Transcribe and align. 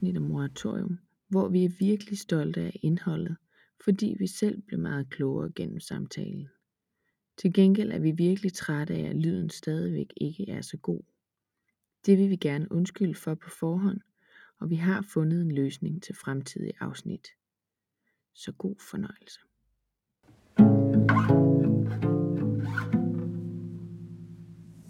afsnit 0.00 0.16
af 0.16 0.22
Moratorium, 0.22 0.98
hvor 1.28 1.48
vi 1.48 1.64
er 1.64 1.70
virkelig 1.78 2.18
stolte 2.18 2.60
af 2.60 2.80
indholdet, 2.82 3.36
fordi 3.84 4.16
vi 4.18 4.26
selv 4.26 4.62
blev 4.62 4.80
meget 4.80 5.10
klogere 5.10 5.52
gennem 5.56 5.80
samtalen. 5.80 6.48
Til 7.36 7.52
gengæld 7.52 7.92
er 7.92 7.98
vi 7.98 8.10
virkelig 8.10 8.52
trætte 8.52 8.94
af, 8.94 9.00
at 9.00 9.16
lyden 9.16 9.50
stadigvæk 9.50 10.12
ikke 10.16 10.50
er 10.50 10.60
så 10.60 10.76
god. 10.76 11.00
Det 12.06 12.18
vil 12.18 12.30
vi 12.30 12.36
gerne 12.36 12.72
undskylde 12.72 13.14
for 13.14 13.34
på 13.34 13.50
forhånd, 13.50 14.00
og 14.58 14.70
vi 14.70 14.74
har 14.74 15.02
fundet 15.02 15.42
en 15.42 15.52
løsning 15.52 16.02
til 16.02 16.14
fremtidige 16.14 16.74
afsnit. 16.80 17.28
Så 18.34 18.52
god 18.52 18.76
fornøjelse. 18.90 19.40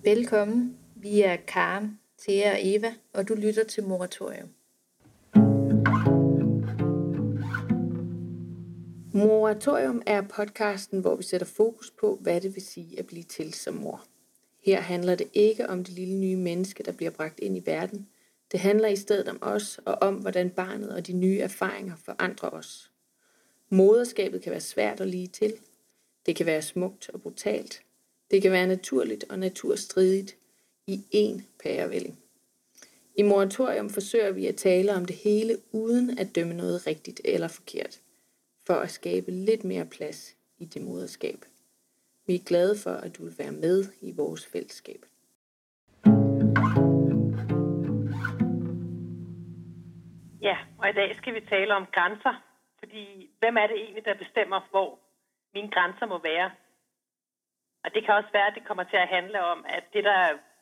Velkommen. 0.05 0.77
Vi 0.97 1.20
er 1.20 1.36
Karen, 1.36 1.98
Thea 2.19 2.52
og 2.52 2.58
Eva, 2.62 2.95
og 3.14 3.28
du 3.28 3.34
lytter 3.34 3.64
til 3.64 3.84
Moratorium. 3.84 4.48
Moratorium 9.20 10.02
er 10.06 10.23
podcasten, 10.23 11.01
hvor 11.01 11.16
vi 11.16 11.23
sætter 11.23 11.47
fokus 11.47 11.91
på, 11.91 12.19
hvad 12.20 12.41
det 12.41 12.55
vil 12.55 12.62
sige 12.62 12.98
at 12.98 13.06
blive 13.06 13.23
til 13.23 13.55
som 13.55 13.74
mor. 13.74 14.05
Her 14.62 14.80
handler 14.80 15.15
det 15.15 15.28
ikke 15.33 15.69
om 15.69 15.84
det 15.84 15.95
lille 15.95 16.15
nye 16.15 16.37
menneske, 16.37 16.83
der 16.83 16.92
bliver 16.92 17.11
bragt 17.11 17.41
ind 17.41 17.56
i 17.56 17.62
verden. 17.66 18.09
Det 18.52 18.61
handler 18.61 18.88
i 18.88 18.97
stedet 18.97 19.28
om 19.28 19.38
os 19.41 19.80
og 19.84 19.95
om, 20.01 20.14
hvordan 20.14 20.51
barnet 20.51 20.91
og 20.95 21.06
de 21.06 21.12
nye 21.12 21.38
erfaringer 21.38 21.97
forandrer 22.05 22.51
os. 22.51 22.91
Moderskabet 23.69 24.42
kan 24.42 24.51
være 24.51 24.61
svært 24.61 25.00
at 25.00 25.09
lige 25.09 25.27
til. 25.27 25.55
Det 26.27 26.37
kan 26.37 26.47
være 26.47 26.62
smukt 26.62 27.11
og 27.14 27.22
brutalt. 27.22 27.83
Det 28.31 28.42
kan 28.42 28.53
være 28.53 28.66
naturligt 28.66 29.25
og 29.28 29.39
naturstridigt 29.39 30.37
i 30.87 31.05
én 31.14 31.42
pærevælling. 31.62 32.19
I 33.16 33.22
moratorium 33.22 33.91
forsøger 33.91 34.31
vi 34.31 34.47
at 34.47 34.56
tale 34.56 34.94
om 34.94 35.05
det 35.05 35.16
hele 35.16 35.59
uden 35.72 36.19
at 36.19 36.34
dømme 36.34 36.55
noget 36.55 36.87
rigtigt 36.87 37.20
eller 37.25 37.48
forkert, 37.48 38.00
for 38.66 38.75
at 38.75 38.91
skabe 38.91 39.30
lidt 39.30 39.64
mere 39.64 39.86
plads 39.86 40.36
i 40.58 40.64
det 40.64 40.83
moderskab. 40.83 41.39
Vi 42.27 42.34
er 42.34 42.44
glade 42.47 42.75
for, 42.84 42.91
at 42.91 43.16
du 43.16 43.25
vil 43.25 43.39
være 43.39 43.53
med 43.53 43.84
i 44.00 44.12
vores 44.16 44.47
fællesskab. 44.47 45.00
Ja, 50.42 50.56
og 50.78 50.88
i 50.88 50.92
dag 50.92 51.16
skal 51.16 51.34
vi 51.34 51.41
tale 51.41 51.75
om 51.75 51.86
grænser. 51.92 52.34
Fordi 52.78 53.31
hvem 53.38 53.56
er 53.56 53.66
det 53.66 53.77
egentlig, 53.77 54.05
der 54.05 54.14
bestemmer, 54.25 54.61
hvor 54.70 54.98
mine 55.55 55.70
grænser 55.70 56.06
må 56.06 56.19
være? 56.22 56.50
Og 57.84 57.88
det 57.94 58.05
kan 58.05 58.14
også 58.14 58.33
være, 58.33 58.47
at 58.47 58.55
det 58.55 58.66
kommer 58.69 58.84
til 58.84 58.97
at 58.97 59.12
handle 59.16 59.41
om, 59.53 59.64
at 59.69 59.84
det, 59.92 60.05
der 60.05 60.20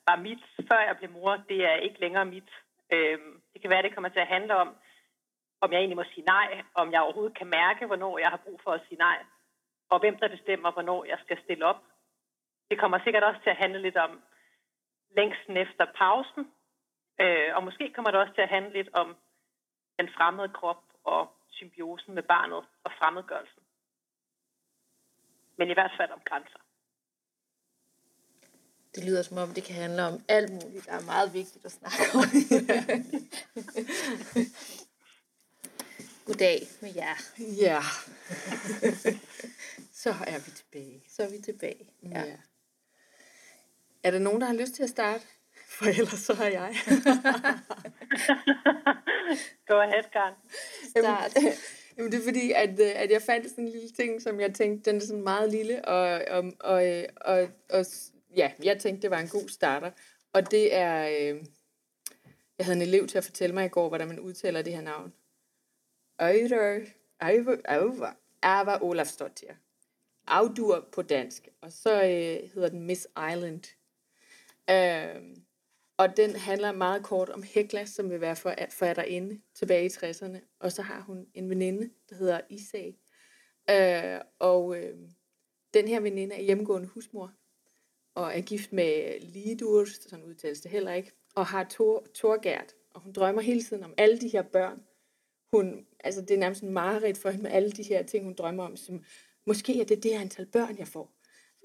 var 0.09 0.17
mit, 0.27 0.43
før 0.69 0.81
jeg 0.89 0.97
blev 0.99 1.11
mor, 1.11 1.33
det 1.49 1.61
er 1.71 1.77
ikke 1.87 2.01
længere 2.01 2.25
mit. 2.25 2.51
Øhm, 2.93 3.33
det 3.53 3.61
kan 3.61 3.71
være, 3.71 3.79
at 3.79 3.85
det 3.85 3.95
kommer 3.95 4.09
til 4.09 4.25
at 4.25 4.33
handle 4.37 4.55
om, 4.57 4.69
om 5.61 5.73
jeg 5.73 5.79
egentlig 5.79 5.97
må 5.97 6.05
sige 6.15 6.25
nej, 6.25 6.63
om 6.75 6.93
jeg 6.93 7.01
overhovedet 7.01 7.39
kan 7.39 7.47
mærke, 7.47 7.87
hvornår 7.87 8.19
jeg 8.19 8.31
har 8.31 8.41
brug 8.45 8.61
for 8.65 8.73
at 8.73 8.85
sige 8.89 8.99
nej, 8.99 9.19
og 9.91 10.01
hvem 10.01 10.17
der 10.19 10.29
bestemmer, 10.29 10.71
hvornår 10.73 11.05
jeg 11.05 11.19
skal 11.25 11.39
stille 11.45 11.65
op. 11.65 11.81
Det 12.71 12.81
kommer 12.81 12.99
sikkert 13.05 13.23
også 13.23 13.41
til 13.43 13.51
at 13.51 13.57
handle 13.57 13.83
lidt 13.83 13.97
om 13.97 14.23
længsten 15.17 15.57
efter 15.57 15.85
pausen, 15.99 16.45
øh, 17.21 17.57
og 17.57 17.65
måske 17.65 17.93
kommer 17.95 18.11
det 18.11 18.21
også 18.21 18.35
til 18.35 18.43
at 18.43 18.55
handle 18.57 18.73
lidt 18.73 18.91
om 18.93 19.17
den 19.99 20.09
fremmede 20.17 20.49
krop 20.49 20.83
og 21.05 21.33
symbiosen 21.51 22.15
med 22.15 22.23
barnet 22.23 22.63
og 22.85 22.91
fremmedgørelsen. 22.99 23.63
Men 25.59 25.71
i 25.71 25.73
hvert 25.73 25.95
fald 25.99 26.11
om 26.11 26.21
grænser. 26.25 26.59
Det 28.95 29.05
lyder 29.05 29.23
som 29.23 29.39
om, 29.39 29.49
det 29.55 29.65
kan 29.65 29.75
handle 29.75 30.03
om 30.07 30.17
alt 30.29 30.51
muligt, 30.51 30.87
der 30.87 30.93
er 30.93 31.07
meget 31.07 31.35
vigtigt 31.35 31.65
at 31.65 31.73
snakke 31.73 32.03
om. 32.15 32.25
Goddag 36.29 36.69
med 36.81 36.95
jer. 36.95 37.17
Ja, 37.39 37.83
Så 40.03 40.11
er 40.11 40.39
vi 40.39 40.51
tilbage. 40.51 41.03
Så 41.09 41.23
er 41.23 41.31
vi 41.31 41.39
tilbage. 41.39 41.91
Ja. 42.03 42.21
ja. 42.21 42.37
Er 44.03 44.11
der 44.11 44.19
nogen, 44.19 44.41
der 44.41 44.47
har 44.47 44.55
lyst 44.55 44.75
til 44.75 44.83
at 44.83 44.91
starte? 44.91 45.25
For 45.69 45.85
ellers 45.85 46.21
så 46.21 46.35
har 46.35 46.47
jeg. 46.47 46.75
Go 49.69 49.75
ahead, 49.75 50.03
Karen. 50.13 50.35
Start. 50.91 51.37
Jamen, 51.97 52.13
det 52.13 52.21
er 52.21 52.25
fordi, 52.25 52.53
at, 52.53 52.81
øh, 52.81 52.93
at 52.95 53.11
jeg 53.11 53.23
fandt 53.23 53.51
sådan 53.51 53.65
en 53.65 53.71
lille 53.71 53.91
ting, 53.91 54.23
som 54.23 54.41
jeg 54.41 54.55
tænkte, 54.55 54.91
den 54.91 55.01
er 55.01 55.07
sådan 55.07 55.23
meget 55.23 55.51
lille, 55.51 55.85
og, 55.85 56.23
og, 56.31 56.53
og, 56.61 57.07
og, 57.21 57.49
og 57.71 57.87
ja, 58.37 58.53
jeg 58.63 58.79
tænkte, 58.79 59.03
det 59.03 59.11
var 59.11 59.19
en 59.19 59.29
god 59.29 59.49
starter. 59.49 59.91
Og 60.33 60.51
det 60.51 60.75
er, 60.75 61.09
øh, 61.09 61.45
jeg 62.59 62.67
havde 62.67 62.77
en 62.77 62.83
elev 62.83 63.07
til 63.07 63.19
at 63.19 63.25
fortælle 63.25 63.55
mig 63.55 63.67
i 63.67 63.69
går, 63.69 63.89
hvordan 63.89 64.09
man 64.09 64.21
udtaler 64.21 64.63
det 64.63 64.73
her 64.73 64.83
navn. 64.83 65.13
Øyre, 66.23 66.87
Øyre, 67.23 67.59
Øyre, 67.71 68.15
Ava 68.43 68.79
Olafsdottir. 68.83 69.53
Audur 70.27 70.89
på 70.93 71.03
dansk. 71.03 71.49
Og 71.61 71.73
så 71.73 71.95
øh, 71.95 72.51
hedder 72.55 72.69
den 72.69 72.81
Miss 72.81 73.07
Island. 73.33 73.63
Øh, 74.71 75.37
og 75.97 76.17
den 76.17 76.37
handler 76.37 76.73
meget 76.73 77.03
kort 77.03 77.29
om 77.29 77.43
Hekla, 77.43 77.85
som 77.85 78.11
vil 78.11 78.21
være 78.21 78.37
for, 78.37 78.55
forfatterinde 78.71 79.41
tilbage 79.55 79.85
i 79.85 79.89
60'erne. 79.89 80.57
Og 80.61 80.73
så 80.73 80.83
har 80.83 81.01
hun 81.01 81.27
en 81.35 81.51
veninde, 81.51 81.91
der 82.11 82.17
hedder 82.17 82.41
Isag. 82.51 82.99
Øh, 83.71 84.21
og 84.39 84.77
øh, 84.77 84.97
den 85.75 85.89
her 85.89 86.01
veninde 86.01 86.35
er 86.35 86.43
hjemmegående 86.43 86.89
husmor. 86.89 87.33
Og 88.15 88.37
er 88.37 88.41
gift 88.41 88.73
med 88.73 89.21
Lidur, 89.21 89.85
sådan 89.85 90.25
udtales 90.25 90.61
det 90.61 90.71
heller 90.71 90.93
ikke. 90.93 91.13
Og 91.35 91.47
har 91.47 91.65
Tor, 91.65 92.07
Torgert. 92.15 92.75
Og 92.91 93.01
hun 93.01 93.13
drømmer 93.13 93.43
hele 93.43 93.63
tiden 93.63 93.83
om 93.85 93.95
alle 93.97 94.21
de 94.21 94.29
her 94.29 94.43
børn. 94.43 94.88
Hun, 95.53 95.87
altså 96.01 96.21
det 96.21 96.31
er 96.31 96.39
nærmest 96.39 96.63
en 96.63 96.73
mareridt 96.73 97.19
for 97.19 97.31
hende 97.31 97.43
med 97.43 97.51
alle 97.51 97.71
de 97.71 97.83
her 97.83 98.03
ting, 98.03 98.25
hun 98.25 98.35
drømmer 98.35 98.65
om. 98.65 98.77
Som, 98.77 99.05
måske 99.45 99.81
er 99.81 99.85
det 99.85 100.03
det 100.03 100.13
antal 100.13 100.47
børn, 100.47 100.79
jeg 100.79 100.89
får. 100.89 101.13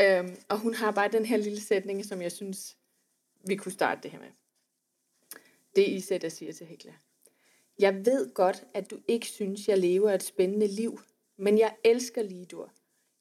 Øhm, 0.01 0.35
og 0.49 0.59
hun 0.59 0.73
har 0.73 0.91
bare 0.91 1.11
den 1.11 1.25
her 1.25 1.37
lille 1.37 1.61
sætning, 1.61 2.05
som 2.05 2.21
jeg 2.21 2.31
synes, 2.31 2.77
vi 3.47 3.55
kunne 3.55 3.71
starte 3.71 4.01
det 4.03 4.11
her 4.11 4.19
med. 4.19 4.29
Det 5.75 5.91
er 5.91 5.95
Isa, 5.95 6.17
der 6.17 6.29
siger 6.29 6.53
til 6.53 6.67
Hekla. 6.67 6.93
Jeg 7.79 8.05
ved 8.05 8.33
godt, 8.33 8.63
at 8.73 8.91
du 8.91 8.99
ikke 9.07 9.27
synes, 9.27 9.67
jeg 9.67 9.77
lever 9.77 10.11
et 10.11 10.23
spændende 10.23 10.67
liv, 10.67 10.99
men 11.37 11.57
jeg 11.57 11.75
elsker 11.83 12.23
Lidur. 12.23 12.73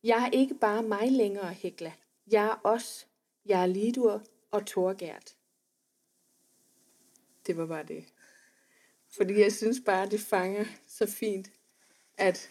Jeg 0.03 0.25
er 0.27 0.31
ikke 0.31 0.55
bare 0.55 0.83
mig 0.83 1.12
længere, 1.12 1.53
Hekla. 1.53 1.93
Jeg 2.27 2.47
er 2.47 2.61
os. 2.65 3.09
Jeg 3.47 3.62
er 3.62 3.67
Lidur 3.67 4.23
og 4.50 4.67
Torgert. 4.67 5.37
Det 7.47 7.56
var 7.56 7.67
bare 7.67 7.84
det. 7.84 8.05
Fordi 9.17 9.41
jeg 9.41 9.53
synes 9.53 9.81
bare, 9.87 10.09
det 10.11 10.21
fanger 10.21 10.65
så 10.87 11.06
fint, 11.06 11.50
at 12.19 12.50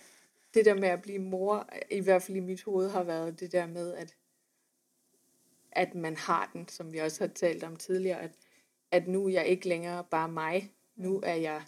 det 0.53 0.65
der 0.65 0.73
med 0.73 0.87
at 0.89 1.01
blive 1.01 1.19
mor, 1.19 1.69
i 1.91 1.99
hvert 1.99 2.23
fald 2.23 2.37
i 2.37 2.39
mit 2.39 2.63
hoved, 2.63 2.89
har 2.89 3.03
været 3.03 3.39
det 3.39 3.51
der 3.51 3.65
med, 3.67 3.93
at, 3.93 4.15
at 5.71 5.95
man 5.95 6.17
har 6.17 6.49
den, 6.53 6.67
som 6.67 6.93
vi 6.93 6.97
også 6.97 7.23
har 7.23 7.33
talt 7.33 7.63
om 7.63 7.75
tidligere, 7.75 8.21
at, 8.21 8.31
at 8.91 9.07
nu 9.07 9.25
er 9.25 9.29
jeg 9.29 9.47
ikke 9.47 9.67
længere 9.67 10.03
bare 10.03 10.29
mig, 10.29 10.73
nu 10.95 11.21
er 11.23 11.33
jeg, 11.35 11.63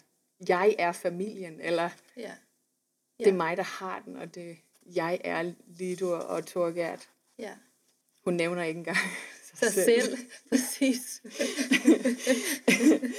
jeg 0.48 0.74
er 0.78 0.92
familien, 0.92 1.60
eller 1.60 1.90
Ja. 2.16 2.32
det 3.18 3.26
er 3.28 3.32
mig, 3.32 3.56
der 3.56 3.62
har 3.62 4.02
den, 4.04 4.16
og 4.16 4.34
det, 4.34 4.56
jeg 4.86 5.20
er 5.24 5.52
Lidur 5.66 6.16
og 6.16 6.46
Torgert. 6.46 7.08
Ja. 7.38 7.52
Hun 8.24 8.34
nævner 8.34 8.62
ikke 8.62 8.78
engang 8.78 8.96
Sig 9.54 9.72
selv. 9.72 10.18
Præcis. 10.48 11.22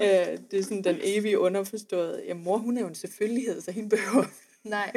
øh, 0.00 0.38
det 0.50 0.58
er 0.58 0.62
sådan 0.62 0.84
den 0.84 0.98
evige 1.02 1.38
underforståede, 1.38 2.24
ja, 2.26 2.34
mor 2.34 2.56
hun 2.56 2.76
er 2.76 2.80
jo 2.80 2.88
en 2.88 2.94
selvfølgelighed, 2.94 3.60
så 3.60 3.72
hende 3.72 3.88
behøver 3.88 4.24
Nej, 4.64 4.92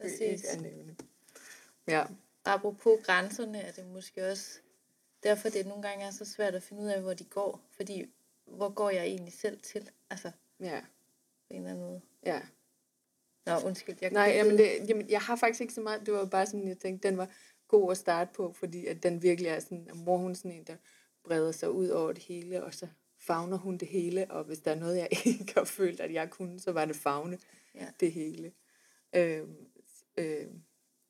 præcis. 0.00 0.20
ikke 0.32 0.48
at 0.48 0.60
nævne. 0.60 0.96
Ja, 1.88 2.04
Apropos 2.48 3.00
grænserne, 3.04 3.60
er 3.60 3.72
det 3.72 3.86
måske 3.86 4.30
også 4.30 4.58
derfor, 5.22 5.48
det 5.48 5.66
nogle 5.66 5.82
gange 5.82 6.04
er 6.04 6.10
så 6.10 6.24
svært 6.24 6.54
at 6.54 6.62
finde 6.62 6.82
ud 6.82 6.88
af, 6.88 7.00
hvor 7.00 7.14
de 7.14 7.24
går. 7.24 7.60
Fordi, 7.70 8.06
hvor 8.44 8.68
går 8.68 8.90
jeg 8.90 9.04
egentlig 9.04 9.32
selv 9.32 9.60
til? 9.60 9.90
Altså, 10.10 10.30
ja, 10.60 10.80
på 11.48 11.54
en 11.54 11.56
eller 11.56 11.70
anden 11.70 11.84
måde. 11.84 12.00
ja. 12.26 12.40
Nå, 13.46 13.54
undskyld. 13.64 13.96
Jeg 14.00 14.10
Nej, 14.10 14.32
jamen, 14.36 14.58
det, 14.58 14.88
jamen, 14.88 15.10
jeg 15.10 15.20
har 15.20 15.36
faktisk 15.36 15.60
ikke 15.60 15.74
så 15.74 15.80
meget, 15.80 16.06
det 16.06 16.14
var 16.14 16.24
bare 16.24 16.46
sådan, 16.46 16.68
jeg 16.68 16.78
tænkte, 16.78 17.08
den 17.08 17.18
var 17.18 17.28
god 17.68 17.90
at 17.90 17.96
starte 17.96 18.30
på, 18.34 18.52
fordi 18.52 18.86
at 18.86 19.02
den 19.02 19.22
virkelig 19.22 19.48
er 19.48 19.60
sådan, 19.60 19.86
at 19.90 19.96
mor 19.96 20.16
hun 20.16 20.34
sådan 20.34 20.52
en, 20.52 20.64
der 20.64 20.76
breder 21.24 21.52
sig 21.52 21.70
ud 21.70 21.88
over 21.88 22.12
det 22.12 22.22
hele, 22.22 22.64
og 22.64 22.74
så 22.74 22.88
fagner 23.28 23.58
hun 23.58 23.78
det 23.78 23.88
hele, 23.88 24.30
og 24.30 24.44
hvis 24.44 24.58
der 24.58 24.70
er 24.70 24.74
noget, 24.74 24.96
jeg 24.96 25.08
ikke 25.40 25.54
har 25.56 25.64
følt, 25.64 26.00
at 26.00 26.12
jeg 26.12 26.30
kunne, 26.30 26.60
så 26.60 26.72
var 26.72 26.84
det 26.84 26.96
fagne 26.96 27.38
Ja. 27.74 27.86
det 28.00 28.12
hele. 28.12 28.52
Øhm, 29.12 29.56
øhm, 30.16 30.62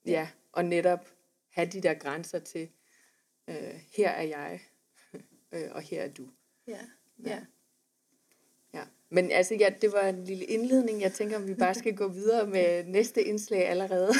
ja, 0.07 0.29
og 0.53 0.65
netop 0.65 1.07
have 1.49 1.69
de 1.71 1.81
der 1.83 1.95
grænser 1.95 2.39
til, 2.39 2.69
øh, 3.49 3.81
her 3.97 4.11
er 4.11 4.23
jeg, 4.23 4.61
øh, 5.53 5.69
og 5.71 5.83
her 5.83 6.03
er 6.03 6.09
du. 6.09 6.29
Ja, 6.67 6.81
ja. 7.25 7.41
Ja. 8.75 8.85
Men 9.11 9.31
altså, 9.31 9.55
ja, 9.55 9.71
det 9.83 9.93
var 9.93 10.09
en 10.09 10.25
lille 10.25 10.45
indledning. 10.45 11.01
Jeg 11.01 11.13
tænker, 11.13 11.37
om 11.37 11.47
vi 11.49 11.55
bare 11.55 11.75
skal 11.75 11.97
gå 11.97 12.09
videre 12.09 12.47
med 12.47 12.85
næste 12.85 13.23
indslag 13.23 13.69
allerede. 13.69 14.13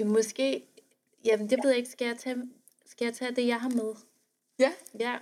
Øh, 0.00 0.06
Måske, 0.16 0.64
jamen 1.24 1.50
det 1.50 1.58
ved 1.62 1.70
jeg 1.70 1.78
ikke, 1.78 1.90
skal 1.90 2.06
jeg 2.06 2.18
tage, 2.18 2.36
skal 2.86 3.04
jeg 3.04 3.14
tage 3.14 3.34
det, 3.34 3.46
jeg 3.46 3.60
har 3.60 3.68
med? 3.68 3.94
Ja. 4.58 4.72
Ja. 4.98 5.18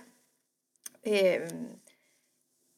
Øhm, 1.07 1.79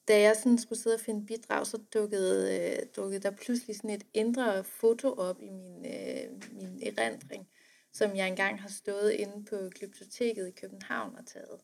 da 0.08 0.22
jeg 0.22 0.36
sådan 0.36 0.58
skulle 0.58 0.80
sidde 0.80 0.94
og 0.94 1.00
finde 1.00 1.26
bidrag, 1.26 1.68
så 1.68 1.78
dukkede, 1.94 2.60
øh, 2.60 2.86
dukkede 2.96 3.22
der 3.22 3.32
pludselig 3.32 3.76
sådan 3.76 3.90
et 3.90 4.04
indre 4.14 4.64
foto 4.64 5.14
op 5.14 5.42
i 5.42 5.50
min, 5.50 5.86
øh, 5.86 6.52
min 6.52 6.84
erindring, 6.84 7.48
som 7.94 8.16
jeg 8.16 8.28
engang 8.28 8.62
har 8.62 8.70
stået 8.70 9.12
inde 9.12 9.46
på 9.46 9.56
Glyptoteket 9.76 10.48
i 10.48 10.52
København 10.52 11.16
og 11.16 11.26
taget. 11.26 11.62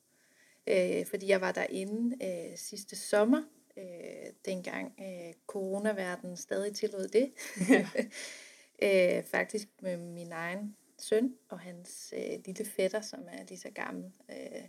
Øh, 0.67 1.05
fordi 1.05 1.27
jeg 1.27 1.41
var 1.41 1.51
derinde 1.51 2.25
øh, 2.25 2.57
sidste 2.57 2.95
sommer, 2.95 3.43
øh, 3.77 4.33
dengang 4.45 4.93
øh, 4.99 5.33
coronaverdenen 5.47 6.37
stadig 6.37 6.75
tillod 6.75 7.07
det. 7.07 7.31
øh, 8.85 9.23
faktisk 9.23 9.67
med 9.81 9.97
min 9.97 10.31
egen 10.31 10.75
søn 11.03 11.35
og 11.49 11.59
hans 11.59 12.13
øh, 12.17 12.39
lille 12.45 12.65
fætter, 12.65 13.01
som 13.01 13.19
er 13.27 13.43
lige 13.43 13.59
så 13.59 13.69
gammel 13.69 14.11
øh, 14.29 14.67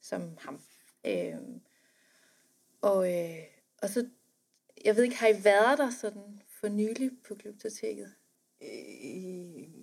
som 0.00 0.38
ham. 0.40 0.60
Øh, 1.06 1.36
og, 2.80 3.12
øh, 3.12 3.44
og 3.82 3.88
så, 3.88 4.08
jeg 4.84 4.96
ved 4.96 5.04
ikke, 5.04 5.16
har 5.16 5.28
I 5.28 5.44
været 5.44 5.78
der 5.78 5.90
sådan 5.90 6.42
for 6.60 6.68
nylig 6.68 7.10
på 7.28 7.34
Glyptoteket? 7.34 8.14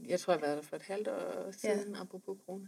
Jeg 0.08 0.20
tror, 0.20 0.34
jeg 0.34 0.40
har 0.40 0.46
været 0.46 0.58
der 0.58 0.64
for 0.64 0.76
et 0.76 0.82
halvt 0.82 1.08
år 1.08 1.52
siden, 1.52 1.96
ja. 1.96 2.02
apropos 2.02 2.38
corona. 2.46 2.68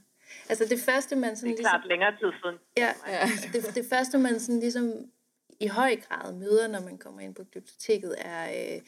Altså 0.50 0.66
det 0.66 0.80
første, 0.80 1.16
man 1.16 1.36
sådan 1.36 1.52
Det 1.52 1.60
er 1.60 1.64
klart 1.64 1.82
ligesom, 1.82 1.90
længere 1.90 2.12
tid 2.12 2.32
siden. 2.44 2.58
Ja, 2.78 2.94
ja. 3.08 3.28
det, 3.54 3.76
det 3.76 3.86
første, 3.86 4.18
man 4.18 4.40
sådan 4.40 4.60
ligesom 4.60 5.12
i 5.60 5.68
høj 5.68 5.96
grad 5.96 6.34
møder, 6.34 6.68
når 6.68 6.82
man 6.82 6.98
kommer 6.98 7.22
ind 7.22 7.36
på 7.36 7.44
Glyptoteket, 7.44 8.16
er, 8.18 8.44
øh, 8.50 8.82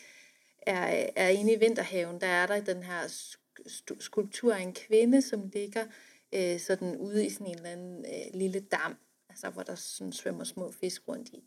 er, 0.62 1.10
er 1.16 1.30
inde 1.30 1.54
i 1.54 1.60
Vinterhaven. 1.60 2.22
Der 2.22 2.28
er 2.28 2.48
der 2.48 2.62
den 2.62 2.84
her 2.84 3.08
skulptur 4.00 4.54
af 4.54 4.62
en 4.62 4.74
kvinde, 4.74 5.22
som 5.22 5.50
ligger 5.54 5.84
øh, 6.34 6.60
sådan 6.60 6.98
ude 6.98 7.26
i 7.26 7.30
sådan 7.30 7.48
en 7.48 7.56
eller 7.56 7.70
anden 7.70 8.06
øh, 8.06 8.40
lille 8.40 8.60
dam, 8.60 8.98
altså 9.30 9.50
hvor 9.50 9.64
der 9.64 9.76
sådan 9.76 10.14
svømmer 10.14 10.44
små 10.44 10.72
fisk 10.72 11.08
rundt 11.08 11.30
i. 11.30 11.44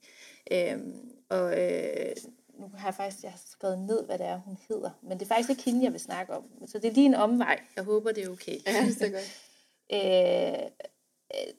Øhm, 0.53 1.11
og 1.29 1.61
øh, 1.61 2.17
nu 2.59 2.71
har 2.75 2.87
jeg 2.89 2.95
faktisk 2.95 3.23
jeg 3.23 3.31
har 3.31 3.41
skrevet 3.47 3.79
ned, 3.79 4.05
hvad 4.05 4.19
det 4.19 4.27
er, 4.27 4.39
hun 4.39 4.59
hedder, 4.69 4.91
men 5.03 5.19
det 5.19 5.25
er 5.25 5.35
faktisk 5.35 5.51
ikke 5.51 5.63
hende, 5.63 5.85
jeg 5.85 5.93
vil 5.93 6.01
snakke 6.01 6.33
om. 6.33 6.45
Så 6.67 6.79
det 6.79 6.89
er 6.89 6.95
lige 6.95 7.07
en 7.07 7.15
omvej. 7.15 7.61
Jeg 7.77 7.85
håber, 7.85 8.13
det 8.13 8.25
er 8.25 8.31
okay. 8.31 8.59
Ja, 8.67 8.87
det 8.87 9.03
er 9.03 9.11
godt. 9.11 9.41
øh, 9.95 10.71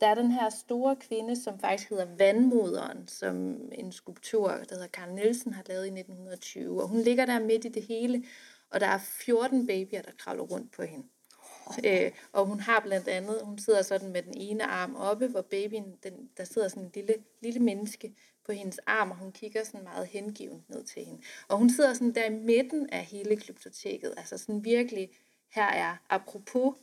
der 0.02 0.08
er 0.08 0.16
den 0.16 0.32
her 0.32 0.50
store 0.50 0.96
kvinde, 0.96 1.44
som 1.44 1.60
faktisk 1.60 1.90
hedder 1.90 2.08
Vandmoderen, 2.18 3.08
som 3.08 3.56
en 3.72 3.92
skulptur, 3.92 4.50
der 4.50 4.76
hedder 4.76 4.88
Karl 4.88 5.14
Nielsen, 5.14 5.54
har 5.54 5.64
lavet 5.68 5.86
i 5.86 5.90
1920. 5.90 6.82
Og 6.82 6.88
hun 6.88 7.02
ligger 7.02 7.26
der 7.26 7.40
midt 7.40 7.66
i 7.66 7.70
det 7.70 7.84
hele, 7.84 8.24
og 8.76 8.82
der 8.82 8.88
er 8.88 8.98
14 8.98 9.68
babyer, 9.68 10.02
der 10.02 10.12
kravler 10.18 10.44
rundt 10.44 10.72
på 10.72 10.84
hende. 10.84 11.08
Øh, 11.86 12.12
og 12.32 12.46
hun 12.46 12.60
har 12.60 12.80
blandt 12.80 13.08
andet, 13.08 13.42
hun 13.44 13.58
sidder 13.60 13.82
sådan 13.82 14.12
med 14.12 14.24
den 14.24 14.38
ene 14.38 14.64
arm 14.64 14.96
oppe, 14.96 15.28
hvor 15.28 15.42
babyen, 15.42 15.96
den, 16.04 16.30
der 16.38 16.44
sidder 16.44 16.68
sådan 16.68 16.84
en 16.84 16.92
lille, 16.96 17.16
lille 17.42 17.60
menneske 17.60 18.16
på 18.46 18.52
hendes 18.52 18.80
arm, 18.86 19.12
og 19.12 19.18
hun 19.18 19.32
kigger 19.32 19.64
sådan 19.64 19.84
meget 19.84 20.08
hengiven 20.08 20.66
ned 20.68 20.84
til 20.84 21.06
hende. 21.06 21.22
Og 21.48 21.58
hun 21.58 21.70
sidder 21.70 21.94
sådan 21.94 22.16
der 22.16 22.26
i 22.26 22.30
midten 22.30 22.90
af 22.90 23.06
hele 23.06 23.38
kryptoteket, 23.38 24.14
altså 24.18 24.38
sådan 24.38 24.66
virkelig, 24.66 25.10
her 25.52 25.68
er, 25.68 25.96
apropos 26.10 26.74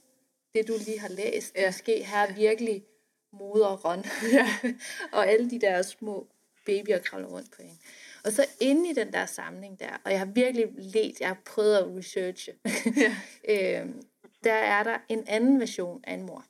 det 0.55 0.69
du 0.69 0.75
lige 0.87 1.01
har 1.01 1.09
læst, 1.09 1.55
ja. 1.57 1.69
måske 1.69 2.05
her 2.05 2.19
er 2.19 2.35
virkelig 2.35 2.85
moderen, 3.33 4.05
ja. 4.33 4.49
og 5.17 5.29
alle 5.29 5.51
de 5.51 5.61
der 5.61 5.83
små 5.83 6.27
babyer 6.67 6.99
kravler 6.99 7.29
rundt 7.29 7.51
på 7.51 7.63
hende. 7.63 7.79
Og 8.25 8.33
så 8.33 8.47
inde 8.61 8.91
i 8.91 8.93
den 8.93 9.13
der 9.13 9.27
samling 9.27 9.81
der, 9.81 10.01
og 10.05 10.11
jeg 10.11 10.19
har 10.19 10.27
virkelig 10.27 10.67
let, 10.77 11.21
jeg 11.21 11.29
har 11.29 11.43
prøvet 11.47 11.77
at 11.77 11.97
researche, 11.97 12.55
ja. 12.97 13.17
øhm, 13.81 14.03
der 14.45 14.53
er 14.53 14.83
der 14.83 14.99
en 15.09 15.25
anden 15.29 15.61
version 15.61 16.01
af 16.05 16.15
en 16.15 16.23
mor. 16.23 16.45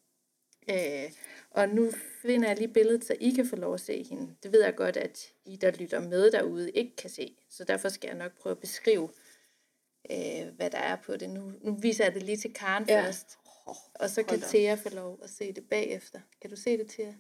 Øh, 0.71 1.13
og 1.51 1.69
nu 1.69 1.91
finder 2.23 2.49
jeg 2.49 2.59
lige 2.59 2.73
billedet, 2.73 3.05
så 3.05 3.17
I 3.21 3.31
kan 3.31 3.47
få 3.47 3.57
lov 3.57 3.75
at 3.75 3.81
se 3.81 4.03
hende. 4.03 4.35
Det 4.43 4.53
ved 4.53 4.65
jeg 4.65 4.75
godt, 4.77 4.97
at 4.97 5.33
I, 5.45 5.57
der 5.57 5.71
lytter 5.71 6.01
med 6.01 6.31
derude, 6.31 6.71
ikke 6.71 6.97
kan 6.97 7.11
se. 7.11 7.37
Så 7.51 7.65
derfor 7.65 7.89
skal 7.89 8.09
jeg 8.09 8.17
nok 8.17 8.33
prøve 8.39 8.51
at 8.51 8.59
beskrive, 8.59 9.09
øh, 10.11 10.49
hvad 10.57 10.71
der 10.71 10.79
er 10.79 10.97
på 10.97 11.17
det. 11.17 11.31
Nu, 11.31 11.53
nu 11.61 11.75
viser 11.75 12.05
jeg 12.05 12.15
det 12.15 12.23
lige 12.23 12.37
til 12.37 12.55
Karen 12.55 12.85
ja. 12.89 13.03
først. 13.03 13.39
Og 13.95 14.11
så 14.11 14.23
kan 14.23 14.41
Thea 14.41 14.75
få 14.75 14.89
lov 14.89 15.19
at 15.23 15.31
se 15.31 15.53
det 15.53 15.69
bagefter. 15.69 16.21
Kan 16.41 16.51
du 16.51 16.57
se 16.57 16.79
det, 16.79 16.89
Thea? 16.89 17.13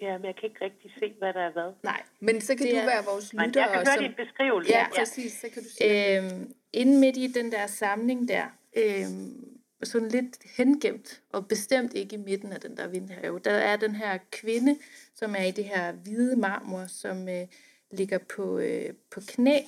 Ja, 0.00 0.18
men 0.18 0.24
jeg 0.24 0.34
kan 0.36 0.44
ikke 0.44 0.64
rigtig 0.64 0.92
se, 0.98 1.14
hvad 1.18 1.32
der 1.32 1.40
er 1.40 1.52
hvad. 1.52 1.72
Nej, 1.82 2.02
men 2.20 2.40
så 2.40 2.56
kan 2.56 2.66
det 2.66 2.74
du 2.74 2.78
er... 2.78 2.84
være 2.84 3.04
vores 3.04 3.32
lytter. 3.32 3.46
Men 3.46 3.54
jeg 3.54 3.68
kan 3.68 3.74
høre 3.74 3.86
som... 3.86 4.04
din 4.04 4.14
beskrivelse. 4.16 4.72
Ja, 4.72 4.78
ja, 4.78 4.98
præcis. 4.98 5.32
Så 5.32 5.48
kan 5.52 5.62
du 5.62 5.68
se 5.68 5.84
øhm, 5.84 6.54
Inden 6.72 7.00
midt 7.00 7.16
i 7.16 7.26
den 7.26 7.52
der 7.52 7.66
samling 7.66 8.28
der, 8.28 8.46
øhm, 8.76 9.56
sådan 9.82 10.08
lidt 10.08 10.38
hengemt, 10.56 11.22
og 11.32 11.48
bestemt 11.48 11.94
ikke 11.94 12.14
i 12.14 12.18
midten 12.18 12.52
af 12.52 12.60
den 12.60 12.76
der 12.76 12.86
vindhave, 12.88 13.38
der 13.38 13.50
er 13.50 13.76
den 13.76 13.94
her 13.94 14.18
kvinde, 14.30 14.78
som 15.14 15.34
er 15.34 15.42
i 15.42 15.50
det 15.50 15.64
her 15.64 15.92
hvide 15.92 16.36
marmor, 16.36 16.86
som 16.86 17.28
øh, 17.28 17.46
ligger 17.90 18.18
på, 18.18 18.58
øh, 18.58 18.94
på 19.10 19.20
knæ, 19.28 19.60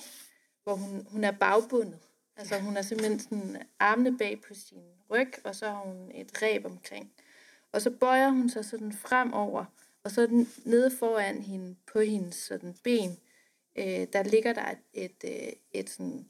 hvor 0.63 0.75
hun, 0.75 1.07
hun 1.11 1.23
er 1.23 1.31
bagbundet. 1.31 1.99
Altså 2.37 2.59
hun 2.59 2.75
har 2.75 2.81
simpelthen 2.81 3.19
sådan 3.19 3.61
armene 3.79 4.17
bag 4.17 4.41
på 4.47 4.53
sin 4.53 4.83
ryg, 5.11 5.31
og 5.43 5.55
så 5.55 5.65
har 5.65 5.81
hun 5.85 6.11
et 6.13 6.41
ræb 6.41 6.65
omkring. 6.65 7.11
Og 7.71 7.81
så 7.81 7.89
bøjer 7.89 8.29
hun 8.29 8.49
sig 8.49 8.65
sådan 8.65 8.93
fremover, 8.93 9.65
og 10.09 10.13
så 10.13 10.45
nede 10.65 10.91
foran 10.91 11.41
hende, 11.41 11.75
på 11.93 11.99
hendes 11.99 12.35
sådan 12.35 12.75
ben, 12.83 13.17
øh, 13.75 14.07
der 14.13 14.23
ligger 14.23 14.53
der 14.53 14.71
et, 14.71 15.03
et, 15.23 15.23
øh, 15.25 15.53
et 15.71 15.89
sådan 15.89 16.25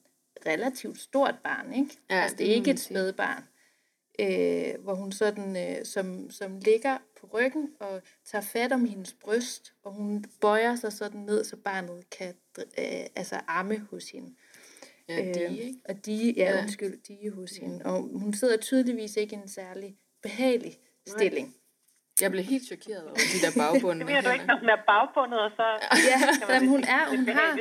relativt 0.46 1.00
stort 1.00 1.36
barn, 1.44 1.74
ikke? 1.74 1.98
Ja, 2.10 2.16
altså 2.16 2.38
det 2.38 2.50
er 2.50 2.54
ikke 2.54 2.72
et 2.72 2.80
spædbarn. 2.80 3.44
Øh, 4.20 4.84
hvor 4.84 4.96
hun 4.96 5.12
sådan, 5.12 5.58
øh, 5.58 5.86
som, 5.86 6.30
som 6.32 6.60
ligger 6.60 6.98
på 7.22 7.28
ryggen 7.34 7.70
og 7.80 8.02
tager 8.26 8.42
fat 8.42 8.72
om 8.72 8.86
hendes 8.86 9.14
bryst, 9.14 9.74
og 9.84 9.92
hun 9.94 10.26
bøjer 10.42 10.76
sig 10.76 10.94
sådan 10.94 11.22
ned, 11.22 11.44
så 11.44 11.56
barnet 11.56 12.10
kan 12.10 12.34
øh, 12.58 13.06
altså 13.16 13.42
amme 13.48 13.78
hos 13.80 14.10
hende. 14.10 14.36
Ja, 15.10 15.34
de, 15.34 15.44
øh, 15.44 15.52
ikke? 15.52 15.80
Og 15.90 16.06
de, 16.06 16.34
ja, 16.38 16.52
ja. 16.52 16.62
undskyld, 16.62 17.00
de 17.08 17.30
hos 17.30 17.52
hende. 17.52 17.86
Og 17.86 18.02
hun 18.02 18.34
sidder 18.34 18.58
tydeligvis 18.58 19.18
ikke 19.18 19.36
i 19.36 19.40
en 19.40 19.48
særlig 19.48 19.98
behagelig 20.22 20.80
stilling. 21.08 21.48
Nej. 21.48 21.56
Jeg 22.22 22.32
blev 22.32 22.44
helt 22.44 22.66
chokeret 22.72 23.04
over 23.04 23.16
de 23.34 23.40
der 23.46 23.52
bagbunde. 23.62 24.00
det 24.00 24.06
mener 24.06 24.22
du 24.22 24.30
ikke, 24.30 24.46
når 24.46 24.60
hun 24.60 24.70
er 24.70 24.82
bagbundet, 24.88 25.40
og 25.40 25.52
så... 25.60 25.66
ja, 26.12 26.20
jamen, 26.54 26.70
hun 26.70 26.84
er, 26.84 27.10
hun 27.10 27.28
har, 27.28 27.52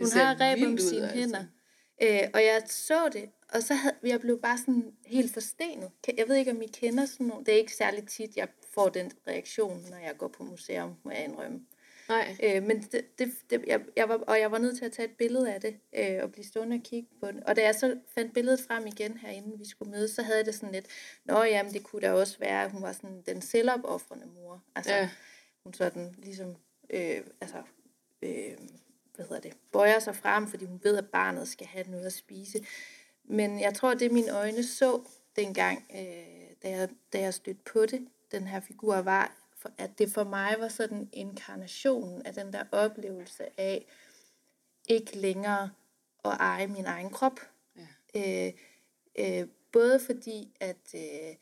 hun 0.00 0.10
har 0.12 0.40
reb 0.40 0.58
om 0.66 0.78
sine 0.78 1.02
altså. 1.02 1.18
hænder. 1.18 1.44
Øh, 2.02 2.28
og 2.34 2.40
jeg 2.40 2.62
så 2.66 3.08
det, 3.12 3.24
og 3.54 3.62
så 3.62 3.74
havde, 3.74 3.94
jeg 4.02 4.20
blev 4.20 4.40
bare 4.40 4.58
sådan 4.58 4.92
helt 5.06 5.32
forstenet. 5.32 5.90
Jeg 6.18 6.28
ved 6.28 6.36
ikke, 6.36 6.50
om 6.50 6.62
I 6.62 6.66
kender 6.66 7.06
sådan 7.06 7.26
nogle. 7.26 7.44
Det 7.44 7.54
er 7.54 7.58
ikke 7.58 7.74
særlig 7.74 8.08
tit, 8.08 8.36
jeg 8.36 8.48
får 8.74 8.88
den 8.88 9.10
reaktion, 9.28 9.84
når 9.90 9.96
jeg 9.96 10.14
går 10.18 10.28
på 10.28 10.42
museum, 10.42 10.94
må 11.04 11.10
jeg 11.10 11.24
indrømme. 11.24 11.60
Nej. 12.08 12.36
Øh, 12.42 12.62
men 12.62 12.82
det, 12.82 13.18
det, 13.18 13.32
det, 13.50 13.64
jeg, 13.66 13.80
jeg 13.96 14.08
var, 14.08 14.16
og 14.16 14.40
jeg 14.40 14.52
var 14.52 14.58
nødt 14.58 14.78
til 14.78 14.84
at 14.84 14.92
tage 14.92 15.08
et 15.08 15.16
billede 15.16 15.54
af 15.54 15.60
det, 15.60 15.76
øh, 15.96 16.22
og 16.22 16.32
blive 16.32 16.44
stående 16.44 16.76
og 16.76 16.82
kigge 16.82 17.08
på 17.20 17.26
det. 17.26 17.42
Og 17.44 17.56
da 17.56 17.62
jeg 17.62 17.74
så 17.74 17.98
fandt 18.14 18.34
billedet 18.34 18.60
frem 18.60 18.86
igen 18.86 19.18
herinde, 19.18 19.58
vi 19.58 19.68
skulle 19.68 19.90
møde, 19.90 20.08
så 20.08 20.22
havde 20.22 20.38
jeg 20.38 20.46
det 20.46 20.54
sådan 20.54 20.72
lidt, 20.72 20.86
nå 21.24 21.42
jamen, 21.42 21.72
det 21.72 21.82
kunne 21.82 22.02
da 22.02 22.12
også 22.12 22.38
være, 22.38 22.64
at 22.64 22.70
hun 22.70 22.82
var 22.82 22.92
sådan 22.92 23.22
den 23.26 23.42
selvopoffrende 23.42 24.26
mor. 24.26 24.62
Altså, 24.74 24.94
ja. 24.94 25.08
hun 25.64 25.74
sådan 25.74 26.14
ligesom, 26.18 26.56
øh, 26.90 27.20
altså, 27.40 27.62
øh, 28.22 28.56
hvad 29.14 29.26
hedder 29.26 29.40
det, 29.40 29.52
bøjer 29.72 29.98
sig 29.98 30.16
frem, 30.16 30.48
fordi 30.48 30.64
hun 30.64 30.80
ved, 30.82 30.96
at 30.96 31.08
barnet 31.08 31.48
skal 31.48 31.66
have 31.66 31.90
noget 31.90 32.06
at 32.06 32.12
spise. 32.12 32.66
Men 33.24 33.60
jeg 33.60 33.74
tror, 33.74 33.94
det 33.94 34.12
mine 34.12 34.30
øjne 34.30 34.64
så 34.64 35.00
dengang, 35.36 35.84
øh, 35.94 36.46
da, 36.62 36.70
jeg, 36.70 36.88
da 37.12 37.20
jeg 37.20 37.34
stødte 37.34 37.60
på 37.72 37.86
det, 37.86 38.08
den 38.32 38.46
her 38.46 38.60
figur, 38.60 38.96
var, 38.96 39.45
for, 39.66 39.82
at 39.82 39.98
det 39.98 40.10
for 40.10 40.24
mig 40.24 40.56
var 40.58 40.68
sådan 40.68 40.98
en 40.98 41.08
inkarnation 41.12 42.22
af 42.22 42.34
den 42.34 42.52
der 42.52 42.64
oplevelse 42.72 43.60
af 43.60 43.86
ikke 44.88 45.18
længere 45.18 45.70
at 46.24 46.36
eje 46.40 46.66
min 46.66 46.84
egen 46.84 47.10
krop. 47.10 47.40
Ja. 48.14 48.46
Øh, 48.46 48.52
øh, 49.18 49.48
både 49.72 50.00
fordi, 50.00 50.56
at, 50.60 50.94
øh, 50.94 51.36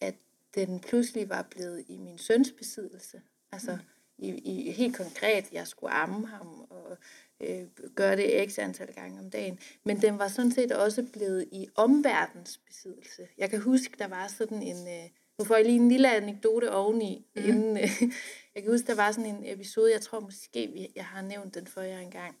at 0.00 0.14
den 0.54 0.80
pludselig 0.80 1.28
var 1.28 1.42
blevet 1.42 1.84
i 1.88 1.96
min 1.96 2.18
søns 2.18 2.52
besiddelse. 2.58 3.22
Altså 3.52 3.72
mm. 3.72 3.80
i, 4.18 4.28
i 4.28 4.70
helt 4.70 4.96
konkret, 4.96 5.52
jeg 5.52 5.66
skulle 5.66 5.92
amme 5.92 6.26
ham 6.26 6.66
og 6.70 6.98
øh, 7.40 7.66
gøre 7.94 8.16
det 8.16 8.50
x 8.50 8.58
antal 8.58 8.92
gange 8.94 9.20
om 9.20 9.30
dagen. 9.30 9.58
Men 9.84 10.02
den 10.02 10.18
var 10.18 10.28
sådan 10.28 10.52
set 10.52 10.72
også 10.72 11.06
blevet 11.12 11.48
i 11.52 11.68
omverdens 11.74 12.58
besiddelse. 12.66 13.28
Jeg 13.38 13.50
kan 13.50 13.60
huske, 13.60 13.96
der 13.98 14.08
var 14.08 14.28
sådan 14.28 14.62
en... 14.62 14.88
Øh, 14.88 15.10
nu 15.38 15.44
får 15.44 15.56
jeg 15.56 15.64
lige 15.64 15.76
en 15.76 15.88
lille 15.88 16.16
anekdote 16.16 16.72
oveni. 16.72 17.26
Mm. 17.36 17.44
Inden, 17.44 17.76
øh, 17.76 18.02
jeg 18.54 18.62
kan 18.62 18.72
huske, 18.72 18.86
der 18.86 18.94
var 18.94 19.12
sådan 19.12 19.34
en 19.34 19.42
episode, 19.44 19.92
jeg 19.92 20.00
tror 20.00 20.20
måske, 20.20 20.92
jeg 20.96 21.06
har 21.06 21.22
nævnt 21.22 21.54
den 21.54 21.66
for 21.66 21.80
jer 21.80 21.98
engang. 21.98 22.36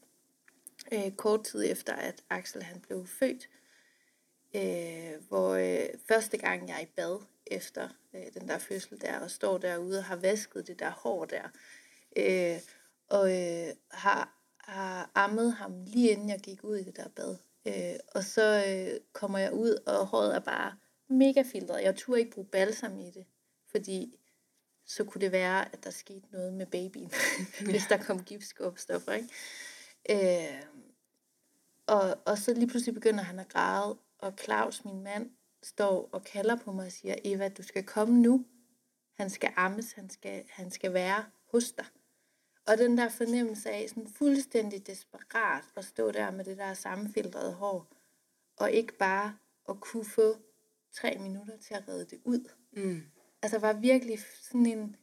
Øh, 0.92 1.12
kort 1.12 1.44
tid 1.44 1.64
efter, 1.70 1.92
at 1.92 2.22
Axel 2.30 2.62
han 2.62 2.80
blev 2.80 3.06
født. 3.06 3.48
Øh, 4.56 5.28
hvor 5.28 5.54
øh, 5.54 5.88
første 6.08 6.36
gang 6.36 6.68
jeg 6.68 6.76
er 6.76 6.80
i 6.80 6.88
bad 6.96 7.18
efter 7.46 7.88
øh, 8.14 8.22
den 8.34 8.48
der 8.48 8.58
fødsel 8.58 9.00
der, 9.00 9.20
og 9.20 9.30
står 9.30 9.58
derude 9.58 9.98
og 9.98 10.04
har 10.04 10.16
vasket 10.16 10.66
det 10.66 10.78
der 10.78 10.90
hår 10.90 11.24
der. 11.24 11.48
Øh, 12.16 12.60
og 13.08 13.30
øh, 13.30 13.74
har, 13.90 14.38
har 14.58 15.10
ammet 15.14 15.52
ham 15.52 15.72
lige 15.86 16.10
inden 16.10 16.28
jeg 16.28 16.40
gik 16.40 16.64
ud 16.64 16.76
i 16.76 16.82
det 16.82 16.96
der 16.96 17.08
bad. 17.08 17.36
Øh, 17.66 17.98
og 18.14 18.24
så 18.24 18.64
øh, 18.68 19.00
kommer 19.12 19.38
jeg 19.38 19.52
ud, 19.52 19.78
og 19.86 20.06
håret 20.06 20.34
er 20.34 20.40
bare 20.40 20.72
mega 21.08 21.42
filtret. 21.42 21.82
Jeg 21.82 21.96
turde 21.96 22.20
ikke 22.20 22.32
bruge 22.32 22.46
balsam 22.46 22.98
i 22.98 23.10
det, 23.10 23.26
fordi 23.70 24.18
så 24.86 25.04
kunne 25.04 25.20
det 25.20 25.32
være, 25.32 25.74
at 25.74 25.84
der 25.84 25.90
skete 25.90 26.26
noget 26.32 26.52
med 26.52 26.66
babyen, 26.66 27.10
hvis 27.70 27.86
der 27.88 27.96
kom 27.96 28.24
giftskopstoffer, 28.24 29.12
ikke? 29.12 29.28
Øh, 30.10 30.62
og, 31.86 32.18
og 32.24 32.38
så 32.38 32.54
lige 32.54 32.66
pludselig 32.66 32.94
begynder 32.94 33.24
han 33.24 33.38
at 33.38 33.48
græde, 33.48 33.98
og 34.18 34.32
Claus, 34.42 34.84
min 34.84 35.02
mand, 35.02 35.30
står 35.62 36.08
og 36.12 36.24
kalder 36.24 36.56
på 36.56 36.72
mig 36.72 36.86
og 36.86 36.92
siger, 36.92 37.14
Eva, 37.24 37.48
du 37.48 37.62
skal 37.62 37.84
komme 37.84 38.20
nu. 38.20 38.44
Han 39.14 39.30
skal 39.30 39.52
ammes, 39.56 39.92
han 39.92 40.10
skal, 40.10 40.44
han 40.48 40.70
skal 40.70 40.92
være 40.92 41.24
hos 41.50 41.72
dig. 41.72 41.86
Og 42.66 42.78
den 42.78 42.98
der 42.98 43.08
fornemmelse 43.08 43.70
af 43.70 43.88
sådan 43.88 44.08
fuldstændig 44.08 44.86
desperat 44.86 45.64
at 45.76 45.84
stå 45.84 46.10
der 46.10 46.30
med 46.30 46.44
det 46.44 46.58
der 46.58 46.74
sammenfiltrede 46.74 47.52
hår, 47.52 47.86
og 48.56 48.72
ikke 48.72 48.98
bare 48.98 49.36
at 49.68 49.80
kunne 49.80 50.04
få 50.04 50.36
tre 50.94 51.18
minutter 51.18 51.56
til 51.56 51.74
at 51.74 51.88
redde 51.88 52.04
det 52.04 52.20
ud. 52.24 52.50
Mm. 52.72 53.02
Altså 53.42 53.58
var 53.58 53.72
virkelig 53.72 54.18
sådan 54.40 54.66
en, 54.66 54.96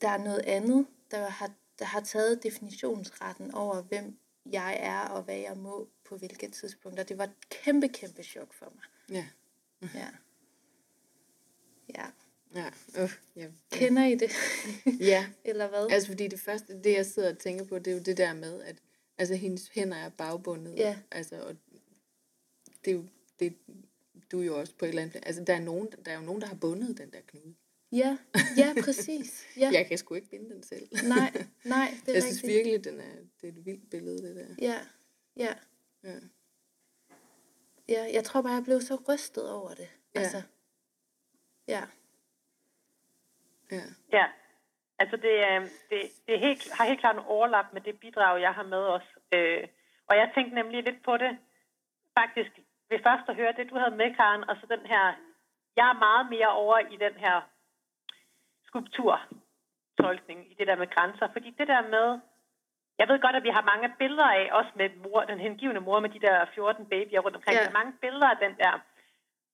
der 0.00 0.08
er 0.08 0.18
noget 0.18 0.40
andet, 0.40 0.86
der 1.10 1.28
har, 1.28 1.50
der 1.78 1.84
har 1.84 2.00
taget 2.00 2.42
definitionsretten 2.42 3.54
over, 3.54 3.82
hvem 3.82 4.18
jeg 4.46 4.76
er 4.80 5.00
og 5.00 5.22
hvad 5.22 5.36
jeg 5.36 5.56
må 5.56 5.88
på 6.04 6.16
hvilke 6.16 6.48
tidspunkter. 6.48 7.04
Det 7.04 7.18
var 7.18 7.24
et 7.24 7.48
kæmpe, 7.50 7.88
kæmpe 7.88 8.22
chok 8.22 8.52
for 8.52 8.72
mig. 8.74 8.84
Ja. 9.16 9.26
Ja. 9.94 10.08
Ja. 11.94 12.06
Ja, 12.54 12.70
uh, 13.02 13.10
ja. 13.36 13.48
Kender 13.70 14.04
I 14.04 14.14
det? 14.14 14.30
ja. 15.00 15.26
Eller 15.44 15.68
hvad? 15.68 15.86
Altså 15.90 16.08
fordi 16.08 16.28
det 16.28 16.40
første, 16.40 16.82
det 16.82 16.92
jeg 16.92 17.06
sidder 17.06 17.30
og 17.30 17.38
tænker 17.38 17.64
på, 17.64 17.78
det 17.78 17.86
er 17.86 17.94
jo 17.94 18.02
det 18.02 18.16
der 18.16 18.34
med, 18.34 18.62
at 18.62 18.76
altså, 19.18 19.34
hendes 19.34 19.68
hænder 19.68 19.96
er 19.96 20.08
bagbundet. 20.08 20.76
Ja. 20.76 20.98
Altså, 21.10 21.42
og 21.42 21.56
det 22.84 22.90
er 22.90 22.94
jo, 22.94 23.04
det, 23.40 23.56
du 24.32 24.40
er 24.40 24.44
jo 24.44 24.58
også 24.58 24.74
på 24.78 24.84
et 24.84 24.88
eller 24.88 25.02
andet, 25.02 25.16
altså 25.26 25.44
der 25.44 25.54
er, 25.54 25.60
nogen, 25.60 25.88
der 26.04 26.10
er 26.12 26.14
jo 26.16 26.22
nogen, 26.22 26.40
der 26.40 26.46
har 26.46 26.56
bundet 26.60 26.98
den 26.98 27.10
der 27.10 27.20
knude. 27.26 27.54
Ja, 27.92 28.18
ja, 28.56 28.74
præcis. 28.84 29.46
Ja. 29.60 29.70
Jeg 29.72 29.86
kan 29.86 29.98
sgu 29.98 30.14
ikke 30.14 30.30
binde 30.30 30.50
den 30.54 30.62
selv. 30.62 30.88
Nej, 31.08 31.32
nej, 31.64 31.88
det 32.06 32.08
er 32.08 32.12
Jeg 32.14 32.22
synes 32.22 32.42
rigtigt. 32.42 32.54
virkelig, 32.56 32.84
den 32.84 33.00
er, 33.00 33.14
det 33.40 33.48
er 33.48 33.52
et 33.52 33.66
vildt 33.66 33.90
billede, 33.90 34.22
det 34.28 34.36
der. 34.36 34.54
Ja, 34.66 34.78
ja, 35.36 35.54
Ja. 36.04 36.14
ja. 37.88 38.12
Jeg 38.12 38.24
tror 38.24 38.42
bare, 38.42 38.52
jeg 38.52 38.64
blev 38.64 38.80
så 38.80 38.96
rystet 39.08 39.50
over 39.50 39.68
det. 39.74 39.88
Ja. 40.14 40.20
Altså, 40.20 40.42
ja. 41.68 41.82
Ja. 43.70 43.82
Ja, 44.12 44.26
altså 44.98 45.16
det, 45.16 45.34
øh, 45.50 45.60
det, 45.90 46.00
det 46.26 46.34
er 46.34 46.38
helt, 46.38 46.72
har 46.72 46.84
helt 46.86 47.00
klart 47.00 47.16
en 47.16 47.22
overlap 47.26 47.66
med 47.72 47.80
det 47.80 48.00
bidrag, 48.00 48.40
jeg 48.40 48.52
har 48.54 48.62
med 48.62 48.78
os. 48.78 49.02
Øh, 49.32 49.68
og 50.06 50.16
jeg 50.16 50.30
tænkte 50.34 50.54
nemlig 50.54 50.84
lidt 50.84 51.04
på 51.04 51.16
det, 51.16 51.38
faktisk 52.18 52.50
ved 52.90 52.98
først 53.06 53.28
at 53.28 53.36
høre 53.36 53.52
det, 53.52 53.70
du 53.70 53.76
havde 53.78 53.96
med, 53.96 54.14
Karen, 54.14 54.44
og 54.50 54.56
så 54.60 54.66
den 54.74 54.86
her, 54.86 55.04
jeg 55.76 55.88
er 55.88 56.02
meget 56.06 56.30
mere 56.30 56.48
over 56.62 56.78
i 56.78 56.96
den 56.96 57.14
her 57.24 57.40
skulpturtolkning, 58.66 60.50
i 60.52 60.54
det 60.58 60.66
der 60.66 60.76
med 60.76 60.86
grænser, 60.94 61.28
fordi 61.32 61.50
det 61.58 61.68
der 61.68 61.82
med, 61.96 62.20
jeg 62.98 63.08
ved 63.08 63.18
godt, 63.20 63.36
at 63.36 63.42
vi 63.42 63.48
har 63.56 63.62
mange 63.72 63.88
billeder 63.98 64.28
af, 64.40 64.48
også 64.52 64.70
med 64.74 64.88
mor, 65.04 65.20
den 65.24 65.38
hengivende 65.40 65.80
mor 65.80 66.00
med 66.00 66.10
de 66.10 66.20
der 66.20 66.46
14 66.54 66.86
babyer 66.86 67.20
rundt 67.20 67.36
omkring, 67.36 67.56
Ja. 67.58 67.62
ja. 67.64 67.70
mange 67.78 67.92
billeder 68.00 68.28
af 68.30 68.36
den 68.36 68.54
der 68.62 68.72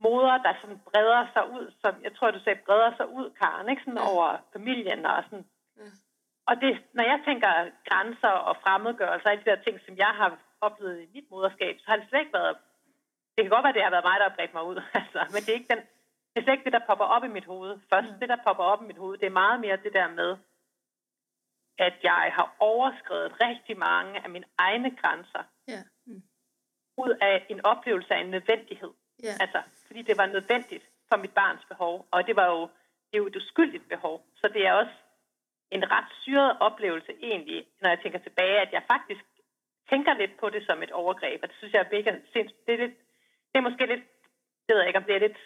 moder, 0.01 0.39
der 0.47 0.53
sådan 0.61 0.81
breder 0.89 1.27
sig 1.33 1.45
ud, 1.57 1.73
som 1.83 1.93
jeg 2.03 2.13
tror, 2.17 2.31
du 2.31 2.41
sagde, 2.43 2.61
breder 2.67 2.97
sig 2.97 3.09
ud, 3.09 3.31
Karen, 3.41 3.69
ikke? 3.69 3.83
Sådan 3.85 3.99
Ja. 3.99 4.11
over 4.13 4.29
familien 4.53 5.07
og 5.07 5.23
sådan. 5.25 5.47
Ja. 5.77 5.83
Og 6.47 6.55
det, 6.61 6.73
når 6.93 7.05
jeg 7.05 7.21
tænker 7.25 7.51
grænser 7.89 8.29
og 8.49 8.57
fremmedgørelse, 8.63 9.27
og 9.27 9.31
alle 9.33 9.45
de 9.45 9.51
der 9.51 9.63
ting, 9.65 9.81
som 9.87 9.97
jeg 9.97 10.13
har 10.21 10.39
oplevet 10.61 11.03
i 11.03 11.09
mit 11.15 11.31
moderskab, 11.31 11.75
så 11.79 11.85
har 11.91 11.97
det 11.97 12.09
slet 12.09 12.21
ikke 12.21 12.33
været, 12.33 12.57
det 13.35 13.41
kan 13.45 13.51
godt 13.55 13.65
være, 13.65 13.73
det 13.79 13.83
har 13.83 13.91
været 13.97 14.09
mig, 14.11 14.17
der 14.21 14.29
har 14.29 14.37
bredt 14.37 14.55
mig 14.55 14.65
ud, 14.71 14.77
altså, 15.01 15.21
men 15.35 15.41
det 15.45 15.51
er 15.53 15.59
ikke 15.61 15.73
den, 15.75 15.83
det 16.31 16.37
er 16.41 16.45
slet 16.45 16.53
ikke 16.57 16.65
det, 16.65 16.73
der 16.79 16.87
popper 16.89 17.05
op 17.05 17.25
i 17.25 17.29
mit 17.37 17.45
hoved. 17.53 17.73
Først 17.93 18.09
det, 18.21 18.29
der 18.29 18.39
popper 18.47 18.65
op 18.73 18.83
i 18.83 18.87
mit 18.91 18.97
hoved, 19.03 19.19
det 19.19 19.27
er 19.27 19.41
meget 19.45 19.61
mere 19.61 19.77
det 19.77 19.93
der 19.93 20.09
med, 20.21 20.31
at 21.79 21.95
jeg 22.03 22.31
har 22.39 22.57
overskrevet 22.59 23.41
rigtig 23.41 23.79
mange 23.79 24.25
af 24.25 24.31
mine 24.31 24.45
egne 24.59 24.97
grænser, 24.97 25.43
Ja. 25.69 25.81
ud 27.05 27.13
af 27.21 27.47
en 27.49 27.61
oplevelse 27.65 28.15
af 28.15 28.21
en 28.21 28.31
nødvendighed. 28.31 28.93
Ja. 29.23 29.35
Altså, 29.41 29.63
fordi 29.87 30.03
det 30.03 30.19
var 30.19 30.27
nødvendigt 30.27 30.85
for 31.09 31.17
mit 31.17 31.35
barns 31.35 31.65
behov, 31.65 32.07
og 32.11 32.27
det 32.27 32.37
var 32.37 32.47
jo, 32.47 32.61
det 33.09 33.15
er 33.15 33.19
jo 33.19 33.27
et 33.27 33.37
uskyldigt 33.37 33.89
behov. 33.89 34.27
Så 34.37 34.49
det 34.49 34.67
er 34.67 34.73
også 34.73 34.93
en 35.71 35.91
ret 35.91 36.11
syret 36.23 36.57
oplevelse 36.61 37.13
egentlig, 37.23 37.67
når 37.83 37.89
jeg 37.89 38.01
tænker 38.03 38.19
tilbage, 38.19 38.61
at 38.61 38.73
jeg 38.73 38.83
faktisk 38.93 39.25
tænker 39.91 40.15
lidt 40.15 40.37
på 40.41 40.51
det 40.51 40.67
som 40.67 40.83
et 40.83 40.91
overgreb, 40.93 41.43
og 41.43 41.49
det 41.49 41.57
synes 41.57 41.73
jeg 41.75 41.81
er 41.81 41.97
mega 41.97 42.11
sindssygt. 42.33 42.67
Det 42.67 42.75
er, 42.75 42.79
lidt, 42.79 42.95
det 43.55 43.59
er 43.61 43.69
måske 43.69 43.87
lidt, 43.87 44.05
det 44.67 44.73
ved 44.75 44.79
jeg 44.83 44.89
ikke, 44.89 44.99
om 45.03 45.05
det 45.05 45.15
er 45.17 45.21
lidt 45.27 45.39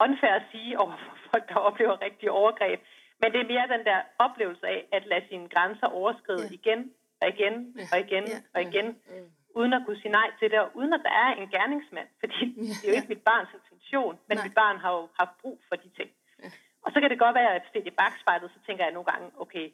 unfair 0.00 0.34
at 0.34 0.42
sige 0.52 0.78
over 0.80 0.96
for 1.04 1.16
folk, 1.30 1.48
der 1.48 1.54
oplever 1.68 2.02
rigtige 2.02 2.32
overgreb, 2.32 2.80
men 3.20 3.32
det 3.32 3.40
er 3.40 3.52
mere 3.54 3.68
den 3.78 3.84
der 3.86 3.98
oplevelse 4.18 4.66
af 4.66 4.88
at 4.92 5.06
lade 5.06 5.24
sine 5.28 5.48
grænser 5.48 5.86
overskride 5.86 6.42
Ja. 6.42 6.48
ja. 6.50 6.54
igen 6.60 6.80
og 7.22 7.28
igen 7.34 7.54
Ja. 7.76 7.82
og 7.92 7.98
igen 8.06 8.24
Ja. 8.34 8.38
og 8.54 8.60
igen, 8.62 8.86
Mm. 9.08 9.30
uden 9.58 9.72
at 9.72 9.82
kunne 9.86 10.00
sige 10.00 10.12
nej 10.20 10.28
til 10.38 10.50
det, 10.50 10.58
og 10.60 10.70
uden 10.74 10.92
at 10.92 11.00
der 11.04 11.10
er 11.24 11.30
en 11.40 11.48
gerningsmand, 11.56 12.08
fordi 12.20 12.44
det 12.80 12.84
er 12.86 12.90
jo 12.92 12.96
ikke 13.00 13.08
mit 13.14 13.24
barns 13.30 13.50
intention, 13.58 14.18
men 14.28 14.36
Nej. 14.36 14.44
mit 14.46 14.54
barn 14.54 14.76
har 14.84 14.92
jo 14.98 15.08
haft 15.20 15.34
brug 15.42 15.58
for 15.68 15.76
de 15.76 15.88
ting. 15.98 16.10
Ja. 16.42 16.48
Og 16.84 16.92
så 16.92 17.00
kan 17.00 17.10
det 17.10 17.18
godt 17.18 17.34
være, 17.34 17.54
at 17.54 17.62
set 17.72 17.86
i 17.86 17.90
bagspejlet, 18.00 18.50
så 18.54 18.58
tænker 18.66 18.84
jeg 18.84 18.92
nogle 18.94 19.10
gange, 19.12 19.30
okay, 19.44 19.66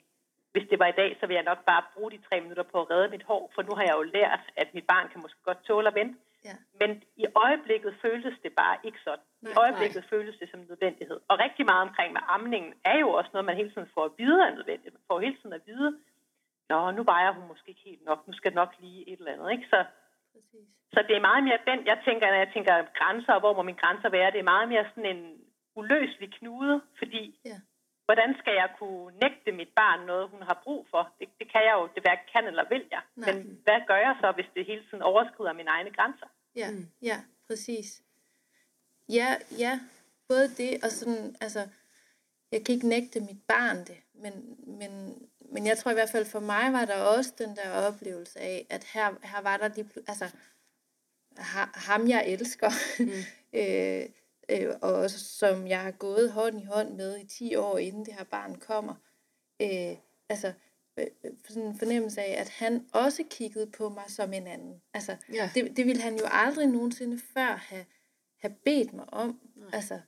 hvis 0.52 0.68
det 0.70 0.78
var 0.78 0.86
i 0.86 0.98
dag, 1.02 1.16
så 1.20 1.26
vil 1.26 1.34
jeg 1.34 1.42
nok 1.50 1.64
bare 1.64 1.82
bruge 1.94 2.10
de 2.10 2.18
tre 2.28 2.40
minutter 2.40 2.62
på 2.62 2.80
at 2.82 2.90
redde 2.90 3.08
mit 3.08 3.22
hår, 3.22 3.50
for 3.54 3.62
nu 3.62 3.72
har 3.74 3.82
jeg 3.82 3.94
jo 3.98 4.02
lært, 4.02 4.40
at 4.56 4.74
mit 4.74 4.86
barn 4.86 5.08
kan 5.08 5.20
måske 5.24 5.40
godt 5.44 5.64
tåle 5.64 5.88
at 5.88 5.94
vente. 5.94 6.18
Ja. 6.44 6.56
Men 6.80 7.02
i 7.16 7.26
øjeblikket 7.34 7.96
føltes 8.02 8.34
det 8.42 8.52
bare 8.52 8.76
ikke 8.84 8.98
sådan. 9.04 9.24
I 9.42 9.44
Nej, 9.44 9.54
øjeblikket 9.62 10.04
føltes 10.10 10.36
det 10.40 10.50
som 10.50 10.60
en 10.60 10.66
nødvendighed. 10.66 11.20
Og 11.28 11.38
rigtig 11.38 11.64
meget 11.66 11.88
omkring 11.88 12.12
med 12.12 12.20
amningen 12.28 12.74
er 12.84 12.98
jo 12.98 13.08
også 13.10 13.30
noget, 13.32 13.44
man 13.44 13.56
hele 13.56 13.72
tiden 13.74 13.88
får 13.94 14.04
at 14.04 14.12
vide 14.18 14.42
er 14.46 14.54
nødvendigt. 14.54 14.94
Man 14.94 15.02
får 15.08 15.20
hele 15.20 15.36
tiden 15.36 15.52
at 15.52 15.66
vide, 15.66 15.98
Nå, 16.68 16.90
nu 16.90 17.02
vejer 17.02 17.32
hun 17.32 17.48
måske 17.48 17.68
ikke 17.68 17.80
helt 17.90 18.04
nok, 18.04 18.26
nu 18.26 18.32
skal 18.32 18.54
nok 18.54 18.70
lige 18.78 19.08
et 19.10 19.18
eller 19.18 19.32
andet. 19.32 19.52
Ikke? 19.52 19.66
Så, 19.72 19.84
Præcis. 20.32 20.66
så 20.92 21.04
det 21.08 21.16
er 21.16 21.20
meget 21.20 21.44
mere 21.44 21.58
den, 21.70 21.86
jeg 21.86 21.98
tænker, 22.04 22.26
når 22.26 22.40
jeg 22.44 22.50
tænker 22.54 22.74
grænser, 23.00 23.32
og 23.32 23.40
hvor 23.40 23.54
må 23.54 23.62
mine 23.62 23.78
grænser 23.78 24.08
være, 24.08 24.30
det 24.30 24.38
er 24.38 24.52
meget 24.54 24.68
mere 24.68 24.84
sådan 24.88 25.16
en 25.16 25.22
uløselig 25.74 26.32
knude, 26.38 26.80
fordi 26.98 27.40
Ja. 27.44 27.58
Hvordan 28.06 28.30
skal 28.40 28.54
jeg 28.62 28.68
kunne 28.78 29.18
nægte 29.22 29.52
mit 29.60 29.72
barn 29.80 30.06
noget, 30.06 30.28
hun 30.28 30.42
har 30.42 30.60
brug 30.64 30.86
for? 30.90 31.02
Det, 31.18 31.28
det 31.38 31.46
kan 31.52 31.62
jeg 31.68 31.74
jo, 31.78 31.88
det 31.94 32.02
hverken 32.02 32.26
kan 32.32 32.44
eller 32.46 32.64
vil 32.68 32.84
jeg. 32.90 33.02
Nej. 33.16 33.32
Men 33.32 33.60
hvad 33.64 33.80
gør 33.86 33.96
jeg 34.06 34.14
så, 34.20 34.32
hvis 34.32 34.50
det 34.54 34.66
hele 34.66 34.84
tiden 34.88 35.02
overskrider 35.02 35.52
mine 35.52 35.70
egne 35.70 35.90
grænser? 35.90 36.26
Ja, 36.56 36.70
mm. 36.70 36.88
ja, 37.02 37.18
præcis. 37.46 38.02
Ja, 39.08 39.36
ja, 39.58 39.80
både 40.28 40.48
det 40.48 40.84
og 40.84 40.90
sådan, 40.90 41.36
altså, 41.40 41.68
jeg 42.52 42.64
kan 42.64 42.74
ikke 42.74 42.88
nægte 42.88 43.20
mit 43.20 43.42
barn 43.48 43.78
det, 43.78 43.98
men, 44.14 44.32
men, 44.66 44.90
men 45.52 45.66
jeg 45.66 45.78
tror 45.78 45.90
i 45.90 45.94
hvert 45.94 46.10
fald 46.10 46.26
for 46.26 46.40
mig 46.40 46.72
var 46.72 46.84
der 46.84 47.02
også 47.02 47.32
den 47.38 47.56
der 47.56 47.70
oplevelse 47.88 48.40
af, 48.40 48.66
at 48.70 48.84
her, 48.94 49.14
her 49.22 49.40
var 49.42 49.56
der 49.56 49.68
lige, 49.68 49.90
altså, 50.08 50.24
ha- 51.38 51.72
ham 51.74 52.08
jeg 52.08 52.28
elsker, 52.28 52.70
mm. 52.98 53.22
øh, 53.60 54.04
øh, 54.48 54.74
og 54.82 55.10
som 55.10 55.66
jeg 55.66 55.80
har 55.80 55.90
gået 55.90 56.32
hånd 56.32 56.60
i 56.60 56.64
hånd 56.64 56.94
med 56.94 57.18
i 57.18 57.26
10 57.26 57.54
år, 57.56 57.78
inden 57.78 58.04
det 58.04 58.14
her 58.14 58.24
barn 58.24 58.54
kommer, 58.54 58.94
øh, 59.62 59.96
altså, 60.28 60.52
øh, 60.98 61.06
øh, 61.24 61.30
sådan 61.48 61.62
en 61.62 61.78
fornemmelse 61.78 62.20
af, 62.20 62.40
at 62.40 62.48
han 62.48 62.86
også 62.92 63.22
kiggede 63.30 63.66
på 63.66 63.88
mig 63.88 64.04
som 64.08 64.32
en 64.32 64.46
anden. 64.46 64.82
Altså, 64.94 65.16
Ja. 65.32 65.50
det, 65.54 65.76
det 65.76 65.86
ville 65.86 66.02
han 66.02 66.16
jo 66.18 66.24
aldrig 66.30 66.66
nogensinde 66.66 67.20
før 67.34 67.56
have, 67.56 67.84
have 68.40 68.54
bedt 68.64 68.92
mig 68.92 69.12
om. 69.14 69.40
Nej. 69.56 69.68
Altså, 69.72 70.00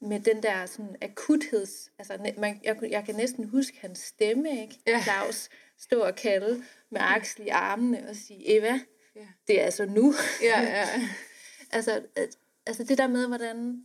med 0.00 0.20
den 0.20 0.42
der 0.42 0.66
sådan 0.66 0.96
akutheds... 1.02 1.90
Altså, 1.98 2.32
man, 2.38 2.60
jeg, 2.64 2.76
jeg 2.90 3.04
kan 3.04 3.14
næsten 3.14 3.48
huske 3.48 3.78
hans 3.80 3.98
stemme, 3.98 4.60
ikke? 4.62 4.80
Ja. 4.86 5.02
Claus 5.02 5.48
stå 5.78 6.00
og 6.02 6.14
kalde 6.14 6.64
med 6.90 7.00
Axel 7.02 7.46
i 7.46 7.48
armene 7.48 8.08
og 8.08 8.16
sige, 8.16 8.56
Eva, 8.58 8.80
Ja. 9.16 9.26
det 9.46 9.60
er 9.60 9.64
altså 9.64 9.86
nu. 9.86 10.14
Ja, 10.42 10.60
ja. 10.62 10.88
altså, 11.76 12.02
at, 12.16 12.38
altså 12.66 12.84
det 12.84 12.98
der 12.98 13.06
med, 13.06 13.28
hvordan, 13.28 13.84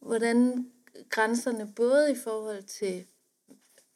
hvordan 0.00 0.70
grænserne 1.10 1.72
både 1.76 2.12
i 2.12 2.16
forhold 2.24 2.62
til 2.62 3.06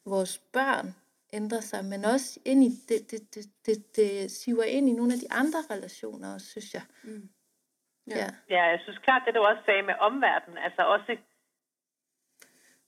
vores 0.05 0.37
børn 0.53 0.95
ændrer 1.33 1.59
sig, 1.59 1.85
men 1.85 2.05
også 2.05 2.39
ind 2.45 2.63
i, 2.63 2.69
det, 2.89 3.11
det, 3.11 3.35
det, 3.35 3.45
det, 3.65 3.95
det 3.95 4.31
siver 4.31 4.63
ind 4.63 4.89
i 4.89 4.93
nogle 4.93 5.13
af 5.13 5.19
de 5.19 5.31
andre 5.31 5.61
relationer 5.73 6.33
også, 6.33 6.47
synes 6.47 6.73
jeg. 6.73 6.81
Mm. 7.03 7.29
Ja. 8.07 8.17
Ja. 8.17 8.23
ja. 8.49 8.55
Ja, 8.55 8.63
jeg 8.63 8.79
synes 8.83 8.97
klart, 8.97 9.21
det 9.25 9.35
du 9.35 9.41
også 9.41 9.63
sagde 9.65 9.81
med 9.81 9.93
omverdenen, 9.99 10.57
altså 10.57 10.81
også, 10.81 11.17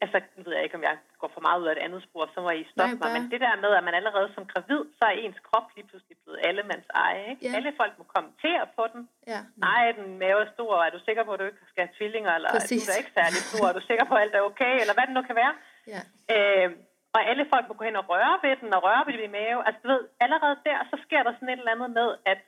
altså 0.01 0.21
nu 0.37 0.43
ved 0.43 0.53
jeg 0.53 0.63
ikke, 0.63 0.75
om 0.75 0.83
jeg 0.83 0.97
går 1.21 1.31
for 1.35 1.43
meget 1.47 1.59
ud 1.61 1.67
af 1.69 1.73
et 1.75 1.83
andet 1.85 2.01
spor, 2.07 2.23
så 2.33 2.39
må 2.45 2.49
I 2.61 2.63
stoppe 2.73 2.95
Nej, 2.95 3.01
mig, 3.03 3.09
men 3.15 3.23
det 3.31 3.39
der 3.45 3.55
med, 3.63 3.71
at 3.79 3.83
man 3.87 3.93
allerede 3.99 4.29
som 4.35 4.43
gravid, 4.53 4.81
så 4.97 5.03
er 5.11 5.15
ens 5.25 5.39
krop 5.47 5.67
lige 5.75 5.87
pludselig 5.89 6.15
blevet 6.23 6.39
allemands 6.49 6.87
eje, 7.05 7.23
ikke? 7.31 7.41
Ja. 7.45 7.51
Alle 7.57 7.71
folk 7.81 7.93
må 7.99 8.03
kommentere 8.15 8.63
på 8.77 8.83
den. 8.93 9.01
ja. 9.33 9.39
Nej, 9.67 9.83
den 9.99 10.07
mave 10.23 10.39
er 10.45 10.49
stor, 10.55 10.71
er 10.87 10.91
du 10.95 10.99
sikker 11.07 11.23
på, 11.25 11.31
at 11.33 11.39
du 11.39 11.45
ikke 11.51 11.65
skal 11.71 11.81
have 11.85 11.95
tvillinger, 11.97 12.31
eller 12.37 12.49
Præcis. 12.55 12.71
er 12.71 12.79
du 12.81 12.85
da 12.91 12.95
ikke 13.01 13.13
særlig 13.19 13.41
stor, 13.51 13.63
er 13.71 13.75
du 13.79 13.83
sikker 13.89 14.05
på, 14.09 14.13
at 14.15 14.21
alt 14.23 14.35
er 14.39 14.41
okay, 14.51 14.73
eller 14.81 14.93
hvad 14.95 15.05
det 15.07 15.15
nu 15.17 15.21
kan 15.29 15.35
være. 15.43 15.53
ja. 15.93 16.01
Øh, 16.35 16.69
og 17.15 17.21
alle 17.29 17.45
folk 17.53 17.65
må 17.67 17.73
gå 17.79 17.83
hen 17.89 17.95
og 18.01 18.05
røre 18.13 18.35
ved 18.43 18.53
den, 18.61 18.69
og 18.77 18.81
røre 18.87 19.03
ved 19.07 19.13
din 19.21 19.31
mave. 19.39 19.59
Altså, 19.67 19.79
du 19.83 19.87
ved, 19.93 20.03
allerede 20.25 20.57
der, 20.67 20.77
så 20.91 20.95
sker 21.05 21.21
der 21.23 21.31
sådan 21.33 21.49
et 21.49 21.59
eller 21.59 21.71
andet 21.75 21.91
med, 21.99 22.09
at 22.31 22.39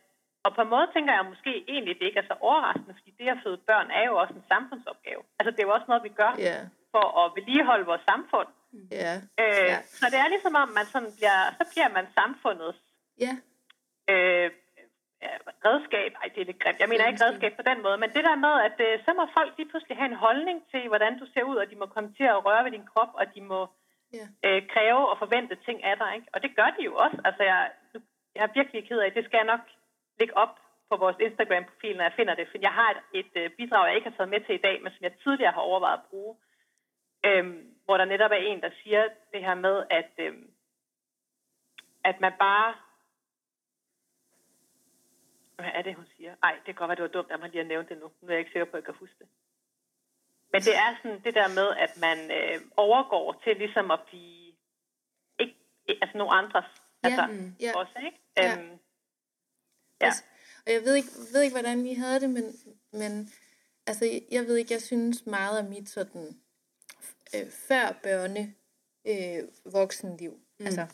og 0.46 0.52
på 0.56 0.62
en 0.62 0.70
måde 0.76 0.88
tænker 0.94 1.14
jeg 1.14 1.26
måske 1.34 1.52
egentlig, 1.74 1.94
det 2.00 2.06
ikke 2.06 2.20
er 2.24 2.30
så 2.32 2.38
overraskende, 2.48 2.94
fordi 2.98 3.12
det 3.20 3.28
at 3.36 3.38
føde 3.44 3.58
børn 3.70 3.88
er 4.00 4.04
jo 4.10 4.14
også 4.22 4.34
en 4.34 4.46
samfundsopgave. 4.54 5.22
Altså, 5.40 5.52
det 5.52 5.60
er 5.60 5.68
jo 5.70 5.74
også 5.78 5.86
noget, 5.88 6.04
vi 6.04 6.14
gør 6.22 6.32
Ja. 6.48 6.58
for 6.94 7.06
at 7.22 7.32
vedligeholde 7.38 7.86
vores 7.92 8.02
samfund. 8.12 8.48
Ja. 8.92 9.14
Øh, 9.44 9.68
Ja. 9.72 9.78
Så 10.00 10.06
det 10.12 10.20
er 10.24 10.28
ligesom 10.28 10.56
om, 10.64 10.70
man 10.80 10.86
sådan 10.94 11.12
bliver, 11.18 11.40
så 11.60 11.64
bliver 11.72 11.90
man 11.98 12.06
samfundets 12.20 12.82
Ja. 13.26 13.34
øh, 14.14 14.50
redskab. 15.68 16.12
Ej, 16.22 16.28
det 16.34 16.42
er 16.42 16.46
lidt 16.50 16.60
grimt. 16.64 16.80
Jeg 16.80 16.90
mener 16.90 17.08
ikke 17.08 17.26
redskab 17.26 17.54
på 17.60 17.66
den 17.70 17.80
måde, 17.86 17.98
men 18.04 18.10
det 18.16 18.24
der 18.30 18.36
med, 18.46 18.54
at 18.68 18.78
øh, 18.88 18.94
så 19.06 19.12
må 19.20 19.24
folk 19.38 19.52
lige 19.58 19.70
pludselig 19.72 19.98
have 19.98 20.10
en 20.14 20.22
holdning 20.26 20.58
til, 20.72 20.88
hvordan 20.88 21.20
du 21.20 21.26
ser 21.34 21.44
ud, 21.52 21.56
og 21.62 21.70
de 21.72 21.76
må 21.76 21.86
komme 21.86 22.10
til 22.20 22.24
at 22.34 22.46
røre 22.46 22.64
ved 22.66 22.72
din 22.72 22.86
krop, 22.94 23.12
og 23.20 23.26
de 23.36 23.42
må 23.42 23.62
Ja. 24.20 24.28
øh, 24.48 24.62
kræve 24.74 25.04
og 25.12 25.18
forvente 25.18 25.56
ting 25.66 25.84
af 25.84 25.98
dig. 25.98 26.12
Ikke? 26.16 26.28
Og 26.34 26.42
det 26.44 26.56
gør 26.56 26.70
de 26.78 26.84
jo 26.90 26.96
også. 26.96 27.18
Altså, 27.26 27.44
jeg, 27.44 27.72
nu- 27.94 28.08
jeg 28.36 28.44
er 28.44 28.54
virkelig 28.60 28.88
ked 28.88 29.00
af, 29.00 29.12
det 29.12 29.26
skal 29.26 29.38
jeg 29.38 29.46
nok 29.54 29.60
lægge 30.20 30.38
op 30.38 30.54
på 30.90 30.96
vores 30.98 31.18
Instagram-profil, 31.20 31.98
når 31.98 32.04
jeg 32.04 32.14
finder 32.16 32.36
det, 32.36 32.48
for 32.52 32.58
jeg 32.62 32.72
har 32.80 32.90
et, 32.92 33.02
et 33.26 33.32
øh, 33.42 33.50
bidrag, 33.58 33.88
jeg 33.88 33.96
ikke 33.96 34.10
har 34.10 34.18
taget 34.18 34.30
med 34.30 34.42
til 34.46 34.56
i 34.56 34.64
dag, 34.68 34.82
men 34.84 34.92
som 34.92 35.04
jeg 35.04 35.14
tidligere 35.24 35.52
har 35.52 35.62
overvejet 35.62 35.98
at 35.98 36.04
bruge, 36.10 36.36
øhm, 37.26 37.73
hvor 37.86 37.98
der 37.98 38.06
netop 38.06 38.32
er 38.32 38.36
en, 38.36 38.62
der 38.62 38.70
siger 38.84 39.10
det 39.34 39.42
her 39.42 39.56
med, 39.56 39.86
at, 39.90 40.12
øhm, 40.18 40.54
at 42.04 42.20
man 42.22 42.34
bare... 42.40 42.76
Hvad 45.56 45.72
er 45.74 45.82
det, 45.82 45.96
hun 45.96 46.08
siger? 46.18 46.36
Ej, 46.44 46.54
det 46.56 46.66
kan 46.66 46.76
godt 46.76 46.90
være, 46.90 46.96
det 46.96 47.04
var 47.04 47.22
dumt, 47.22 47.32
at 47.32 47.40
man 47.40 47.52
lige 47.52 47.64
har 47.64 47.68
nævnt 47.68 47.90
det 47.90 47.98
nu. 47.98 48.12
Nu 48.22 48.28
er 48.28 48.32
jeg 48.32 48.40
ikke 48.40 48.52
sikker 48.52 48.66
på, 48.66 48.78
at 48.78 48.82
jeg 48.82 48.86
kan 48.86 49.00
huske 49.00 49.16
det. 49.20 49.28
Men 50.52 50.62
det 50.62 50.76
er 50.76 50.96
sådan 51.02 51.24
det 51.24 51.34
der 51.34 51.48
med, 51.60 51.70
at 51.86 51.92
man 52.06 52.18
øh, 52.32 52.62
overgår 52.78 53.42
til 53.44 53.58
ligesom 53.58 53.92
at 53.92 54.00
blive 54.08 54.54
ikke, 55.40 55.56
altså 56.02 56.18
nogle 56.18 56.34
andres. 56.34 56.66
Ja, 57.04 57.08
altså, 57.08 57.26
mm, 57.28 57.56
ja. 57.60 57.72
også, 57.76 58.00
ikke? 58.06 58.20
Ja. 58.38 58.58
Øhm, 58.58 58.80
ja. 60.02 60.06
Altså, 60.06 60.24
og 60.66 60.72
jeg 60.74 60.82
ved 60.86 60.96
ikke, 60.96 61.10
ved 61.34 61.42
ikke, 61.42 61.56
hvordan 61.56 61.86
I 61.86 61.94
havde 61.94 62.20
det, 62.20 62.30
men, 62.30 62.46
men 62.92 63.30
altså, 63.88 64.06
jeg 64.32 64.44
ved 64.48 64.56
ikke, 64.56 64.74
jeg 64.74 64.82
synes 64.82 65.26
meget 65.26 65.58
af 65.58 65.64
mit 65.64 65.90
sådan 65.90 66.43
øh, 67.36 67.50
før 67.50 68.00
børne 68.04 68.54
øh, 69.08 69.74
voksenliv. 69.74 70.40
Mm. 70.60 70.66
Altså, 70.66 70.88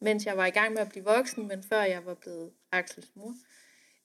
mens 0.00 0.26
jeg 0.26 0.36
var 0.36 0.46
i 0.46 0.50
gang 0.50 0.72
med 0.72 0.82
at 0.82 0.88
blive 0.88 1.04
voksen, 1.04 1.48
men 1.48 1.62
før 1.62 1.82
jeg 1.82 2.06
var 2.06 2.14
blevet 2.14 2.52
Axels 2.72 3.10
mor, 3.14 3.34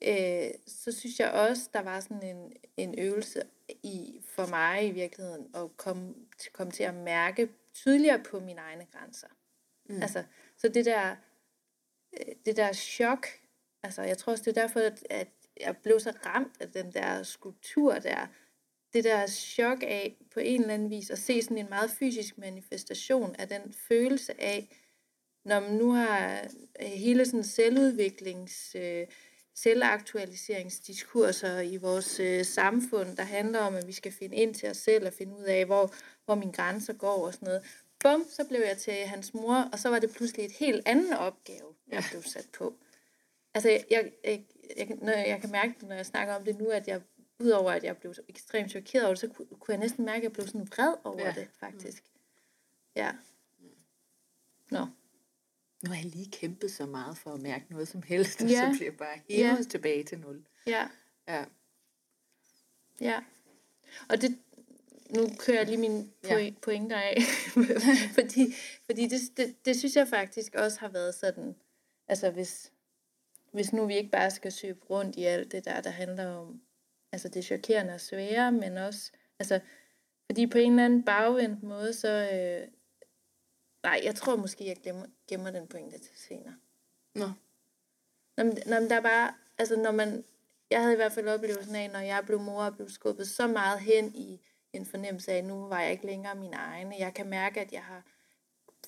øh, 0.02 0.52
så 0.68 0.92
synes 0.92 1.20
jeg 1.20 1.32
også, 1.32 1.70
der 1.74 1.82
var 1.82 2.00
sådan 2.00 2.24
en, 2.24 2.54
en 2.78 3.00
øvelse 3.00 3.42
i 3.84 4.22
for 4.26 4.46
mig 4.46 4.88
i 4.88 4.92
virkeligheden 4.92 5.56
at 5.56 5.78
komme, 5.78 6.14
til, 6.38 6.52
komme 6.52 6.72
til 6.72 6.84
at 6.84 6.94
mærke 6.94 7.50
tydeligere 7.74 8.24
på 8.24 8.40
mine 8.40 8.62
egne 8.62 8.86
grænser. 8.92 9.28
Mm. 9.90 10.02
Altså, 10.02 10.24
så 10.58 10.70
det 10.70 10.86
der, 10.86 11.16
øh, 12.20 12.36
det 12.46 12.58
der 12.58 12.74
chok, 12.74 13.28
altså 13.84 14.02
jeg 14.02 14.18
tror 14.18 14.32
også, 14.32 14.44
det 14.44 14.58
er 14.58 14.62
derfor, 14.62 14.80
at, 14.80 15.04
at 15.10 15.28
jeg 15.60 15.78
blev 15.78 16.00
så 16.00 16.14
ramt 16.26 16.62
af 16.62 16.72
den 16.72 16.94
der 16.94 17.24
skulptur 17.24 17.94
der, 17.94 18.28
det 18.98 19.04
der 19.04 19.28
chok 19.28 19.84
af 19.84 20.16
på 20.34 20.40
en 20.40 20.62
eller 20.62 20.74
anden 20.74 20.90
vis 20.90 21.10
at 21.10 21.20
se 21.20 21.42
sådan 21.42 21.58
en 21.58 21.70
meget 21.70 21.92
fysisk 21.92 22.38
manifestation 22.38 23.36
af 23.40 23.48
den 23.48 23.74
følelse 23.88 24.42
af, 24.42 24.70
når 25.46 25.60
man 25.60 25.72
nu 25.72 25.92
har 25.92 26.42
øh, 26.82 26.88
hele 26.88 27.26
sådan 27.26 27.44
selvudviklings, 27.44 28.76
øh, 28.76 29.08
selvaktualiseringsdiskurser 29.56 31.60
i 31.60 31.78
vores 31.78 32.20
øh, 32.20 32.46
samfund, 32.46 33.18
der 33.18 33.24
handler 33.24 33.60
om, 33.60 33.76
at 33.76 33.88
vi 33.88 33.92
skal 33.92 34.12
finde 34.12 34.36
ind 34.36 34.56
til 34.56 34.70
os 34.70 34.78
selv 34.78 35.08
og 35.08 35.14
finde 35.14 35.38
ud 35.38 35.44
af, 35.44 35.66
hvor, 35.66 35.94
hvor 36.26 36.36
mine 36.36 36.54
grænser 36.54 36.94
går 36.94 37.26
og 37.26 37.34
sådan 37.34 37.46
noget. 37.46 37.64
Bum, 38.00 38.26
så 38.30 38.44
blev 38.44 38.60
jeg 38.60 38.78
til 38.78 38.94
hans 38.94 39.34
mor, 39.34 39.70
og 39.74 39.80
så 39.80 39.90
var 39.90 40.00
det 40.00 40.12
pludselig 40.12 40.46
et 40.46 40.52
helt 40.52 40.88
anden 40.88 41.14
opgave, 41.14 41.74
jeg 41.92 42.04
blev 42.12 42.24
sat 42.24 42.48
på. 42.58 42.74
Altså, 43.54 43.70
jeg, 43.70 43.84
jeg, 43.92 44.12
jeg, 44.24 44.44
jeg, 44.78 44.88
når 45.02 45.12
jeg 45.12 45.42
kan 45.42 45.52
mærke, 45.52 45.74
når 45.82 45.96
jeg 45.96 46.06
snakker 46.06 46.36
om 46.36 46.46
det 46.46 46.60
nu, 46.60 46.66
at 46.66 46.88
jeg, 46.88 47.02
udover 47.40 47.72
at 47.72 47.84
jeg 47.84 47.98
blev 47.98 48.14
ekstremt 48.28 48.72
chokeret 48.72 49.04
over 49.06 49.14
det, 49.14 49.20
så 49.20 49.28
kunne, 49.28 49.48
kunne 49.60 49.74
jeg 49.74 49.80
næsten 49.80 50.06
mærke, 50.06 50.18
at 50.18 50.24
jeg 50.24 50.32
blev 50.34 50.48
sådan 50.48 50.68
vred 50.68 50.94
over 51.04 51.26
Ja. 51.26 51.32
det, 51.32 51.48
faktisk. 51.60 52.04
Ja. 52.96 53.12
Nå. 54.72 54.86
Nu 55.84 55.90
har 55.90 55.96
jeg 55.96 56.06
lige 56.06 56.32
kæmpet 56.32 56.72
så 56.72 56.86
meget 56.86 57.18
for 57.18 57.34
at 57.34 57.40
mærke 57.42 57.66
noget 57.70 57.88
som 57.88 58.02
helst, 58.04 58.42
og 58.42 58.48
Ja. 58.50 58.72
så 58.72 58.78
bliver 58.78 58.92
jeg 58.92 58.98
bare 58.98 59.20
hævet 59.30 59.58
Ja. 59.58 59.64
tilbage 59.70 60.04
til 60.04 60.20
nul. 60.20 60.46
Ja. 60.68 60.88
Ja. 61.28 61.46
Ja. 63.02 63.24
Og 64.10 64.22
det, 64.22 64.38
nu 65.10 65.30
kører 65.40 65.58
jeg 65.58 65.66
lige 65.68 65.78
mine 65.78 66.10
ja. 66.24 66.52
pointer 66.62 66.98
af, 66.98 67.18
fordi, 68.20 68.54
fordi 68.86 69.08
det, 69.08 69.22
det, 69.38 69.66
det 69.66 69.80
synes 69.80 69.96
jeg 69.96 70.08
faktisk 70.08 70.56
også 70.56 70.80
har 70.80 70.88
været 70.90 71.16
sådan, 71.16 71.56
altså 72.08 72.30
hvis, 72.32 72.72
hvis 73.52 73.74
nu 73.74 73.86
vi 73.86 73.96
ikke 73.98 74.12
bare 74.12 74.32
skal 74.32 74.52
søge 74.52 74.78
rundt 74.90 75.16
i 75.16 75.24
alt 75.24 75.52
det 75.52 75.66
der, 75.66 75.82
der 75.82 75.90
handler 75.90 76.26
om, 76.26 76.62
altså 77.12 77.30
det 77.30 77.46
chokerende 77.46 77.94
og 77.94 78.02
svære, 78.02 78.52
men 78.52 78.78
også, 78.78 79.12
altså, 79.40 79.60
fordi 80.26 80.48
på 80.48 80.58
en 80.58 80.72
eller 80.72 80.86
anden 80.86 81.04
bagvendt 81.04 81.64
måde, 81.64 81.94
så, 81.94 82.30
øh, 82.34 82.68
nej, 83.84 84.02
jeg 84.04 84.16
tror 84.16 84.36
måske, 84.36 84.68
jeg 84.68 84.78
glemmer, 84.84 85.06
gemmer 85.28 85.52
den 85.52 85.68
pointe 85.68 85.98
til 85.98 86.18
senere. 86.18 86.56
Nå. 87.16 87.28
Nå, 88.38 88.44
men, 88.44 88.58
nå, 88.66 88.80
men 88.80 88.90
der 88.90 88.96
er 88.96 89.02
bare, 89.02 89.34
altså 89.58 89.76
når 89.76 89.92
man, 89.92 90.24
jeg 90.72 90.82
havde 90.82 90.94
i 90.94 90.96
hvert 90.96 91.12
fald 91.12 91.28
oplevelsen 91.28 91.76
af, 91.76 91.90
når 91.90 92.00
jeg 92.00 92.24
blev 92.26 92.40
mor 92.40 92.64
og 92.64 92.76
blev 92.76 92.90
skubbet 92.90 93.28
så 93.28 93.48
meget 93.48 93.80
hen 93.80 94.16
i 94.16 94.42
en 94.74 94.86
fornemmelse 94.86 95.32
af, 95.32 95.38
at 95.38 95.46
nu 95.46 95.68
var 95.68 95.82
jeg 95.82 95.92
ikke 95.92 96.06
længere 96.06 96.36
min 96.36 96.54
egen. 96.54 97.00
Jeg 97.00 97.14
kan 97.14 97.30
mærke, 97.30 97.62
at 97.62 97.72
jeg 97.72 97.84
har 97.84 98.04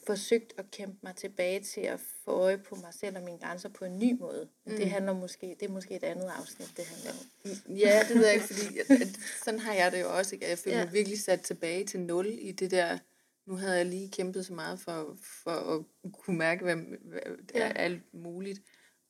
forsøgt 0.10 0.54
at 0.58 0.72
kæmpe 0.72 0.98
mig 1.04 1.16
tilbage 1.16 1.60
til 1.64 1.82
at 1.82 2.00
få 2.26 2.32
øje 2.32 2.58
på 2.58 2.76
mig 2.76 2.94
selv 2.94 3.18
og 3.18 3.24
mine 3.24 3.38
grænser 3.40 3.70
på 3.70 3.86
en 3.86 4.00
ny 4.00 4.20
måde. 4.20 4.50
Men 4.66 4.78
det 4.78 4.90
handler 4.90 5.14
måske, 5.14 5.56
det 5.60 5.66
er 5.70 5.72
måske 5.72 5.96
et 5.96 6.04
andet 6.04 6.32
afsnit, 6.40 6.74
det 6.78 6.86
handler 6.86 7.12
om. 7.12 7.76
Ja, 7.76 8.04
det 8.08 8.16
ved 8.16 8.26
jeg 8.26 8.34
ikke, 8.34 8.46
fordi 8.54 8.78
at, 8.78 8.92
at, 9.02 9.08
sådan 9.46 9.60
har 9.60 9.74
jeg 9.74 9.92
det 9.92 10.02
jo 10.02 10.18
også. 10.18 10.36
Ikke? 10.36 10.46
At 10.46 10.50
Jeg 10.50 10.58
føler 10.60 10.78
Ja. 10.78 10.84
mig 10.86 10.94
virkelig 10.94 11.20
sat 11.20 11.42
tilbage 11.42 11.86
til 11.86 12.00
nul 12.00 12.28
i 12.40 12.52
det 12.52 12.72
der. 12.72 12.98
Nu 13.46 13.56
havde 13.56 13.78
jeg 13.78 13.86
lige 13.86 14.12
kæmpet 14.12 14.46
så 14.46 14.54
meget 14.54 14.80
for, 14.80 15.18
for 15.44 15.52
at 15.52 16.12
kunne 16.14 16.38
mærke, 16.38 16.64
hvad, 16.64 16.76
hvad 17.02 17.20
der 17.54 17.60
Ja. 17.60 17.68
er 17.70 17.74
alt 17.74 18.14
muligt. 18.14 18.62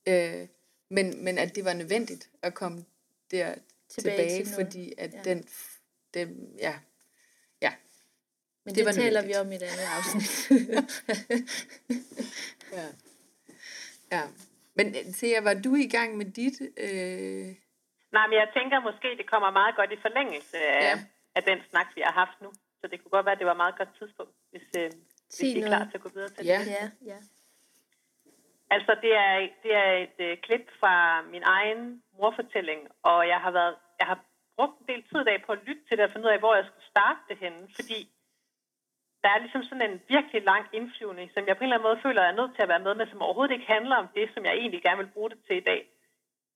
Øh, 0.08 0.46
men, 0.90 1.24
men 1.24 1.38
at 1.38 1.54
det 1.54 1.64
var 1.64 1.72
nødvendigt 1.74 2.30
at 2.42 2.54
komme 2.54 2.84
der 3.30 3.54
tilbage, 3.88 4.16
Tilbage 4.18 4.44
til 4.44 4.54
fordi 4.54 4.92
at 4.98 5.14
Ja. 5.14 5.22
den, 5.24 5.44
den, 6.14 6.54
ja, 6.58 6.74
Men 8.64 8.74
Det 8.74 8.76
det, 8.76 8.84
var 8.86 8.92
det 8.92 9.00
taler 9.02 9.22
vi 9.28 9.34
om 9.42 9.52
i 9.52 9.56
et 9.60 9.66
andet 9.70 9.88
afsnit. 9.96 10.30
ja. 12.78 12.86
ja. 14.16 14.22
Men 14.74 14.86
øh, 14.98 15.04
Thea, 15.18 15.40
var 15.48 15.54
du 15.54 15.74
i 15.74 15.88
gang 15.96 16.16
med 16.16 16.26
dit? 16.38 16.58
Øh, 16.86 17.48
Nej, 18.16 18.26
men 18.30 18.36
jeg 18.42 18.48
tænker 18.56 18.80
måske, 18.88 19.08
det 19.20 19.30
kommer 19.32 19.50
meget 19.50 19.76
godt 19.76 19.92
i 19.92 19.98
forlængelse 20.06 20.56
af, 20.58 20.80
Ja. 20.88 20.94
af 21.36 21.42
den 21.42 21.58
snak, 21.70 21.86
vi 21.96 22.00
har 22.04 22.12
haft 22.22 22.36
nu. 22.44 22.50
Så 22.80 22.84
det 22.90 22.96
kunne 23.02 23.10
godt 23.16 23.26
være, 23.26 23.32
at 23.32 23.38
det 23.38 23.46
var 23.46 23.52
et 23.58 23.62
meget 23.64 23.78
godt 23.78 23.92
tidspunkt, 23.98 24.32
hvis, 24.50 24.66
øh, 24.78 24.90
hvis 25.26 25.40
I 25.40 25.60
er 25.60 25.66
klar 25.66 25.84
til 25.90 25.96
at 25.98 26.04
gå 26.06 26.10
videre 26.14 26.28
til 26.28 26.46
Ja. 26.46 26.58
det. 26.58 26.66
ja, 26.78 26.84
ja. 27.12 27.18
Altså, 28.74 28.92
det 29.04 29.12
er, 29.26 29.32
det 29.64 29.72
er 29.84 29.90
et 30.06 30.18
øh, 30.28 30.38
klip 30.46 30.64
fra 30.80 30.94
min 31.34 31.42
egen 31.56 32.02
morfortælling, 32.18 32.80
og 33.02 33.18
jeg 33.32 33.38
har, 33.44 33.50
været, 33.50 33.74
jeg 34.00 34.06
har 34.06 34.18
brugt 34.56 34.76
en 34.80 34.86
del 34.90 35.02
tid 35.08 35.18
i 35.20 35.24
dag 35.30 35.38
på 35.46 35.52
at 35.52 35.58
lytte 35.66 35.82
til 35.88 35.96
det 35.96 36.04
og 36.06 36.10
finde 36.12 36.26
ud 36.26 36.32
af, 36.32 36.38
hvor 36.38 36.54
jeg 36.54 36.64
skulle 36.68 36.86
starte 36.94 37.20
det 37.28 37.36
henne, 37.44 37.62
fordi 37.78 37.98
der 39.22 39.28
er 39.30 39.38
ligesom 39.38 39.62
sådan 39.62 39.90
en 39.90 40.00
virkelig 40.08 40.42
lang 40.42 40.64
indflyvning, 40.72 41.30
som 41.34 41.46
jeg 41.46 41.56
på 41.56 41.60
en 41.60 41.66
eller 41.66 41.76
anden 41.76 41.88
måde 41.88 42.02
føler, 42.02 42.22
jeg 42.22 42.32
er 42.32 42.40
nødt 42.40 42.54
til 42.54 42.62
at 42.62 42.68
være 42.68 42.86
med 42.86 42.94
med, 42.94 43.06
som 43.06 43.22
overhovedet 43.22 43.54
ikke 43.54 43.72
handler 43.76 43.96
om 43.96 44.08
det, 44.14 44.30
som 44.34 44.44
jeg 44.44 44.54
egentlig 44.54 44.82
gerne 44.82 45.02
vil 45.02 45.14
bruge 45.14 45.30
det 45.30 45.38
til 45.46 45.56
i 45.56 45.68
dag. 45.70 45.82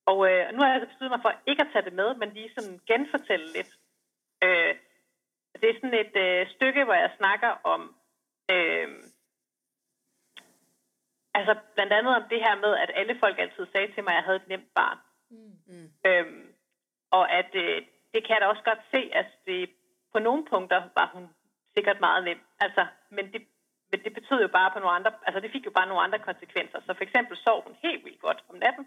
Og 0.07 0.18
øh, 0.31 0.53
nu 0.53 0.59
har 0.59 0.66
jeg 0.68 0.74
altså 0.74 0.88
besluttet 0.88 1.14
mig 1.16 1.22
for 1.22 1.35
ikke 1.46 1.62
at 1.62 1.68
tage 1.72 1.85
det 1.85 1.92
med, 1.92 2.14
men 2.14 2.29
lige 2.31 2.55
sådan 2.57 2.81
genfortælle 2.87 3.48
lidt. 3.57 3.72
Øh, 4.44 4.74
det 5.61 5.70
er 5.70 5.74
sådan 5.74 6.00
et 6.05 6.16
øh, 6.27 6.50
stykke, 6.55 6.85
hvor 6.85 6.94
jeg 6.94 7.11
snakker 7.16 7.50
om, 7.74 7.81
øh, 8.50 8.88
altså 11.35 11.53
blandt 11.74 11.92
andet 11.92 12.16
om 12.16 12.24
det 12.31 12.40
her 12.40 12.55
med, 12.64 12.77
at 12.77 12.90
alle 12.94 13.18
folk 13.18 13.38
altid 13.38 13.66
sagde 13.72 13.92
til 13.92 14.05
mig, 14.05 14.12
at 14.12 14.16
jeg 14.16 14.24
havde 14.24 14.37
et 14.37 14.48
nemt 14.48 14.74
barn. 14.74 14.98
mm. 15.66 15.90
Øhm, 16.07 16.55
og 17.11 17.33
at 17.33 17.50
øh, 17.55 17.83
det 18.12 18.20
kan 18.24 18.35
jeg 18.35 18.40
da 18.40 18.46
også 18.46 18.62
godt 18.62 18.83
se, 18.90 19.11
at 19.12 19.27
det, 19.46 19.70
på 20.12 20.18
nogle 20.18 20.44
punkter 20.53 20.83
var 20.94 21.11
hun 21.14 21.29
sikkert 21.77 22.00
meget 22.00 22.24
nem. 22.24 22.40
Altså, 22.66 22.83
men 23.16 23.24
det, 23.33 23.40
men 23.90 23.98
det 24.05 24.12
betød 24.18 24.40
jo 24.42 24.50
bare 24.59 24.70
på 24.70 24.79
nogle 24.79 24.96
andre, 24.98 25.12
altså 25.27 25.40
det 25.40 25.53
fik 25.55 25.66
jo 25.66 25.77
bare 25.79 25.88
nogle 25.90 26.05
andre 26.07 26.18
konsekvenser. 26.29 26.79
Så 26.87 26.90
for 26.94 27.05
eksempel 27.09 27.37
sov 27.37 27.59
hun 27.66 27.77
helt 27.87 28.05
vildt 28.05 28.20
godt 28.27 28.40
om 28.50 28.57
natten, 28.64 28.85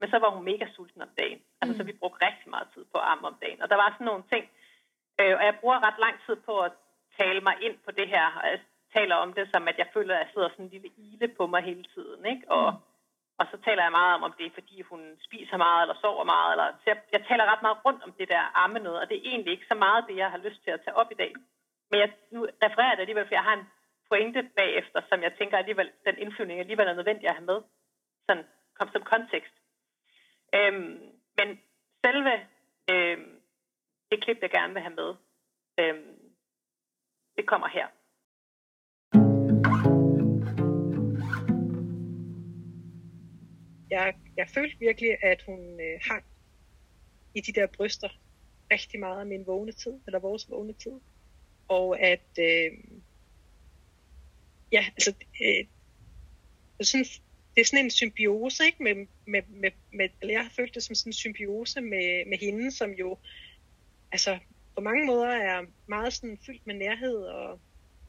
men 0.00 0.10
så 0.10 0.18
var 0.18 0.30
hun 0.34 0.44
mega 0.50 0.66
sulten 0.74 1.02
om 1.02 1.12
dagen. 1.20 1.40
Altså, 1.60 1.72
mm. 1.72 1.78
så 1.78 1.84
vi 1.84 2.00
brugte 2.00 2.26
rigtig 2.26 2.48
meget 2.54 2.68
tid 2.74 2.84
på 2.92 2.98
arm 3.10 3.24
om 3.30 3.36
dagen. 3.42 3.62
Og 3.62 3.68
der 3.70 3.76
var 3.82 3.88
sådan 3.90 4.10
nogle 4.10 4.24
ting, 4.32 4.44
øh, 5.20 5.34
og 5.38 5.44
jeg 5.48 5.58
bruger 5.60 5.84
ret 5.86 5.98
lang 6.04 6.16
tid 6.26 6.36
på 6.48 6.54
at 6.66 6.72
tale 7.20 7.40
mig 7.48 7.56
ind 7.66 7.76
på 7.84 7.90
det 7.98 8.08
her, 8.14 8.26
og 8.40 8.46
jeg 8.52 8.60
taler 8.96 9.16
om 9.24 9.32
det 9.32 9.44
som, 9.52 9.68
at 9.68 9.78
jeg 9.78 9.88
føler, 9.94 10.14
at 10.14 10.20
jeg 10.20 10.30
sidder 10.32 10.48
sådan 10.48 10.64
en 10.64 10.74
lille 10.74 10.90
ile 10.96 11.28
på 11.38 11.46
mig 11.46 11.62
hele 11.70 11.84
tiden, 11.94 12.26
ikke? 12.32 12.44
Og, 12.56 12.66
mm. 12.72 12.78
og 13.38 13.44
så 13.50 13.56
taler 13.66 13.82
jeg 13.82 13.96
meget 13.98 14.14
om, 14.14 14.22
om 14.22 14.34
det 14.38 14.46
er, 14.46 14.58
fordi 14.58 14.76
hun 14.90 15.00
spiser 15.26 15.56
meget, 15.56 15.82
eller 15.82 15.96
sover 16.02 16.24
meget, 16.34 16.50
eller, 16.52 16.66
så 16.80 16.86
jeg, 16.92 16.98
jeg 17.14 17.22
taler 17.28 17.50
ret 17.52 17.62
meget 17.62 17.84
rundt 17.84 18.02
om 18.06 18.12
det 18.18 18.28
der 18.28 18.42
arme 18.62 18.78
noget, 18.78 19.00
og 19.00 19.08
det 19.08 19.16
er 19.16 19.30
egentlig 19.30 19.52
ikke 19.52 19.70
så 19.72 19.74
meget 19.84 20.04
det, 20.08 20.16
jeg 20.16 20.30
har 20.30 20.38
lyst 20.46 20.60
til 20.64 20.70
at 20.70 20.80
tage 20.84 20.98
op 21.00 21.10
i 21.12 21.20
dag. 21.22 21.32
Men 21.90 22.00
jeg, 22.00 22.10
nu 22.30 22.40
refererer 22.64 22.88
jeg 22.88 22.96
det 22.96 23.04
alligevel, 23.04 23.28
for 23.28 23.34
jeg 23.34 23.48
har 23.48 23.56
en 23.56 23.66
pointe 24.08 24.50
bagefter, 24.56 25.00
som 25.08 25.22
jeg 25.22 25.32
tænker 25.38 25.56
alligevel, 25.58 25.90
den 26.06 26.18
indflyvning 26.18 26.60
alligevel 26.60 26.88
er 26.88 26.94
nødvendig 26.94 27.28
at 27.28 27.34
have 27.34 27.46
med, 27.46 27.60
sådan 28.26 28.44
kom 28.78 28.88
som 28.92 29.02
kontekst. 29.02 29.54
Øhm, 30.54 30.98
men 31.38 31.48
selve 32.04 32.34
øhm, 32.90 33.40
det 34.10 34.22
klip, 34.24 34.38
jeg 34.42 34.50
gerne 34.50 34.72
vil 34.72 34.82
have 34.82 34.94
med, 34.94 35.10
øhm, 35.80 36.18
Det 37.36 37.46
kommer 37.46 37.68
her. 37.68 37.88
Jeg, 43.90 44.14
jeg 44.36 44.48
følte 44.54 44.78
virkelig, 44.78 45.24
at 45.24 45.42
hun 45.46 45.80
øh, 45.80 46.00
hang 46.08 46.24
i 47.34 47.40
de 47.40 47.52
der 47.52 47.66
bryster 47.76 48.08
rigtig 48.72 49.00
meget 49.00 49.20
af 49.20 49.26
min 49.26 49.46
vågne 49.46 49.72
tid, 49.72 50.00
eller 50.06 50.18
vores 50.18 50.50
vågne 50.50 50.72
tid. 50.72 51.00
Og 51.68 52.00
at, 52.00 52.28
øh, 52.38 52.72
ja, 54.72 54.86
altså, 54.96 55.14
øh, 55.42 55.66
sådan, 56.82 57.06
det 57.54 57.60
er 57.60 57.64
sådan 57.64 57.84
en 57.84 57.90
symbiose, 57.90 58.64
ikke? 58.66 58.82
Med, 58.82 58.94
med, 59.26 59.42
med, 59.48 59.70
med, 59.92 60.08
eller 60.20 60.34
jeg 60.34 60.42
har 60.42 60.50
følt 60.56 60.74
det 60.74 60.82
som 60.82 60.94
sådan 60.94 61.10
en 61.10 61.14
symbiose 61.14 61.80
med, 61.80 62.26
med 62.26 62.38
hende, 62.38 62.70
som 62.72 62.90
jo, 62.90 63.18
altså, 64.12 64.38
på 64.74 64.80
mange 64.80 65.06
måder 65.06 65.28
er 65.28 65.66
meget 65.86 66.12
sådan 66.12 66.38
fyldt 66.46 66.66
med 66.66 66.74
nærhed 66.74 67.16
og, 67.16 67.60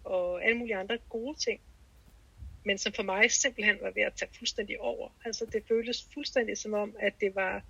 og 0.03 0.43
alle 0.45 0.57
mulige 0.57 0.75
andre 0.75 0.97
gode 1.09 1.37
ting. 1.37 1.61
Men 2.65 2.77
som 2.77 2.93
for 2.93 3.03
mig 3.03 3.31
simpelthen 3.31 3.77
var 3.81 3.91
ved 3.91 4.03
at 4.03 4.13
tage 4.13 4.31
fuldstændig 4.37 4.79
over. 4.79 5.09
Altså 5.25 5.45
det 5.45 5.63
føltes 5.67 6.07
fuldstændig 6.13 6.57
som 6.57 6.73
om, 6.73 6.95
at 6.99 7.13
det 7.21 7.35
var, 7.35 7.63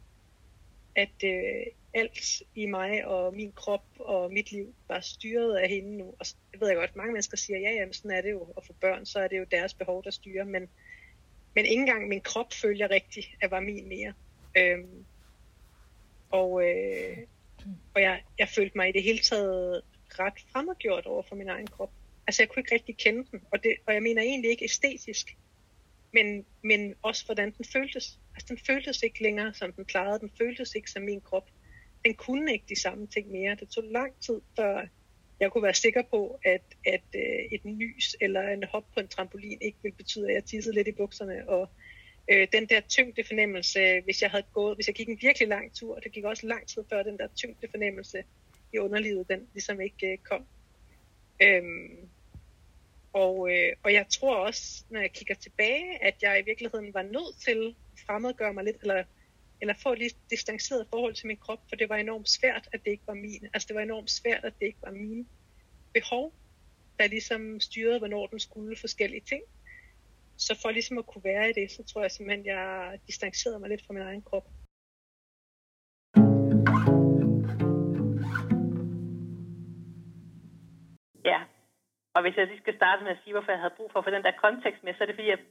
at 0.95 1.23
øh, 1.23 1.65
alt 1.93 2.41
i 2.55 2.65
mig 2.65 3.05
og 3.05 3.33
min 3.35 3.51
krop 3.51 3.85
og 3.99 4.33
mit 4.33 4.51
liv 4.51 4.73
var 4.87 4.99
styret 4.99 5.57
af 5.57 5.69
hende 5.69 5.97
nu. 5.97 6.15
Og 6.19 6.25
jeg 6.53 6.61
ved 6.61 6.67
jeg 6.67 6.77
godt, 6.77 6.95
mange 6.95 7.13
mennesker 7.13 7.37
siger, 7.37 7.59
ja, 7.59 7.71
jamen 7.71 7.93
sådan 7.93 8.11
er 8.11 8.21
det 8.21 8.31
jo 8.31 8.53
at 8.57 8.65
få 8.65 8.73
børn, 8.73 9.05
så 9.05 9.19
er 9.19 9.27
det 9.27 9.39
jo 9.39 9.45
deres 9.51 9.73
behov, 9.73 10.03
der 10.03 10.11
styrer. 10.11 10.43
Men, 10.43 10.69
men 11.55 11.65
ikke 11.65 11.79
engang 11.79 12.07
min 12.07 12.21
krop 12.21 12.53
følger 12.53 12.91
rigtigt, 12.91 13.27
at 13.41 13.51
var 13.51 13.59
min 13.59 13.89
mere. 13.89 14.13
Øhm, 14.57 15.05
og 16.31 16.63
øh, 16.63 17.17
og 17.93 18.01
jeg, 18.01 18.21
jeg 18.39 18.49
følte 18.49 18.77
mig 18.77 18.89
i 18.89 18.91
det 18.91 19.03
hele 19.03 19.19
taget 19.19 19.81
ret 20.19 20.33
fremmedgjort 20.51 21.05
over 21.05 21.23
for 21.23 21.35
min 21.35 21.49
egen 21.49 21.67
krop. 21.67 21.91
Altså 22.27 22.41
jeg 22.41 22.49
kunne 22.49 22.61
ikke 22.61 22.75
rigtig 22.75 22.97
kende 22.97 23.27
den, 23.31 23.41
og, 23.51 23.63
det, 23.63 23.75
og 23.85 23.93
jeg 23.93 24.03
mener 24.03 24.21
egentlig 24.21 24.51
ikke 24.51 24.65
æstetisk, 24.65 25.37
men, 26.13 26.45
men 26.61 26.95
også 27.01 27.25
hvordan 27.25 27.53
den 27.57 27.65
føltes. 27.65 28.19
Altså 28.35 28.45
den 28.49 28.57
føltes 28.67 29.03
ikke 29.03 29.23
længere, 29.23 29.53
som 29.53 29.73
den 29.73 29.85
plejede. 29.85 30.19
Den 30.19 30.31
føltes 30.37 30.75
ikke 30.75 30.91
som 30.91 31.03
min 31.03 31.21
krop. 31.21 31.49
Den 32.05 32.13
kunne 32.13 32.53
ikke 32.53 32.65
de 32.69 32.79
samme 32.81 33.07
ting 33.07 33.31
mere. 33.31 33.55
Det 33.55 33.69
tog 33.69 33.83
lang 33.83 34.13
tid, 34.19 34.41
før 34.55 34.85
jeg 35.39 35.51
kunne 35.51 35.63
være 35.63 35.73
sikker 35.73 36.01
på, 36.01 36.39
at, 36.43 36.61
at 36.85 37.03
øh, 37.15 37.45
et 37.51 37.65
nys 37.65 38.15
eller 38.21 38.49
en 38.49 38.63
hop 38.63 38.85
på 38.93 38.99
en 38.99 39.07
trampolin 39.07 39.57
ikke 39.61 39.77
ville 39.83 39.95
betyde, 39.95 40.27
at 40.27 40.35
jeg 40.35 40.43
tissede 40.43 40.75
lidt 40.75 40.87
i 40.87 40.91
bukserne. 40.91 41.49
Og 41.49 41.69
øh, 42.31 42.47
den 42.51 42.65
der 42.65 42.79
tyngde 42.79 43.23
fornemmelse, 43.23 44.01
hvis 44.01 44.21
jeg 44.21 44.31
havde 44.31 44.45
gået, 44.53 44.77
hvis 44.77 44.87
jeg 44.87 44.95
gik 44.95 45.09
en 45.09 45.19
virkelig 45.21 45.47
lang 45.47 45.73
tur, 45.73 45.95
og 45.95 46.03
det 46.03 46.11
gik 46.11 46.23
også 46.23 46.47
lang 46.47 46.67
tid 46.67 46.83
før 46.89 47.03
den 47.03 47.17
der 47.17 47.27
tyngde 47.35 47.67
fornemmelse 47.71 48.23
i 48.73 48.77
underlivet, 48.77 49.29
den 49.29 49.47
ligesom 49.53 49.81
ikke 49.81 50.11
øh, 50.11 50.17
kom. 50.17 50.45
Øhm, 51.41 52.09
og, 53.13 53.51
øh, 53.51 53.75
og 53.83 53.93
jeg 53.93 54.05
tror 54.09 54.35
også, 54.35 54.83
når 54.89 54.99
jeg 54.99 55.11
kigger 55.11 55.35
tilbage, 55.35 56.03
at 56.03 56.15
jeg 56.21 56.39
i 56.39 56.45
virkeligheden 56.45 56.93
var 56.93 57.01
nødt 57.01 57.41
til 57.41 57.75
at 57.93 57.99
fremmedgøre 58.05 58.53
mig 58.53 58.63
lidt, 58.63 58.77
eller, 58.81 59.03
eller 59.61 59.73
få 59.83 59.93
et 59.93 59.99
lidt 59.99 60.15
distanceret 60.29 60.87
forhold 60.89 61.13
til 61.13 61.27
min 61.27 61.37
krop, 61.37 61.59
for 61.69 61.75
det 61.75 61.89
var 61.89 61.95
enormt 61.95 62.29
svært, 62.29 62.69
at 62.71 62.79
det 62.85 62.91
ikke 62.91 63.07
var 63.07 63.13
min. 63.13 63.47
Altså 63.53 63.67
det 63.67 63.75
var 63.75 63.81
enormt 63.81 64.11
svært, 64.11 64.45
at 64.45 64.53
det 64.59 64.65
ikke 64.65 64.81
var 64.81 64.91
mine 64.91 65.25
behov, 65.93 66.33
der 66.99 67.07
ligesom 67.07 67.59
styrede, 67.59 67.99
hvornår 67.99 68.27
den 68.27 68.39
skulle 68.39 68.77
forskellige 68.77 69.21
ting. 69.21 69.43
Så 70.37 70.59
for 70.61 70.71
ligesom 70.71 70.97
at 70.97 71.05
kunne 71.05 71.23
være 71.23 71.49
i 71.49 71.53
det, 71.53 71.71
så 71.71 71.83
tror 71.83 72.01
jeg 72.01 72.11
simpelthen, 72.11 72.45
jeg 72.45 72.99
distancerede 73.07 73.59
mig 73.59 73.69
lidt 73.69 73.85
fra 73.85 73.93
min 73.93 74.03
egen 74.03 74.21
krop. 74.21 74.47
Og 82.19 82.23
hvis 82.23 82.37
jeg 82.37 82.47
lige 82.47 82.63
skal 82.65 82.75
starte 82.75 83.03
med 83.03 83.11
at 83.11 83.21
sige, 83.21 83.33
hvorfor 83.33 83.51
jeg 83.51 83.63
havde 83.63 83.77
brug 83.77 83.89
for 83.91 83.99
at 83.99 84.05
få 84.05 84.11
den 84.15 84.25
der 84.27 84.41
kontekst 84.45 84.83
med, 84.83 84.93
så 84.93 85.03
er 85.03 85.09
det 85.09 85.19
fordi, 85.19 85.29
at 85.37 85.43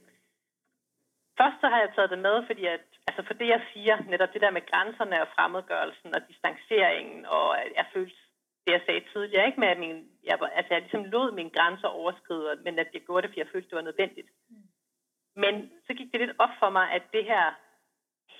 først 1.39 1.57
så 1.61 1.67
har 1.73 1.79
jeg 1.81 1.91
taget 1.95 2.13
det 2.13 2.21
med, 2.27 2.35
fordi 2.49 2.63
at, 2.75 2.85
altså 3.07 3.21
for 3.27 3.35
det 3.39 3.47
jeg 3.55 3.61
siger, 3.73 3.95
netop 4.13 4.33
det 4.33 4.41
der 4.45 4.57
med 4.57 4.67
grænserne 4.71 5.21
og 5.23 5.31
fremmedgørelsen 5.35 6.15
og 6.15 6.21
distanceringen, 6.29 7.25
og 7.25 7.45
jeg 7.79 7.85
følte 7.93 8.17
det, 8.63 8.71
jeg 8.75 8.83
sagde 8.85 9.03
tidligere, 9.13 9.47
ikke 9.47 9.59
med, 9.63 9.67
at 9.67 9.79
min, 9.85 9.97
jeg, 10.29 10.35
altså 10.57 10.71
jeg 10.73 10.81
ligesom 10.81 11.05
lod 11.15 11.31
mine 11.31 11.55
grænser 11.57 11.87
overskride, 11.87 12.61
men 12.65 12.79
at 12.79 12.89
jeg 12.93 13.01
gjorde 13.01 13.21
det, 13.21 13.29
fordi 13.29 13.43
jeg 13.43 13.51
følte, 13.53 13.69
det 13.69 13.79
var 13.79 13.89
nødvendigt. 13.89 14.29
Mm. 14.49 14.55
Men 15.43 15.53
så 15.85 15.91
gik 15.97 16.11
det 16.11 16.19
lidt 16.19 16.35
op 16.43 16.53
for 16.61 16.69
mig, 16.77 16.85
at 16.97 17.03
det 17.15 17.23
her, 17.31 17.43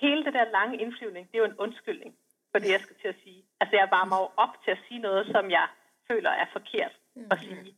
hele 0.00 0.24
det 0.24 0.34
der 0.34 0.54
lange 0.58 0.80
indflyvning, 0.82 1.24
det 1.28 1.34
er 1.34 1.44
jo 1.44 1.50
en 1.52 1.62
undskyldning 1.64 2.12
for 2.50 2.58
det, 2.58 2.70
jeg 2.72 2.80
skal 2.80 2.96
til 3.02 3.08
at 3.08 3.20
sige. 3.24 3.42
Altså 3.60 3.74
jeg 3.76 3.88
varmer 3.96 4.16
jo 4.22 4.28
op 4.44 4.54
til 4.64 4.70
at 4.70 4.82
sige 4.88 5.00
noget, 5.08 5.26
som 5.34 5.50
jeg 5.50 5.66
føler 6.08 6.30
er 6.30 6.48
forkert 6.52 6.94
at 7.16 7.38
mm. 7.40 7.46
sige. 7.48 7.76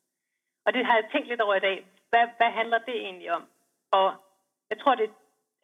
Og 0.65 0.73
det 0.75 0.87
har 0.87 0.95
jeg 0.95 1.09
tænkt 1.13 1.29
lidt 1.29 1.41
over 1.41 1.55
i 1.55 1.61
dag. 1.69 1.87
Hvad, 2.11 2.27
hvad 2.37 2.51
handler 2.51 2.79
det 2.79 2.97
egentlig 2.97 3.33
om? 3.33 3.45
Og 3.91 4.15
jeg 4.71 4.79
tror, 4.79 4.95
det 4.95 5.11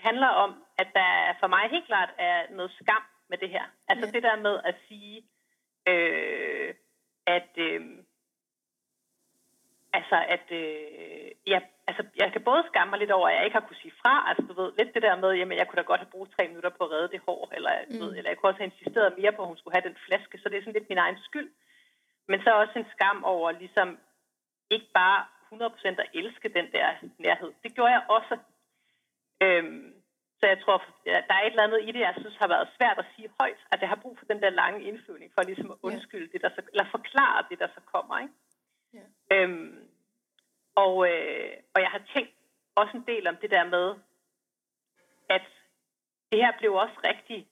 handler 0.00 0.26
om, 0.28 0.64
at 0.78 0.88
der 0.94 1.34
for 1.40 1.46
mig 1.46 1.70
helt 1.70 1.86
klart 1.86 2.10
er 2.18 2.36
noget 2.50 2.70
skam 2.82 3.02
med 3.28 3.38
det 3.38 3.50
her. 3.50 3.64
Altså 3.88 4.06
ja. 4.06 4.12
det 4.12 4.22
der 4.22 4.36
med 4.36 4.60
at 4.64 4.74
sige, 4.88 5.24
øh, 5.88 6.74
at 7.26 7.50
øh, 7.56 7.80
altså 9.92 10.16
at 10.34 10.46
øh, 10.50 11.28
jeg, 11.46 11.60
altså, 11.86 12.02
jeg 12.16 12.32
kan 12.32 12.42
både 12.42 12.62
skamme 12.70 12.90
mig 12.90 12.98
lidt 12.98 13.10
over, 13.10 13.28
at 13.28 13.36
jeg 13.36 13.44
ikke 13.44 13.58
har 13.58 13.66
kunne 13.66 13.82
sige 13.82 13.98
fra. 14.02 14.14
Altså 14.28 14.42
du 14.48 14.54
ved, 14.60 14.72
lidt 14.78 14.94
det 14.94 15.02
der 15.02 15.16
med, 15.16 15.32
jamen 15.32 15.58
jeg 15.58 15.66
kunne 15.66 15.80
da 15.80 15.86
godt 15.86 16.00
have 16.00 16.14
brugt 16.14 16.32
tre 16.36 16.48
minutter 16.48 16.70
på 16.70 16.84
at 16.84 16.90
redde 16.90 17.12
det 17.14 17.20
hår, 17.26 17.52
eller, 17.56 17.72
mm. 17.88 18.00
ved, 18.00 18.10
eller 18.16 18.30
jeg 18.30 18.36
kunne 18.36 18.50
også 18.50 18.62
have 18.62 18.72
insisteret 18.72 19.18
mere 19.18 19.32
på, 19.32 19.42
at 19.42 19.48
hun 19.48 19.58
skulle 19.58 19.76
have 19.76 19.88
den 19.88 19.98
flaske, 20.06 20.38
så 20.38 20.48
det 20.48 20.56
er 20.56 20.62
sådan 20.62 20.78
lidt 20.78 20.88
min 20.88 21.04
egen 21.06 21.18
skyld. 21.28 21.50
Men 22.30 22.38
så 22.42 22.50
også 22.50 22.76
en 22.78 22.92
skam 22.94 23.24
over 23.24 23.50
ligesom 23.50 23.98
ikke 24.70 24.88
bare 24.94 25.26
100% 25.52 25.88
at 25.88 26.10
elske 26.14 26.48
den 26.48 26.72
der 26.72 26.88
nærhed. 27.18 27.52
Det 27.62 27.74
gjorde 27.74 27.92
jeg 27.92 28.04
også. 28.08 28.38
Øhm, 29.42 29.94
så 30.40 30.46
jeg 30.46 30.58
tror, 30.64 30.84
der 31.04 31.34
er 31.34 31.42
et 31.42 31.50
eller 31.50 31.62
andet 31.62 31.82
i 31.82 31.92
det, 31.92 32.00
jeg 32.00 32.14
synes 32.18 32.36
har 32.36 32.48
været 32.48 32.68
svært 32.76 32.98
at 32.98 33.06
sige 33.16 33.30
højt, 33.40 33.60
at 33.72 33.80
jeg 33.80 33.88
har 33.88 33.96
brug 34.02 34.18
for 34.18 34.24
den 34.24 34.42
der 34.42 34.50
lange 34.50 34.82
indflyvning, 34.82 35.32
for 35.34 35.42
ligesom 35.42 35.70
at 35.70 35.78
undskylde 35.82 36.26
ja. 36.26 36.32
det, 36.32 36.42
der 36.42 36.50
så, 36.54 36.62
eller 36.72 36.86
forklare 36.90 37.46
det, 37.50 37.58
der 37.58 37.68
så 37.74 37.80
kommer. 37.94 38.18
Ikke? 38.18 38.34
Ja. 38.94 39.04
Øhm, 39.36 39.88
og, 40.74 40.94
øh, 41.10 41.52
og 41.74 41.80
jeg 41.80 41.90
har 41.90 42.02
tænkt 42.14 42.34
også 42.74 42.96
en 42.96 43.06
del 43.06 43.26
om 43.26 43.36
det 43.36 43.50
der 43.50 43.64
med, 43.64 43.94
at 45.28 45.46
det 46.30 46.38
her 46.38 46.52
blev 46.58 46.74
også 46.74 46.98
rigtig 47.04 47.48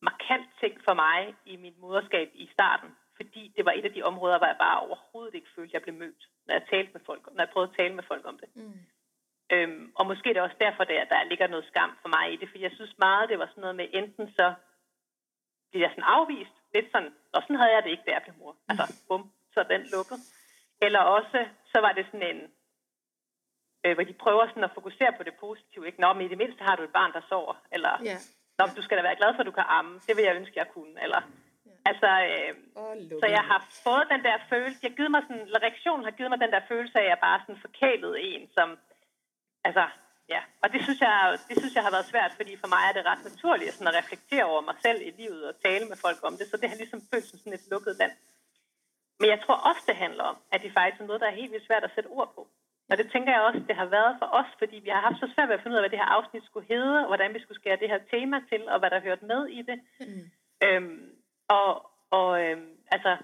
markant 0.00 0.48
ting 0.60 0.74
for 0.84 0.94
mig 0.94 1.34
i 1.44 1.56
mit 1.56 1.78
moderskab 1.78 2.30
i 2.34 2.46
starten 2.52 2.96
fordi 3.16 3.52
det 3.56 3.64
var 3.64 3.72
et 3.72 3.84
af 3.84 3.92
de 3.92 4.02
områder, 4.02 4.38
hvor 4.38 4.46
jeg 4.46 4.56
bare 4.66 4.80
overhovedet 4.80 5.34
ikke 5.34 5.54
følte, 5.56 5.70
at 5.70 5.74
jeg 5.74 5.82
blev 5.82 5.94
mødt, 5.94 6.22
når 6.46 6.54
jeg, 6.54 6.62
talte 6.70 6.92
med 6.92 7.00
folk, 7.06 7.22
når 7.34 7.42
jeg 7.44 7.52
prøvede 7.52 7.70
at 7.70 7.76
tale 7.76 7.94
med 7.94 8.04
folk 8.10 8.24
om 8.26 8.38
det. 8.38 8.48
Mm. 8.54 8.80
Øhm, 9.52 9.92
og 9.98 10.06
måske 10.06 10.28
er 10.28 10.32
det 10.32 10.42
også 10.42 10.56
derfor, 10.60 10.84
der, 10.84 11.04
der 11.04 11.28
ligger 11.30 11.46
noget 11.46 11.66
skam 11.70 11.90
for 12.02 12.08
mig 12.08 12.32
i 12.32 12.36
det, 12.36 12.48
for 12.50 12.58
jeg 12.58 12.72
synes 12.74 12.94
meget, 12.98 13.28
det 13.28 13.38
var 13.38 13.46
sådan 13.46 13.60
noget 13.60 13.76
med, 13.76 13.86
enten 13.92 14.26
så 14.38 14.54
bliver 15.70 15.84
jeg 15.86 15.92
sådan 15.92 16.12
afvist, 16.16 16.56
lidt 16.74 16.88
sådan, 16.92 17.12
og 17.34 17.42
sådan 17.42 17.60
havde 17.60 17.74
jeg 17.74 17.82
det 17.82 17.90
ikke, 17.90 18.06
da 18.06 18.12
jeg 18.12 18.22
blev 18.22 18.36
mor. 18.38 18.56
Altså, 18.68 18.84
bum, 19.08 19.22
så 19.52 19.60
er 19.60 19.68
den 19.74 19.82
lukket. 19.94 20.18
Eller 20.86 21.00
også, 21.16 21.38
så 21.72 21.78
var 21.80 21.92
det 21.92 22.04
sådan 22.06 22.28
en, 22.32 22.40
øh, 23.84 23.94
hvor 23.94 24.04
de 24.04 24.12
prøver 24.24 24.48
sådan 24.48 24.68
at 24.68 24.76
fokusere 24.78 25.12
på 25.16 25.22
det 25.22 25.34
positive, 25.44 25.86
ikke? 25.86 26.00
Nå, 26.00 26.12
men 26.12 26.26
i 26.26 26.28
det 26.28 26.38
mindste 26.38 26.62
har 26.64 26.76
du 26.76 26.82
et 26.82 26.96
barn, 26.98 27.12
der 27.12 27.20
sover, 27.28 27.54
eller, 27.72 27.92
yeah. 28.06 28.20
Nå, 28.58 28.64
du 28.76 28.82
skal 28.82 28.96
da 28.96 29.02
være 29.02 29.20
glad 29.20 29.34
for, 29.34 29.40
at 29.40 29.46
du 29.46 29.56
kan 29.58 29.68
amme, 29.78 29.94
det 30.06 30.16
vil 30.16 30.24
jeg 30.24 30.36
ønske, 30.36 30.58
jeg 30.62 30.68
kunne, 30.74 31.02
eller, 31.02 31.20
Altså, 31.90 32.10
øh, 32.32 32.52
oh, 32.82 32.94
så 33.22 33.26
jeg 33.38 33.44
har 33.50 33.60
fået 33.86 34.06
den 34.12 34.22
der 34.28 34.36
følelse, 34.52 34.78
jeg 34.86 34.92
givet 34.96 35.10
mig 35.14 35.22
sådan, 35.22 35.48
reaktionen 35.62 36.04
har 36.04 36.14
givet 36.16 36.30
mig 36.30 36.40
den 36.44 36.52
der 36.54 36.68
følelse 36.72 36.98
af, 36.98 37.04
at 37.04 37.12
jeg 37.12 37.18
bare 37.26 37.40
sådan 37.40 37.64
forkælet 37.66 38.12
en, 38.28 38.42
som, 38.56 38.68
altså, 39.68 39.84
ja, 40.34 40.40
og 40.62 40.68
det 40.72 40.80
synes, 40.86 41.00
jeg, 41.06 41.14
det 41.48 41.56
synes 41.60 41.74
jeg 41.74 41.84
har 41.86 41.94
været 41.96 42.10
svært, 42.12 42.32
fordi 42.38 42.52
for 42.62 42.68
mig 42.74 42.82
er 42.88 42.94
det 42.96 43.08
ret 43.10 43.22
naturligt 43.30 43.74
sådan 43.74 43.90
at 43.92 43.98
reflektere 44.00 44.44
over 44.52 44.62
mig 44.68 44.76
selv 44.86 45.00
i 45.08 45.10
livet 45.20 45.42
og 45.50 45.54
tale 45.64 45.84
med 45.90 45.98
folk 46.06 46.20
om 46.28 46.34
det, 46.38 46.46
så 46.48 46.56
det 46.60 46.68
har 46.70 46.76
ligesom 46.82 47.00
følt 47.10 47.28
som 47.28 47.38
sådan 47.38 47.58
et 47.58 47.70
lukket 47.72 47.94
land. 48.02 48.14
Men 49.20 49.28
jeg 49.32 49.40
tror 49.44 49.58
også, 49.68 49.82
det 49.90 49.96
handler 50.04 50.24
om, 50.32 50.36
at 50.52 50.62
det 50.62 50.76
faktisk 50.78 51.00
er 51.00 51.06
noget, 51.06 51.22
der 51.22 51.28
er 51.28 51.40
helt 51.40 51.52
vildt 51.52 51.66
svært 51.66 51.84
at 51.84 51.94
sætte 51.94 52.14
ord 52.18 52.30
på. 52.36 52.42
Og 52.90 52.94
det 52.98 53.06
tænker 53.12 53.32
jeg 53.32 53.42
også, 53.48 53.60
det 53.68 53.76
har 53.76 53.88
været 53.96 54.16
for 54.20 54.28
os, 54.40 54.50
fordi 54.58 54.76
vi 54.86 54.90
har 54.94 55.00
haft 55.06 55.20
så 55.20 55.28
svært 55.34 55.48
ved 55.48 55.56
at 55.56 55.62
finde 55.62 55.74
ud 55.74 55.80
af, 55.80 55.82
hvad 55.82 55.92
det 55.94 56.02
her 56.02 56.14
afsnit 56.16 56.44
skulle 56.44 56.68
hedde, 56.74 56.98
og 57.02 57.06
hvordan 57.06 57.34
vi 57.34 57.40
skulle 57.40 57.60
skære 57.60 57.82
det 57.82 57.92
her 57.92 58.00
tema 58.12 58.36
til, 58.50 58.62
og 58.72 58.78
hvad 58.78 58.90
der 58.90 59.06
hørte 59.06 59.24
med 59.32 59.42
i 59.58 59.62
det. 59.62 59.78
Mm. 60.00 60.26
Øhm, 60.66 61.16
og, 61.48 61.90
og 62.10 62.28
øhm, 62.42 62.76
altså, 62.90 63.16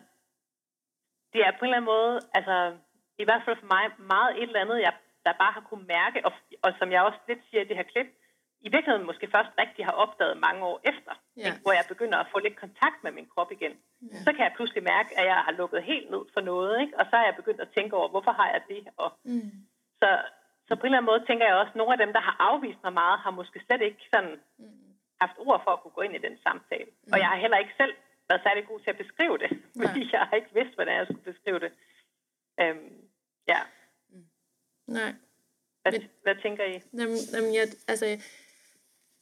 det 1.32 1.40
er 1.46 1.50
på 1.50 1.64
en 1.64 1.64
eller 1.64 1.76
anden 1.76 1.92
måde, 1.94 2.20
altså, 2.34 2.76
i 3.18 3.24
hvert 3.24 3.42
fald 3.44 3.56
for 3.56 3.70
mig, 3.74 3.84
meget 3.98 4.36
et 4.36 4.42
eller 4.42 4.60
andet, 4.60 4.80
jeg 4.80 4.92
der 5.26 5.40
bare 5.42 5.52
har 5.52 5.64
kunne 5.70 5.86
mærke, 5.96 6.18
og, 6.26 6.32
og 6.64 6.70
som 6.78 6.92
jeg 6.92 7.02
også 7.02 7.20
lidt 7.28 7.42
siger 7.48 7.62
i 7.62 7.68
det 7.68 7.76
her 7.76 7.90
klip, 7.92 8.08
i 8.66 8.68
virkeligheden 8.74 9.06
måske 9.10 9.26
først 9.34 9.52
rigtig 9.62 9.84
har 9.88 9.96
opdaget 10.04 10.44
mange 10.46 10.60
år 10.70 10.80
efter, 10.92 11.12
ja. 11.36 11.46
ikke, 11.46 11.62
hvor 11.62 11.74
jeg 11.78 11.86
begynder 11.92 12.18
at 12.18 12.30
få 12.32 12.38
lidt 12.38 12.56
kontakt 12.64 12.98
med 13.04 13.12
min 13.12 13.28
krop 13.32 13.50
igen. 13.52 13.74
Ja. 14.02 14.16
Så 14.24 14.30
kan 14.32 14.44
jeg 14.44 14.52
pludselig 14.56 14.82
mærke, 14.92 15.10
at 15.18 15.24
jeg 15.26 15.38
har 15.46 15.52
lukket 15.60 15.82
helt 15.82 16.10
ned 16.10 16.24
for 16.34 16.40
noget, 16.40 16.80
ikke? 16.80 16.98
og 17.00 17.04
så 17.10 17.16
er 17.16 17.24
jeg 17.24 17.36
begyndt 17.40 17.60
at 17.60 17.72
tænke 17.76 17.96
over, 17.96 18.08
hvorfor 18.08 18.32
har 18.40 18.48
jeg 18.54 18.62
det? 18.68 18.82
Og 18.96 19.10
mm. 19.24 19.52
så, 20.00 20.08
så 20.68 20.72
på 20.74 20.82
en 20.82 20.86
eller 20.86 20.98
anden 20.98 21.12
måde 21.12 21.26
tænker 21.26 21.46
jeg 21.46 21.56
også, 21.56 21.72
at 21.74 21.80
nogle 21.80 21.92
af 21.92 22.00
dem, 22.04 22.12
der 22.16 22.22
har 22.28 22.36
afvist 22.48 22.80
mig 22.84 22.92
meget, 22.92 23.18
har 23.24 23.30
måske 23.30 23.58
slet 23.66 23.82
ikke 23.82 24.04
sådan 24.14 24.34
mm. 24.58 24.88
haft 25.20 25.36
ord 25.38 25.60
for 25.64 25.70
at 25.70 25.80
kunne 25.80 25.96
gå 25.98 26.02
ind 26.06 26.14
i 26.16 26.26
den 26.26 26.36
samtale. 26.46 26.90
Mm. 26.90 27.12
Og 27.12 27.18
jeg 27.18 27.28
har 27.28 27.36
heller 27.44 27.58
ikke 27.62 27.74
selv 27.82 27.94
været 28.32 28.46
særlig 28.46 28.62
god 28.70 28.80
til 28.80 28.90
at 28.94 29.00
beskrive 29.04 29.36
det, 29.42 29.50
fordi 29.86 30.02
Nej. 30.04 30.12
jeg 30.12 30.20
har 30.28 30.36
ikke 30.40 30.54
vidst, 30.58 30.74
hvordan 30.74 30.96
jeg 31.00 31.06
skulle 31.06 31.28
beskrive 31.32 31.60
det. 31.64 31.72
Øhm, 32.60 32.94
ja. 33.52 33.60
Nej. 34.98 35.12
Hvad, 35.82 35.92
Men- 35.92 36.10
hvad 36.24 36.36
tænker 36.44 36.64
I? 36.64 36.76
Jamen, 37.00 37.18
jamen 37.34 37.54
jeg, 37.54 37.66
altså, 37.92 38.06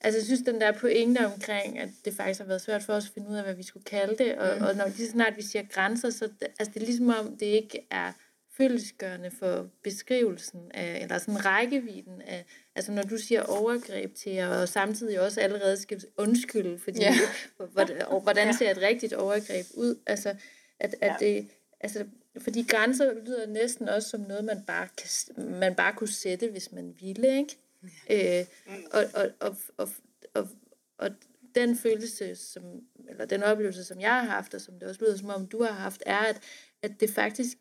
altså, 0.04 0.16
jeg 0.20 0.26
synes, 0.28 0.42
den 0.50 0.60
der 0.60 0.72
pointe 0.84 1.20
omkring, 1.32 1.78
at 1.78 1.90
det 2.04 2.12
faktisk 2.16 2.40
har 2.40 2.46
været 2.46 2.60
svært 2.66 2.82
for 2.86 2.92
os 2.92 3.06
at 3.08 3.14
finde 3.14 3.28
ud 3.30 3.36
af, 3.36 3.44
hvad 3.44 3.54
vi 3.54 3.62
skulle 3.62 3.84
kalde 3.84 4.24
det, 4.24 4.38
og, 4.38 4.50
mm. 4.58 4.64
og 4.64 4.70
når 4.78 4.86
lige 4.86 5.08
snart 5.16 5.36
vi 5.36 5.42
siger 5.42 5.64
grænser, 5.74 6.10
så 6.10 6.24
det, 6.26 6.48
altså, 6.58 6.70
det 6.74 6.82
er 6.82 6.86
ligesom 6.86 7.08
om, 7.20 7.26
det 7.40 7.46
ikke 7.46 7.78
er 7.90 8.12
fyldesgørende 8.60 9.30
for 9.30 9.68
beskrivelsen 9.82 10.70
af, 10.74 11.02
eller 11.02 11.18
sådan 11.18 11.44
rækkevidden 11.44 12.22
af, 12.22 12.44
altså 12.74 12.92
når 12.92 13.02
du 13.02 13.16
siger 13.18 13.42
overgreb 13.42 14.14
til 14.14 14.38
og 14.42 14.68
samtidig 14.68 15.20
også 15.20 15.40
allerede 15.40 15.76
skal 15.76 16.02
undskylde, 16.16 16.78
fordi 16.78 17.00
Ja. 17.00 17.14
ja. 17.60 17.64
hvordan, 17.66 18.02
og 18.02 18.20
hvordan 18.20 18.54
ser 18.54 18.70
et 18.70 18.78
rigtigt 18.78 19.12
overgreb 19.12 19.66
ud, 19.74 19.98
altså 20.06 20.34
at, 20.80 20.94
at 21.00 21.16
Ja. 21.20 21.26
det, 21.26 21.48
altså 21.80 22.04
fordi 22.42 22.62
grænser 22.68 23.14
lyder 23.26 23.46
næsten 23.46 23.88
også 23.88 24.08
som 24.08 24.20
noget, 24.20 24.44
man 24.44 24.62
bare, 24.66 24.88
kan, 24.98 25.44
man 25.60 25.74
bare 25.74 25.92
kunne 25.92 26.08
sætte, 26.12 26.48
hvis 26.50 26.72
man 26.72 26.94
ville, 27.00 27.38
ikke? 27.38 27.56
Øh, 28.10 28.46
og, 28.90 29.04
og, 29.14 29.30
og, 29.40 29.56
og, 29.76 29.88
og, 30.34 30.48
og 30.98 31.10
den 31.54 31.78
følelse, 31.78 32.36
som, 32.36 32.62
eller 33.08 33.24
den 33.24 33.42
oplevelse, 33.42 33.84
som 33.84 34.00
jeg 34.00 34.10
har 34.10 34.24
haft, 34.24 34.54
og 34.54 34.60
som 34.60 34.74
det 34.74 34.88
også 34.88 35.00
lyder 35.04 35.16
som 35.16 35.28
om, 35.30 35.46
du 35.46 35.62
har 35.62 35.72
haft, 35.72 36.02
er, 36.06 36.18
at, 36.18 36.40
at 36.82 36.92
det 37.00 37.10
faktisk, 37.10 37.56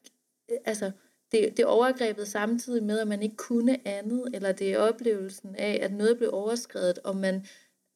altså, 0.66 0.92
det, 1.32 1.58
det 1.58 1.60
er 1.60 1.66
overgrebet 1.68 2.28
samtidig 2.28 2.84
med, 2.84 3.00
at 3.00 3.08
man 3.08 3.24
ikke 3.24 3.36
kunne 3.36 3.88
andet, 3.88 4.30
eller 4.34 4.52
det 4.52 4.74
er 4.74 4.78
oplevelsen 4.78 5.56
af, 5.56 5.80
at 5.82 5.94
noget 5.94 6.18
blev 6.18 6.30
overskrevet, 6.34 7.00
og 7.00 7.16
man, 7.18 7.46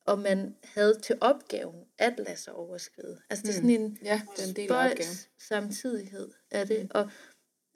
og 0.05 0.19
man 0.19 0.55
havde 0.63 0.99
til 0.99 1.17
opgaven 1.21 1.85
at 1.97 2.13
lade 2.17 2.37
sig 2.37 2.53
overskride. 2.53 3.21
Altså, 3.29 3.43
det 3.43 3.49
er 3.49 3.53
sådan 3.53 3.69
en, 3.69 3.97
Ja, 4.03 4.21
det 4.37 4.43
er 4.43 4.49
en 4.49 4.55
del 4.55 4.71
af 4.71 4.97
samtidighed 5.39 6.31
af 6.51 6.67
det. 6.67 6.91
Og, 6.91 7.11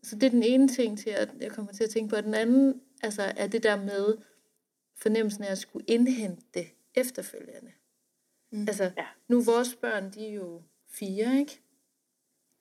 så 0.03 0.15
det 0.15 0.23
er 0.23 0.29
den 0.29 0.43
ene 0.43 0.67
ting 0.67 0.99
til, 0.99 1.09
at 1.09 1.29
jeg 1.39 1.51
kommer 1.51 1.71
til 1.71 1.83
at 1.83 1.89
tænke 1.89 2.15
på. 2.15 2.21
Den 2.21 2.33
anden 2.33 2.81
altså, 3.03 3.33
er 3.37 3.47
det 3.47 3.63
der 3.63 3.75
med 3.83 4.17
fornemmelsen 4.95 5.43
af 5.43 5.51
at 5.51 5.57
skulle 5.57 5.85
indhente 5.87 6.43
det 6.53 6.67
efterfølgende. 6.95 7.71
Mm. 8.51 8.61
Altså, 8.67 8.83
Ja. 8.97 9.05
nu 9.27 9.39
er 9.39 9.43
vores 9.43 9.75
børn, 9.75 10.11
de 10.13 10.27
er 10.27 10.33
jo 10.33 10.61
fire, 10.89 11.39
ikke? 11.39 11.61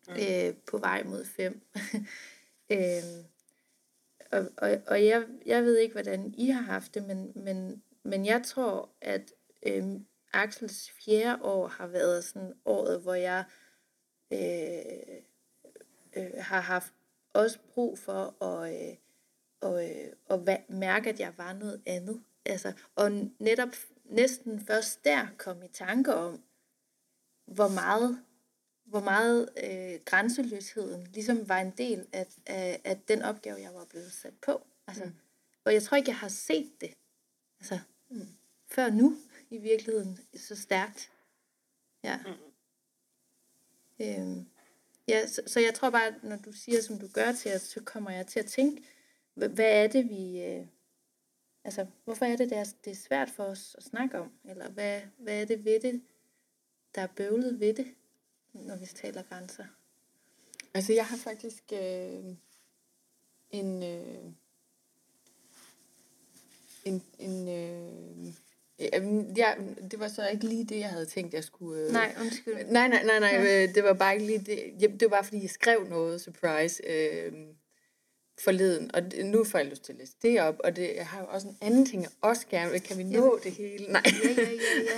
Mm. 0.09 0.15
Øh, 0.15 0.55
på 0.71 0.79
vej 0.79 1.03
mod 1.03 1.25
fem. 1.25 1.61
øh, 2.73 3.03
og 4.33 4.49
og, 4.57 4.79
og 4.87 5.07
jeg, 5.07 5.27
jeg 5.47 5.65
ved 5.65 5.79
ikke, 5.79 5.93
hvordan 5.93 6.35
I 6.37 6.49
har 6.49 6.63
haft 6.63 6.95
det, 6.95 7.07
men, 7.07 7.33
men, 7.35 7.83
men 8.03 8.27
jeg 8.27 8.43
tror, 8.43 8.91
at 9.01 9.33
øh, 9.67 9.85
Axels 10.33 10.91
fjerde 10.91 11.43
år 11.43 11.69
har 11.69 11.87
været 11.87 12.25
sådan 12.25 12.53
året, 12.65 13.01
hvor 13.01 13.15
jeg 13.15 13.45
øh, 14.33 15.17
øh, 16.17 16.31
har 16.39 16.61
haft 16.61 16.93
også 17.33 17.59
brug 17.75 17.99
for 17.99 18.45
at, 18.45 18.89
øh, 18.91 18.97
og, 19.61 19.91
øh, 19.91 20.13
og 20.29 20.47
mærke, 20.69 21.11
at 21.11 21.21
jeg 21.21 21.33
var 21.37 21.53
noget 21.53 21.83
andet. 21.87 22.23
Altså, 22.45 22.73
og 22.95 23.11
netop 23.39 23.69
næsten 24.05 24.67
først 24.67 25.05
der 25.05 25.27
kom 25.39 25.63
i 25.63 25.69
tanke 25.69 26.15
om, 26.15 26.43
hvor 27.47 27.69
meget, 27.69 28.25
hvor 28.87 29.01
meget 29.01 29.49
øh, 29.65 30.01
grænseløsheden 30.05 31.07
ligesom 31.15 31.49
var 31.49 31.61
en 31.61 31.73
del 31.79 32.07
af, 32.13 32.27
af, 32.47 32.81
af 32.85 33.01
den 33.09 33.23
opgave, 33.23 33.61
jeg 33.61 33.75
var 33.75 33.85
blevet 33.85 34.13
sat 34.13 34.35
på. 34.43 34.67
Altså, 34.87 35.05
mm. 35.05 35.15
Og 35.65 35.73
jeg 35.73 35.83
tror 35.83 35.97
ikke, 35.97 36.11
jeg 36.11 36.19
har 36.19 36.29
set 36.29 36.73
det 36.81 36.91
altså, 37.61 37.79
mm. 38.11 38.29
før 38.67 38.91
nu 38.91 39.17
i 39.51 39.59
virkeligheden 39.59 40.19
så 40.35 40.57
stærkt. 40.57 41.11
Ja. 42.03 42.19
Mm. 42.19 42.47
Øhm, 44.05 44.47
ja, 45.09 45.27
så, 45.27 45.43
så 45.47 45.61
jeg 45.61 45.75
tror 45.75 45.91
bare, 45.91 46.07
at 46.07 46.23
når 46.23 46.37
du 46.37 46.53
siger, 46.53 46.83
som 46.83 46.99
du 46.99 47.09
gør 47.09 47.33
til 47.33 47.55
os, 47.55 47.63
så 47.63 47.83
kommer 47.85 48.11
jeg 48.11 48.27
til 48.27 48.41
at 48.41 48.47
tænke, 48.47 48.85
hvad, 49.35 49.51
er 49.59 49.87
det, 49.87 50.09
vi... 50.09 50.41
Øh, 50.43 50.67
altså, 51.65 51.87
hvorfor 52.05 52.25
er 52.25 52.37
det, 52.37 52.51
det 52.51 52.59
er, 52.59 52.65
det 52.85 52.91
er 52.91 52.97
svært 52.97 53.31
for 53.31 53.45
os 53.45 53.75
at 53.79 53.85
snakke 53.85 54.19
om? 54.19 54.33
Eller 54.45 54.71
hvad, 54.71 55.01
hvad 55.19 55.41
er 55.41 55.45
det 55.45 55.65
ved 55.65 55.81
det, 55.81 56.03
der 56.95 57.03
er 57.03 57.07
bøvlet 57.07 57.61
ved 57.61 57.75
det, 57.75 57.95
når 58.63 58.77
vi 58.77 58.87
taler 58.87 59.23
grænser? 59.23 59.65
Altså, 60.75 60.93
jeg 60.93 61.07
har 61.07 61.17
faktisk 61.17 61.63
øh, 61.73 62.25
en, 63.51 63.83
øh, 63.83 64.33
en, 66.85 67.03
en, 67.19 67.49
øh, 67.49 68.33
ja, 69.37 69.55
det 69.91 70.01
var 70.01 70.09
så 70.09 70.29
ikke 70.29 70.47
lige 70.47 70.65
det, 70.65 70.79
jeg 70.79 70.89
havde 70.89 71.07
tænkt, 71.07 71.35
jeg 71.35 71.45
skulle... 71.45 71.83
Øh, 71.83 71.93
Nej, 71.93 72.15
undskyld. 72.21 72.55
Nej, 72.55 72.89
nej, 72.89 73.05
nej, 73.05 73.19
nej, 73.19 73.37
øh, 73.41 73.75
det 73.75 73.85
var 73.85 73.93
bare 73.93 74.15
ikke 74.15 74.27
lige 74.27 74.39
det. 74.39 74.75
Ja, 74.81 74.87
det 74.87 75.03
var 75.03 75.09
bare, 75.09 75.25
fordi 75.25 75.43
jeg 75.43 75.51
skrev 75.51 75.87
noget, 75.89 76.21
surprise, 76.21 76.83
øh, 76.87 77.33
forleden, 78.39 78.95
og 78.95 79.03
det, 79.03 79.27
nu 79.27 79.45
får 79.45 79.59
jeg 79.59 79.67
lyst 79.67 79.83
til 79.83 79.93
at 79.93 79.99
læse 79.99 80.13
det 80.23 80.41
op, 80.41 80.57
og 80.65 80.77
det, 80.77 80.93
jeg 80.97 81.07
har 81.07 81.21
jo 81.21 81.27
også 81.29 81.49
en 81.49 81.57
anden 81.61 81.87
ting, 81.87 82.03
jeg 82.03 82.11
også 82.21 82.47
gerne 82.51 82.71
vil. 82.71 82.81
Kan 82.81 82.99
vi 82.99 83.03
nå 83.03 83.39
det 83.43 83.53
hele? 83.53 83.93
Nej. 83.93 84.03
Ja, 84.25 84.29
ja, 84.29 84.51
ja, 84.51 84.51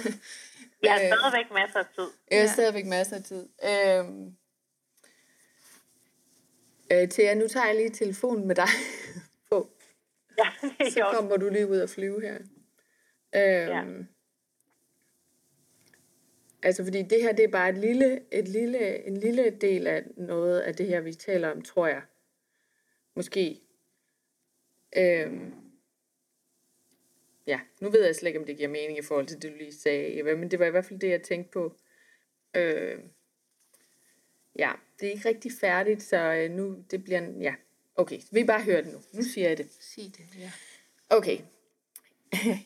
ja. 0.04 0.12
Jeg 0.82 0.92
har 0.92 1.00
Øh. 1.00 1.06
stadigvæk 1.06 1.50
masser 1.50 1.78
af 1.78 1.86
tid. 1.94 2.08
Jeg 2.30 2.38
har 2.38 2.46
Ja. 2.46 2.52
stadigvæk 2.52 2.86
masser 2.86 3.16
af 3.16 3.22
tid. 3.24 3.48
Øhm, 3.64 4.36
øh, 6.92 7.08
Thea, 7.08 7.34
nu 7.34 7.48
tager 7.48 7.66
jeg 7.66 7.76
lige 7.76 7.90
telefonen 7.90 8.46
med 8.46 8.54
dig 8.56 8.68
på. 9.50 9.70
Ja, 10.38 10.48
det 10.62 10.86
er 10.86 10.90
Så 10.90 11.10
kommer 11.14 11.36
du 11.36 11.48
lige 11.48 11.68
ud 11.68 11.78
og 11.78 11.90
flyve 11.90 12.20
her. 12.20 12.34
Øhm, 13.34 13.98
Ja. 13.98 14.04
Altså, 16.62 16.84
fordi 16.84 17.02
det 17.02 17.22
her, 17.22 17.32
det 17.32 17.44
er 17.44 17.48
bare 17.48 17.68
et 17.68 17.78
lille, 17.78 18.20
et 18.32 18.48
lille, 18.48 19.06
en 19.06 19.16
lille 19.16 19.50
del 19.50 19.86
af 19.86 20.04
noget 20.16 20.60
af 20.60 20.74
det 20.76 20.86
her, 20.86 21.00
vi 21.00 21.14
taler 21.14 21.50
om, 21.50 21.62
tror 21.62 21.86
jeg. 21.86 22.02
Måske. 23.16 23.60
Øhm, 24.96 25.54
ja, 27.48 27.60
nu 27.80 27.90
ved 27.90 28.04
jeg 28.04 28.16
slet 28.16 28.28
ikke, 28.28 28.40
om 28.40 28.46
det 28.46 28.56
giver 28.56 28.68
mening 28.68 28.98
i 28.98 29.02
forhold 29.02 29.26
til 29.26 29.42
det, 29.42 29.52
du 29.52 29.56
lige 29.56 29.72
sagde, 29.72 30.18
Eva, 30.18 30.34
men 30.34 30.50
det 30.50 30.58
var 30.58 30.66
i 30.66 30.70
hvert 30.70 30.84
fald 30.84 31.00
det, 31.00 31.08
jeg 31.08 31.22
tænkte 31.22 31.50
på. 31.50 31.76
Øh, 32.54 32.98
ja, 34.58 34.72
det 35.00 35.08
er 35.08 35.12
ikke 35.12 35.28
rigtig 35.28 35.52
færdigt, 35.60 36.02
så 36.02 36.16
øh, 36.16 36.50
nu, 36.50 36.84
det 36.90 37.04
bliver, 37.04 37.22
ja, 37.40 37.54
okay, 37.96 38.20
vi 38.32 38.44
bare 38.44 38.62
høre 38.62 38.82
det 38.82 38.92
nu. 38.92 38.98
Nu 39.12 39.22
siger 39.22 39.48
jeg 39.48 39.58
det. 39.58 39.72
Sig 39.80 40.12
det, 40.16 40.24
ja. 40.38 40.52
Okay. 41.10 41.38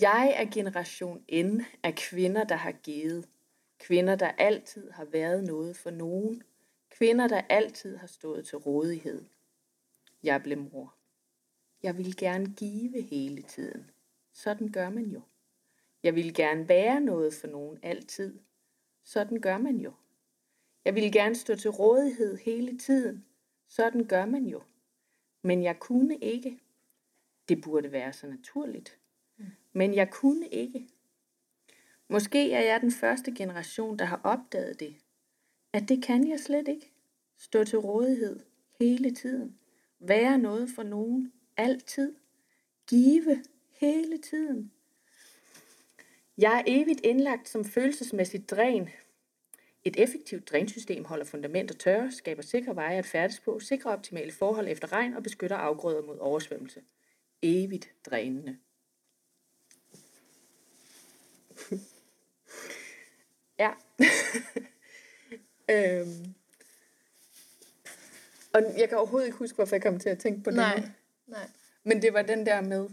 Jeg 0.00 0.34
er 0.36 0.50
generation 0.54 1.24
N 1.32 1.60
af 1.82 1.94
kvinder, 1.94 2.44
der 2.44 2.56
har 2.56 2.72
givet. 2.72 3.28
Kvinder, 3.78 4.16
der 4.16 4.28
altid 4.28 4.90
har 4.90 5.04
været 5.04 5.44
noget 5.44 5.76
for 5.76 5.90
nogen. 5.90 6.42
Kvinder, 6.90 7.28
der 7.28 7.40
altid 7.48 7.96
har 7.96 8.06
stået 8.06 8.46
til 8.46 8.58
rådighed. 8.58 9.24
Jeg 10.22 10.42
blev 10.42 10.58
mor. 10.58 10.94
Jeg 11.82 11.98
vil 11.98 12.16
gerne 12.16 12.54
give 12.56 13.02
hele 13.02 13.42
tiden. 13.42 13.90
Sådan 14.32 14.72
gør 14.72 14.90
man 14.90 15.04
jo. 15.04 15.20
Jeg 16.02 16.14
vil 16.14 16.34
gerne 16.34 16.68
være 16.68 17.00
noget 17.00 17.34
for 17.34 17.46
nogen 17.46 17.78
altid. 17.82 18.38
Sådan 19.04 19.40
gør 19.40 19.58
man 19.58 19.76
jo. 19.76 19.92
Jeg 20.84 20.94
vil 20.94 21.12
gerne 21.12 21.34
stå 21.34 21.56
til 21.56 21.70
rådighed 21.70 22.36
hele 22.36 22.78
tiden. 22.78 23.24
Sådan 23.68 24.04
gør 24.04 24.24
man 24.24 24.46
jo. 24.46 24.62
Men 25.42 25.62
jeg 25.62 25.78
kunne 25.78 26.16
ikke. 26.16 26.58
Det 27.48 27.62
burde 27.62 27.92
være 27.92 28.12
så 28.12 28.26
naturligt. 28.26 28.98
Men 29.72 29.94
jeg 29.94 30.10
kunne 30.10 30.48
ikke. 30.48 30.88
Måske 32.08 32.52
er 32.52 32.60
jeg 32.60 32.80
den 32.80 32.92
første 32.92 33.34
generation, 33.34 33.98
der 33.98 34.04
har 34.04 34.20
opdaget 34.24 34.80
det. 34.80 34.96
At 35.72 35.88
det 35.88 36.02
kan 36.02 36.28
jeg 36.28 36.40
slet 36.40 36.68
ikke. 36.68 36.92
Stå 37.36 37.64
til 37.64 37.78
rådighed 37.78 38.40
hele 38.80 39.14
tiden. 39.14 39.58
Være 39.98 40.38
noget 40.38 40.68
for 40.74 40.82
nogen 40.82 41.32
altid. 41.56 42.14
Give 42.86 43.44
hele 43.80 44.18
tiden. 44.18 44.72
Jeg 46.38 46.58
er 46.58 46.62
evigt 46.66 47.00
indlagt 47.04 47.48
som 47.48 47.64
følelsesmæssigt 47.64 48.50
dræn. 48.50 48.88
Et 49.84 50.02
effektivt 50.02 50.50
drænsystem 50.50 51.04
holder 51.04 51.24
fundamenter 51.24 51.74
tørre, 51.74 52.12
skaber 52.12 52.42
sikre 52.42 52.76
veje 52.76 52.98
at 52.98 53.06
færdes 53.06 53.40
på, 53.40 53.60
sikrer 53.60 53.92
optimale 53.92 54.32
forhold 54.32 54.68
efter 54.68 54.92
regn 54.92 55.14
og 55.14 55.22
beskytter 55.22 55.56
afgrøder 55.56 56.02
mod 56.02 56.18
oversvømmelse. 56.18 56.82
Evigt 57.42 57.92
drænende. 58.06 58.58
ja. 63.58 63.70
øhm. 65.74 66.34
Og 68.52 68.62
jeg 68.78 68.88
kan 68.88 68.98
overhovedet 68.98 69.26
ikke 69.26 69.38
huske, 69.38 69.56
hvorfor 69.56 69.76
jeg 69.76 69.82
kom 69.82 69.98
til 69.98 70.08
at 70.08 70.18
tænke 70.18 70.42
på 70.42 70.50
det. 70.50 70.56
Nej, 70.56 70.82
nej. 71.26 71.50
Men 71.84 72.02
det 72.02 72.12
var 72.12 72.22
den 72.22 72.46
der 72.46 72.60
med... 72.60 72.88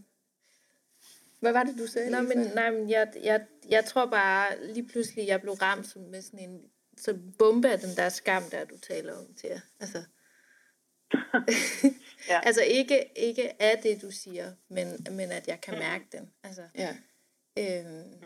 Hvad 1.39 1.51
var 1.51 1.63
det, 1.63 1.77
du 1.77 1.87
sagde? 1.87 2.09
Nå, 2.09 2.21
men, 2.21 2.37
nej, 2.37 2.71
men 2.71 2.89
jeg, 2.89 3.13
jeg, 3.23 3.45
jeg 3.69 3.85
tror 3.85 4.05
bare, 4.05 4.67
lige 4.73 4.87
pludselig, 4.87 5.27
jeg 5.27 5.41
blev 5.41 5.53
ramt 5.53 5.87
som 5.87 6.01
med 6.01 6.21
sådan 6.21 6.39
en 6.49 6.61
så 6.97 7.17
bombe 7.37 7.69
af 7.69 7.79
den 7.79 7.95
der 7.95 8.09
skam, 8.09 8.43
der 8.43 8.65
du 8.65 8.77
taler 8.77 9.13
om 9.17 9.33
til 9.33 9.49
jer. 9.49 9.59
Altså, 9.79 10.03
Ja. 12.29 12.39
altså 12.43 12.61
ikke, 12.61 13.05
ikke 13.15 13.61
af 13.61 13.79
det, 13.83 14.01
du 14.01 14.11
siger, 14.11 14.53
men, 14.69 15.05
men 15.11 15.31
at 15.31 15.47
jeg 15.47 15.61
kan 15.61 15.73
mærke 15.79 16.05
den. 16.11 16.29
Altså, 16.43 16.61
Ja. 16.75 16.95
øhm, 17.57 18.23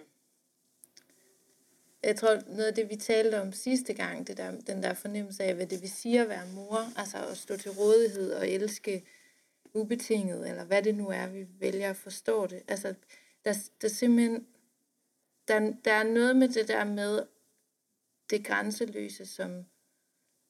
jeg 2.04 2.16
tror, 2.16 2.42
noget 2.48 2.66
af 2.68 2.74
det, 2.76 2.90
vi 2.90 2.96
talte 2.96 3.42
om 3.42 3.54
sidste 3.54 3.94
gang, 3.94 4.28
det 4.28 4.38
der, 4.38 4.52
den 4.52 4.84
der 4.84 4.94
fornemmelse 4.94 5.44
af, 5.44 5.56
hvad 5.56 5.68
det 5.68 5.82
vil 5.82 5.92
sige 5.92 6.22
at 6.22 6.30
være 6.30 6.48
mor, 6.48 7.00
altså 7.00 7.18
at 7.28 7.38
stå 7.38 7.58
til 7.58 7.72
rådighed 7.72 8.34
og 8.34 8.50
elske 8.50 9.06
ubetinget, 9.74 10.50
eller 10.50 10.64
hvad 10.64 10.84
det 10.84 10.96
nu 10.96 11.10
er, 11.10 11.28
vi 11.28 11.48
vælger 11.60 11.90
at 11.90 11.96
forstå 11.96 12.48
det. 12.48 12.62
Altså, 12.68 12.94
der, 13.46 13.54
der 13.82 13.88
simpelthen, 13.88 14.48
der, 15.48 15.74
der 15.86 15.92
er 15.92 16.04
noget 16.04 16.36
med 16.36 16.50
det 16.50 16.68
der 16.68 16.84
med 16.84 17.24
det 18.30 18.46
grænseløse, 18.46 19.26
som, 19.26 19.66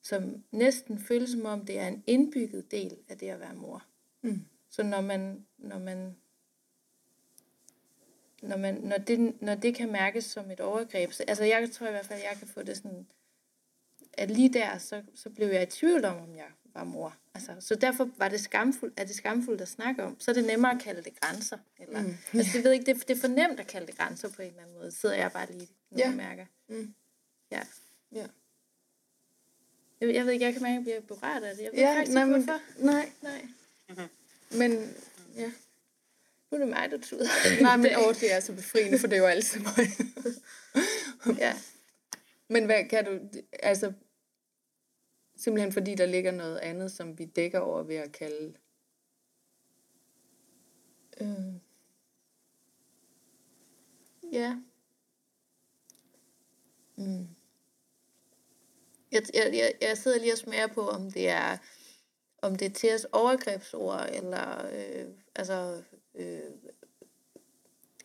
som 0.01 0.43
næsten 0.51 0.99
føles 0.99 1.29
som 1.29 1.45
om, 1.45 1.65
det 1.65 1.79
er 1.79 1.87
en 1.87 2.03
indbygget 2.07 2.71
del 2.71 2.97
af 3.09 3.17
det 3.17 3.29
at 3.29 3.39
være 3.39 3.53
mor. 3.53 3.85
Mm. 4.21 4.45
Så 4.69 4.83
når 4.83 5.01
man, 5.01 5.45
når 5.57 5.79
man 5.79 6.15
når, 8.41 8.57
man, 8.57 8.73
når, 8.75 8.97
det, 8.97 9.41
når 9.41 9.55
det 9.55 9.75
kan 9.75 9.91
mærkes 9.91 10.25
som 10.25 10.51
et 10.51 10.59
overgreb, 10.59 11.11
så, 11.11 11.23
altså 11.27 11.43
jeg 11.43 11.71
tror 11.71 11.87
i 11.87 11.91
hvert 11.91 12.05
fald, 12.05 12.19
at 12.19 12.25
jeg 12.25 12.37
kan 12.39 12.47
få 12.47 12.63
det 12.63 12.77
sådan, 12.77 13.07
at 14.13 14.31
lige 14.31 14.53
der, 14.53 14.77
så, 14.77 15.03
så 15.15 15.29
blev 15.29 15.47
jeg 15.47 15.63
i 15.63 15.65
tvivl 15.65 16.05
om, 16.05 16.17
om 16.17 16.35
jeg 16.35 16.47
var 16.73 16.83
mor. 16.83 17.17
Altså, 17.35 17.55
så 17.59 17.75
derfor 17.75 18.09
var 18.17 18.29
det 18.29 18.39
skamfuldt, 18.41 18.99
er 18.99 19.03
det 19.05 19.15
skamfuldt 19.15 19.61
at 19.61 19.67
snakke 19.67 20.03
om. 20.03 20.19
Så 20.19 20.31
er 20.31 20.35
det 20.35 20.43
nemmere 20.43 20.71
at 20.75 20.81
kalde 20.81 21.03
det 21.03 21.19
grænser. 21.21 21.57
Eller, 21.79 22.01
mm. 22.01 22.17
altså, 22.33 22.57
det, 22.57 22.63
ved 22.63 22.71
ikke, 22.71 22.85
det, 22.93 23.07
det 23.07 23.17
er 23.17 23.21
for 23.21 23.27
nemt 23.27 23.59
at 23.59 23.67
kalde 23.67 23.87
det 23.87 23.97
grænser 23.97 24.29
på 24.29 24.41
en 24.41 24.47
eller 24.47 24.61
anden 24.61 24.75
måde. 24.77 24.91
sidder 24.91 25.15
jeg 25.15 25.31
bare 25.31 25.51
lige 25.51 25.69
nu 25.91 25.97
Ja. 25.97 26.07
og 26.09 26.13
mærker. 26.15 26.45
Mm. 26.69 26.93
Ja. 27.51 27.61
Ja. 28.11 28.25
Jeg, 30.01 30.13
jeg 30.15 30.25
ved 30.25 30.33
ikke, 30.33 30.45
jeg 30.45 30.53
kan 30.53 30.61
mærke, 30.61 30.71
at 30.71 30.75
jeg 30.75 30.83
bliver 30.83 31.17
berørt 31.17 31.43
af 31.43 31.55
det. 31.55 31.63
Jeg 31.63 31.71
ved 31.71 31.79
Ja, 31.79 31.95
faktisk 31.97 32.13
nej, 32.13 32.23
ikke, 32.23 32.31
men, 32.37 32.43
hvorfor. 32.43 32.61
nej, 32.85 33.11
Nej. 33.21 34.07
men, 34.51 34.93
ja. 35.35 35.51
Nu 36.51 36.55
er 36.55 36.57
det 36.57 36.67
mig, 36.67 36.91
der 36.91 36.97
tuder. 36.97 37.25
Nej, 37.63 37.77
men 37.77 37.91
åh, 37.97 38.13
det 38.15 38.33
er 38.33 38.39
så 38.39 38.53
befriende, 38.53 38.99
for 38.99 39.07
det 39.07 39.15
er 39.15 39.19
jo 39.19 39.25
altid 39.27 39.59
mig. 39.59 39.87
ja. 41.37 41.53
Men 42.53 42.65
hvad 42.65 42.89
kan 42.89 43.05
du, 43.05 43.19
altså, 43.63 43.93
simpelthen 45.43 45.73
fordi 45.73 45.95
der 45.95 46.05
ligger 46.05 46.31
noget 46.31 46.57
andet, 46.57 46.91
som 46.91 47.19
vi 47.19 47.25
dækker 47.25 47.59
over 47.59 47.83
ved 47.83 47.95
at 47.95 48.11
kalde, 48.11 48.53
øh, 51.21 51.55
Ja. 54.31 54.57
Mm. 56.95 57.27
Jeg, 59.11 59.23
jeg, 59.33 59.73
jeg, 59.81 59.97
sidder 59.97 60.19
lige 60.19 60.33
og 60.33 60.37
smager 60.37 60.67
på, 60.67 60.89
om 60.89 61.11
det 61.11 61.29
er 61.29 61.57
om 62.41 62.55
det 62.55 62.65
er 62.65 62.73
til 62.73 62.93
os 62.93 63.07
overgrebsord, 63.11 64.09
eller 64.13 64.65
øh, 64.73 65.05
altså 65.35 65.83
øh, 66.15 66.39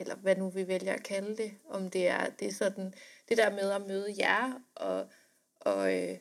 eller 0.00 0.16
hvad 0.16 0.36
nu 0.36 0.48
vi 0.48 0.68
vælger 0.68 0.92
at 0.92 1.02
kalde 1.02 1.36
det, 1.36 1.52
om 1.68 1.90
det 1.90 2.08
er, 2.08 2.30
det 2.30 2.48
er 2.48 2.52
sådan, 2.52 2.94
det 3.28 3.36
der 3.36 3.50
med 3.50 3.70
at 3.70 3.86
møde 3.86 4.14
jer, 4.18 4.60
og, 4.74 5.08
og, 5.60 5.94
øh, 5.94 6.18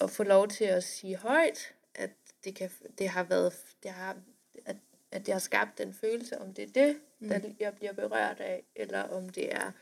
og 0.00 0.10
få 0.10 0.22
lov 0.22 0.48
til 0.48 0.64
at 0.64 0.84
sige 0.84 1.16
højt, 1.16 1.74
at 1.94 2.10
det, 2.44 2.54
kan, 2.54 2.70
det 2.98 3.08
har 3.08 3.22
været, 3.24 3.52
det 3.82 3.90
har, 3.90 4.16
at, 4.64 4.76
at 5.10 5.26
det 5.26 5.32
har 5.34 5.38
skabt 5.38 5.78
den 5.78 5.94
følelse, 5.94 6.38
om 6.40 6.54
det 6.54 6.62
er 6.64 6.72
det, 6.72 6.96
der 7.30 7.50
jeg 7.60 7.74
bliver 7.76 7.92
berørt 7.92 8.40
af, 8.40 8.62
eller 8.76 9.02
om 9.02 9.28
det 9.28 9.54
er, 9.54 9.72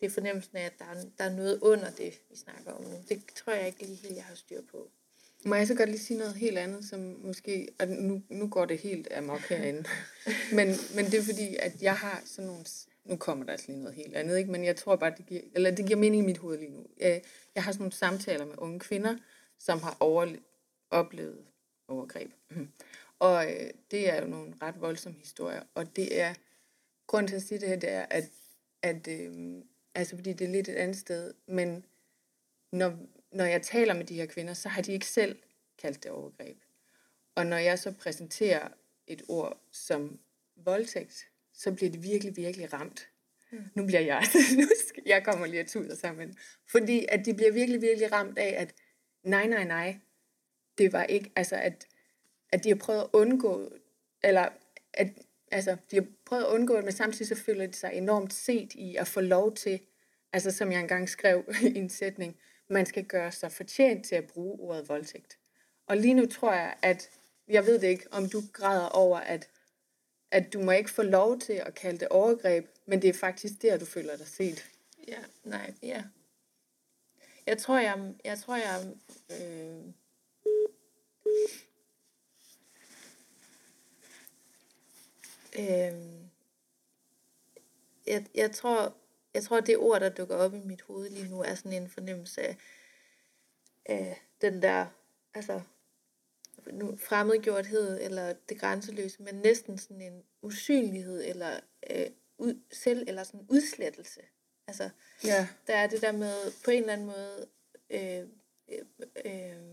det 0.00 0.06
er 0.06 0.10
fornemmelsen 0.10 0.56
af, 0.56 0.64
at 0.64 0.72
der 0.78 0.84
er, 0.84 1.04
der 1.18 1.24
er 1.24 1.36
noget 1.36 1.58
under 1.60 1.90
det, 1.90 2.20
vi 2.30 2.36
snakker 2.36 2.72
om 2.72 2.82
nu. 2.82 2.96
Det 3.08 3.22
tror 3.34 3.52
jeg 3.52 3.66
ikke 3.66 3.82
lige 3.82 3.96
helt, 3.96 4.16
jeg 4.16 4.24
har 4.24 4.34
styr 4.34 4.60
på. 4.70 4.90
må 5.44 5.54
jeg 5.54 5.66
så 5.66 5.74
godt 5.74 5.88
lige 5.88 6.00
sige 6.00 6.18
noget 6.18 6.34
helt 6.34 6.58
andet, 6.58 6.84
som 6.84 7.00
måske, 7.00 7.68
og 7.78 7.88
nu, 7.88 8.22
nu 8.28 8.48
går 8.48 8.64
det 8.64 8.78
helt 8.78 9.08
amok 9.16 9.40
herinde, 9.40 9.84
men, 10.56 10.68
men 10.94 11.04
det 11.04 11.14
er 11.14 11.22
fordi, 11.22 11.56
at 11.56 11.82
jeg 11.82 11.96
har 11.96 12.22
sådan 12.24 12.46
nogle, 12.46 12.64
nu 13.04 13.16
kommer 13.16 13.44
der 13.44 13.52
altså 13.52 13.66
lige 13.68 13.80
noget 13.80 13.94
helt 13.94 14.16
andet, 14.16 14.38
ikke? 14.38 14.50
men 14.50 14.64
jeg 14.64 14.76
tror 14.76 14.96
bare, 14.96 15.14
det 15.18 15.26
giver, 15.26 15.40
eller 15.54 15.70
det 15.70 15.86
giver 15.86 15.98
mening 15.98 16.22
i 16.22 16.26
mit 16.26 16.38
hoved 16.38 16.58
lige 16.58 16.70
nu. 16.70 16.86
Øh, 17.00 17.20
Jeg 17.54 17.64
har 17.64 17.72
sådan 17.72 17.82
nogle 17.82 17.92
samtaler 17.92 18.44
med 18.46 18.54
unge 18.58 18.80
kvinder, 18.80 19.16
som 19.64 19.82
har 19.82 19.96
over, 20.00 20.36
oplevet 20.90 21.44
overgreb. 21.88 22.32
Og 23.18 23.52
øh, 23.52 23.70
det 23.90 24.10
er 24.10 24.22
jo 24.22 24.28
nogle 24.28 24.54
ret 24.62 24.80
voldsomme 24.80 25.18
historier, 25.18 25.62
og 25.74 25.96
det 25.96 26.20
er, 26.20 26.34
grunden 27.06 27.28
til 27.28 27.36
at 27.36 27.42
sige 27.42 27.60
det 27.60 27.68
her, 27.68 27.76
det 27.76 27.90
er, 27.90 28.06
at, 28.10 28.24
at 28.82 29.08
øh, 29.08 29.62
altså 29.94 30.16
fordi 30.16 30.32
det 30.32 30.44
er 30.44 30.52
lidt 30.52 30.68
et 30.68 30.74
andet 30.74 30.96
sted, 30.96 31.34
men 31.46 31.84
når, 32.72 32.98
når 33.32 33.44
jeg 33.44 33.62
taler 33.62 33.94
med 33.94 34.04
de 34.04 34.14
her 34.14 34.26
kvinder, 34.26 34.54
så 34.54 34.68
har 34.68 34.82
de 34.82 34.92
ikke 34.92 35.06
selv 35.06 35.38
kaldt 35.78 36.02
det 36.02 36.10
overgreb. 36.10 36.56
Og 37.34 37.46
når 37.46 37.56
jeg 37.56 37.78
så 37.78 37.92
præsenterer 37.92 38.68
et 39.06 39.22
ord 39.28 39.60
som 39.70 40.18
voldtægt, 40.56 41.28
så 41.52 41.72
bliver 41.72 41.90
det 41.90 42.02
virkelig, 42.02 42.36
virkelig 42.36 42.72
ramt. 42.72 43.08
Mm. 43.52 43.58
Nu 43.74 43.86
bliver 43.86 44.00
jeg, 44.00 44.22
nu 44.58 44.66
skal, 44.88 45.02
jeg 45.06 45.24
kommer 45.24 45.46
lige 45.46 45.60
at 45.60 45.68
tude 45.68 45.96
sammen. 45.96 46.38
Fordi 46.66 47.06
at 47.08 47.26
de 47.26 47.34
bliver 47.34 47.52
virkelig, 47.52 47.82
virkelig 47.82 48.12
ramt 48.12 48.38
af, 48.38 48.54
at 48.58 48.74
nej, 49.22 49.46
nej, 49.46 49.64
nej, 49.64 49.98
det 50.78 50.92
var 50.92 51.04
ikke, 51.04 51.32
altså 51.36 51.56
at, 51.56 51.86
at 52.52 52.64
de 52.64 52.68
har 52.68 52.76
prøvet 52.76 53.00
at 53.00 53.08
undgå, 53.12 53.72
eller 54.22 54.48
at, 54.94 55.08
altså, 55.50 55.76
de 55.90 55.96
har 55.96 56.06
prøvet 56.26 56.44
at 56.44 56.48
undgå 56.48 56.76
det, 56.76 56.84
men 56.84 56.92
samtidig 56.92 57.36
så 57.36 57.44
føler 57.44 57.66
de 57.66 57.72
sig 57.72 57.92
enormt 57.94 58.32
set 58.32 58.74
i 58.74 58.96
at 58.96 59.08
få 59.08 59.20
lov 59.20 59.54
til, 59.54 59.80
altså 60.32 60.50
som 60.50 60.72
jeg 60.72 60.80
engang 60.80 61.08
skrev 61.08 61.44
i 61.74 61.78
en 61.78 61.90
sætning, 61.90 62.36
man 62.68 62.86
skal 62.86 63.04
gøre 63.04 63.32
sig 63.32 63.52
fortjent 63.52 64.06
til 64.06 64.14
at 64.14 64.26
bruge 64.26 64.60
ordet 64.60 64.88
voldtægt. 64.88 65.38
Og 65.86 65.96
lige 65.96 66.14
nu 66.14 66.26
tror 66.26 66.52
jeg, 66.52 66.74
at, 66.82 67.10
jeg 67.48 67.66
ved 67.66 67.78
det 67.78 67.88
ikke, 67.88 68.06
om 68.10 68.28
du 68.28 68.42
græder 68.52 68.88
over, 68.88 69.18
at, 69.18 69.48
at 70.30 70.52
du 70.52 70.62
må 70.62 70.72
ikke 70.72 70.90
få 70.90 71.02
lov 71.02 71.40
til 71.40 71.52
at 71.52 71.74
kalde 71.74 71.98
det 71.98 72.08
overgreb, 72.08 72.66
men 72.86 73.02
det 73.02 73.10
er 73.10 73.14
faktisk 73.14 73.62
der, 73.62 73.78
du 73.78 73.84
føler 73.84 74.16
dig 74.16 74.26
set. 74.26 74.70
Ja, 75.08 75.18
nej, 75.44 75.74
ja. 75.82 76.02
Jeg 77.46 77.58
tror, 77.58 77.78
jeg, 77.78 78.14
jeg 78.24 78.38
tror, 78.38 78.56
jeg, 78.56 78.94
øh, 79.30 79.84
øh, 85.58 86.22
jeg, 88.06 88.26
jeg 88.34 88.50
tror, 88.50 88.96
jeg 89.34 89.42
tror, 89.42 89.60
det 89.60 89.76
ord, 89.76 90.00
der 90.00 90.08
dukker 90.08 90.36
op 90.36 90.54
i 90.54 90.58
mit 90.58 90.82
hoved 90.82 91.10
lige 91.10 91.28
nu, 91.28 91.40
er 91.40 91.54
sådan 91.54 91.82
en 91.82 91.88
fornemmelse 91.88 92.42
af, 92.42 92.56
af 93.86 94.22
den 94.40 94.62
der, 94.62 94.86
altså, 95.34 95.60
nu, 96.66 96.96
fremmedgjorthed, 96.96 98.00
eller 98.00 98.34
det 98.48 98.60
grænseløse, 98.60 99.22
men 99.22 99.34
næsten 99.34 99.78
sådan 99.78 100.00
en 100.00 100.22
usynlighed, 100.42 101.24
eller 101.24 101.60
øh, 101.90 102.06
ud, 102.38 102.60
selv, 102.72 103.04
eller 103.08 103.24
sådan 103.24 103.46
udslettelse. 103.48 104.20
Altså, 104.66 104.90
Ja. 105.24 105.48
der 105.66 105.74
er 105.76 105.86
det 105.86 106.02
der 106.02 106.12
med 106.12 106.52
på 106.64 106.70
en 106.70 106.80
eller 106.80 106.92
anden 106.92 107.06
måde 107.06 107.48
øh, 107.90 108.28
øh, 108.68 108.84
øh, 109.24 109.66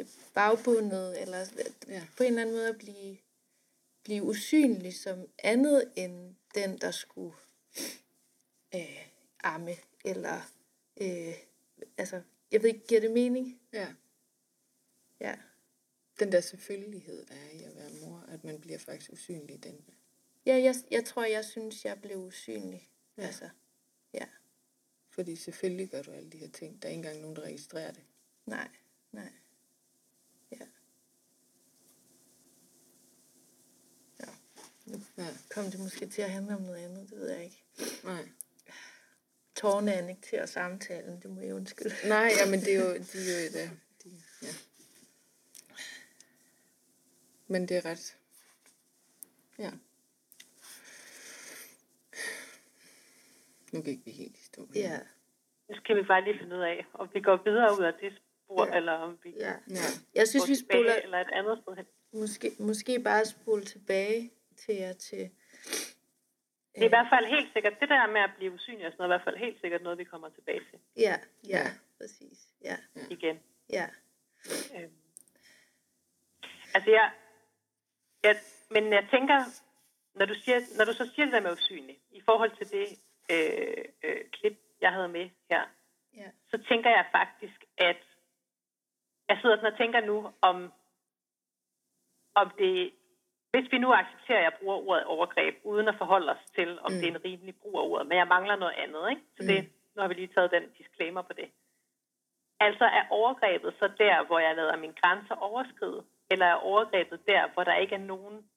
øh, 0.00 0.06
bagbundet, 0.34 1.20
eller 1.22 1.46
Ja. 1.88 2.06
på 2.16 2.22
en 2.22 2.26
eller 2.28 2.42
anden 2.42 2.54
måde 2.56 2.68
at 2.68 2.78
blive, 2.78 3.18
blive 4.04 4.22
usynlig 4.22 4.94
som 4.96 5.26
andet 5.38 5.92
end 5.96 6.34
den, 6.54 6.78
der 6.78 6.90
skulle 6.90 7.34
øh, 8.74 9.06
arme, 9.40 9.76
eller 10.04 10.40
øh, 11.00 11.34
altså, 11.98 12.22
jeg 12.52 12.62
ved 12.62 12.68
ikke, 12.68 12.86
giver 12.86 13.00
det 13.00 13.10
mening? 13.10 13.60
Ja. 13.72 13.88
Ja. 15.20 15.34
Den 16.18 16.32
der 16.32 16.40
selvfølgelighed, 16.40 17.26
der 17.26 17.34
er 17.34 17.50
i 17.50 17.62
at 17.62 17.76
være 17.76 17.90
mor, 18.00 18.24
at 18.28 18.44
man 18.44 18.60
bliver 18.60 18.78
faktisk 18.78 19.12
usynlig 19.12 19.54
i 19.54 19.58
den. 19.58 19.84
Ja, 20.46 20.54
jeg, 20.56 20.74
jeg 20.90 21.04
tror, 21.04 21.24
jeg 21.24 21.44
synes, 21.44 21.84
jeg 21.84 22.00
blev 22.02 22.16
usynlig. 22.18 22.88
Ja. 23.20 23.26
Altså, 23.26 23.48
ja. 24.14 24.24
Fordi 25.10 25.36
selvfølgelig 25.36 25.90
gør 25.90 26.02
du 26.02 26.10
alle 26.10 26.30
de 26.30 26.38
her 26.38 26.48
ting. 26.50 26.82
Der 26.82 26.88
er 26.88 26.92
ikke 26.92 26.98
engang 26.98 27.20
nogen, 27.20 27.36
der 27.36 27.42
registrerer 27.42 27.92
det. 27.92 28.02
Nej, 28.46 28.68
nej. 29.12 29.32
Ja. 30.50 30.66
Ja. 34.20 34.26
Nu 34.86 35.00
Ja. 35.18 35.28
kom 35.50 35.64
det 35.64 35.80
måske 35.80 36.06
til 36.08 36.22
at 36.22 36.30
handle 36.30 36.54
om 36.54 36.62
noget 36.62 36.84
andet, 36.84 37.10
det 37.10 37.18
ved 37.18 37.30
jeg 37.30 37.44
ikke. 37.44 37.64
Nej. 38.04 38.28
Tårne 39.54 39.94
annekterer 39.94 40.46
samtalen, 40.46 41.22
det 41.22 41.30
må 41.30 41.40
jeg 41.40 41.54
undskylde. 41.54 41.94
Nej, 42.08 42.32
ja, 42.38 42.50
men 42.50 42.60
det 42.60 42.74
er 42.74 42.78
jo, 42.78 42.94
de 42.94 43.18
er 43.18 43.40
jo 43.40 43.46
et, 43.48 43.56
øh, 43.64 43.70
de, 44.04 44.22
ja. 44.42 44.54
Men 47.46 47.68
det 47.68 47.76
er 47.76 47.84
ret. 47.84 48.16
Ja. 49.58 49.70
Nu 53.72 53.82
gik 53.82 54.06
vi 54.06 54.10
helt 54.10 54.36
i 54.38 54.44
stå. 54.44 54.66
Ja, 54.74 54.98
Nu 55.68 55.74
skal 55.76 55.96
vi 55.96 56.02
bare 56.02 56.24
lige 56.24 56.38
finde 56.38 56.56
ud 56.56 56.60
af, 56.62 56.86
om 56.94 57.10
vi 57.14 57.20
går 57.20 57.36
videre 57.44 57.72
ud 57.78 57.84
af 57.84 57.94
det 58.00 58.12
spor, 58.16 58.66
Ja. 58.66 58.76
eller 58.76 58.92
om 58.92 59.18
vi 59.22 59.30
ja. 59.38 59.54
Ja. 59.70 59.88
Jeg 60.14 60.28
synes, 60.28 60.42
går 60.44 60.48
vi 60.48 60.56
tilbage, 60.56 60.82
spoler, 60.84 60.94
eller 61.04 61.18
et 61.18 61.30
andet 61.32 61.58
sted 61.62 61.76
hen. 61.76 61.86
måske, 62.20 62.50
måske 62.58 63.00
bare 63.02 63.24
spole 63.24 63.64
tilbage 63.64 64.30
til 64.56 64.74
jer 64.74 64.92
til... 64.92 65.30
Det 66.74 66.82
er 66.82 66.84
i 66.86 66.88
hvert 66.88 67.10
fald 67.14 67.26
helt 67.26 67.52
sikkert, 67.52 67.74
det 67.80 67.88
der 67.88 68.06
med 68.06 68.20
at 68.20 68.30
blive 68.36 68.52
usynlig 68.52 68.86
og 68.86 68.92
sådan 68.92 69.02
noget, 69.02 69.10
er 69.10 69.14
i 69.14 69.16
hvert 69.18 69.26
fald 69.28 69.36
helt 69.46 69.60
sikkert 69.60 69.82
noget, 69.82 69.98
vi 69.98 70.04
kommer 70.04 70.28
tilbage 70.28 70.60
til 70.70 70.78
Ja, 70.96 71.16
ja, 71.48 71.64
præcis. 71.98 72.38
Ja, 72.64 72.76
igen. 73.10 73.38
ja. 73.72 73.86
Øhm. 74.76 74.92
Altså 76.74 76.90
jeg, 76.90 77.12
jeg, 78.24 78.36
men 78.70 78.92
jeg 78.92 79.08
tænker, 79.10 79.38
når 80.14 80.26
du, 80.26 80.34
siger, 80.44 80.60
når 80.78 80.84
du 80.84 80.92
så 80.92 81.10
siger 81.14 81.24
det 81.26 81.32
der 81.32 81.40
med 81.40 81.52
usynlig, 81.52 81.98
i 82.12 82.20
forhold 82.24 82.56
til 82.56 82.70
det, 82.70 82.86
øh, 83.32 83.84
øh, 84.04 84.20
klip, 84.32 84.58
jeg 84.80 84.92
havde 84.92 85.08
med 85.08 85.30
her, 85.50 85.62
Ja. 86.16 86.30
så 86.50 86.58
tænker 86.68 86.90
jeg 86.90 87.06
faktisk, 87.12 87.64
at 87.78 87.96
jeg 89.28 89.38
sidder 89.40 89.56
sådan 89.56 89.72
og 89.72 89.78
tænker 89.78 90.00
nu, 90.00 90.32
om, 90.42 90.72
om 92.34 92.50
det, 92.58 92.92
hvis 93.50 93.72
vi 93.72 93.78
nu 93.78 93.92
accepterer, 93.92 94.38
at 94.38 94.44
jeg 94.44 94.54
bruger 94.60 94.76
ordet 94.88 95.04
overgreb, 95.04 95.54
uden 95.64 95.88
at 95.88 95.98
forholde 95.98 96.32
os 96.32 96.44
til, 96.56 96.78
om 96.80 96.92
mm. 96.92 96.98
det 96.98 97.04
er 97.08 97.10
en 97.16 97.24
rimelig 97.24 97.54
brug 97.62 97.78
af 97.78 97.82
ordet, 97.84 98.06
men 98.06 98.18
jeg 98.18 98.26
mangler 98.28 98.56
noget 98.56 98.74
andet, 98.74 99.10
ikke? 99.10 99.22
Så 99.36 99.42
det, 99.42 99.70
nu 99.94 100.00
har 100.02 100.08
vi 100.08 100.14
lige 100.14 100.34
taget 100.34 100.50
den 100.50 100.70
disclaimer 100.78 101.22
på 101.22 101.32
det. 101.32 101.50
Altså 102.60 102.84
er 102.84 103.04
overgrebet 103.10 103.74
så 103.78 103.88
der, 103.98 104.24
hvor 104.24 104.38
jeg 104.38 104.56
lader 104.56 104.76
mine 104.76 104.94
grænser 105.02 105.34
overskride, 105.34 106.04
eller 106.30 106.46
er 106.46 106.54
overgrebet 106.54 107.26
der, 107.26 107.48
hvor 107.48 107.64
der 107.64 107.74
ikke 107.76 107.94
er 107.94 107.98
nogen, 108.14 108.50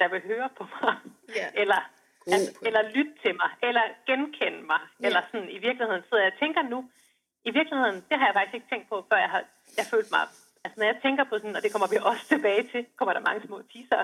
der 0.00 0.08
vil 0.08 0.22
høre 0.22 0.48
på 0.56 0.64
mig, 0.82 0.96
Ja. 1.36 1.50
eller, 1.60 1.90
Point. 2.26 2.66
eller 2.66 2.82
lytte 2.96 3.14
til 3.22 3.32
mig, 3.42 3.50
eller 3.68 3.84
genkende 4.08 4.62
mig, 4.72 4.82
Ja. 5.00 5.06
eller 5.06 5.22
sådan 5.30 5.50
i 5.56 5.58
virkeligheden 5.66 6.02
sidder 6.08 6.22
jeg 6.24 6.32
og 6.34 6.38
tænker 6.44 6.62
nu, 6.74 6.78
i 7.44 7.50
virkeligheden, 7.58 7.96
det 8.08 8.16
har 8.18 8.26
jeg 8.26 8.34
faktisk 8.38 8.54
ikke 8.58 8.70
tænkt 8.72 8.88
på, 8.88 8.96
før 9.08 9.16
jeg 9.24 9.30
har 9.34 9.42
jeg 9.78 9.86
følt 9.94 10.10
mig, 10.16 10.24
altså 10.64 10.76
når 10.80 10.86
jeg 10.92 10.98
tænker 11.02 11.24
på 11.24 11.34
sådan, 11.38 11.56
og 11.56 11.62
det 11.62 11.72
kommer 11.72 11.88
vi 11.94 11.98
også 12.10 12.24
tilbage 12.34 12.62
til, 12.72 12.82
kommer 12.98 13.12
der 13.14 13.20
mange 13.28 13.42
små 13.46 13.56
teaser, 13.72 14.02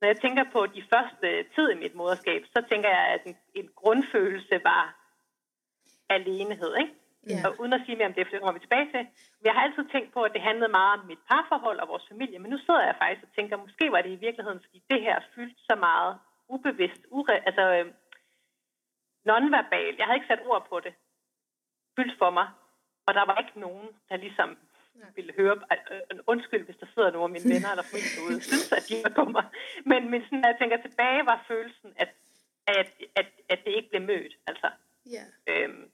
når 0.00 0.06
jeg 0.12 0.18
tænker 0.24 0.44
på 0.56 0.60
de 0.76 0.82
første 0.92 1.28
tid 1.54 1.66
i 1.74 1.78
mit 1.82 1.94
moderskab, 1.94 2.40
så 2.54 2.58
tænker 2.70 2.88
jeg, 2.98 3.04
at 3.14 3.22
en, 3.30 3.36
en 3.54 3.68
grundfølelse 3.80 4.56
var 4.70 4.84
alenehed, 6.08 6.72
ikke? 6.82 6.94
Ja. 7.30 7.38
Og 7.48 7.50
uden 7.60 7.72
at 7.72 7.82
sige 7.84 7.96
mere 7.96 8.06
om 8.10 8.14
det, 8.14 8.26
for 8.26 8.30
det 8.30 8.40
kommer 8.40 8.58
vi 8.58 8.64
tilbage 8.66 8.88
til. 8.94 9.02
Men 9.38 9.44
jeg 9.48 9.54
har 9.54 9.62
altid 9.66 9.84
tænkt 9.94 10.10
på, 10.12 10.20
at 10.22 10.32
det 10.32 10.42
handlede 10.48 10.70
meget 10.80 11.00
om 11.00 11.06
mit 11.06 11.22
parforhold 11.30 11.78
og 11.80 11.88
vores 11.88 12.06
familie. 12.12 12.38
Men 12.38 12.50
nu 12.50 12.58
sidder 12.66 12.84
jeg 12.88 12.96
faktisk 13.02 13.22
og 13.28 13.32
tænker, 13.36 13.56
måske 13.56 13.92
var 13.92 14.00
det 14.02 14.10
i 14.10 14.22
virkeligheden, 14.26 14.60
fordi 14.64 14.78
det 14.90 15.00
her 15.06 15.16
fyldte 15.34 15.60
så 15.70 15.74
meget 15.88 16.18
ubevidst, 16.54 17.02
ure, 17.10 17.34
altså 17.48 17.64
øh, 17.78 17.86
nonverbal. 19.24 19.94
Jeg 19.98 20.06
havde 20.06 20.16
ikke 20.18 20.30
sat 20.32 20.46
ord 20.46 20.66
på 20.68 20.80
det. 20.80 20.94
Fyldt 21.96 22.18
for 22.18 22.30
mig. 22.30 22.48
Og 23.06 23.14
der 23.14 23.24
var 23.30 23.36
ikke 23.42 23.60
nogen, 23.60 23.88
der 24.08 24.16
ligesom 24.16 24.58
ville 25.16 25.32
høre, 25.38 25.56
øh, 25.72 26.00
øh, 26.10 26.18
undskyld, 26.26 26.64
hvis 26.64 26.76
der 26.80 26.86
sidder 26.94 27.10
nogle 27.10 27.24
af 27.24 27.30
mine 27.36 27.54
venner 27.54 27.70
eller 27.70 27.86
familie 27.90 28.10
derude, 28.16 28.40
synes, 28.50 28.72
at 28.78 28.84
de 28.88 28.94
var 29.04 29.12
på 29.20 29.24
mig. 29.36 29.44
Men, 29.90 30.00
men 30.10 30.20
sådan, 30.24 30.38
når 30.38 30.48
jeg 30.48 30.58
tænker 30.60 30.78
tilbage, 30.86 31.26
var 31.26 31.44
følelsen, 31.48 31.90
at, 31.96 32.10
at, 32.66 32.88
at, 33.20 33.26
at 33.48 33.58
det 33.64 33.72
ikke 33.78 33.90
blev 33.90 34.02
mødt. 34.02 34.34
Altså, 34.46 34.68
Ja. 35.16 35.24
øhm, 35.52 35.90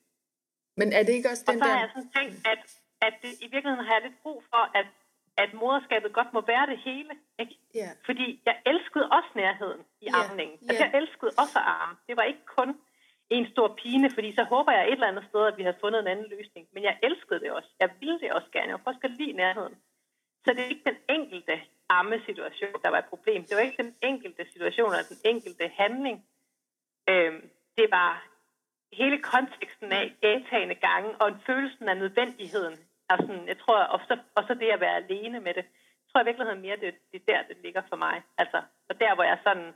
Men 0.77 0.93
er 0.93 1.03
det 1.03 1.13
ikke 1.13 1.29
også 1.33 1.45
og 1.49 1.53
den 1.53 1.61
så 1.61 1.65
har 1.69 1.75
der... 1.75 1.81
jeg 1.81 1.91
sådan 1.95 2.11
tænkt, 2.19 2.35
at, 2.53 2.63
at 3.07 3.15
det, 3.23 3.33
i 3.45 3.47
virkeligheden 3.55 3.87
har 3.87 3.95
jeg 3.95 4.03
lidt 4.03 4.23
brug 4.23 4.45
for, 4.51 4.63
at, 4.81 4.87
at 5.37 5.55
moderskabet 5.55 6.13
godt 6.13 6.33
må 6.33 6.41
være 6.41 6.67
det 6.67 6.79
hele. 6.79 7.11
Ikke? 7.39 7.59
Ja. 7.75 7.89
Fordi 8.07 8.43
jeg 8.47 8.57
elskede 8.67 9.09
også 9.17 9.31
nærheden 9.35 9.81
i 10.01 10.07
Ja, 10.07 10.31
amningen. 10.31 10.59
Altså, 10.69 10.85
ja. 10.85 10.91
jeg 10.91 11.01
elskede 11.01 11.33
også 11.39 11.59
at 11.59 11.65
arme. 11.65 11.97
Det 12.09 12.17
var 12.17 12.23
ikke 12.23 12.47
kun 12.47 12.81
en 13.31 13.47
stor 13.53 13.69
pine, 13.83 14.11
fordi 14.11 14.35
så 14.35 14.45
håber 14.45 14.73
jeg 14.73 14.87
et 14.87 14.93
eller 14.93 15.07
andet 15.07 15.25
sted, 15.29 15.47
at 15.47 15.57
vi 15.59 15.63
har 15.63 15.75
fundet 15.81 16.01
en 16.01 16.07
anden 16.07 16.29
løsning. 16.37 16.69
Men 16.73 16.83
jeg 16.83 16.99
elskede 17.03 17.41
det 17.41 17.51
også. 17.51 17.69
Jeg 17.81 17.91
ville 18.01 18.21
det 18.21 18.33
også 18.33 18.49
gerne. 18.53 18.69
Jeg 18.69 18.79
også 18.85 19.01
godt 19.01 19.17
lide 19.17 19.33
nærheden. 19.33 19.75
Så 20.45 20.51
det 20.55 20.61
er 20.61 20.69
ikke 20.75 20.91
den 20.91 21.01
enkelte 21.17 21.61
ammesituation, 21.89 22.83
der 22.83 22.89
var 22.89 22.99
et 22.99 23.05
problem. 23.05 23.45
Det 23.45 23.57
var 23.57 23.63
ikke 23.63 23.83
den 23.83 23.95
enkelte 24.03 24.43
situation 24.53 24.91
eller 24.91 25.09
den 25.09 25.21
enkelte 25.33 25.69
handling. 25.83 26.27
Øhm, 27.09 27.51
det 27.79 27.87
var 27.91 28.27
hele 28.93 29.19
konteksten 29.23 29.93
af 29.93 30.13
gentagende 30.23 30.75
gange, 30.75 31.11
og 31.21 31.29
en 31.29 31.41
følelsen 31.47 31.89
af 31.89 31.97
nødvendigheden. 31.97 32.79
Altså, 33.11 33.27
sådan, 33.27 33.49
jeg 33.53 33.59
tror, 33.59 33.79
og 33.95 34.01
så, 34.09 34.15
og 34.37 34.43
så 34.47 34.55
det 34.55 34.71
at 34.77 34.81
være 34.81 34.97
alene 35.03 35.41
med 35.41 35.55
det. 35.59 35.65
Jeg 36.01 36.07
tror 36.09 36.23
i 36.23 36.29
virkeligheden 36.29 36.63
mere, 36.67 36.77
det, 36.85 36.95
det 37.13 37.19
er 37.21 37.27
der, 37.33 37.49
det 37.49 37.57
ligger 37.65 37.83
for 37.89 37.97
mig. 38.07 38.17
Altså, 38.39 38.59
og 38.89 39.01
der, 39.01 39.15
hvor 39.15 39.25
jeg 39.25 39.39
sådan, 39.47 39.71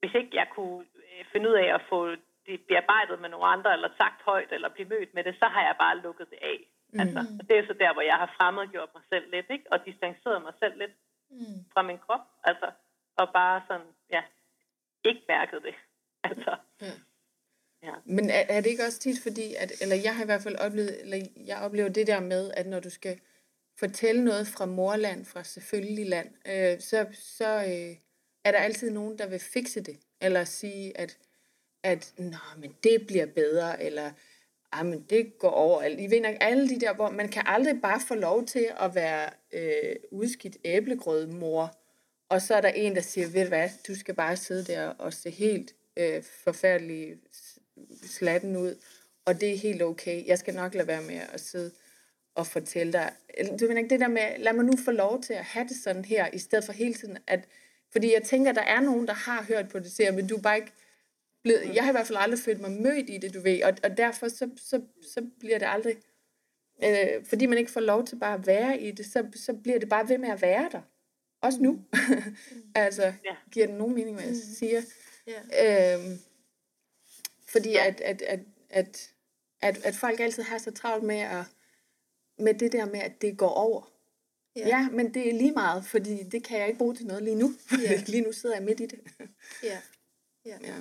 hvis 0.00 0.14
ikke 0.14 0.32
jeg 0.40 0.46
kunne 0.54 0.80
øh, 1.02 1.24
finde 1.32 1.48
ud 1.50 1.54
af 1.64 1.68
at 1.74 1.82
få 1.88 1.98
det 2.46 2.60
bearbejdet 2.68 3.20
med 3.20 3.28
nogle 3.28 3.46
andre, 3.54 3.72
eller 3.72 3.88
sagt 4.00 4.22
højt, 4.22 4.52
eller 4.52 4.68
blive 4.68 4.88
mødt 4.88 5.14
med 5.14 5.24
det, 5.24 5.34
så 5.38 5.46
har 5.54 5.62
jeg 5.68 5.76
bare 5.84 5.98
lukket 5.98 6.30
det 6.30 6.38
af. 6.42 6.58
Mm. 6.92 7.00
Altså, 7.00 7.20
og 7.40 7.48
det 7.48 7.58
er 7.58 7.66
så 7.66 7.74
der, 7.82 7.92
hvor 7.92 8.02
jeg 8.02 8.18
har 8.22 8.34
fremmedgjort 8.36 8.90
mig 8.94 9.02
selv 9.12 9.30
lidt, 9.30 9.46
ikke? 9.50 9.64
og 9.72 9.86
distanceret 9.86 10.42
mig 10.42 10.54
selv 10.62 10.78
lidt 10.78 10.96
Mm. 11.34 11.64
fra 11.72 11.82
min 11.82 11.98
krop. 11.98 12.20
Altså, 12.44 12.70
og 13.16 13.32
bare 13.32 13.62
sådan, 13.68 13.86
ja, 14.10 14.22
ikke 15.04 15.22
mærket 15.28 15.62
det. 15.62 15.74
Altså, 16.24 16.56
men 18.04 18.30
er, 18.30 18.44
er 18.48 18.60
det 18.60 18.70
ikke 18.70 18.84
også 18.84 18.98
tit 18.98 19.22
fordi, 19.22 19.54
at, 19.54 19.72
eller 19.80 19.96
jeg 19.96 20.16
har 20.16 20.22
i 20.22 20.26
hvert 20.26 20.42
fald 20.42 20.56
oplevet, 20.56 21.00
eller 21.00 21.26
jeg 21.46 21.58
oplever 21.58 21.88
det 21.88 22.06
der 22.06 22.20
med, 22.20 22.50
at 22.56 22.66
når 22.66 22.80
du 22.80 22.90
skal 22.90 23.20
fortælle 23.78 24.24
noget 24.24 24.48
fra 24.48 24.66
morland, 24.66 25.24
fra 25.24 25.44
selvfølgelig 25.44 26.06
land, 26.06 26.28
øh, 26.46 26.80
så, 26.80 27.06
så 27.12 27.56
øh, 27.56 27.96
er 28.44 28.52
der 28.52 28.58
altid 28.58 28.90
nogen, 28.90 29.18
der 29.18 29.26
vil 29.26 29.38
fikse 29.38 29.80
det. 29.80 29.98
Eller 30.20 30.44
sige, 30.44 30.98
at, 30.98 31.18
at 31.82 32.12
Nå, 32.18 32.36
men 32.58 32.76
det 32.82 33.06
bliver 33.06 33.26
bedre, 33.26 33.82
eller 33.82 34.10
ah, 34.72 34.86
men 34.86 35.06
det 35.10 35.38
går 35.38 35.50
over. 35.50 35.82
I 35.82 36.10
ved 36.10 36.20
nok, 36.20 36.34
alle 36.40 36.68
de 36.68 36.80
der, 36.80 36.94
hvor 36.94 37.10
man 37.10 37.28
kan 37.28 37.42
aldrig 37.46 37.80
bare 37.82 38.00
få 38.08 38.14
lov 38.14 38.46
til 38.46 38.68
at 38.80 38.94
være 38.94 39.30
øh, 39.52 39.96
udskidt 40.10 40.56
æblegrødmor, 40.64 41.78
og 42.28 42.42
så 42.42 42.54
er 42.54 42.60
der 42.60 42.68
en, 42.68 42.94
der 42.94 43.00
siger, 43.00 43.28
ved 43.28 43.42
du 43.42 43.48
hvad, 43.48 43.68
du 43.88 43.94
skal 43.94 44.14
bare 44.14 44.36
sidde 44.36 44.72
der 44.72 44.88
og 44.88 45.12
se 45.12 45.30
helt 45.30 45.74
øh, 45.96 46.22
forfærdelig 46.22 47.16
slatten 48.06 48.56
ud, 48.56 48.74
og 49.24 49.40
det 49.40 49.52
er 49.52 49.56
helt 49.56 49.82
okay. 49.82 50.26
Jeg 50.26 50.38
skal 50.38 50.54
nok 50.54 50.74
lade 50.74 50.86
være 50.86 51.02
med 51.02 51.20
at 51.32 51.40
sidde 51.40 51.70
og 52.34 52.46
fortælle 52.46 52.92
dig. 52.92 53.12
Du 53.60 53.66
mener 53.66 53.78
ikke 53.78 53.90
det 53.90 54.00
der 54.00 54.08
med, 54.08 54.38
lad 54.38 54.52
mig 54.52 54.64
nu 54.64 54.72
få 54.84 54.90
lov 54.90 55.22
til 55.22 55.32
at 55.34 55.44
have 55.44 55.68
det 55.68 55.76
sådan 55.84 56.04
her, 56.04 56.26
i 56.32 56.38
stedet 56.38 56.64
for 56.64 56.72
hele 56.72 56.94
tiden, 56.94 57.18
at, 57.26 57.44
fordi 57.92 58.12
jeg 58.12 58.22
tænker, 58.22 58.52
der 58.52 58.62
er 58.62 58.80
nogen, 58.80 59.06
der 59.06 59.14
har 59.14 59.42
hørt 59.48 59.68
på 59.68 59.78
det, 59.78 59.92
siger, 59.92 60.12
men 60.12 60.26
du 60.26 60.36
er 60.36 60.42
bare 60.42 60.56
ikke 60.56 60.72
blevet, 61.42 61.74
jeg 61.74 61.82
har 61.84 61.90
i 61.90 61.94
hvert 61.94 62.06
fald 62.06 62.18
aldrig 62.20 62.38
følt 62.40 62.60
mig 62.60 62.70
mødt 62.70 63.10
i 63.10 63.18
det, 63.18 63.34
du 63.34 63.40
ved, 63.40 63.62
og, 63.62 63.74
og 63.82 63.96
derfor 63.96 64.28
så, 64.28 64.50
så, 64.56 64.82
så 65.14 65.26
bliver 65.40 65.58
det 65.58 65.66
aldrig, 65.70 65.96
øh, 66.84 67.24
fordi 67.24 67.46
man 67.46 67.58
ikke 67.58 67.70
får 67.70 67.80
lov 67.80 68.06
til 68.06 68.16
bare 68.16 68.34
at 68.34 68.46
være 68.46 68.80
i 68.80 68.90
det, 68.90 69.06
så, 69.06 69.26
så 69.34 69.52
bliver 69.52 69.78
det 69.78 69.88
bare 69.88 70.08
ved 70.08 70.18
med 70.18 70.28
at 70.28 70.42
være 70.42 70.68
der. 70.72 70.80
Også 71.40 71.58
nu. 71.62 71.84
altså, 72.74 73.02
Ja. 73.02 73.36
giver 73.52 73.66
det 73.66 73.74
nogen 73.74 73.94
mening, 73.94 74.16
hvad 74.16 74.26
jeg 74.26 74.36
siger? 74.58 74.82
Ja. 75.26 75.94
Øhm, 75.96 76.18
fordi 77.52 77.76
at, 77.76 78.00
at, 78.00 78.22
at, 78.22 78.40
at, 78.70 79.14
at, 79.62 79.84
at 79.84 79.94
folk 79.94 80.20
altid 80.20 80.42
har 80.42 80.58
så 80.58 80.70
travlt 80.70 81.04
med, 81.04 81.18
at, 81.18 81.44
med 82.38 82.54
det 82.54 82.72
der 82.72 82.84
med, 82.84 83.00
at 83.00 83.22
det 83.22 83.38
går 83.38 83.48
over. 83.48 83.92
Ja. 84.56 84.66
Ja. 84.66 84.88
men 84.90 85.14
det 85.14 85.28
er 85.28 85.32
lige 85.32 85.52
meget, 85.52 85.84
fordi 85.84 86.22
det 86.22 86.44
kan 86.44 86.58
jeg 86.58 86.66
ikke 86.66 86.78
bruge 86.78 86.94
til 86.94 87.06
noget 87.06 87.22
lige 87.22 87.36
nu. 87.36 87.50
Ja. 87.82 88.02
lige 88.12 88.22
nu 88.22 88.32
sidder 88.32 88.56
jeg 88.56 88.64
midt 88.64 88.80
i 88.80 88.86
det. 88.86 89.00
Ja. 89.62 89.78
Ja. 90.44 90.58
ja. 90.62 90.74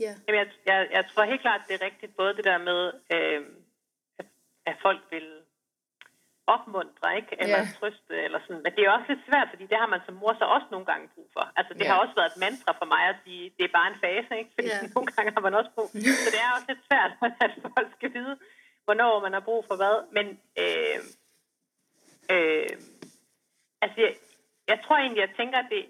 Ja. 0.00 0.14
Jamen, 0.28 0.38
jeg, 0.40 0.46
jeg, 0.66 0.88
jeg 0.92 1.04
tror 1.14 1.24
helt 1.24 1.40
klart, 1.40 1.60
det 1.68 1.74
er 1.74 1.84
rigtigt, 1.84 2.16
både 2.16 2.36
det 2.36 2.44
der 2.44 2.58
med, 2.58 2.92
øh, 3.12 3.46
at, 4.18 4.26
at 4.66 4.76
folk 4.82 5.00
vil 5.10 5.41
opmuntre, 6.54 7.08
ikke? 7.20 7.32
Eller 7.42 7.58
Ja. 7.62 7.68
trøste, 7.78 8.14
eller 8.26 8.40
sådan. 8.44 8.62
Men 8.64 8.72
det 8.76 8.82
er 8.84 8.90
også 8.96 9.08
lidt 9.12 9.24
svært, 9.28 9.48
fordi 9.52 9.64
det 9.70 9.78
har 9.82 9.88
man 9.94 10.02
som 10.06 10.14
mor 10.22 10.32
så 10.40 10.44
også 10.56 10.68
nogle 10.74 10.86
gange 10.90 11.04
brug 11.14 11.28
for. 11.36 11.44
Altså, 11.58 11.72
det 11.74 11.84
Ja. 11.84 11.88
har 11.90 11.98
også 12.04 12.14
været 12.18 12.30
et 12.32 12.40
mantra 12.46 12.72
for 12.80 12.86
mig 12.94 13.02
at 13.12 13.16
sige, 13.24 13.44
det 13.56 13.64
er 13.64 13.76
bare 13.78 13.88
en 13.92 14.00
fase, 14.04 14.32
ikke? 14.40 14.50
Fordi 14.56 14.68
Ja. 14.74 14.78
nogle 14.94 15.08
gange 15.14 15.30
har 15.36 15.42
man 15.46 15.54
også 15.60 15.70
brug. 15.76 15.88
Så 16.24 16.28
det 16.34 16.40
er 16.46 16.50
også 16.56 16.68
lidt 16.72 16.82
svært, 16.88 17.12
at 17.44 17.52
folk 17.76 17.88
skal 17.98 18.10
vide, 18.18 18.34
hvornår 18.86 19.12
man 19.24 19.32
har 19.36 19.44
brug 19.48 19.60
for 19.68 19.76
hvad. 19.80 19.96
Men 20.16 20.26
øh, 20.62 20.98
øh, 22.34 22.70
altså, 23.84 23.98
jeg, 24.04 24.12
jeg 24.70 24.78
tror 24.84 24.96
egentlig, 24.96 25.20
jeg 25.26 25.32
tænker, 25.40 25.58
at 25.58 25.70
det, 25.74 25.82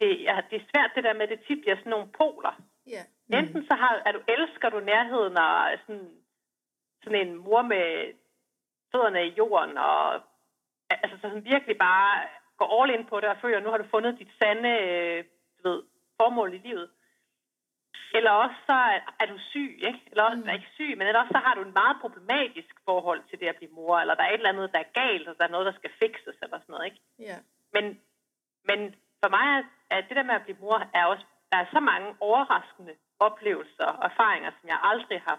det, 0.00 0.10
ja, 0.28 0.36
det 0.50 0.56
er 0.60 0.66
svært 0.72 0.90
det 0.94 1.04
der 1.04 1.12
med, 1.14 1.22
at 1.22 1.28
det 1.34 1.40
tit 1.48 1.60
bliver 1.62 1.76
sådan 1.76 1.90
nogle 1.96 2.08
poler. 2.18 2.54
Ja. 2.86 3.02
Mm. 3.28 3.34
Enten 3.38 3.66
så 3.70 3.74
har, 3.74 4.02
er 4.06 4.12
du, 4.12 4.20
elsker 4.28 4.68
du 4.68 4.80
nærheden 4.80 5.36
og 5.38 5.54
sådan, 5.86 6.10
sådan 7.02 7.20
en 7.28 7.36
mor 7.36 7.62
med 7.62 7.86
fødderne 8.94 9.26
i 9.26 9.34
jorden, 9.38 9.78
og 9.78 10.14
altså 10.90 11.16
så 11.16 11.22
sådan 11.22 11.44
virkelig 11.44 11.76
bare 11.78 12.10
går 12.58 12.68
all 12.76 12.94
in 12.94 13.06
på 13.06 13.20
det, 13.20 13.28
og 13.28 13.36
føler, 13.42 13.56
at 13.56 13.64
nu 13.64 13.70
har 13.70 13.78
du 13.78 13.88
fundet 13.90 14.18
dit 14.18 14.32
sande 14.42 14.68
øh, 14.68 15.24
du 15.56 15.68
ved, 15.68 15.82
formål 16.20 16.54
i 16.54 16.58
livet. 16.58 16.90
Eller 18.16 18.30
også 18.30 18.56
så 18.66 18.78
er, 19.20 19.26
du 19.26 19.38
syg, 19.38 19.72
ikke? 19.88 20.02
Eller 20.10 20.24
også 20.24 20.40
mm. 20.42 20.48
er 20.48 20.52
ikke 20.52 20.74
syg, 20.78 20.90
men 20.98 21.06
eller 21.06 21.20
også 21.20 21.34
så 21.36 21.42
har 21.46 21.54
du 21.54 21.62
en 21.62 21.78
meget 21.82 21.96
problematisk 22.00 22.74
forhold 22.84 23.22
til 23.30 23.40
det 23.40 23.46
at 23.46 23.56
blive 23.56 23.76
mor, 23.78 23.98
eller 23.98 24.14
der 24.14 24.22
er 24.22 24.30
et 24.30 24.34
eller 24.34 24.54
andet, 24.54 24.72
der 24.72 24.78
er 24.78 24.94
galt, 25.02 25.28
og 25.28 25.34
der 25.38 25.44
er 25.44 25.54
noget, 25.54 25.66
der 25.66 25.78
skal 25.78 25.90
fikses, 26.02 26.36
eller 26.42 26.58
sådan 26.58 26.72
noget, 26.72 26.84
ikke? 26.90 27.00
Ja. 27.18 27.36
Men, 27.74 27.84
men 28.68 28.78
for 29.22 29.30
mig 29.36 29.46
er, 29.56 29.62
er 29.90 30.00
det 30.00 30.16
der 30.16 30.28
med 30.30 30.34
at 30.34 30.42
blive 30.46 30.62
mor, 30.64 30.78
er 30.94 31.04
også, 31.04 31.24
der 31.52 31.58
er 31.58 31.66
så 31.72 31.80
mange 31.80 32.08
overraskende 32.20 32.94
oplevelser 33.18 33.86
og 33.86 34.04
erfaringer, 34.10 34.50
som 34.58 34.68
jeg 34.68 34.78
aldrig 34.82 35.20
har 35.28 35.38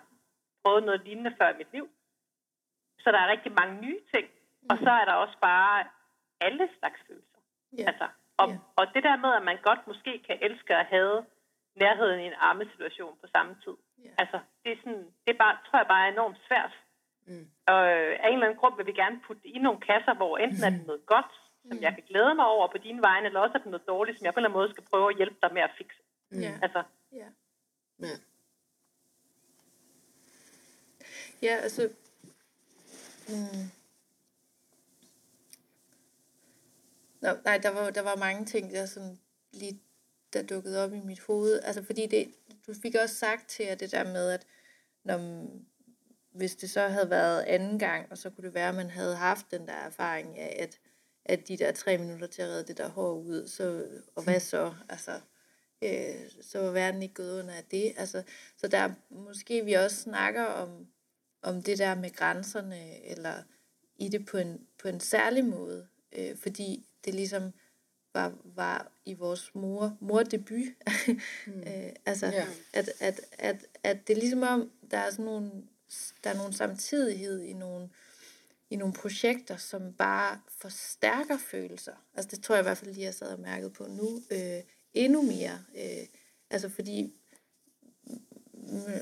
prøvet 0.63 0.83
noget 0.83 1.01
lignende 1.05 1.35
før 1.39 1.49
i 1.49 1.57
mit 1.57 1.71
liv. 1.73 1.89
Så 3.05 3.11
der 3.11 3.19
er 3.19 3.27
rigtig 3.35 3.51
mange 3.61 3.75
nye 3.85 3.99
ting, 4.13 4.25
mm. 4.61 4.67
og 4.71 4.77
så 4.85 4.89
er 5.01 5.05
der 5.05 5.13
også 5.13 5.37
bare 5.41 5.87
alle 6.41 6.69
slags 6.79 6.99
følelser. 7.07 7.39
Ja. 7.77 7.83
Altså, 7.89 8.07
og, 8.37 8.47
Ja. 8.49 8.57
og 8.79 8.85
det 8.93 9.03
der 9.03 9.15
med, 9.25 9.31
at 9.39 9.43
man 9.43 9.57
godt 9.69 9.87
måske 9.87 10.11
kan 10.27 10.37
elske 10.41 10.75
at 10.75 10.85
have 10.85 11.25
nærheden 11.75 12.19
i 12.19 12.25
en 12.31 12.37
armesituation 12.49 13.17
på 13.21 13.27
samme 13.35 13.53
tid. 13.63 13.75
Ja. 14.03 14.09
Altså, 14.17 14.39
det 14.63 14.71
er 14.71 14.77
sådan, 14.83 15.05
det 15.25 15.31
er 15.33 15.37
bare, 15.43 15.57
tror 15.67 15.79
jeg 15.79 15.87
bare 15.87 16.07
er 16.07 16.11
enormt 16.11 16.37
svært. 16.47 16.73
Mm. 17.27 17.47
Og 17.67 17.81
øh, 17.95 18.11
af 18.23 18.27
en 18.27 18.33
eller 18.33 18.45
anden 18.47 18.59
grund 18.59 18.75
vil 18.77 18.85
vi 18.85 18.91
gerne 18.91 19.21
putte 19.27 19.41
det 19.43 19.49
i 19.55 19.59
nogle 19.59 19.79
kasser, 19.89 20.13
hvor 20.13 20.37
enten 20.37 20.63
er 20.63 20.69
det 20.69 20.85
noget 20.87 21.05
godt, 21.05 21.31
som 21.69 21.77
jeg 21.81 21.93
kan 21.93 22.03
glæde 22.09 22.33
mig 22.35 22.45
over 22.45 22.67
på 22.67 22.77
dine 22.77 23.01
vegne, 23.01 23.25
eller 23.27 23.39
også 23.39 23.53
er 23.57 23.61
det 23.63 23.71
noget 23.73 23.87
dårligt, 23.87 24.17
som 24.17 24.25
jeg 24.25 24.33
på 24.33 24.39
en 24.39 24.45
eller 24.45 24.49
anden 24.49 24.59
måde 24.61 24.71
skal 24.73 24.83
prøve 24.91 25.09
at 25.11 25.17
hjælpe 25.17 25.37
dig 25.43 25.53
med 25.53 25.61
at 25.61 25.71
fikse. 25.77 25.99
Ja. 26.31 26.51
Altså, 26.61 26.83
Ja. 27.11 27.27
Ja. 27.99 28.15
Ja, 31.41 31.55
altså... 31.65 31.89
Mm. 33.29 33.71
Nå, 37.21 37.29
nej, 37.45 37.57
der 37.57 37.69
var, 37.69 37.89
der 37.89 38.01
var 38.01 38.15
mange 38.15 38.45
ting, 38.45 38.71
der 38.71 38.85
sådan 38.85 39.19
lige 39.51 39.81
der 40.33 40.43
dukkede 40.43 40.83
op 40.83 40.93
i 40.93 40.99
mit 40.99 41.19
hoved. 41.19 41.61
Altså, 41.63 41.83
fordi 41.83 42.05
det, 42.05 42.33
du 42.67 42.73
fik 42.81 42.95
også 42.95 43.15
sagt 43.15 43.49
til 43.49 43.65
jer 43.65 43.75
det 43.75 43.91
der 43.91 44.03
med, 44.03 44.29
at 44.31 44.47
når, 45.03 45.47
hvis 46.31 46.55
det 46.55 46.69
så 46.69 46.87
havde 46.87 47.09
været 47.09 47.41
anden 47.41 47.79
gang, 47.79 48.11
og 48.11 48.17
så 48.17 48.29
kunne 48.29 48.45
det 48.45 48.53
være, 48.53 48.69
at 48.69 48.75
man 48.75 48.89
havde 48.89 49.15
haft 49.15 49.51
den 49.51 49.67
der 49.67 49.73
erfaring 49.73 50.39
af, 50.39 50.57
at, 50.63 50.79
at 51.25 51.47
de 51.47 51.57
der 51.57 51.71
tre 51.71 51.97
minutter 51.97 52.27
til 52.27 52.41
at 52.41 52.47
redde 52.47 52.67
det 52.67 52.77
der 52.77 52.89
hår 52.89 53.13
ud, 53.13 53.47
så, 53.47 53.87
og 54.15 54.23
hvad 54.23 54.39
så? 54.39 54.73
Altså, 54.89 55.19
øh, 55.81 56.31
så 56.41 56.59
var 56.59 56.71
verden 56.71 57.01
ikke 57.01 57.13
gået 57.13 57.39
under 57.39 57.53
af 57.53 57.63
det. 57.71 57.93
Altså, 57.97 58.23
så 58.57 58.67
der 58.67 58.91
måske 59.09 59.65
vi 59.65 59.73
også 59.73 60.01
snakker 60.01 60.43
om, 60.43 60.87
om 61.45 61.61
det 61.63 61.77
der 61.77 61.95
med 61.95 62.11
grænserne, 62.15 63.05
eller 63.05 63.33
i 63.97 64.09
det 64.09 64.25
på 64.25 64.37
en, 64.37 64.67
på 64.81 64.87
en 64.87 64.99
særlig 64.99 65.45
måde, 65.45 65.87
øh, 66.11 66.37
fordi 66.37 66.85
det 67.05 67.15
ligesom 67.15 67.51
var, 68.13 68.33
var 68.43 68.91
i 69.05 69.13
vores 69.13 69.51
mor, 69.55 69.97
mordebut. 69.99 70.67
mm. 71.47 71.59
øh, 71.67 71.89
altså, 72.05 72.25
Ja. 72.25 72.47
at, 72.73 72.89
at, 72.99 73.21
at, 73.31 73.65
at 73.83 74.07
det 74.07 74.17
er 74.17 74.19
ligesom 74.19 74.41
om, 74.43 74.71
der 74.91 74.97
er 74.97 75.11
sådan 75.11 75.25
nogle, 75.25 75.51
der 76.23 76.29
er 76.29 76.37
nogle 76.37 76.53
samtidighed 76.53 77.41
i 77.41 77.53
nogle, 77.53 77.89
i 78.69 78.75
nogle 78.75 78.93
projekter, 78.93 79.57
som 79.57 79.93
bare 79.93 80.41
forstærker 80.47 81.37
følelser. 81.37 82.05
Altså 82.15 82.35
det 82.35 82.43
tror 82.43 82.55
jeg 82.55 82.61
i 82.61 82.67
hvert 82.67 82.77
fald 82.77 82.93
lige, 82.93 83.05
jeg 83.05 83.13
sad 83.13 83.27
og 83.27 83.39
mærket 83.39 83.73
på 83.73 83.87
nu. 83.87 84.21
Øh, 84.31 84.61
endnu 84.93 85.21
mere. 85.21 85.63
Øh, 85.77 86.07
altså 86.49 86.69
fordi 86.69 87.13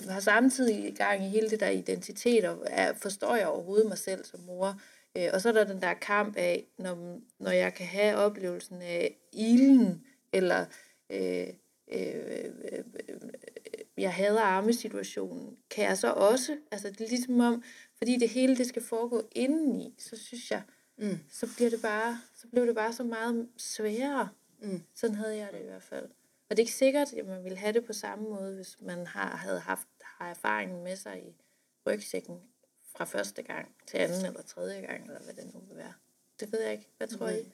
har 0.09 0.19
samtidig 0.19 0.87
i 0.87 0.91
gang 0.95 1.25
i 1.25 1.29
hele 1.29 1.49
det 1.49 1.59
der 1.59 1.69
identitet, 1.69 2.45
og 2.45 2.63
er, 2.67 2.93
forstår 2.93 3.35
jeg 3.35 3.47
overhovedet 3.47 3.87
mig 3.87 3.97
selv 3.97 4.25
som 4.25 4.39
mor. 4.39 4.81
Øh, 5.17 5.29
og 5.33 5.41
så 5.41 5.49
er 5.49 5.53
der 5.53 5.63
den 5.63 5.81
der 5.81 5.93
kamp 5.93 6.35
af, 6.37 6.65
når, 6.77 7.19
når 7.39 7.51
jeg 7.51 7.73
kan 7.73 7.85
have 7.85 8.15
oplevelsen 8.15 8.81
af 8.81 9.17
ilden, 9.33 10.03
eller 10.33 10.65
øh, 11.09 11.47
øh, 11.91 12.15
øh, 12.15 12.51
øh, 12.71 12.83
jeg 13.97 14.13
hader 14.13 14.41
armesituationen, 14.41 15.57
kan 15.69 15.83
jeg 15.85 15.97
så 15.97 16.11
også, 16.11 16.57
altså 16.71 16.89
det 16.89 17.01
er 17.01 17.09
ligesom 17.09 17.39
om, 17.39 17.63
fordi 17.97 18.17
det 18.17 18.29
hele 18.29 18.57
det 18.57 18.67
skal 18.67 18.83
foregå 18.83 19.21
indeni, 19.31 19.95
så 19.97 20.17
synes 20.17 20.51
jeg, 20.51 20.61
Mm. 20.97 21.17
så 21.31 21.47
bliver 21.55 21.69
det 21.69 21.81
bare, 21.81 22.21
så 22.35 22.47
blev 22.47 22.67
det 22.67 22.75
bare 22.75 22.93
så 22.93 23.03
meget 23.03 23.47
sværere. 23.57 24.29
Mm. 24.61 24.81
Sådan 24.95 25.15
havde 25.15 25.37
jeg 25.37 25.49
det 25.51 25.59
i 25.59 25.65
hvert 25.65 25.83
fald. 25.83 26.05
Og 26.49 26.57
det 26.57 26.59
er 26.59 26.63
ikke 26.63 26.71
sikkert, 26.73 27.13
at 27.13 27.25
man 27.25 27.43
ville 27.43 27.57
have 27.57 27.73
det 27.73 27.85
på 27.85 27.93
samme 27.93 28.23
måde, 28.29 28.55
hvis 28.55 28.77
man 28.81 29.07
har, 29.07 29.35
havde 29.35 29.59
haft 29.59 29.87
har 30.01 30.29
erfaringen 30.29 30.83
med 30.83 30.95
sig 30.95 31.23
i 31.27 31.35
rygsækken 31.87 32.41
fra 32.95 33.05
første 33.05 33.43
gang 33.43 33.75
til 33.87 33.97
anden 33.97 34.25
eller 34.25 34.41
tredje 34.41 34.81
gang, 34.81 35.05
eller 35.05 35.21
hvad 35.23 35.33
det 35.33 35.53
nu 35.53 35.59
vil 35.59 35.77
være. 35.77 35.93
Det 36.39 36.51
ved 36.51 36.61
jeg 36.61 36.71
ikke. 36.71 36.89
Hvad 36.97 37.07
tror 37.07 37.29
I? 37.29 37.51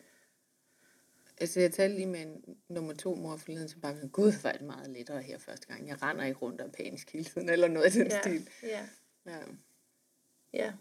Altså, 1.37 1.59
jeg 1.59 1.71
talte 1.73 1.95
lige 1.95 2.05
med 2.07 2.21
en 2.21 2.57
nummer 2.69 2.93
to 2.93 3.15
mor 3.15 3.37
forleden, 3.37 3.69
som 3.69 3.81
bare 3.81 4.01
var, 4.01 4.07
gud, 4.07 4.31
var 4.43 4.51
det 4.51 4.61
meget 4.61 4.89
lettere 4.89 5.21
her 5.21 5.37
første 5.37 5.67
gang. 5.67 5.87
Jeg 5.87 6.01
render 6.01 6.25
ikke 6.25 6.39
rundt 6.39 6.61
og 6.61 6.71
panisk 6.71 7.11
hele 7.11 7.25
tiden, 7.25 7.49
eller 7.55 7.67
noget 7.67 7.95
i 7.95 7.99
den 7.99 8.07
Ja, 8.07 8.21
stil. 8.21 8.49
ja, 8.63 8.87
Ja. 9.25 9.39
ja. 10.53 10.73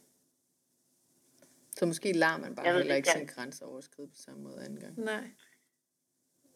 Så 1.76 1.86
måske 1.86 2.12
lader 2.12 2.36
man 2.36 2.54
bare 2.54 2.66
Jeg 2.66 2.74
heller 2.76 2.94
ikke, 2.94 3.08
ikke 3.08 3.18
sin 3.18 3.26
grænse 3.26 3.64
overskride 3.64 4.08
på 4.08 4.16
samme 4.16 4.42
måde 4.42 4.64
anden 4.64 4.80
gang. 4.80 4.98
Nej. 5.00 5.30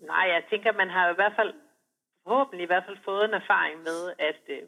Nej, 0.03 0.25
jeg 0.35 0.45
tænker, 0.51 0.73
man 0.73 0.91
har 0.91 1.11
i 1.11 1.15
hvert 1.15 1.33
fald, 1.37 1.55
forhåbentlig 2.27 2.63
i 2.65 2.67
hvert 2.67 2.85
fald 2.87 2.99
fået 3.05 3.25
en 3.25 3.35
erfaring 3.35 3.83
med, 3.83 4.13
at 4.19 4.41
øh, 4.49 4.63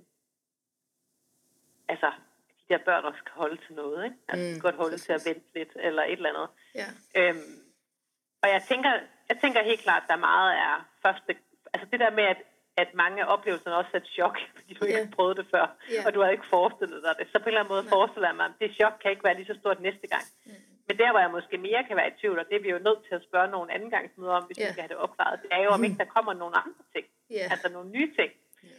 altså, 1.88 2.12
de 2.58 2.74
der 2.74 2.78
børn 2.84 3.04
også 3.04 3.20
kan 3.24 3.32
holde 3.34 3.56
til 3.66 3.74
noget, 3.74 4.04
ikke? 4.04 4.16
Altså, 4.28 4.46
Mm, 4.48 4.54
mm, 4.54 4.60
godt 4.60 4.74
holde 4.76 4.90
præcis. 4.92 5.06
til 5.06 5.12
at 5.12 5.22
vente 5.26 5.46
lidt, 5.54 5.72
eller 5.76 6.02
et 6.02 6.12
eller 6.12 6.28
andet. 6.32 6.48
Ja. 6.74 6.88
Øhm, 7.20 7.54
og 8.42 8.48
jeg 8.48 8.62
tænker, 8.62 8.92
jeg 9.28 9.38
tænker 9.40 9.62
helt 9.62 9.80
klart, 9.80 10.02
at 10.02 10.08
der 10.08 10.16
meget 10.16 10.52
er 10.58 10.88
første... 11.02 11.36
Altså 11.72 11.88
det 11.92 12.00
der 12.00 12.10
med, 12.10 12.24
at, 12.24 12.36
at 12.76 12.94
mange 12.94 13.22
af 13.24 13.32
oplevelserne 13.32 13.76
også 13.76 13.90
er 13.94 13.96
et 14.00 14.06
chok, 14.06 14.36
fordi 14.56 14.74
du 14.74 14.84
ikke 14.84 14.98
Ja. 14.98 15.04
har 15.04 15.12
prøvet 15.16 15.36
det 15.36 15.46
før, 15.50 15.66
Ja. 15.90 16.06
og 16.06 16.14
du 16.14 16.20
har 16.20 16.30
ikke 16.30 16.46
forestillet 16.50 17.02
dig 17.02 17.14
det. 17.18 17.26
Så 17.32 17.38
på 17.38 17.42
en 17.42 17.48
eller 17.48 17.60
anden 17.60 17.72
måde 17.74 17.82
Nej. 17.82 17.90
forestiller 17.90 18.28
jeg 18.28 18.36
mig, 18.36 18.46
at 18.46 18.52
det 18.60 18.74
chok 18.80 18.92
kan 19.02 19.10
ikke 19.10 19.24
være 19.24 19.34
lige 19.36 19.46
så 19.46 19.56
stort 19.60 19.80
næste 19.80 20.06
gang. 20.06 20.22
Mm. 20.46 20.52
Men 20.88 20.98
der, 20.98 21.10
hvor 21.10 21.20
jeg 21.20 21.30
måske 21.30 21.58
mere 21.58 21.84
kan 21.88 21.96
være 21.96 22.08
i 22.08 22.18
tvivl, 22.20 22.38
og 22.38 22.46
det 22.48 22.56
er 22.56 22.60
vi 22.66 22.70
jo 22.70 22.78
nødt 22.78 23.02
til 23.08 23.14
at 23.14 23.22
spørge 23.28 23.50
nogle 23.50 23.72
anden 23.74 23.90
gang 23.90 24.04
om, 24.38 24.44
hvis 24.46 24.58
Ja. 24.58 24.66
vi 24.66 24.72
skal 24.72 24.82
have 24.82 24.88
det 24.94 24.96
opklaret, 24.96 25.42
det 25.42 25.48
er 25.56 25.62
jo, 25.64 25.70
om 25.70 25.84
ikke 25.84 25.98
der 25.98 26.04
kommer 26.16 26.32
nogle 26.32 26.56
andre 26.56 26.82
ting. 26.94 27.06
Ja. 27.30 27.46
Altså 27.52 27.68
nogle 27.72 27.90
nye 27.90 28.14
ting. 28.18 28.32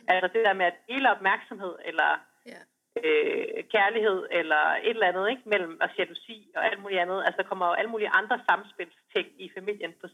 Altså 0.08 0.28
det 0.34 0.46
der 0.46 0.54
med, 0.54 0.66
at 0.66 0.78
hele 0.90 1.12
opmærksomhed, 1.12 1.76
eller 1.86 2.10
Ja. 2.46 2.60
øh, 3.04 3.64
kærlighed 3.76 4.28
eller 4.32 4.62
et 4.88 4.90
eller 4.90 5.08
andet, 5.08 5.30
ikke? 5.30 5.42
Mellem 5.46 5.78
og 5.82 5.90
jalousi 5.98 6.52
og 6.56 6.66
alt 6.66 6.82
muligt 6.82 7.02
andet. 7.02 7.24
Altså 7.26 7.38
der 7.42 7.48
kommer 7.50 7.66
jo 7.68 7.74
alle 7.74 7.92
mulige 7.92 8.10
andre 8.10 8.42
samspilsting 8.50 9.28
i 9.46 9.52
familien 9.58 9.94
på, 10.02 10.08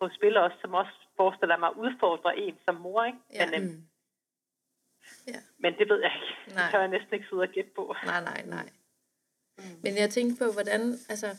på 0.00 0.08
spil 0.16 0.36
også, 0.36 0.56
som 0.60 0.74
også 0.74 0.92
forestiller 1.16 1.56
mig 1.56 1.76
udfordrer 1.76 2.30
en 2.30 2.58
som 2.64 2.74
mor, 2.74 3.04
ikke? 3.04 3.18
Ja. 3.34 3.46
Men, 3.50 3.54
øhm, 3.62 3.70
Mm. 3.72 3.86
Ja. 5.26 5.38
men 5.58 5.78
det 5.78 5.88
ved 5.88 6.00
jeg 6.02 6.12
ikke. 6.14 6.54
Nej. 6.54 6.62
Det 6.62 6.70
kan 6.70 6.80
jeg 6.80 6.88
næsten 6.88 7.14
ikke 7.14 7.26
sidde 7.30 7.42
og 7.42 7.48
gætte 7.48 7.70
på. 7.76 7.94
Nej, 8.04 8.20
nej, 8.30 8.42
nej. 8.46 8.66
Men 9.82 9.96
jeg 9.96 10.10
tænkte 10.10 10.44
på, 10.44 10.52
hvordan, 10.52 10.98
altså, 11.08 11.36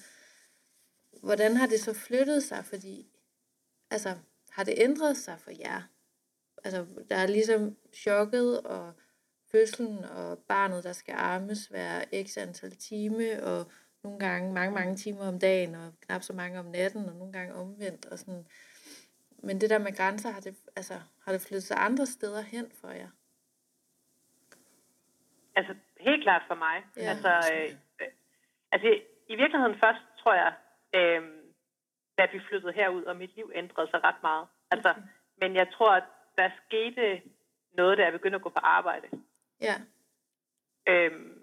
hvordan 1.24 1.57
har 1.57 1.68
det 1.68 1.80
så 1.80 1.93
flyttet 1.93 2.43
sig? 2.43 2.66
Fordi, 2.66 3.07
altså, 3.91 4.18
har 4.51 4.64
det 4.64 4.74
ændret 4.78 5.18
sig 5.18 5.39
for 5.39 5.51
jer? 5.59 5.82
Altså, 6.64 6.86
der 7.09 7.16
er 7.16 7.28
ligesom 7.28 7.78
chokket 7.93 8.61
og 8.61 8.93
fødslen 9.51 10.05
og 10.05 10.39
barnet, 10.39 10.84
der 10.84 10.93
skal 10.93 11.16
armes 11.18 11.66
hver 11.66 12.03
x 12.28 12.38
antal 12.38 12.72
time, 12.72 13.43
og 13.43 13.72
nogle 14.03 14.20
gange 14.20 14.53
mange, 14.53 14.74
mange 14.74 14.95
timer 14.95 15.28
om 15.28 15.39
dagen, 15.39 15.76
og 15.76 15.93
knap 16.01 16.22
så 16.22 16.34
mange 16.34 16.59
om 16.59 16.66
natten, 16.66 17.05
og 17.05 17.16
nogle 17.16 17.34
gange 17.34 17.53
omvendt. 17.53 18.05
Og 18.05 18.20
sådan. 18.20 18.47
Men 19.38 19.61
det 19.61 19.70
der 19.70 19.78
med 19.78 19.95
grænser, 19.95 20.32
har 20.32 20.39
det, 20.39 20.55
altså, 20.76 20.99
har 21.26 21.32
det 21.32 21.41
flyttet 21.41 21.64
sig 21.64 21.78
andre 21.80 22.05
steder 22.05 22.41
hen 22.41 22.72
for 22.82 22.89
jer? 22.89 23.09
Altså 25.55 25.76
helt 25.99 26.24
klart 26.24 26.41
for 26.47 26.55
mig. 26.55 26.84
Ja. 26.97 27.01
Altså, 27.01 27.53
øh, 27.53 27.76
altså 28.74 28.88
i 29.34 29.36
virkeligheden 29.36 29.80
først, 29.84 30.03
tror 30.21 30.34
jeg, 30.34 30.53
øh, 30.97 31.21
da 32.17 32.24
vi 32.34 32.39
flyttede 32.47 32.74
herud, 32.74 33.03
og 33.03 33.15
mit 33.15 33.36
liv 33.36 33.51
ændrede 33.55 33.88
sig 33.91 34.03
ret 34.03 34.21
meget. 34.24 34.47
Altså, 34.71 34.89
Okay. 34.89 35.01
Men 35.41 35.55
jeg 35.55 35.67
tror, 35.74 35.91
at 35.91 36.03
der 36.38 36.49
skete 36.65 37.21
noget, 37.78 37.97
da 37.97 38.03
jeg 38.03 38.11
begyndte 38.11 38.36
at 38.36 38.41
gå 38.41 38.49
på 38.49 38.59
arbejde. 38.63 39.07
Ja, 39.61 39.76
Øhm, 40.88 41.41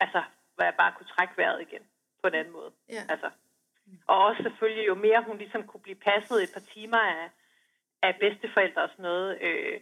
altså, 0.00 0.22
hvor 0.54 0.64
jeg 0.64 0.74
bare 0.78 0.92
kunne 0.96 1.06
trække 1.06 1.34
vejret 1.36 1.60
igen 1.60 1.82
på 2.22 2.28
en 2.28 2.34
anden 2.34 2.52
måde. 2.52 2.70
ja, 2.88 3.02
Altså, 3.08 3.30
og 4.06 4.24
også 4.24 4.42
selvfølgelig, 4.42 4.86
jo 4.86 4.94
mere 4.94 5.22
hun 5.22 5.38
ligesom 5.38 5.66
kunne 5.66 5.80
blive 5.80 5.96
passet 5.96 6.42
et 6.42 6.50
par 6.54 6.60
timer 6.60 6.98
af, 6.98 7.30
af 8.02 8.16
bedsteforældre 8.20 8.82
og 8.82 8.88
sådan 8.88 9.02
noget, 9.02 9.38
øh, 9.40 9.80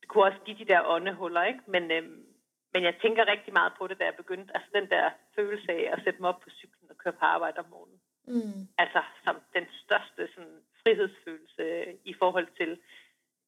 det 0.00 0.08
kunne 0.08 0.24
også 0.24 0.38
give 0.44 0.58
de 0.58 0.64
der 0.64 0.82
åndehuller, 0.84 1.42
ikke? 1.44 1.60
Men, 1.66 1.90
øhm, 1.90 2.26
men 2.74 2.82
jeg 2.88 2.94
tænker 3.02 3.30
rigtig 3.34 3.52
meget 3.52 3.72
på 3.78 3.86
det, 3.86 3.98
da 3.98 4.04
jeg 4.04 4.14
begyndte, 4.22 4.54
altså 4.56 4.70
den 4.74 4.90
der 4.90 5.10
følelse 5.36 5.72
af 5.72 5.90
at 5.92 6.02
sætte 6.04 6.20
mig 6.20 6.28
op 6.28 6.40
på 6.40 6.50
cyklen 6.50 6.90
og 6.90 6.96
køre 6.98 7.12
på 7.12 7.24
arbejde 7.34 7.58
om 7.58 7.68
morgenen. 7.70 8.00
mm, 8.26 8.68
Altså 8.78 9.02
som 9.24 9.36
den 9.56 9.66
største 9.82 10.28
sådan, 10.34 10.60
frihedsfølelse 10.82 11.64
i 12.04 12.14
forhold 12.14 12.48
til, 12.60 12.78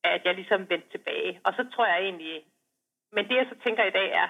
at 0.04 0.20
jeg 0.24 0.34
ligesom 0.34 0.70
vendte 0.70 0.90
tilbage. 0.90 1.40
Og 1.44 1.52
så 1.56 1.66
tror 1.72 1.86
jeg 1.86 2.00
egentlig, 2.02 2.46
men 3.12 3.28
det 3.28 3.36
jeg 3.36 3.46
så 3.52 3.56
tænker 3.64 3.84
i 3.84 3.96
dag 4.00 4.08
er, 4.22 4.28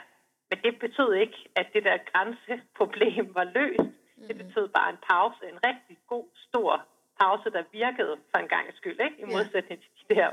men 0.50 0.58
det 0.64 0.78
betød 0.78 1.14
ikke, 1.14 1.38
at 1.56 1.66
det 1.74 1.84
der 1.84 1.98
grænseproblem 2.12 3.34
var 3.34 3.44
løst. 3.44 3.90
Det 4.28 4.36
betød 4.36 4.68
bare 4.68 4.90
en 4.90 4.98
pause, 5.10 5.40
en 5.52 5.58
rigtig 5.68 5.98
god, 6.06 6.26
stor 6.48 6.86
pause, 7.20 7.50
der 7.50 7.62
virkede 7.72 8.16
for 8.30 8.38
en 8.38 8.48
gang 8.48 8.66
skyld, 8.74 9.00
ikke? 9.00 9.22
i 9.22 9.24
modsætning 9.24 9.80
til 9.82 9.90
de 10.00 10.14
der 10.14 10.30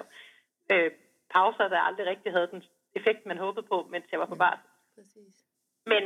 øh, 0.71 0.91
pauser, 1.33 1.67
der 1.67 1.79
aldrig 1.79 2.05
rigtig 2.05 2.31
havde 2.31 2.49
den 2.51 2.63
effekt, 2.95 3.25
man 3.25 3.37
håbede 3.37 3.65
på, 3.67 3.87
mens 3.91 4.05
jeg 4.11 4.19
var 4.19 4.25
på 4.25 4.35
barsel. 4.35 4.69
præcis. 4.95 5.35
Men, 5.85 6.03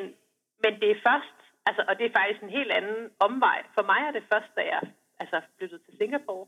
men 0.63 0.73
det 0.81 0.91
er 0.91 0.99
først, 1.07 1.38
altså, 1.65 1.81
og 1.88 1.93
det 1.97 2.05
er 2.05 2.17
faktisk 2.19 2.41
en 2.43 2.57
helt 2.59 2.71
anden 2.71 3.11
omvej. 3.19 3.59
For 3.75 3.83
mig 3.91 4.01
er 4.07 4.11
det 4.11 4.23
først, 4.33 4.51
da 4.55 4.61
jeg 4.73 4.81
altså, 5.19 5.41
flyttede 5.57 5.83
til 5.83 5.97
Singapore, 5.97 6.47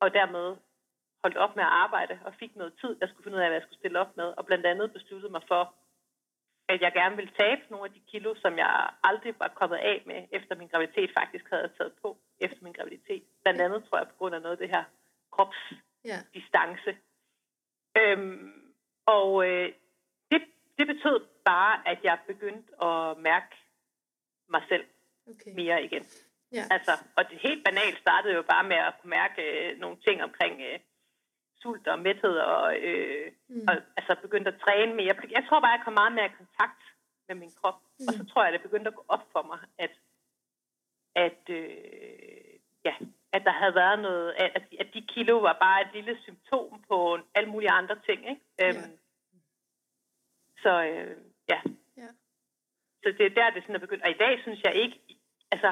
og 0.00 0.14
dermed 0.14 0.56
holdt 1.24 1.36
op 1.36 1.56
med 1.56 1.64
at 1.64 1.76
arbejde, 1.84 2.20
og 2.24 2.34
fik 2.34 2.56
noget 2.56 2.72
tid, 2.80 2.96
jeg 3.00 3.08
skulle 3.08 3.24
finde 3.24 3.36
ud 3.38 3.42
af, 3.42 3.48
hvad 3.48 3.58
jeg 3.58 3.66
skulle 3.66 3.82
stille 3.82 4.00
op 4.00 4.16
med, 4.16 4.28
og 4.38 4.46
blandt 4.46 4.66
andet 4.66 4.92
besluttede 4.92 5.32
mig 5.32 5.42
for, 5.48 5.74
at 6.68 6.80
jeg 6.80 6.92
gerne 6.92 7.16
ville 7.16 7.32
tabe 7.38 7.62
nogle 7.70 7.86
af 7.86 7.92
de 7.92 8.02
kilo, 8.10 8.34
som 8.34 8.58
jeg 8.58 8.90
aldrig 9.04 9.34
var 9.38 9.48
kommet 9.48 9.76
af 9.76 10.02
med, 10.06 10.20
efter 10.30 10.54
min 10.56 10.68
graviditet 10.68 11.10
faktisk 11.18 11.44
havde 11.50 11.72
taget 11.78 11.92
på, 12.02 12.18
efter 12.40 12.58
min 12.62 12.72
graviditet. 12.72 13.24
Blandt 13.42 13.60
andet, 13.60 13.84
tror 13.84 13.98
jeg, 13.98 14.08
på 14.08 14.14
grund 14.18 14.34
af 14.34 14.42
noget 14.42 14.56
af 14.56 14.58
det 14.58 14.70
her 14.76 14.84
kropsdistance. 15.34 16.90
Ja, 16.90 16.96
Øhm, 18.00 18.61
og 19.06 19.46
øh, 19.48 19.72
det, 20.30 20.42
det 20.78 20.86
betød 20.86 21.20
bare, 21.44 21.88
at 21.88 21.98
jeg 22.04 22.18
begyndte 22.26 22.84
at 22.84 23.18
mærke 23.18 23.56
mig 24.48 24.62
selv 24.68 24.84
okay. 25.26 25.52
mere 25.54 25.84
igen. 25.84 26.04
Ja. 26.52 26.64
Altså, 26.70 26.92
og 27.16 27.24
det 27.30 27.38
helt 27.38 27.64
banalt 27.64 27.98
startede 27.98 28.34
jo 28.34 28.42
bare 28.42 28.64
med 28.64 28.76
at 28.76 28.94
kunne 29.00 29.10
mærke 29.10 29.42
øh, 29.42 29.78
nogle 29.78 29.96
ting 30.06 30.22
omkring 30.22 30.60
øh, 30.60 30.78
sult 31.62 31.88
og 31.88 31.98
mæthed, 31.98 32.36
og, 32.38 32.76
øh, 32.76 33.32
mm. 33.48 33.64
og 33.68 33.74
altså 33.96 34.16
begyndte 34.22 34.50
at 34.52 34.60
træne 34.64 34.94
mere. 34.94 35.16
Jeg 35.30 35.44
tror 35.48 35.60
bare, 35.60 35.76
jeg 35.76 35.84
kom 35.84 35.92
meget 35.92 36.12
mere 36.12 36.26
i 36.26 36.38
kontakt 36.40 36.82
med 37.28 37.36
min 37.36 37.52
krop, 37.60 37.78
mm. 37.98 38.06
og 38.08 38.12
så 38.14 38.24
tror 38.24 38.44
jeg, 38.44 38.52
det 38.52 38.62
begyndte 38.62 38.88
at 38.88 38.94
gå 38.94 39.04
op 39.08 39.24
for 39.32 39.42
mig, 39.42 39.58
at, 39.78 39.94
at, 41.14 41.42
øh, 41.48 42.54
ja, 42.84 42.94
at 43.32 43.42
der 43.44 43.50
havde 43.60 43.74
været 43.74 43.98
noget, 43.98 44.32
at, 44.38 44.62
at 44.80 44.88
de 44.94 45.02
kilo 45.14 45.38
var 45.38 45.56
bare 45.60 45.80
et 45.82 45.90
lille 45.92 46.18
symptom 46.22 46.84
på 46.88 47.18
alle 47.34 47.50
mulige 47.50 47.70
andre 47.70 47.96
ting. 48.06 48.20
Ikke? 48.30 48.42
Øhm, 48.62 48.76
Ja. 48.76 48.98
Så 50.62 50.82
øh, 50.82 51.16
ja. 51.48 51.60
Ja. 51.96 52.08
Så 53.02 53.08
det 53.18 53.26
er 53.26 53.34
der, 53.40 53.50
det 53.50 53.62
sådan 53.62 53.74
er 53.74 53.78
begyndt. 53.86 54.04
Og 54.04 54.10
i 54.10 54.20
dag 54.24 54.40
synes 54.42 54.60
jeg 54.64 54.74
ikke, 54.74 54.98
altså, 55.50 55.70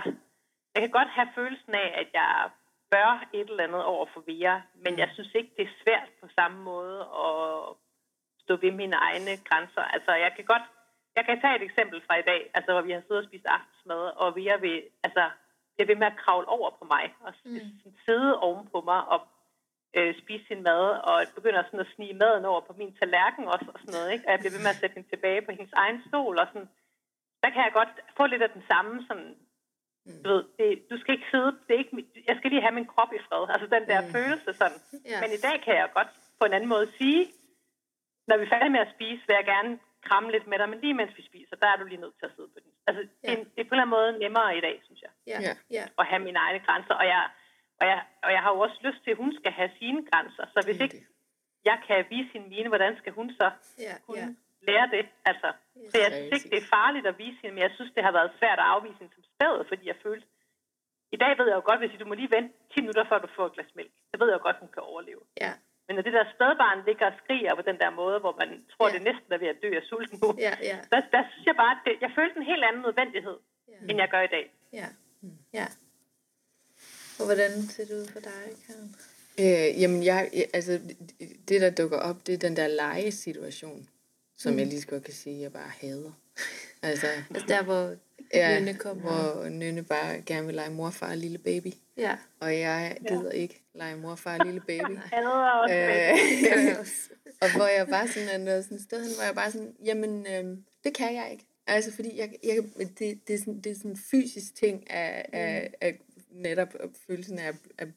jeg 0.75 0.81
kan 0.83 0.91
godt 0.91 1.09
have 1.09 1.29
følelsen 1.35 1.75
af, 1.75 1.89
at 2.01 2.09
jeg 2.15 2.51
bør 2.91 3.29
et 3.33 3.51
eller 3.51 3.65
andet 3.65 3.85
over 3.85 4.07
for 4.13 4.21
Vera, 4.27 4.63
men 4.75 4.99
jeg 4.99 5.11
synes 5.15 5.35
ikke, 5.35 5.51
det 5.57 5.65
er 5.65 5.79
svært 5.85 6.09
på 6.21 6.29
samme 6.39 6.59
måde 6.63 7.01
at 7.01 7.77
stå 8.43 8.57
ved 8.57 8.73
mine 8.73 8.97
egne 8.97 9.33
grænser. 9.49 9.83
Altså, 9.83 10.13
jeg 10.13 10.33
kan 10.37 10.45
godt, 10.45 10.63
jeg 11.17 11.25
kan 11.25 11.41
tage 11.41 11.57
et 11.57 11.63
eksempel 11.63 12.03
fra 12.07 12.17
i 12.19 12.23
dag, 12.23 12.51
altså, 12.55 12.73
hvor 12.73 12.83
vi 12.83 12.93
har 12.93 13.01
siddet 13.01 13.23
og 13.25 13.29
spist 13.29 13.47
aftensmad, 13.47 14.03
og 14.23 14.37
Vera 14.37 14.57
vil, 14.57 14.83
altså, 15.03 15.31
jeg 15.81 15.89
vil 15.89 15.99
med 16.03 16.13
at 16.13 16.21
kravle 16.23 16.49
over 16.57 16.71
på 16.79 16.85
mig, 16.95 17.05
og 17.27 17.33
mm. 17.45 17.61
sidde 18.07 18.31
oven 18.47 18.65
på 18.75 18.79
mig, 18.91 19.01
og 19.13 19.21
øh, 19.97 20.11
spise 20.23 20.45
sin 20.47 20.63
mad, 20.69 20.85
og 21.09 21.17
begynder 21.39 21.63
sådan 21.63 21.85
at 21.87 21.93
snige 21.95 22.21
maden 22.23 22.45
over 22.51 22.61
på 22.69 22.73
min 22.81 22.93
tallerken 22.99 23.45
også, 23.55 23.69
og 23.75 23.79
sådan 23.81 23.95
noget, 23.97 24.13
ikke? 24.13 24.25
Og 24.27 24.31
jeg 24.33 24.41
bliver 24.41 24.57
ved 24.57 24.65
med 24.67 24.75
at 24.75 24.81
sætte 24.81 24.97
hende 24.97 25.11
tilbage 25.11 25.43
på 25.43 25.51
hendes 25.57 25.75
egen 25.83 25.99
stol, 26.09 26.37
og 26.43 26.47
sådan, 26.53 26.69
der 27.43 27.51
kan 27.51 27.63
jeg 27.67 27.73
godt 27.81 27.93
få 28.19 28.25
lidt 28.27 28.43
af 28.47 28.51
den 28.57 28.65
samme 28.71 28.93
sådan, 29.09 29.31
du 30.25 30.29
ved, 30.35 30.45
det, 30.59 30.69
du 30.91 30.97
skal 31.01 31.15
ikke 31.15 31.31
sidde, 31.35 31.51
det 31.67 31.73
er 31.75 31.83
ikke, 31.85 31.97
jeg 32.29 32.37
skal 32.37 32.51
lige 32.51 32.67
have 32.67 32.79
min 32.79 32.91
krop 32.93 33.13
i 33.19 33.21
fred, 33.27 33.45
altså 33.55 33.67
den 33.77 33.85
der 33.91 34.01
mm. 34.01 34.13
følelse 34.17 34.51
sådan. 34.61 34.81
Ja. 35.13 35.19
Men 35.23 35.31
i 35.37 35.41
dag 35.47 35.57
kan 35.65 35.75
jeg 35.81 35.89
godt 35.99 36.11
på 36.39 36.45
en 36.47 36.53
anden 36.57 36.73
måde 36.75 36.89
sige, 36.99 37.21
når 38.29 38.37
vi 38.37 38.45
er 38.45 38.53
færdige 38.55 38.75
med 38.77 38.87
at 38.87 38.93
spise, 38.95 39.23
vil 39.27 39.39
jeg 39.41 39.49
gerne 39.55 39.73
kramme 40.07 40.29
lidt 40.35 40.47
med 40.47 40.59
dig, 40.59 40.69
men 40.69 40.81
lige 40.81 40.95
mens 40.95 41.17
vi 41.19 41.23
spiser, 41.31 41.57
der 41.57 41.69
er 41.73 41.77
du 41.77 41.85
lige 41.85 42.01
nødt 42.05 42.17
til 42.19 42.27
at 42.27 42.33
sidde 42.37 42.49
på 42.55 42.59
den. 42.65 42.73
Altså, 42.87 43.03
ja. 43.25 43.31
det, 43.31 43.39
er, 43.41 43.45
det 43.55 43.61
er 43.63 43.69
på 43.69 43.75
en 43.75 43.81
eller 43.81 43.87
anden 43.87 43.97
måde 43.99 44.11
nemmere 44.25 44.59
i 44.59 44.61
dag, 44.61 44.77
synes 44.87 45.01
jeg 45.07 45.11
Ja. 45.33 45.39
Ja. 45.47 45.53
Ja. 45.77 45.85
at 46.01 46.07
have 46.11 46.23
mine 46.29 46.39
egne 46.39 46.61
grænser, 46.67 46.95
og 46.95 47.07
jeg, 47.15 47.23
og 47.81 47.87
jeg, 47.87 48.01
og 48.25 48.31
jeg 48.35 48.41
har 48.45 48.51
jo 48.55 48.59
også 48.67 48.79
lyst 48.87 49.01
til, 49.05 49.11
at 49.11 49.17
hun 49.17 49.33
skal 49.41 49.53
have 49.53 49.71
sine 49.79 50.01
grænser, 50.11 50.45
så 50.55 50.59
hvis 50.67 50.77
Det 50.79 50.85
ikke 50.85 51.07
jeg 51.65 51.79
kan 51.87 52.05
vise 52.11 52.31
hende 52.33 52.49
mine, 52.49 52.69
hvordan 52.69 52.97
skal 53.01 53.13
hun 53.13 53.27
så 53.41 53.51
Ja. 53.79 53.95
kunne 54.07 54.19
Ja. 54.19 54.29
lære 54.73 54.87
det? 54.97 55.05
Altså, 55.31 55.49
så 55.93 55.97
jeg 56.05 56.11
synes 56.17 56.33
ikke, 56.37 56.51
det 56.55 56.59
er 56.63 56.69
farligt 56.79 57.07
at 57.07 57.19
vise 57.19 57.39
hende, 57.43 57.55
men 57.55 57.63
jeg 57.63 57.73
synes, 57.77 57.91
det 57.97 58.03
har 58.05 58.13
været 58.13 58.31
svært 58.39 58.59
at 58.59 58.65
afvise 58.75 58.99
hende 59.01 59.15
som 59.15 59.23
spæd, 59.33 59.65
fordi 59.69 59.87
jeg 59.89 59.97
følte, 60.03 60.27
i 61.13 61.17
dag 61.17 61.39
ved 61.39 61.47
jeg 61.49 61.57
jo 61.61 61.63
godt, 61.65 61.79
hvis 61.81 61.99
du 62.01 62.07
må 62.07 62.15
lige 62.15 62.31
vente 62.37 62.55
10 62.75 62.81
minutter, 62.81 63.05
før 63.09 63.19
du 63.19 63.29
får 63.37 63.47
et 63.47 63.53
glas 63.53 63.75
mælk. 63.75 63.93
Så 64.11 64.15
ved 64.21 64.27
jeg 64.29 64.39
jo 64.39 64.43
godt, 64.43 64.57
hun 64.61 64.69
kan 64.75 64.83
overleve. 64.83 65.21
Ja. 65.41 65.53
Men 65.91 65.97
når 65.97 66.03
det 66.09 66.13
der 66.19 66.25
spædbarn 66.35 66.79
ligger 66.89 67.07
og 67.11 67.17
skriger 67.23 67.53
på 67.61 67.63
den 67.69 67.77
der 67.83 67.91
måde, 68.01 68.19
hvor 68.25 68.35
man 68.43 68.51
tror, 68.73 68.87
Ja. 68.89 68.93
det 68.95 69.03
næsten 69.09 69.29
er 69.35 69.39
ved 69.45 69.49
at 69.55 69.59
dø 69.65 69.71
af 69.81 69.85
sult 69.91 70.11
nu, 70.23 70.27
Ja. 70.47 70.55
Ja. 70.71 70.77
der, 70.93 71.01
der 71.15 71.23
synes 71.31 71.45
jeg 71.51 71.57
bare, 71.63 71.73
at 71.77 71.83
det, 71.87 71.95
jeg 72.05 72.11
følte 72.19 72.37
en 72.41 72.47
helt 72.53 72.65
anden 72.69 72.83
nødvendighed, 72.89 73.37
Ja. 73.73 73.79
end 73.89 73.97
jeg 74.03 74.09
gør 74.15 74.23
i 74.29 74.33
dag. 74.37 74.47
Ja. 74.81 74.89
Ja. 75.59 75.67
Og 77.19 77.25
hvordan 77.29 77.51
ser 77.73 77.85
det 77.85 77.95
ud 78.01 78.07
for 78.15 78.21
dig, 78.31 78.43
Karen? 78.67 78.89
Øh, 79.45 79.81
jamen, 79.83 80.01
jeg, 80.11 80.31
jeg- 80.39 80.51
altså, 80.55 80.73
det 81.49 81.61
der 81.61 81.71
dukker 81.71 81.99
op, 81.99 82.17
det 82.27 82.33
er 82.35 82.39
den 82.39 82.57
der 82.57 82.69
legesituation, 82.69 83.89
som 84.37 84.53
mm. 84.53 84.59
jeg 84.59 84.67
lige 84.67 84.81
så 84.81 84.89
godt 84.89 85.05
kan 85.05 85.15
sige, 85.15 85.41
jeg 85.41 85.53
bare 85.53 85.71
hader. 85.81 86.13
Altså, 86.89 87.07
Altså 87.31 87.47
der, 87.49 87.63
hvor 87.63 87.97
ja, 88.35 88.59
Nynne 88.59 88.75
kommer. 88.75 89.03
hvor 89.03 89.49
Nynne 89.49 89.83
bare 89.83 90.21
gerne 90.27 90.47
vil 90.47 90.55
lege 90.55 90.71
morfar 90.71 91.11
og 91.11 91.17
lille 91.17 91.39
baby. 91.39 91.73
Ja. 91.97 92.17
Og 92.41 92.59
jeg 92.59 92.97
gider 93.09 93.31
ikke 93.31 93.63
lege 93.75 93.97
morfar 93.97 94.39
og 94.39 94.47
lille 94.47 94.61
baby. 94.61 94.99
Også 95.63 95.75
Øh, 95.75 96.87
og 97.43 97.57
hvor 97.57 97.67
jeg 97.67 97.87
bare 97.89 98.09
sådan 98.09 98.49
er 98.49 98.61
sådan 98.63 98.77
et 98.77 98.83
sted 98.83 99.03
hen, 99.03 99.15
hvor 99.17 99.25
jeg 99.25 99.35
bare 99.35 99.51
sådan, 99.51 99.75
jamen, 99.85 100.27
øh, 100.27 100.59
det 100.85 100.95
kan 100.95 101.15
jeg 101.15 101.29
ikke. 101.33 101.47
Altså, 101.67 101.93
fordi 101.93 102.19
jeg, 102.19 102.33
jeg, 102.45 102.63
det, 102.99 103.29
det, 103.29 103.35
er 103.35 103.39
sådan, 103.39 103.61
det 103.61 103.73
er 103.73 103.77
sådan 103.77 103.91
en 103.91 103.99
fysisk 104.11 104.55
ting 104.55 104.91
af, 104.91 105.29
af, 105.33 105.75
af 105.81 105.99
netop 106.31 106.69
følelsen 107.07 107.39
af 107.39 107.53
at 107.79 107.89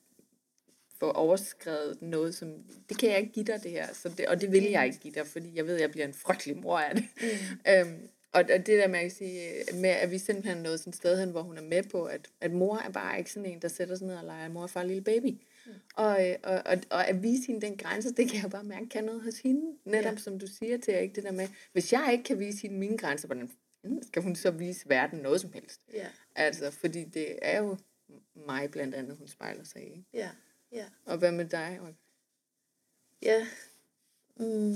få 0.99 1.11
overskrevet 1.11 2.01
noget, 2.01 2.35
som, 2.35 2.53
det 2.89 2.99
kan 2.99 3.09
jeg 3.09 3.19
ikke 3.19 3.31
give 3.31 3.45
dig 3.45 3.63
det 3.63 3.71
her, 3.71 3.87
så 3.93 4.09
det, 4.09 4.25
og 4.27 4.41
det 4.41 4.51
vil 4.51 4.63
jeg 4.63 4.85
ikke 4.85 4.99
give 4.99 5.13
dig, 5.13 5.27
fordi 5.27 5.51
jeg 5.55 5.67
ved, 5.67 5.75
at 5.75 5.81
jeg 5.81 5.91
bliver 5.91 6.07
en 6.07 6.13
frygtelig 6.13 6.57
mor 6.57 6.79
af 6.79 6.95
det. 6.95 7.05
Mm. 7.21 7.27
øhm, 7.71 8.09
og, 8.33 8.39
og 8.41 8.47
det 8.47 8.67
der 8.67 8.87
med 8.87 8.99
at 8.99 9.11
sige, 9.11 9.51
med 9.73 9.89
at 9.89 10.11
vi 10.11 10.17
simpelthen 10.17 10.57
nået 10.57 10.79
sådan 10.79 10.89
et 10.91 10.95
sted 10.95 11.19
hen, 11.19 11.29
hvor 11.31 11.41
hun 11.41 11.57
er 11.57 11.61
med 11.61 11.83
på, 11.83 12.05
at, 12.05 12.29
at 12.41 12.51
mor 12.51 12.77
er 12.77 12.89
bare 12.91 13.17
ikke 13.17 13.31
sådan 13.31 13.49
en, 13.49 13.61
der 13.61 13.67
sætter 13.67 13.95
sig 13.95 14.07
ned 14.07 14.15
og 14.15 14.23
leger 14.25 14.49
mor 14.49 14.61
og 14.61 14.69
far 14.69 14.83
lille 14.83 15.03
baby. 15.03 15.27
Mm. 15.65 15.71
Og, 15.95 16.29
øh, 16.29 16.35
og, 16.43 16.61
og, 16.65 16.77
og 16.89 17.07
at 17.07 17.23
vise 17.23 17.47
hende 17.47 17.61
den 17.61 17.77
grænse, 17.77 18.13
det 18.13 18.29
kan 18.31 18.41
jeg 18.41 18.51
bare 18.51 18.63
mærke 18.63 18.89
kan 18.89 19.03
noget 19.03 19.21
hos 19.21 19.39
hende. 19.39 19.77
Netop 19.85 20.13
Ja. 20.13 20.17
som 20.17 20.39
du 20.39 20.47
siger 20.47 20.77
til 20.77 20.93
ikke 20.93 21.15
det 21.15 21.23
der 21.23 21.31
med, 21.31 21.47
hvis 21.71 21.93
jeg 21.93 22.09
ikke 22.11 22.23
kan 22.23 22.39
vise 22.39 22.61
hende 22.61 22.77
mine 22.77 22.97
grænser, 22.97 23.27
hvordan 23.27 23.49
skal 24.01 24.21
hun 24.21 24.35
så 24.35 24.51
vise 24.51 24.89
verden 24.89 25.19
noget 25.19 25.41
som 25.41 25.53
helst? 25.53 25.81
Ja. 25.93 26.07
Altså, 26.35 26.71
fordi 26.71 27.03
det 27.03 27.39
er 27.41 27.61
jo 27.61 27.77
mig 28.35 28.71
blandt 28.71 28.95
andet, 28.95 29.17
hun 29.17 29.27
spejler 29.27 29.63
sig 29.63 29.87
i. 29.95 30.05
Ja. 30.13 30.29
Ja. 30.71 30.85
Og 31.05 31.17
hvad 31.17 31.31
med 31.31 31.45
dig? 31.45 31.79
Ja. 33.21 33.47
Mm. 34.37 34.75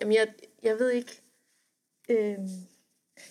Jamen, 0.00 0.14
jeg, 0.14 0.34
jeg 0.62 0.78
ved 0.78 0.90
ikke. 0.90 1.22
Øhm. 2.08 2.48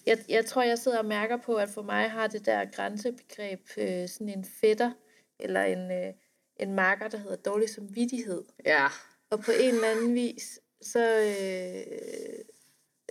Jeg, 0.05 0.17
jeg 0.29 0.45
tror, 0.45 0.61
jeg 0.61 0.79
sidder 0.79 0.97
og 0.97 1.05
mærker 1.05 1.37
på, 1.37 1.55
at 1.55 1.69
for 1.69 1.81
mig 1.81 2.11
har 2.11 2.27
det 2.27 2.45
der 2.45 2.65
grænsebegreb 2.65 3.61
øh, 3.77 4.09
sådan 4.09 4.29
en 4.29 4.45
fætter, 4.45 4.91
eller 5.39 5.63
en, 5.63 5.91
øh, 5.91 6.13
en 6.59 6.73
marker, 6.73 7.07
der 7.07 7.17
hedder 7.17 7.35
dårlig 7.35 7.69
samvittighed. 7.69 8.43
Ja. 8.65 8.87
Og 9.29 9.39
på 9.39 9.51
en 9.51 9.75
eller 9.75 9.87
anden 9.87 10.15
vis, 10.15 10.59
så, 10.81 11.19
øh, 11.19 11.97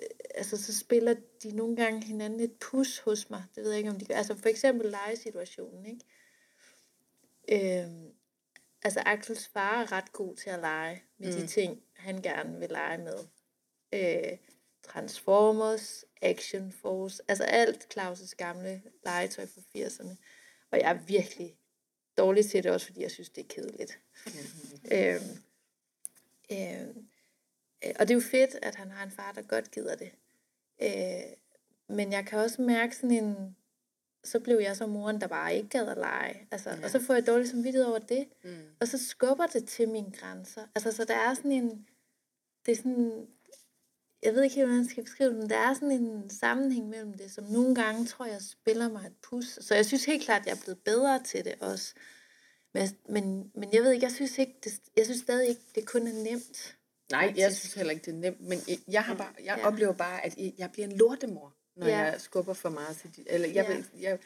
øh, 0.03 0.09
altså, 0.35 0.63
så 0.63 0.79
spiller 0.79 1.15
de 1.43 1.57
nogle 1.57 1.77
gange 1.77 2.05
hinanden 2.05 2.41
et 2.41 2.53
pus 2.53 2.99
hos 2.99 3.31
mig. 3.31 3.45
Det 3.55 3.65
ved 3.65 3.71
jeg 3.71 3.79
ikke, 3.79 3.91
om 3.91 3.99
de 3.99 4.05
gør. 4.05 4.15
Altså 4.15 4.37
for 4.37 4.49
eksempel 4.49 4.91
legesituationen, 4.91 5.87
ikke? 5.87 6.05
Øh, 7.53 7.91
altså 8.83 9.03
Axels 9.07 9.47
far 9.47 9.83
er 9.83 9.93
ret 9.93 10.13
god 10.13 10.37
til 10.37 10.51
at 10.51 10.59
lege 10.59 11.03
med 11.19 11.33
mm. 11.33 11.41
de 11.41 11.47
ting, 11.47 11.83
han 11.97 12.23
gerne 12.23 12.59
vil 12.59 12.69
lege 12.69 12.99
med. 12.99 13.19
Øh, 13.93 14.39
Transformers, 14.89 16.05
Action 16.23 16.73
Force, 16.73 17.23
altså 17.29 17.45
alt 17.45 17.99
Claus' 17.99 18.35
gamle 18.37 18.83
legetøj 19.05 19.47
fra 19.47 19.61
80'erne. 19.79 20.17
Og 20.71 20.81
jeg 20.81 20.91
er 20.91 20.99
virkelig 21.07 21.57
dårlig 22.19 22.51
til 22.51 22.65
det 22.65 22.73
også, 22.73 22.87
fordi 22.87 23.03
jeg 23.03 23.11
synes, 23.11 23.29
det 23.29 23.45
er 23.45 23.49
kedeligt. 23.49 23.99
Øhm, 24.93 25.23
øhm, 26.53 27.09
øh, 27.85 27.93
og 27.99 28.09
det 28.09 28.11
er 28.11 28.15
jo 28.15 28.21
fedt, 28.21 28.59
at 28.63 28.75
han 28.75 28.91
har 28.91 29.05
en 29.05 29.11
far, 29.11 29.33
der 29.33 29.43
godt 29.43 29.71
gider 29.71 29.97
det. 29.97 30.13
Øh, 30.83 31.37
men 31.89 32.13
jeg 32.13 32.27
kan 32.27 32.39
også 32.39 32.63
mærke 32.63 32.97
sådan 32.97 33.11
en... 33.11 33.57
Så 34.25 34.41
blev 34.41 34.59
jeg 34.59 34.77
så 34.77 34.87
moren, 34.87 35.21
der 35.21 35.27
bare 35.27 35.57
ikke 35.57 35.69
gad 35.69 35.89
at 35.89 35.97
lege. 35.97 36.49
Altså, 36.51 36.71
ja. 36.71 36.85
Og 36.85 36.91
så 36.91 37.01
får 37.01 37.15
jeg 37.15 37.27
dårlig 37.27 37.49
samvittighed 37.49 37.85
over 37.85 37.99
det. 37.99 38.29
Mm. 38.45 38.67
Og 38.81 38.89
så 38.89 39.09
skubber 39.09 39.47
det 39.47 39.69
til 39.69 39.89
mine 39.89 40.13
grænser. 40.13 40.67
Altså, 40.75 40.93
så 40.93 41.05
der 41.05 41.15
er 41.15 41.35
sådan 41.35 41.53
en... 41.53 41.87
Det 42.67 42.73
er 42.73 42.77
sådan... 42.77 43.27
Jeg 44.25 44.35
ved 44.35 44.43
ikke 44.43 44.55
helt, 44.57 44.67
hvordan 44.67 44.83
jeg 44.83 44.91
skal 44.91 45.05
beskrive 45.05 45.31
det, 45.31 45.39
men 45.39 45.51
der 45.51 45.57
er 45.59 45.75
sådan 45.75 45.91
en 45.91 46.31
sammenhæng 46.31 46.89
mellem 46.89 47.13
det, 47.13 47.31
som 47.31 47.45
nogle 47.45 47.75
gange, 47.75 48.07
tror 48.07 48.27
jeg, 48.27 48.41
spiller 48.43 48.89
mig 48.89 49.07
et 49.07 49.13
pus. 49.23 49.59
Så 49.61 49.75
jeg 49.75 49.87
synes 49.87 50.05
helt 50.05 50.25
klart, 50.25 50.41
at 50.41 50.47
jeg 50.47 50.53
er 50.53 50.61
blevet 50.65 50.79
bedre 50.85 51.23
til 51.23 51.45
det 51.45 51.55
også. 51.61 51.95
Men, 52.75 52.89
men, 53.09 53.51
men 53.55 53.73
jeg 53.73 53.83
ved 53.83 53.93
ikke, 53.93 54.05
jeg 54.05 54.13
synes 54.13 54.39
ikke, 54.39 54.55
det, 54.65 54.73
jeg 54.97 55.05
synes 55.05 55.21
stadig 55.21 55.49
ikke, 55.49 55.61
det 55.75 55.87
kun 55.87 56.07
er 56.07 56.13
nemt. 56.31 56.77
Nej, 57.11 57.35
jeg 57.37 57.53
synes 57.53 57.75
heller 57.75 57.93
ikke, 57.93 58.05
det 58.05 58.15
er 58.15 58.19
nemt. 58.19 58.41
Men 58.41 58.59
jeg, 58.89 59.03
har 59.03 59.15
bare, 59.15 59.33
jeg 59.45 59.57
Ja. 59.59 59.67
oplever 59.67 59.93
bare, 59.93 60.25
at 60.27 60.35
jeg- 60.59 60.71
bliver 60.73 60.87
en 60.89 60.97
lortemor, 60.97 61.55
når 61.77 61.87
Ja. 61.87 61.99
jeg 61.99 62.21
skubber 62.21 62.53
for 62.55 62.69
meget 62.69 62.97
til 62.97 63.17
de, 63.17 63.25
Eller 63.31 63.49
jeg, 63.49 63.67
Ja. 63.69 63.75
vil, 63.75 63.87
jeg 64.01 64.19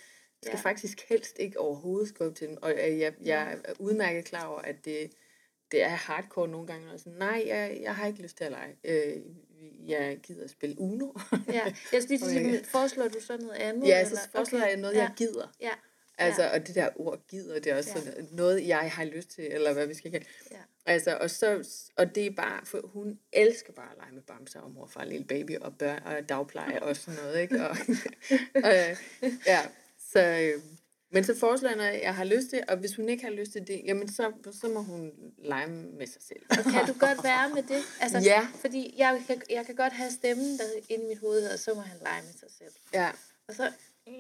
skal 0.43 0.57
Ja. 0.65 0.71
faktisk 0.71 1.01
helst 1.09 1.37
ikke 1.39 1.61
overhovedet 1.61 2.09
skubbe 2.09 2.39
til 2.39 2.49
dem. 2.49 2.57
Og 2.63 2.73
øh, 2.73 2.99
jeg, 2.99 3.15
jeg 3.25 3.59
er 3.65 3.73
udmærket 3.79 4.25
klar 4.25 4.47
over, 4.47 4.61
at 4.61 4.85
det, 4.85 5.11
det 5.73 5.83
er 5.83 5.89
hardcore 5.89 6.49
nogle 6.49 6.67
gange. 6.67 6.93
Og 6.93 6.99
sådan, 7.01 7.19
nej, 7.19 7.45
jeg, 7.47 7.79
jeg 7.83 7.95
har 7.95 8.07
ikke 8.07 8.23
lyst 8.23 8.37
til 8.37 8.45
at 8.45 8.51
lege. 8.53 8.77
Øh, 8.85 9.23
jeg 9.87 10.19
gider 10.23 10.45
at 10.45 10.51
spille 10.51 10.81
Uno. 10.81 11.07
Ja, 11.49 11.65
jeg 11.93 12.03
skal 12.03 12.09
lige 12.09 12.19
sige, 12.19 12.65
foreslår 12.65 13.09
du 13.09 13.21
så 13.21 13.37
noget 13.37 13.55
andet? 13.57 13.89
ja, 13.89 14.01
eller? 14.01 14.17
så 14.17 14.29
foreslår 14.33 14.59
Okay. 14.59 14.69
jeg 14.71 14.77
noget, 14.77 14.95
ja. 14.95 15.01
jeg 15.01 15.13
gider. 15.17 15.55
Ja, 15.61 15.71
Altså, 16.21 16.51
og 16.51 16.67
det 16.67 16.75
der 16.75 16.89
ord 16.97 17.21
gider, 17.29 17.55
det 17.61 17.73
er 17.73 17.77
også 17.77 17.91
Ja. 17.97 18.01
sådan 18.01 18.29
noget, 18.33 18.67
jeg 18.69 18.91
har 18.93 19.05
lyst 19.05 19.29
til, 19.31 19.45
eller 19.45 19.73
hvad 19.73 19.87
vi 19.87 19.95
skal 19.95 20.11
kalde 20.11 20.27
Ja. 20.51 20.57
Altså, 20.87 21.17
og, 21.21 21.31
så, 21.31 21.69
og 21.97 22.15
det 22.15 22.27
er 22.27 22.31
bare, 22.31 22.67
for 22.67 22.81
hun 22.85 23.19
elsker 23.33 23.73
bare 23.73 23.91
at 23.91 23.97
lege 23.99 24.13
med 24.13 24.23
bamser 24.23 24.61
og 24.61 24.71
morfar 24.71 25.01
og 25.01 25.07
lille 25.07 25.25
baby 25.27 25.57
og 25.57 25.79
børn 25.79 26.03
og 26.05 26.29
dagpleje 26.29 26.83
og 26.83 26.97
sådan 26.97 27.21
noget, 27.23 27.41
ikke? 27.41 27.69
Og, 27.69 27.77
og, 28.69 28.73
ja, 29.47 29.61
så, 30.13 30.21
øh, 30.21 30.63
men 31.11 31.25
så 31.25 31.35
foreslår 31.39 31.69
jeg 31.69 31.77
noget, 31.77 32.01
jeg 32.03 32.15
har 32.15 32.25
lyst 32.25 32.49
til, 32.51 32.63
og 32.69 32.77
hvis 32.77 32.97
hun 32.97 33.09
ikke 33.09 33.25
har 33.25 33.31
lyst 33.31 33.53
til 33.53 33.67
det, 33.67 33.83
jamen 33.85 34.13
så, 34.13 34.33
så 34.61 34.69
må 34.69 34.83
hun 34.83 35.13
lege 35.39 35.67
med 35.69 36.07
sig 36.07 36.23
selv. 36.23 36.43
Og 36.51 36.73
kan 36.73 36.87
du 36.87 36.93
godt 37.07 37.25
være 37.25 37.49
med 37.55 37.63
det? 37.63 37.83
Altså, 38.01 38.19
Ja. 38.19 38.49
Fordi 38.61 38.95
jeg 38.99 39.23
kan, 39.27 39.43
jeg 39.51 39.67
kan 39.67 39.75
godt 39.75 39.93
have 39.93 40.11
stemmen, 40.11 40.59
der 40.59 40.65
inde 40.89 41.05
i 41.05 41.09
mit 41.09 41.19
hoved, 41.19 41.51
og 41.53 41.59
så 41.59 41.75
må 41.75 41.81
han 41.81 41.99
lege 42.03 42.23
med 42.23 42.33
sig 42.41 42.49
selv. 42.59 42.73
Ja, 42.95 43.11
Og 43.49 43.55
så 43.55 43.73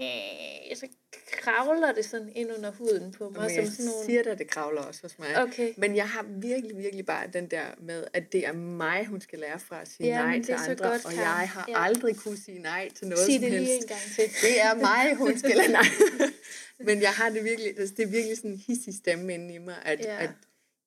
øh, 0.02 0.76
så 0.76 0.86
kravler 1.32 1.92
det 1.92 2.04
sådan 2.04 2.32
ind 2.34 2.50
under 2.56 2.70
huden 2.70 3.12
på 3.12 3.28
mig. 3.30 3.40
Men 3.40 3.50
Som 3.50 3.58
jeg 3.58 3.66
sådan 3.72 3.86
nogle... 3.86 4.04
siger 4.06 4.22
dig, 4.22 4.38
det 4.38 4.50
kravler 4.50 4.82
også 4.82 5.02
hos 5.02 5.18
mig. 5.18 5.42
Okay. 5.42 5.72
Men 5.76 5.96
jeg 5.96 6.08
har 6.08 6.26
virkelig, 6.28 6.76
virkelig 6.78 7.06
bare 7.06 7.26
den 7.32 7.50
der 7.50 7.64
med, 7.80 8.04
at 8.12 8.32
det 8.32 8.46
er 8.46 8.52
mig, 8.52 9.06
hun 9.06 9.20
skal 9.20 9.38
lære 9.38 9.58
fra 9.58 9.80
at 9.80 9.88
sige 9.88 10.06
Ja, 10.06 10.22
nej 10.22 10.42
til 10.42 10.52
andre. 10.52 10.88
godt, 10.88 11.04
og 11.06 11.14
jeg 11.14 11.24
har 11.26 11.64
Ja. 11.68 11.84
aldrig 11.84 12.16
kunne 12.16 12.36
sige 12.36 12.58
nej 12.58 12.88
til 12.98 13.06
noget 13.06 13.24
Sig 13.24 13.34
som 13.34 13.42
det 13.42 13.50
lige 13.52 13.64
helst. 13.64 13.82
en 13.82 13.88
gang 13.88 14.00
til. 14.14 14.24
Det 14.42 14.60
er 14.60 14.74
mig, 14.74 15.14
hun 15.16 15.38
skal 15.38 15.56
lade 15.56 15.72
nej. 15.80 15.86
Men 16.80 17.02
jeg 17.02 17.10
har 17.10 17.30
det 17.30 17.44
virkelig, 17.44 17.78
altså, 17.78 17.94
det 17.96 18.02
er 18.02 18.06
virkelig 18.10 18.36
sådan 18.36 18.50
en 18.50 18.62
hissig 18.66 18.94
stemme 18.94 19.34
inde 19.34 19.54
i 19.54 19.58
mig, 19.58 19.74
at, 19.84 20.00
ja. 20.00 20.22
at 20.24 20.30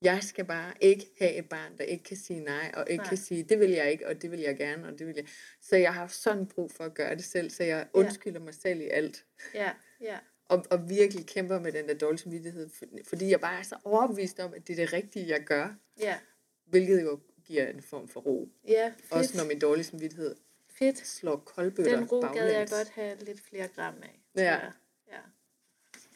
jeg 0.02 0.24
skal 0.24 0.46
bare 0.46 0.74
ikke 0.82 1.06
have 1.20 1.34
et 1.34 1.50
barn, 1.50 1.78
der 1.78 1.84
ikke 1.84 2.04
kan 2.04 2.18
sige 2.18 2.40
nej, 2.40 2.72
og 2.78 2.86
ikke 2.90 3.02
Nej. 3.04 3.10
kan 3.10 3.18
sige, 3.18 3.44
det 3.44 3.60
vil 3.60 3.70
jeg 3.70 3.92
ikke, 3.92 4.08
og 4.08 4.22
det 4.22 4.32
vil 4.32 4.40
jeg 4.40 4.58
gerne, 4.58 4.88
og 4.88 5.00
det 5.00 5.08
vil 5.08 5.16
jeg. 5.16 5.26
Så 5.62 5.76
jeg 5.76 5.94
har 5.94 6.08
sådan 6.08 6.46
brug 6.48 6.72
for 6.72 6.84
at 6.84 6.94
gøre 6.94 7.16
det 7.16 7.24
selv, 7.24 7.50
så 7.50 7.64
jeg 7.64 7.88
undskylder 7.94 8.40
mig 8.40 8.54
selv 8.54 8.82
i 8.82 8.88
alt. 8.88 9.26
Ja, 9.54 9.72
ja. 10.02 10.18
Og, 10.48 10.66
og 10.70 10.90
virkelig 10.90 11.26
kæmper 11.28 11.60
med 11.60 11.72
den 11.72 11.88
der 11.88 11.94
dårlige 11.94 12.22
samvittighed, 12.22 12.70
for- 12.70 12.86
fordi 13.08 13.30
jeg 13.30 13.40
bare 13.42 13.60
er 13.60 13.64
så 13.64 13.76
overbevist 13.84 14.40
om, 14.40 14.54
at 14.54 14.68
det 14.68 14.74
er 14.80 14.86
det 14.86 14.94
rigtige, 14.94 15.28
jeg 15.28 15.44
gør, 15.44 15.76
Ja, 16.00 16.18
hvilket 16.66 17.04
jo 17.04 17.20
giver 17.46 17.68
en 17.68 17.82
form 17.82 18.08
for 18.08 18.20
ro. 18.20 18.50
ja 18.68 18.88
fedt. 19.00 19.12
Også 19.12 19.38
når 19.38 19.46
min 19.46 19.60
dårlige 19.60 19.84
samvittighed 19.86 20.36
fedt. 20.70 21.08
slår 21.08 21.38
koldbøtter 21.38 21.96
Den 21.96 22.06
ro 22.06 22.20
gad 22.20 22.30
jeg 22.34 22.44
baglæns. 22.54 22.72
godt 22.72 22.90
have 22.90 23.18
lidt 23.26 23.42
flere 23.42 23.68
gram 23.68 23.96
af. 24.04 24.20
Ja. 24.36 24.44
jeg. 24.44 24.72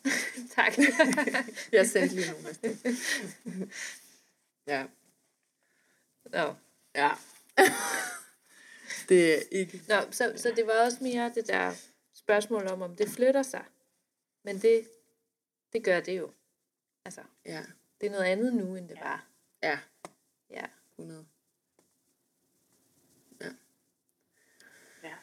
Ja. 0.05 0.11
tak. 0.55 0.73
Jeg 1.71 1.87
sendte 1.87 2.15
lige 2.15 2.31
nogle 2.31 2.49
afsted. 2.49 2.77
Ja, 4.67 4.85
Nå. 6.25 6.55
ja. 6.95 7.11
det 9.09 9.35
er 9.35 9.41
ikke... 9.51 9.81
Nå, 9.87 9.95
så, 10.11 10.33
så 10.35 10.53
det 10.55 10.67
var 10.67 10.85
også 10.85 10.97
mere 11.01 11.31
det 11.35 11.47
der 11.47 11.73
spørgsmål 12.13 12.67
om, 12.67 12.81
om 12.81 12.95
det 12.95 13.09
flytter 13.09 13.43
sig. 13.43 13.65
Men 14.43 14.61
det, 14.61 14.87
det 15.73 15.83
gør 15.83 15.99
det 15.99 16.17
jo. 16.17 16.31
Altså, 17.05 17.21
Ja, 17.45 17.63
det 18.01 18.07
er 18.07 18.11
noget 18.11 18.25
andet 18.25 18.53
nu, 18.53 18.75
end 18.75 18.89
det 18.89 18.97
var. 19.01 19.27
ja, 19.63 19.79
Ja. 20.49 20.65
100. 20.97 21.25
Ja. 23.41 25.15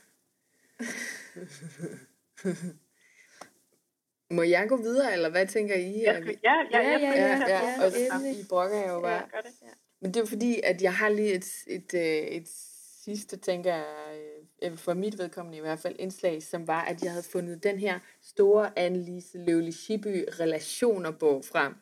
Må 4.33 4.43
jeg 4.43 4.69
gå 4.69 4.77
videre, 4.77 5.13
eller 5.13 5.29
hvad 5.31 5.47
tænker 5.47 5.75
I? 5.75 6.03
Jeg 6.03 6.19
skal, 6.23 6.39
ja, 6.45 6.53
ja, 6.73 6.79
Ja, 6.83 6.91
jeg 6.91 7.01
ja, 7.01 7.27
ja, 7.27 7.37
skal- 7.41 7.51
ja, 7.51 7.99
ja, 8.05 8.17
og. 8.17 8.29
I 8.37 8.45
brokker 8.49 8.89
jo 8.93 9.01
bare. 9.01 9.13
Ja, 9.13 9.21
gør 9.21 9.41
det. 9.41 9.51
Men 10.01 10.15
det 10.15 10.23
er 10.23 10.27
fordi, 10.27 10.61
at 10.65 10.83
jeg 10.83 10.95
har 10.95 11.09
lige 11.09 11.33
et, 11.35 11.47
et, 11.67 11.95
øh, 11.95 12.03
et 12.03 12.49
sidste, 13.05 13.37
tænker 13.37 13.75
jeg, 13.75 13.85
øh, 14.63 14.77
for 14.77 14.95
mit 14.95 15.19
vedkommende 15.19 15.59
i 15.59 15.61
hvert 15.61 15.79
fald, 15.79 15.97
indslag, 15.99 16.43
som 16.43 16.67
var, 16.67 16.85
at 16.85 17.03
jeg 17.03 17.11
havde 17.11 17.25
fundet 17.33 17.63
den 17.63 17.79
her 17.79 17.99
store 18.23 18.79
Annelise 18.79 19.39
Løvli 19.39 19.73
Schiby 19.73 20.25
relationerbog 20.41 21.45
frem, 21.45 21.73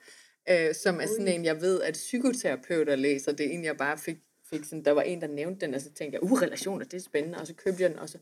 øh, 0.51 0.75
som 0.75 1.01
er 1.01 1.07
sådan 1.07 1.29
en, 1.29 1.45
jeg 1.45 1.61
ved, 1.61 1.81
at 1.83 1.95
psykoterapeuter 1.95 2.97
læser. 2.97 3.33
Det 3.33 3.47
er 3.47 3.51
en, 3.51 3.65
jeg 3.65 3.77
bare 3.77 3.99
fik, 3.99 4.17
fik 4.51 4.65
sådan, 4.65 4.85
der 4.85 4.91
var 4.93 5.03
en, 5.03 5.21
der 5.21 5.27
nævnte 5.27 5.67
den, 5.67 5.75
og 5.75 5.81
så 5.81 5.91
tænkte 5.93 6.15
jeg, 6.15 6.23
uh, 6.23 6.43
relationer, 6.43 6.85
det 6.85 6.95
er 6.95 7.01
spændende, 7.01 7.39
og 7.39 7.47
så 7.47 7.55
købte 7.55 7.83
jeg 7.83 7.91
den, 7.91 7.99
og 7.99 8.09
så 8.09 8.19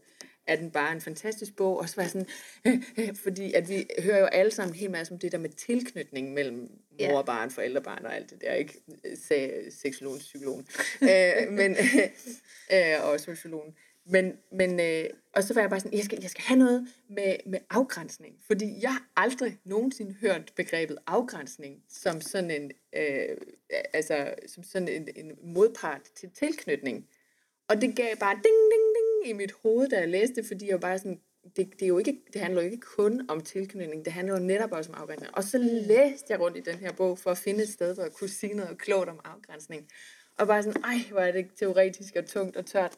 er 0.49 0.57
den 0.57 0.70
bare 0.70 0.92
en 0.92 1.01
fantastisk 1.01 1.57
bog, 1.57 1.78
og 1.78 1.88
så 1.88 2.01
var 2.01 2.09
sådan, 2.09 2.26
øh, 2.66 2.82
øh, 2.99 3.16
fordi 3.16 3.53
at 3.53 3.68
vi 3.68 3.86
hører 4.03 4.18
jo 4.18 4.26
alle 4.26 4.51
sammen 4.51 4.74
helt 4.74 4.90
masse 4.90 5.12
om 5.12 5.18
det 5.18 5.32
der 5.32 5.38
med 5.38 5.51
tilknytning 5.51 6.32
mellem 6.32 6.70
mor 7.01 7.18
og 7.18 7.26
barn, 7.26 7.51
forældrebarn 7.51 8.05
og 8.05 8.16
alt 8.16 8.30
det 8.30 8.40
der, 8.40 8.53
ikke? 8.53 8.80
Sagde 9.28 9.70
seksologen, 9.70 10.18
psykologen. 10.18 10.66
øh, 11.03 11.53
men, 11.53 11.76
øh, 12.74 12.94
og 13.03 13.20
sociologen. 13.20 13.74
Men, 14.11 14.32
men 14.53 14.80
øh, 14.80 15.05
og 15.32 15.44
så 15.44 15.55
var 15.55 15.61
jeg 15.61 15.70
bare 15.70 15.80
sådan, 15.80 15.99
jeg 15.99 16.05
skal, 16.05 16.18
jeg 16.22 16.30
skal 16.30 16.44
have 16.44 16.59
noget 16.59 16.88
med, 17.09 17.36
med 17.46 17.59
afgrænsning. 17.70 18.34
Fordi 18.46 18.78
jeg 18.82 18.92
har 18.92 19.09
aldrig 19.16 19.59
nogensinde 19.64 20.14
hørt 20.20 20.53
begrebet 20.57 20.99
afgrænsning 21.07 21.82
som 21.88 22.20
sådan 22.20 22.51
en, 22.51 22.70
øh, 22.96 23.36
altså, 23.92 24.34
som 24.46 24.62
sådan 24.62 24.88
en, 24.88 25.09
en 25.16 25.32
modpart 25.42 26.03
til 26.16 26.30
tilknytning. 26.30 27.07
Og 27.68 27.80
det 27.80 27.96
gav 27.96 28.16
bare 28.16 28.34
ding, 28.34 28.59
ding 28.72 28.88
i 29.25 29.33
mit 29.33 29.53
hoved, 29.62 29.89
da 29.89 29.99
jeg 29.99 30.09
læste 30.09 30.35
det, 30.35 30.47
fordi 30.47 30.66
jeg 30.66 30.73
var 30.73 30.81
bare 30.81 30.99
sådan, 30.99 31.21
det, 31.57 31.73
det, 31.73 31.83
er 31.83 31.87
jo 31.87 31.99
ikke, 31.99 32.21
det 32.33 32.41
handler 32.41 32.62
jo 32.62 32.66
ikke 32.71 32.87
kun 32.97 33.27
om 33.29 33.41
tilknytning, 33.41 34.05
det 34.05 34.12
handler 34.12 34.35
jo 34.35 34.41
netop 34.41 34.73
også 34.73 34.93
om 34.93 34.99
afgrænsning. 35.01 35.37
Og 35.37 35.45
så 35.45 35.59
læste 35.59 36.27
jeg 36.29 36.41
rundt 36.41 36.57
i 36.57 36.61
den 36.61 36.75
her 36.75 36.93
bog 36.93 37.19
for 37.19 37.31
at 37.31 37.39
finde 37.39 37.62
et 37.62 37.69
sted, 37.69 37.95
hvor 37.95 38.03
jeg 38.03 38.12
kunne 38.12 38.29
sige 38.29 38.55
noget 38.55 38.79
klogt 38.79 39.09
om 39.09 39.21
afgrænsning. 39.25 39.89
Og 40.39 40.47
bare 40.47 40.62
sådan, 40.62 40.83
ej, 40.85 40.97
hvor 41.11 41.21
er 41.21 41.33
det 41.33 41.47
teoretisk 41.57 42.16
og 42.16 42.27
tungt 42.27 42.57
og 42.57 42.66
tørt. 42.66 42.97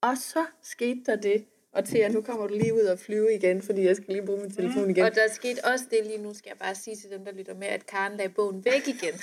Og 0.00 0.18
så 0.18 0.46
skete 0.62 1.00
der 1.06 1.16
det, 1.16 1.44
og 1.72 1.84
til 1.84 1.98
at 1.98 2.12
nu 2.12 2.20
kommer 2.22 2.46
du 2.46 2.54
lige 2.54 2.74
ud 2.74 2.80
og 2.80 2.98
flyve 2.98 3.34
igen, 3.34 3.62
fordi 3.62 3.82
jeg 3.84 3.96
skal 3.96 4.08
lige 4.14 4.26
bruge 4.26 4.40
min 4.40 4.50
telefon 4.50 4.90
igen. 4.90 5.04
Og 5.04 5.14
der 5.14 5.28
skete 5.32 5.64
også 5.64 5.84
det 5.90 6.06
lige 6.06 6.18
nu, 6.18 6.34
skal 6.34 6.48
jeg 6.48 6.58
bare 6.58 6.74
sige 6.74 6.96
til 6.96 7.10
dem, 7.10 7.24
der 7.24 7.32
lytter 7.32 7.54
med, 7.54 7.66
at 7.66 7.86
Karen 7.86 8.16
lagde 8.16 8.32
bogen 8.36 8.64
væk 8.64 8.88
igen. 8.88 9.14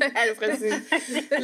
ja, 0.00 0.20
det 0.28 0.36
præcis. 0.38 0.74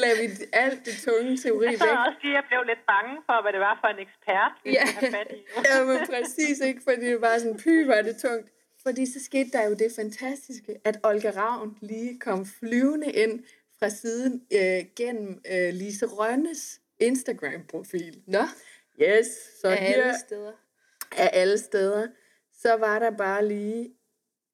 Lad 0.03 0.17
vi 0.23 0.27
alt 0.53 0.81
det 0.87 0.95
tunge 1.05 1.37
teori 1.37 1.65
Jeg 1.65 1.73
væk. 1.73 1.79
sad 1.79 1.89
også 2.07 2.19
lige 2.23 2.39
og 2.39 2.45
blev 2.49 2.61
lidt 2.67 2.83
bange 2.93 3.15
for, 3.27 3.43
hvad 3.43 3.53
det 3.53 3.61
var 3.61 3.79
for 3.83 3.89
en 3.95 3.99
ekspert, 4.07 4.53
vi 4.65 4.71
Ja. 4.71 4.85
fat 5.19 5.29
i. 5.31 5.41
Ja, 5.69 5.85
men 5.85 5.99
præcis 6.13 6.61
ikke, 6.61 6.81
fordi 6.89 7.07
det 7.07 7.21
var 7.21 7.39
sådan, 7.39 7.57
py, 7.65 7.87
var 7.87 8.03
det 8.03 8.17
tungt. 8.27 8.49
Fordi 8.87 9.13
så 9.13 9.25
skete 9.25 9.51
der 9.51 9.65
jo 9.69 9.75
det 9.75 9.93
fantastiske, 9.97 10.73
at 10.85 10.99
Olga 11.05 11.31
Ravn 11.37 11.77
lige 11.81 12.19
kom 12.19 12.47
flyvende 12.47 13.13
ind 13.13 13.45
fra 13.79 13.89
siden 13.89 14.43
øh, 14.53 14.85
gennem 14.97 15.41
øh, 15.53 15.75
Lise 15.75 16.07
Rønnes 16.07 16.81
Instagram-profil. 17.01 18.23
Nå, 18.27 18.43
Yes, 19.03 19.27
så 19.61 19.69
af 19.69 19.77
her 19.77 20.03
alle 20.03 20.19
steder. 20.27 20.53
af 21.17 21.31
alle 21.33 21.59
steder, 21.59 22.07
så 22.53 22.77
var 22.77 22.99
der 22.99 23.11
bare 23.11 23.49
lige 23.49 23.95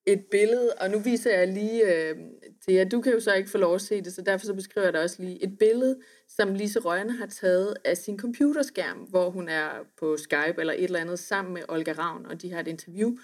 et 0.06 0.24
billede, 0.30 0.74
og 0.80 0.90
nu 0.90 0.98
viser 0.98 1.38
jeg 1.38 1.48
lige 1.48 1.94
øh, 1.94 2.16
til 2.64 2.74
jer, 2.74 2.84
du 2.84 3.00
kan 3.00 3.12
jo 3.12 3.20
så 3.20 3.34
ikke 3.34 3.50
få 3.50 3.58
lov 3.58 3.74
at 3.74 3.80
se 3.80 4.02
det, 4.02 4.12
så 4.14 4.22
derfor 4.22 4.46
så 4.46 4.54
beskriver 4.54 4.86
jeg 4.86 4.92
det 4.92 5.02
også 5.02 5.22
lige, 5.22 5.42
et 5.42 5.58
billede, 5.58 6.00
som 6.28 6.54
Lise 6.54 6.80
Rønne 6.80 7.12
har 7.12 7.26
taget 7.26 7.76
af 7.84 7.96
sin 7.96 8.18
computerskærm, 8.18 8.98
hvor 8.98 9.30
hun 9.30 9.48
er 9.48 9.70
på 9.96 10.16
Skype 10.16 10.54
eller 10.58 10.72
et 10.72 10.84
eller 10.84 11.00
andet 11.00 11.18
sammen 11.18 11.54
med 11.54 11.62
Olga 11.68 11.92
Ravn, 11.92 12.26
og 12.26 12.42
de 12.42 12.52
har 12.52 12.60
et 12.60 12.68
interview, 12.68 13.16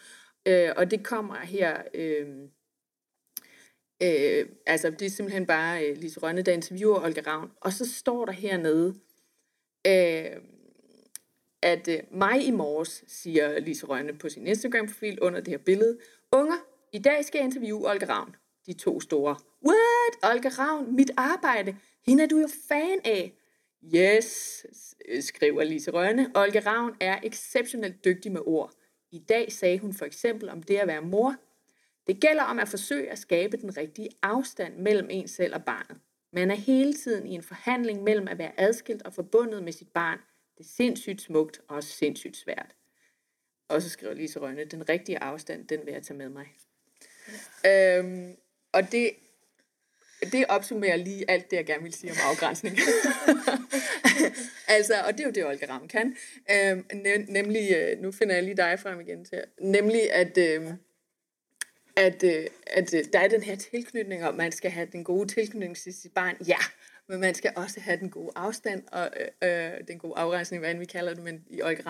øh, 0.48 0.70
og 0.76 0.90
det 0.90 1.04
kommer 1.04 1.36
her, 1.36 1.82
øh, 1.94 2.28
øh, 4.02 4.46
altså 4.66 4.90
det 4.90 5.02
er 5.02 5.10
simpelthen 5.10 5.46
bare 5.46 5.86
øh, 5.86 5.96
Lise 5.96 6.20
Rønne, 6.20 6.42
der 6.42 6.52
interviewer 6.52 7.04
Olga 7.04 7.20
Ravn, 7.26 7.50
og 7.60 7.72
så 7.72 7.92
står 7.92 8.24
der 8.24 8.32
hernede, 8.32 8.94
øh, 9.86 10.51
at 11.62 11.88
øh, 11.88 11.98
mig 12.10 12.46
i 12.46 12.50
morges, 12.50 13.04
siger 13.06 13.60
Lise 13.60 13.86
Rønne 13.86 14.18
på 14.18 14.28
sin 14.28 14.46
Instagram-profil 14.46 15.20
under 15.20 15.40
det 15.40 15.48
her 15.48 15.58
billede, 15.58 15.98
Unger, 16.32 16.56
i 16.92 16.98
dag 16.98 17.24
skal 17.24 17.38
jeg 17.38 17.44
interviewe 17.44 17.90
Olga 17.90 18.06
Ravn. 18.06 18.36
De 18.66 18.72
to 18.72 19.00
store. 19.00 19.36
What? 19.66 20.34
Olga 20.34 20.48
Ravn, 20.48 20.96
mit 20.96 21.10
arbejde. 21.16 21.76
Hende 22.06 22.22
er 22.22 22.28
du 22.28 22.38
jo 22.38 22.48
fan 22.68 23.00
af. 23.04 23.32
Yes, 23.94 24.66
skriver 25.20 25.64
Lise 25.64 25.90
Rønne. 25.90 26.30
Olga 26.34 26.60
Ravn 26.66 26.96
er 27.00 27.18
exceptionelt 27.22 28.04
dygtig 28.04 28.32
med 28.32 28.40
ord. 28.46 28.72
I 29.10 29.18
dag 29.18 29.52
sagde 29.52 29.78
hun 29.78 29.94
for 29.94 30.04
eksempel 30.04 30.48
om 30.48 30.62
det 30.62 30.76
at 30.76 30.88
være 30.88 31.02
mor. 31.02 31.36
Det 32.06 32.20
gælder 32.20 32.42
om 32.42 32.58
at 32.58 32.68
forsøge 32.68 33.10
at 33.10 33.18
skabe 33.18 33.56
den 33.56 33.76
rigtige 33.76 34.08
afstand 34.22 34.76
mellem 34.76 35.06
en 35.10 35.28
selv 35.28 35.54
og 35.54 35.64
barnet. 35.64 35.96
Man 36.32 36.50
er 36.50 36.54
hele 36.54 36.94
tiden 36.94 37.26
i 37.26 37.30
en 37.30 37.42
forhandling 37.42 38.02
mellem 38.02 38.28
at 38.28 38.38
være 38.38 38.60
adskilt 38.60 39.02
og 39.02 39.12
forbundet 39.12 39.62
med 39.62 39.72
sit 39.72 39.88
barn. 39.88 40.18
Det 40.58 40.64
er 40.64 40.68
sindssygt 40.76 41.20
smukt 41.20 41.60
og 41.68 41.76
også 41.76 41.88
sindssygt 41.88 42.36
svært. 42.36 42.74
Og 43.68 43.82
så 43.82 43.88
skriver 43.88 44.14
Lise 44.14 44.40
Rønne, 44.40 44.64
den 44.64 44.88
rigtige 44.88 45.22
afstand, 45.22 45.68
den 45.68 45.80
vil 45.84 45.92
jeg 45.92 46.02
tage 46.02 46.18
med 46.18 46.28
mig. 46.28 46.46
Øhm, 47.66 48.36
og 48.72 48.92
det, 48.92 49.10
det 50.32 50.46
opsummerer 50.48 50.96
lige 50.96 51.30
alt 51.30 51.50
det, 51.50 51.56
jeg 51.56 51.66
gerne 51.66 51.82
vil 51.82 51.92
sige 51.92 52.10
om 52.10 52.16
afgrænsning. 52.30 52.78
altså, 54.76 54.94
og 55.06 55.12
det 55.12 55.20
er 55.20 55.24
jo 55.24 55.30
det, 55.30 55.46
Olga 55.46 55.66
Ram 55.68 55.88
kan. 55.88 56.16
Øhm, 56.50 56.86
nem, 56.94 57.26
nemlig, 57.28 57.72
øh, 57.76 57.98
nu 57.98 58.12
finder 58.12 58.34
jeg 58.34 58.44
lige 58.44 58.56
dig 58.56 58.78
frem 58.80 59.00
igen 59.00 59.24
til, 59.24 59.44
nemlig 59.60 60.12
at, 60.12 60.38
øhm, 60.38 60.72
at, 61.96 62.22
øh, 62.24 62.46
at 62.66 62.94
øh, 62.94 63.04
der 63.12 63.18
er 63.18 63.28
den 63.28 63.42
her 63.42 63.56
tilknytning, 63.56 64.24
om 64.24 64.34
man 64.34 64.52
skal 64.52 64.70
have 64.70 64.88
den 64.92 65.04
gode 65.04 65.28
tilknytning 65.28 65.76
til 65.76 65.94
sit 65.94 66.12
barn. 66.12 66.36
Ja, 66.48 66.58
men 67.08 67.20
man 67.20 67.34
skal 67.34 67.52
også 67.56 67.80
have 67.80 68.00
den 68.00 68.10
gode 68.10 68.32
afstand, 68.36 68.84
og 68.92 69.10
øh, 69.42 69.72
øh, 69.72 69.80
den 69.88 69.98
gode 69.98 70.14
afgrænsning, 70.16 70.60
hvad 70.60 70.70
end 70.70 70.78
vi 70.78 70.84
kalder 70.84 71.14
det, 71.14 71.22
men 71.22 71.44
i 71.50 71.62
Olga 71.62 71.82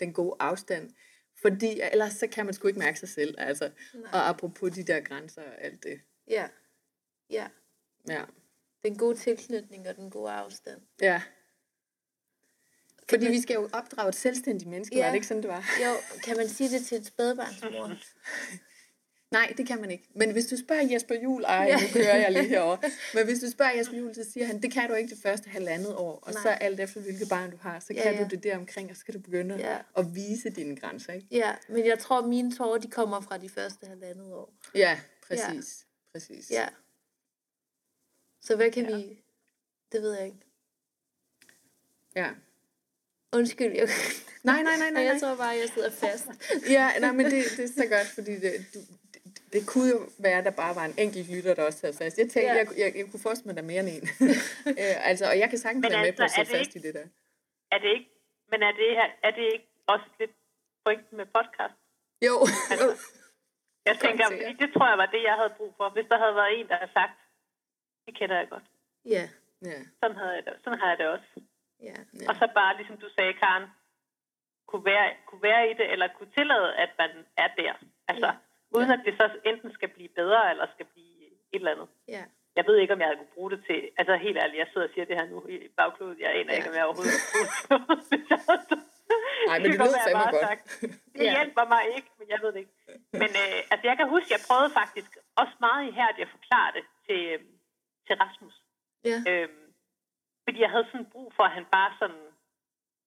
den 0.00 0.12
gode 0.12 0.36
afstand. 0.40 0.90
Fordi 1.42 1.80
ellers 1.92 2.12
så 2.12 2.26
kan 2.26 2.44
man 2.44 2.54
sgu 2.54 2.68
ikke 2.68 2.78
mærke 2.78 2.98
sig 2.98 3.08
selv. 3.08 3.34
Altså. 3.38 3.70
Og 4.12 4.28
apropos 4.28 4.72
de 4.72 4.82
der 4.82 5.00
grænser 5.00 5.42
og 5.42 5.64
alt 5.64 5.82
det. 5.82 6.00
Ja. 6.28 6.48
Ja. 7.30 7.46
Ja. 8.08 8.24
Den 8.84 8.98
gode 8.98 9.16
tilknytning 9.16 9.88
og 9.88 9.96
den 9.96 10.10
gode 10.10 10.30
afstand. 10.30 10.80
ja. 11.00 11.22
Fordi 13.10 13.26
vi 13.26 13.40
skal 13.40 13.54
jo 13.54 13.68
opdrage 13.72 14.08
et 14.08 14.14
selvstændigt 14.14 14.70
menneske. 14.70 14.96
Ja. 14.96 15.02
var 15.02 15.08
det 15.08 15.14
ikke 15.14 15.26
sådan, 15.26 15.42
det 15.42 15.50
var? 15.50 15.64
Jo, 15.84 15.94
kan 16.24 16.36
man 16.36 16.48
sige 16.48 16.70
det 16.70 16.86
til 16.86 16.98
et 16.98 17.06
spædbarnsmor? 17.06 17.92
Nej, 19.30 19.54
det 19.56 19.66
kan 19.66 19.80
man 19.80 19.90
ikke. 19.90 20.04
Men 20.14 20.30
hvis 20.32 20.46
du 20.46 20.56
spørger 20.56 20.82
Jesper 20.92 21.14
Jul, 21.14 21.44
ej, 21.44 21.70
nu 21.72 21.78
kører 21.92 22.16
jeg 22.16 22.32
lige 22.32 22.48
herover. 22.48 22.76
Men 23.14 23.24
hvis 23.24 23.40
du 23.40 23.50
spørger 23.50 23.72
Jesper 23.72 23.96
Jul, 23.96 24.14
så 24.14 24.30
siger 24.32 24.46
han, 24.46 24.62
det 24.62 24.72
kan 24.72 24.88
du 24.88 24.94
ikke 24.94 25.14
det 25.14 25.22
første 25.22 25.50
halvandet 25.50 25.94
år. 25.96 26.18
Og 26.22 26.32
Nej. 26.32 26.42
så 26.42 26.48
alt 26.48 26.80
efter, 26.80 27.00
hvilket 27.00 27.28
barn 27.28 27.50
du 27.50 27.56
har, 27.56 27.80
så 27.80 27.92
Ja, 27.94 28.02
kan 28.02 28.14
ja. 28.14 28.24
du 28.24 28.28
det 28.30 28.42
der 28.42 28.56
omkring, 28.58 28.90
og 28.90 28.96
så 28.96 29.00
skal 29.00 29.14
du 29.14 29.18
begynde 29.20 29.56
Ja. 29.56 29.78
at 29.96 30.14
vise 30.14 30.50
dine 30.50 30.76
grænser, 30.76 31.12
ikke? 31.12 31.26
Ja, 31.30 31.54
men 31.68 31.86
jeg 31.86 31.98
tror, 31.98 32.26
mine 32.26 32.56
tårer, 32.56 32.78
de 32.78 32.90
kommer 32.90 33.20
fra 33.20 33.38
de 33.38 33.48
første 33.48 33.86
halvandet 33.86 34.32
år. 34.32 34.52
Ja, 34.74 35.00
præcis. 35.28 35.86
Præcis. 36.12 36.50
Ja. 36.50 36.68
Så 38.42 38.56
hvad 38.56 38.70
kan 38.70 38.88
ja. 38.90 38.96
vi... 38.96 39.22
Det 39.92 40.02
ved 40.02 40.12
jeg 40.14 40.26
ikke. 40.26 40.38
ja. 42.16 42.30
Undskyld, 43.32 43.72
jeg, 43.76 43.88
Nej, 44.42 44.62
nej, 44.62 44.76
nej, 44.78 44.90
nej. 44.90 45.02
jeg 45.08 45.12
nej. 45.12 45.20
tror 45.20 45.36
bare, 45.36 45.48
jeg 45.48 45.68
sidder 45.74 45.90
fast. 45.90 46.26
Ja, 46.68 46.90
nej, 47.00 47.12
men 47.12 47.26
det, 47.26 47.44
det 47.56 47.64
er 47.64 47.68
så 47.82 47.86
godt, 47.90 48.06
fordi 48.06 48.34
det, 48.40 48.66
du, 48.74 48.78
det, 49.52 49.52
det 49.54 49.62
kunne 49.70 49.88
jo 49.94 50.00
være, 50.26 50.38
at 50.38 50.44
der 50.44 50.50
bare 50.62 50.74
var 50.80 50.84
en 50.90 50.94
enkelt 51.04 51.26
lytter, 51.34 51.54
der 51.54 51.64
også 51.68 51.78
sad 51.78 51.92
fast. 52.00 52.18
Jeg 52.18 52.28
tænkte, 52.30 52.40
Ja. 52.40 52.54
jeg, 52.60 52.66
jeg, 52.82 52.88
jeg 52.98 53.04
kunne 53.10 53.22
forestille 53.26 53.48
mig, 53.48 53.56
der 53.58 53.62
er 53.66 53.70
mere 53.72 53.82
end 53.84 53.90
en. 53.96 54.04
øh, 54.82 54.96
altså, 55.10 55.24
og 55.32 55.36
jeg 55.42 55.48
kan 55.50 55.58
sagtens 55.58 55.82
Men 55.84 55.92
være 55.92 56.04
med 56.06 56.12
på 56.18 56.22
at 56.22 56.32
altså, 56.38 56.40
det 56.52 56.58
fast 56.58 56.74
i 56.78 56.80
det 56.86 56.92
der. 56.98 57.06
Er 57.74 57.78
det 57.82 57.90
ikke, 57.96 58.10
men 58.50 58.58
er 58.68 58.72
det, 58.80 58.88
er 59.28 59.32
det 59.38 59.44
ikke 59.54 59.68
også 59.94 60.06
lidt 60.20 60.34
pointen 60.84 61.14
med 61.20 61.26
podcast? 61.38 61.76
Jo, 62.28 62.34
Altså, 62.72 62.88
Jeg 63.88 63.96
tænker, 64.04 64.24
fordi 64.30 64.52
det 64.62 64.68
tror 64.74 64.86
jeg 64.92 64.98
var 65.04 65.08
det, 65.14 65.22
jeg 65.30 65.34
havde 65.40 65.52
brug 65.58 65.72
for. 65.78 65.86
Hvis 65.96 66.06
der 66.10 66.18
havde 66.22 66.34
været 66.40 66.52
en, 66.60 66.68
der 66.68 66.76
havde 66.80 66.92
sagt, 67.00 67.16
det 68.06 68.12
kender 68.18 68.36
jeg 68.42 68.48
godt. 68.54 68.66
Ja, 69.14 69.24
ja. 69.70 69.78
Sådan, 70.00 70.16
havde 70.20 70.34
jeg 70.38 70.44
det, 70.46 70.54
sådan 70.64 70.78
har 70.82 70.88
jeg 70.92 70.98
det 70.98 71.08
også. 71.16 71.28
ja. 71.88 71.96
Ja. 72.20 72.26
Og 72.28 72.34
så 72.40 72.46
bare, 72.58 72.76
ligesom 72.76 72.96
du 73.04 73.08
sagde, 73.16 73.32
Karen, 73.42 73.66
kunne 74.68 74.84
være, 74.92 75.08
kunne 75.28 75.42
være 75.42 75.70
i 75.70 75.74
det, 75.80 75.86
eller 75.92 76.08
kunne 76.16 76.32
tillade, 76.38 76.68
at 76.84 76.90
man 76.98 77.10
er 77.44 77.48
der. 77.60 77.72
Altså, 78.12 78.26
Ja. 78.26 78.32
Uden 78.76 78.90
at 78.90 79.00
det 79.06 79.14
så 79.20 79.26
enten 79.44 79.72
skal 79.72 79.88
blive 79.88 80.08
bedre, 80.08 80.50
eller 80.50 80.66
skal 80.74 80.86
blive 80.86 81.26
et 81.52 81.60
eller 81.60 81.70
andet. 81.74 81.88
Ja, 82.08 82.24
Jeg 82.56 82.64
ved 82.66 82.76
ikke, 82.76 82.92
om 82.94 83.00
jeg 83.00 83.06
havde 83.08 83.18
kunne 83.18 83.34
bruge 83.38 83.50
det 83.50 83.60
til... 83.68 83.78
Altså, 83.98 84.16
helt 84.16 84.38
ærligt, 84.42 84.58
jeg 84.58 84.68
sidder 84.72 84.86
og 84.88 84.92
siger 84.94 85.04
det 85.04 85.16
her 85.20 85.26
nu 85.34 85.46
i 85.48 85.68
bagklodet. 85.76 86.18
Jeg 86.20 86.30
aner 86.38 86.52
Ja. 86.52 86.56
ikke, 86.56 86.68
om 86.70 86.74
jeg 86.76 86.84
overhovedet 86.84 87.14
det 88.10 88.20
havde- 88.30 88.88
Nej, 89.48 89.58
men 89.58 89.66
det 89.70 89.78
være, 89.78 89.88
jeg 89.96 90.04
fandme 90.08 90.22
bare 90.22 90.32
godt. 90.36 90.46
sagt, 90.48 90.64
Det 91.14 91.24
Ja. 91.26 91.32
hjælper 91.36 91.64
mig 91.74 91.82
ikke, 91.96 92.10
men 92.18 92.26
jeg 92.32 92.38
ved 92.42 92.50
det 92.54 92.60
ikke. 92.64 92.76
Men 93.22 93.30
øh, 93.42 93.58
altså, 93.72 93.84
jeg 93.90 93.96
kan 93.98 94.06
huske, 94.14 94.28
jeg 94.36 94.42
prøvede 94.48 94.70
faktisk 94.80 95.10
også 95.40 95.54
meget 95.66 95.82
ihærdigt 95.90 96.24
at 96.26 96.34
forklare 96.36 96.70
det 96.76 96.84
til, 97.06 97.20
øh, 97.34 97.40
til 98.06 98.14
Rasmus. 98.24 98.54
ja, 99.10 99.16
Øhm, 99.30 99.64
fordi 100.46 100.58
jeg 100.64 100.70
havde 100.74 100.86
sådan 100.92 101.10
brug 101.14 101.28
for, 101.36 101.44
at 101.48 101.54
han 101.58 101.66
bare 101.76 101.90
sådan... 102.00 102.22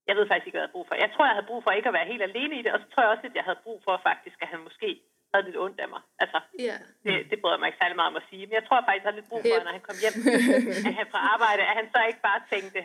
Jeg 0.08 0.16
ved 0.18 0.28
faktisk 0.28 0.48
ikke, 0.48 0.56
hvad 0.58 0.62
jeg 0.62 0.68
havde 0.70 0.78
brug 0.78 0.88
for. 0.88 0.96
Jeg 1.06 1.12
tror, 1.14 1.26
jeg 1.26 1.36
havde 1.38 1.50
brug 1.52 1.62
for 1.64 1.72
ikke 1.72 1.90
at 1.92 1.98
være 2.00 2.12
helt 2.14 2.24
alene 2.30 2.56
i 2.60 2.62
det, 2.66 2.72
og 2.74 2.80
så 2.80 2.88
tror 2.90 3.04
jeg 3.04 3.12
også, 3.14 3.28
at 3.30 3.36
jeg 3.40 3.44
havde 3.48 3.64
brug 3.66 3.78
for 3.88 3.96
faktisk, 4.10 4.38
at 4.44 4.48
han 4.54 4.60
måske 4.68 4.90
havde 5.34 5.46
lidt 5.48 5.58
ondt 5.66 5.80
af 5.86 5.90
mig. 5.94 6.02
Altså, 6.24 6.40
ja. 6.68 6.76
det, 7.06 7.14
det 7.30 7.38
bryder 7.42 7.56
jeg 7.56 7.60
mig 7.62 7.68
ikke 7.70 7.82
særlig 7.82 7.98
meget 8.00 8.12
om 8.14 8.20
at 8.22 8.26
sige. 8.30 8.44
Men 8.48 8.54
jeg 8.60 8.66
tror 8.68 8.80
faktisk, 8.86 9.02
jeg 9.04 9.08
havde 9.10 9.20
lidt 9.20 9.30
brug 9.32 9.42
for, 9.50 9.56
at 9.60 9.66
når 9.68 9.76
han 9.78 9.86
kom 9.90 9.98
hjem 10.04 10.16
at 10.90 10.94
han 11.00 11.08
fra 11.14 11.22
arbejde, 11.34 11.62
at 11.70 11.76
han 11.80 11.88
så 11.96 12.00
ikke 12.10 12.22
bare 12.30 12.42
tænkte, 12.54 12.80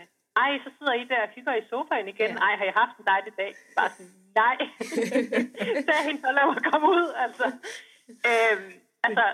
ej, 0.45 0.51
så 0.65 0.69
sidder 0.77 0.95
I 1.03 1.05
der 1.13 1.21
og 1.27 1.31
hygger 1.37 1.55
i 1.61 1.65
sofaen 1.71 2.09
igen. 2.15 2.31
Ja. 2.35 2.43
Ej, 2.47 2.53
har 2.61 2.67
I 2.71 2.75
haft 2.83 2.95
en 3.01 3.07
dejlig 3.13 3.33
dag? 3.43 3.51
Bare 3.79 3.91
sådan, 3.97 4.13
nej. 4.43 4.57
så 5.87 5.91
er 5.99 6.03
hende, 6.09 6.21
så 6.27 6.31
lad 6.37 6.45
mig 6.53 6.61
komme 6.71 6.87
ud, 6.99 7.07
altså. 7.25 7.47
Øhm, 8.31 8.73
altså, 9.07 9.25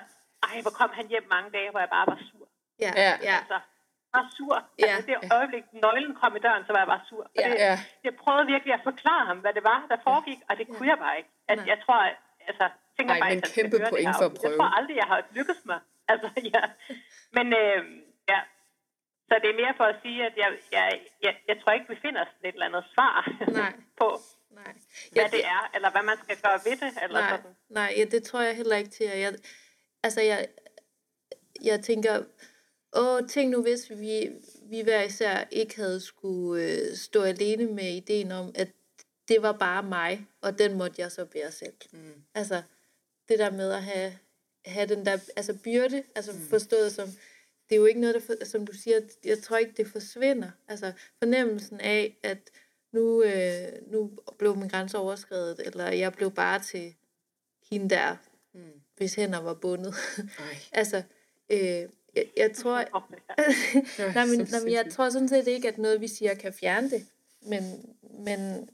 ej, 0.48 0.56
hvor 0.64 0.74
kom 0.80 0.90
han 0.98 1.06
hjem 1.12 1.26
mange 1.34 1.50
dage, 1.56 1.70
hvor 1.70 1.80
jeg 1.84 1.90
bare 1.96 2.06
var 2.12 2.18
sur. 2.30 2.46
Ja, 2.84 2.90
Ja. 3.02 3.12
ja, 3.28 3.36
Altså, 3.42 3.58
var 4.14 4.24
sur. 4.36 4.56
Ja. 4.78 4.86
Altså, 4.86 5.06
det 5.08 5.14
øjeblik, 5.38 5.64
nøglen 5.84 6.14
kom 6.20 6.36
i 6.36 6.40
døren, 6.46 6.62
så 6.66 6.72
var 6.72 6.80
jeg 6.84 6.90
bare 6.94 7.04
sur. 7.10 7.22
Og 7.24 7.30
Ja. 7.42 7.48
det, 7.50 7.56
Ja. 7.66 7.74
jeg 8.06 8.12
prøvede 8.22 8.46
virkelig 8.54 8.72
at 8.78 8.80
forklare 8.90 9.24
ham, 9.30 9.38
hvad 9.44 9.52
det 9.58 9.64
var, 9.72 9.78
der 9.90 9.96
foregik, 10.08 10.40
og 10.48 10.52
det 10.58 10.66
kunne 10.68 10.88
jeg 10.92 10.98
bare 11.04 11.16
ikke. 11.20 11.30
Altså, 11.50 11.64
Nej. 11.66 11.70
jeg 11.74 11.78
tror, 11.84 11.98
altså, 12.50 12.66
tænker 12.96 13.14
Ej, 13.14 13.20
bare, 13.20 13.30
men 13.34 13.42
at 13.44 13.52
kæmpe 13.56 13.76
point 13.90 14.14
for 14.20 14.26
at 14.30 14.34
prøve. 14.40 14.50
Jeg 14.52 14.58
tror 14.58 14.70
aldrig, 14.78 14.96
jeg 15.02 15.08
har 15.12 15.20
lykkes 15.36 15.60
mig. 15.70 15.80
Altså, 16.12 16.28
ja. 16.54 16.62
Men, 17.36 17.46
øh, 17.62 17.80
ja. 18.32 18.40
Så 19.28 19.34
det 19.42 19.48
er 19.50 19.56
mere 19.62 19.74
for 19.76 19.84
at 19.84 19.96
sige, 20.02 20.26
at 20.28 20.34
jeg, 20.36 20.50
jeg, 20.72 21.00
jeg, 21.22 21.34
jeg 21.48 21.56
tror 21.60 21.72
ikke, 21.72 21.88
vi 21.88 21.98
finder 22.02 22.24
sådan 22.24 22.48
et 22.48 22.52
eller 22.52 22.66
andet 22.66 22.84
svar 22.94 23.16
Nej. 23.60 23.72
på, 24.00 24.08
nej. 24.50 24.72
hvad 25.12 25.22
Ja, 25.22 25.28
det 25.36 25.44
er, 25.44 25.70
eller 25.74 25.90
hvad 25.90 26.02
man 26.02 26.18
skal 26.24 26.36
gøre 26.44 26.58
ved 26.64 26.76
det, 26.84 26.92
eller 27.04 27.20
Nej, 27.20 27.30
sådan. 27.30 27.56
nej 27.68 27.94
ja, 27.96 28.04
det 28.04 28.22
tror 28.22 28.40
jeg 28.40 28.56
heller 28.56 28.76
ikke 28.76 28.90
til. 28.90 29.06
Jeg, 29.06 29.34
altså, 30.02 30.20
jeg, 30.20 30.46
jeg 31.64 31.80
tænker, 31.80 32.22
åh, 32.96 33.28
tænk 33.28 33.50
nu, 33.50 33.62
hvis 33.62 33.90
vi, 33.90 34.28
vi 34.70 34.80
hver 34.82 35.02
især 35.02 35.44
ikke 35.50 35.76
havde 35.76 36.00
skulle 36.00 36.62
øh, 36.64 36.96
stå 36.96 37.22
alene 37.22 37.72
med 37.72 37.88
ideen 37.96 38.32
om, 38.32 38.52
at 38.54 38.68
det 39.28 39.42
var 39.42 39.52
bare 39.52 39.82
mig, 39.82 40.26
og 40.42 40.58
den 40.58 40.78
måtte 40.78 41.02
jeg 41.02 41.12
så 41.12 41.24
bære 41.24 41.50
selv. 41.50 41.74
Mm. 41.92 42.22
Altså, 42.34 42.62
det 43.28 43.38
der 43.38 43.50
med 43.50 43.72
at 43.72 43.82
have, 43.82 44.12
have 44.66 44.86
den 44.86 45.06
der 45.06 45.18
altså 45.36 45.58
byrde, 45.64 46.02
altså 46.14 46.32
mm. 46.32 46.38
forstået 46.38 46.92
som, 46.92 47.08
det 47.68 47.74
er 47.74 47.76
jo 47.76 47.84
ikke 47.84 48.00
noget, 48.00 48.14
der, 48.14 48.20
for, 48.20 48.44
som 48.44 48.66
du 48.66 48.72
siger, 48.72 49.00
jeg 49.24 49.38
tror 49.38 49.56
ikke, 49.56 49.72
det 49.76 49.86
forsvinder. 49.86 50.50
Altså, 50.68 50.92
fornemmelsen 51.18 51.80
af, 51.80 52.16
at 52.22 52.38
nu, 52.92 53.22
øh, 53.22 53.92
nu 53.92 54.10
blev 54.38 54.56
min 54.56 54.68
grænse 54.68 54.98
overskrevet, 54.98 55.60
eller 55.66 55.92
jeg 55.92 56.12
blev 56.12 56.30
bare 56.30 56.62
til 56.62 56.94
hende 57.70 57.90
der, 57.90 58.16
mm. 58.54 58.80
hvis 58.96 59.14
hænder 59.14 59.40
var 59.40 59.54
bundet. 59.54 59.94
Altså, 60.72 61.02
øh, 61.50 61.88
jeg, 62.16 62.30
jeg 62.36 62.52
tror... 62.56 62.78
nej, 64.14 64.26
men, 64.26 64.48
nej, 64.50 64.60
men 64.60 64.72
jeg 64.72 64.86
tror 64.90 65.10
sådan 65.10 65.28
set 65.28 65.46
ikke, 65.46 65.68
at 65.68 65.78
noget, 65.78 66.00
vi 66.00 66.08
siger, 66.08 66.34
kan 66.34 66.52
fjerne 66.52 66.90
det. 66.90 67.06
Men, 67.42 67.94
men, 68.24 68.68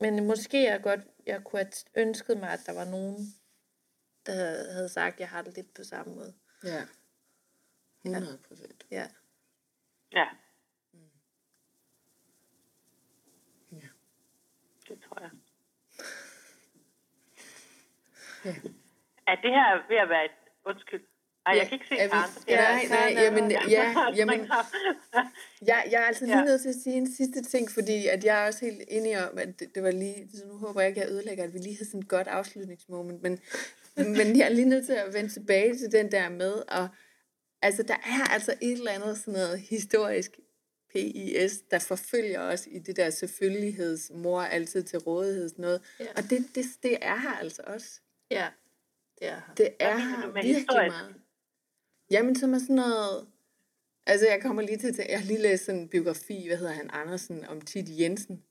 men 0.00 0.26
måske 0.26 0.62
jeg 0.62 0.80
godt, 0.82 1.00
jeg 1.26 1.44
kunne 1.44 1.58
have 1.58 2.06
ønsket 2.06 2.38
mig, 2.38 2.50
at 2.50 2.60
der 2.66 2.72
var 2.72 2.84
nogen, 2.84 3.34
der 4.26 4.72
havde 4.72 4.88
sagt, 4.88 5.14
at 5.14 5.20
jeg 5.20 5.28
har 5.28 5.42
det 5.42 5.54
lidt 5.56 5.74
på 5.74 5.84
samme 5.84 6.14
måde. 6.14 6.34
Ja. 6.64 6.82
100 8.04 8.38
procent. 8.48 8.86
Ja. 8.90 9.06
Ja. 10.12 10.24
Ja. 13.72 13.88
Det 14.88 14.98
tror 15.08 15.20
jeg. 15.20 15.30
Ja. 18.44 18.54
Er 19.26 19.34
det 19.42 19.50
her 19.50 19.88
ved 19.88 19.96
at 19.96 20.08
være 20.08 20.24
et... 20.24 20.30
Undskyld. 20.66 21.00
Nej, 21.44 21.56
jeg 21.58 21.66
kan 21.68 21.72
ikke 21.72 21.86
se 21.88 21.94
vi- 21.94 22.08
Karen. 22.10 22.30
Ja, 22.48 22.56
er- 22.56 22.88
nej, 22.88 23.12
nej, 23.12 23.22
jamen, 23.24 23.50
ja, 23.50 23.94
jamen, 24.16 24.40
Jeg, 25.70 25.88
jeg 25.90 26.02
er 26.02 26.06
altså 26.06 26.24
lige 26.24 26.38
Ja. 26.38 26.44
nødt 26.44 26.60
til 26.60 26.68
at 26.68 26.74
sige 26.84 26.96
en 26.96 27.12
sidste 27.14 27.42
ting, 27.42 27.70
fordi 27.70 28.06
at 28.06 28.24
jeg 28.24 28.42
er 28.42 28.46
også 28.46 28.64
helt 28.64 28.82
enig 28.88 29.30
om, 29.30 29.38
at 29.38 29.60
det, 29.60 29.74
det 29.74 29.82
var 29.82 29.90
lige, 29.90 30.28
så 30.34 30.46
nu 30.46 30.56
håber 30.58 30.80
jeg 30.80 30.88
ikke, 30.88 31.00
at 31.02 31.06
jeg 31.08 31.14
ødelægger, 31.14 31.44
at 31.44 31.52
vi 31.52 31.58
lige 31.58 31.76
havde 31.76 31.90
sådan 31.90 32.00
et 32.00 32.08
godt 32.08 32.28
afslutningsmoment, 32.28 33.22
men, 33.22 33.40
men 34.06 34.38
jeg 34.38 34.44
er 34.44 34.48
lige 34.48 34.68
nødt 34.68 34.86
til 34.86 34.92
at 34.92 35.14
vende 35.14 35.30
tilbage 35.30 35.78
til 35.78 35.92
den 35.92 36.12
der 36.12 36.28
med, 36.28 36.52
og 36.52 36.88
altså 37.62 37.82
der 37.82 37.94
er 37.94 38.24
altså 38.30 38.54
et 38.60 38.72
eller 38.72 38.90
andet 38.90 39.18
sådan 39.18 39.34
noget 39.34 39.60
historisk 39.60 40.38
PIS, 40.92 41.60
der 41.70 41.78
forfølger 41.78 42.40
os 42.40 42.68
i 42.70 42.78
det 42.78 42.96
der 42.96 43.10
selvfølgeligheds, 43.10 44.10
mor 44.14 44.42
altid 44.42 44.82
til 44.82 44.98
rådighed, 44.98 45.48
sådan 45.48 45.62
noget. 45.62 45.82
Ja. 46.00 46.06
Og 46.16 46.22
det, 46.30 46.46
det, 46.54 46.64
det 46.82 46.98
er 47.02 47.16
her 47.16 47.38
altså 47.38 47.62
også. 47.66 48.00
Ja, 48.30 48.48
det 49.20 49.28
er 49.28 49.34
her. 49.34 49.54
Det 49.56 49.68
er 49.80 49.96
her 49.96 50.32
virkelig 50.32 50.56
historisk? 50.56 50.96
meget. 50.96 51.14
Jamen, 52.10 52.36
som 52.36 52.54
er 52.54 52.58
sådan 52.58 52.76
noget... 52.76 53.26
Altså, 54.06 54.28
jeg 54.28 54.42
kommer 54.42 54.62
lige 54.62 54.78
til 54.78 55.06
Jeg 55.08 55.18
har 55.18 55.26
lige 55.26 55.42
læst 55.42 55.64
sådan 55.64 55.80
en 55.80 55.88
biografi, 55.88 56.46
hvad 56.46 56.56
hedder 56.56 56.72
han, 56.72 56.90
Andersen, 56.92 57.44
om 57.44 57.60
Titi 57.60 58.02
Jensen. 58.02 58.42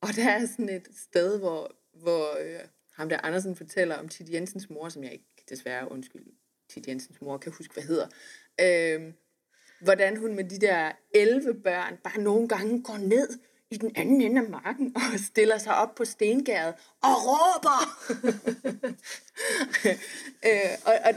Og 0.00 0.08
der 0.16 0.28
er 0.28 0.46
sådan 0.46 0.68
et 0.68 0.88
sted, 0.96 1.38
hvor, 1.38 1.76
hvor 1.92 2.38
øh, 2.40 2.60
ham 2.96 3.08
der 3.08 3.24
Andersen 3.24 3.56
fortæller 3.56 3.96
om 3.96 4.08
Titi 4.08 4.34
Jensens 4.34 4.70
mor, 4.70 4.88
som 4.88 5.04
jeg 5.04 5.12
ikke 5.12 5.44
desværre, 5.48 5.92
undskyld, 5.92 6.26
Titi 6.68 6.90
Jensens 6.90 7.20
mor, 7.20 7.38
kan 7.38 7.52
huske, 7.52 7.74
hvad 7.74 7.84
hedder. 7.84 8.06
Øh, 8.60 9.12
hvordan 9.80 10.16
hun 10.16 10.34
med 10.34 10.44
de 10.44 10.58
der 10.58 10.92
11 11.14 11.54
børn 11.54 11.96
bare 12.04 12.20
nogle 12.20 12.48
gange 12.48 12.82
går 12.82 12.96
ned 12.96 13.38
i 13.70 13.76
den 13.76 13.92
anden 13.96 14.20
ende 14.20 14.42
af 14.42 14.50
marken 14.50 14.96
og 14.96 15.20
stiller 15.30 15.58
sig 15.58 15.74
op 15.74 15.94
på 15.94 16.04
stengæret 16.04 16.74
og 17.02 17.16
råber. 17.26 17.78
øh, 20.48 20.78
og, 20.84 20.94
og, 21.04 21.14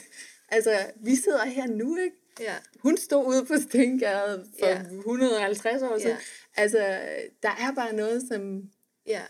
altså, 0.56 0.86
vi 0.96 1.16
sidder 1.16 1.44
her 1.44 1.66
nu, 1.66 1.96
ikke? 1.96 2.16
Ja, 2.40 2.54
Hun 2.78 2.96
stod 2.96 3.26
ude 3.26 3.44
på 3.44 3.54
stengæret 3.68 4.46
for 4.58 4.66
ja. 4.66 4.82
150 4.82 5.82
år 5.82 5.98
siden. 5.98 6.10
Ja. 6.10 6.62
Altså, 6.62 6.78
der 7.42 7.50
er 7.50 7.72
bare 7.74 7.92
noget, 7.92 8.22
som, 8.28 8.62
ja, 9.06 9.22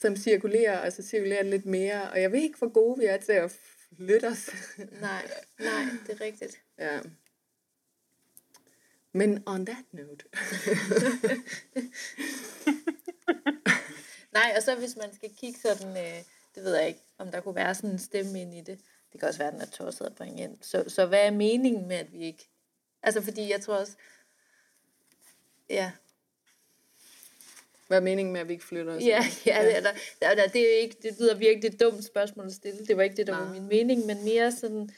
som 0.00 0.16
cirkulerer, 0.16 0.78
og 0.78 0.92
så 0.92 1.02
cirkulerer 1.02 1.42
det 1.42 1.50
lidt 1.50 1.66
mere. 1.66 2.10
Og 2.10 2.22
jeg 2.22 2.32
ved 2.32 2.40
ikke, 2.40 2.58
hvor 2.58 2.72
gode 2.72 2.98
vi 2.98 3.04
er 3.04 3.16
til 3.16 3.32
at 3.32 3.58
flytte 3.96 4.26
os. 4.26 4.50
nej, 5.00 5.30
nej, 5.58 5.84
det 6.06 6.14
er 6.14 6.20
rigtigt. 6.20 6.62
ja. 6.78 7.00
Men 9.12 9.42
on 9.46 9.66
that 9.66 9.84
note. 9.92 10.24
Nej, 14.32 14.52
og 14.56 14.62
så 14.62 14.74
hvis 14.74 14.96
man 14.96 15.14
skal 15.14 15.30
kigge 15.36 15.60
sådan, 15.60 15.96
øh, 15.96 16.24
det 16.54 16.64
ved 16.64 16.76
jeg 16.76 16.88
ikke, 16.88 17.00
om 17.18 17.30
der 17.30 17.40
kunne 17.40 17.54
være 17.54 17.74
sådan 17.74 17.90
en 17.90 17.98
stemme 17.98 18.40
ind 18.40 18.54
i 18.54 18.60
det. 18.60 18.78
Det 19.12 19.20
kan 19.20 19.28
også 19.28 19.38
være, 19.38 19.48
at 19.48 19.54
den 19.54 19.62
er 19.62 19.66
tosset 19.66 20.06
at 20.06 20.14
bringe 20.14 20.42
ind. 20.42 20.58
Så, 20.62 20.84
så 20.88 21.06
hvad 21.06 21.26
er 21.26 21.30
meningen 21.30 21.88
med, 21.88 21.96
at 21.96 22.12
vi 22.12 22.18
ikke... 22.18 22.48
Altså, 23.02 23.22
fordi 23.22 23.50
jeg 23.50 23.60
tror 23.60 23.74
også... 23.74 23.96
Ja. 25.70 25.92
Hvad 27.90 27.98
er 27.98 28.02
meningen 28.02 28.32
med, 28.32 28.40
at 28.40 28.48
vi 28.48 28.52
ikke 28.52 28.64
flytter 28.64 28.96
os? 28.96 29.02
Ja, 29.02 29.24
ja, 29.46 29.64
det, 29.64 29.76
er 29.76 29.80
der, 29.80 29.92
der, 30.22 30.34
der, 30.34 30.48
det, 30.48 30.74
er 30.74 30.78
ikke, 30.80 30.96
det 31.02 31.16
lyder 31.20 31.34
virkelig 31.34 31.68
et 31.68 31.80
dumt 31.80 32.04
spørgsmål 32.04 32.46
at 32.46 32.52
stille. 32.52 32.86
Det 32.86 32.96
var 32.96 33.02
ikke 33.02 33.16
det, 33.16 33.26
der 33.26 33.32
Nej. 33.32 33.44
var 33.44 33.52
min 33.52 33.68
mening, 33.68 34.06
men 34.06 34.24
mere 34.24 34.52
sådan... 34.52 34.90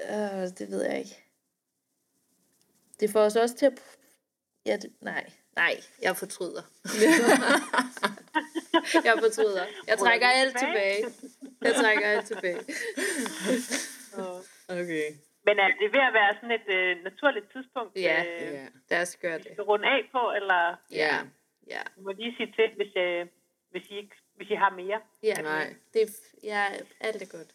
Øh, 0.00 0.48
det 0.58 0.66
ved 0.70 0.82
jeg 0.82 0.98
ikke. 0.98 1.24
Det 3.00 3.10
får 3.10 3.20
os 3.20 3.36
også 3.36 3.56
til 3.56 3.66
at... 3.66 3.72
Ja, 4.66 4.76
det, 4.76 4.92
nej, 5.00 5.30
nej, 5.56 5.80
jeg 6.02 6.16
fortryder. 6.16 6.62
jeg 9.08 9.14
fortryder. 9.18 9.64
Jeg 9.86 9.98
trækker 9.98 10.26
alt 10.26 10.56
tilbage. 10.58 11.04
Jeg 11.62 11.74
trækker 11.74 12.06
alt 12.06 12.26
tilbage. 12.26 12.60
okay. 14.68 15.10
Men 15.46 15.58
er 15.58 15.68
det 15.80 15.92
ved 15.92 16.00
at 16.10 16.14
være 16.14 16.34
sådan 16.34 16.50
et 16.50 16.68
øh, 16.78 17.04
naturligt 17.04 17.52
tidspunkt? 17.52 17.96
Ja, 17.96 18.24
øh, 18.24 18.54
ja. 18.54 18.66
lad 18.90 19.02
os 19.02 19.16
gøre 19.16 19.36
vi 19.38 19.42
det. 19.42 19.52
skal 19.52 19.64
runde 19.64 19.86
af 19.88 20.00
på, 20.12 20.32
eller 20.36 20.76
Ja, 20.90 21.18
ja, 21.66 21.82
du 21.96 22.00
må 22.00 22.12
lige 22.12 22.36
sige 22.36 22.52
til, 22.52 22.68
hvis, 22.76 22.92
øh, 22.96 23.26
hvis, 23.70 23.90
I, 23.90 23.96
ikke, 23.96 24.16
hvis 24.36 24.50
I 24.50 24.54
har 24.54 24.70
mere. 24.70 25.00
ja. 25.22 25.34
Nej. 25.42 25.74
Det, 25.94 26.02
er 26.02 26.06
ja, 26.42 26.64
alt 27.00 27.22
er 27.22 27.38
godt. 27.38 27.52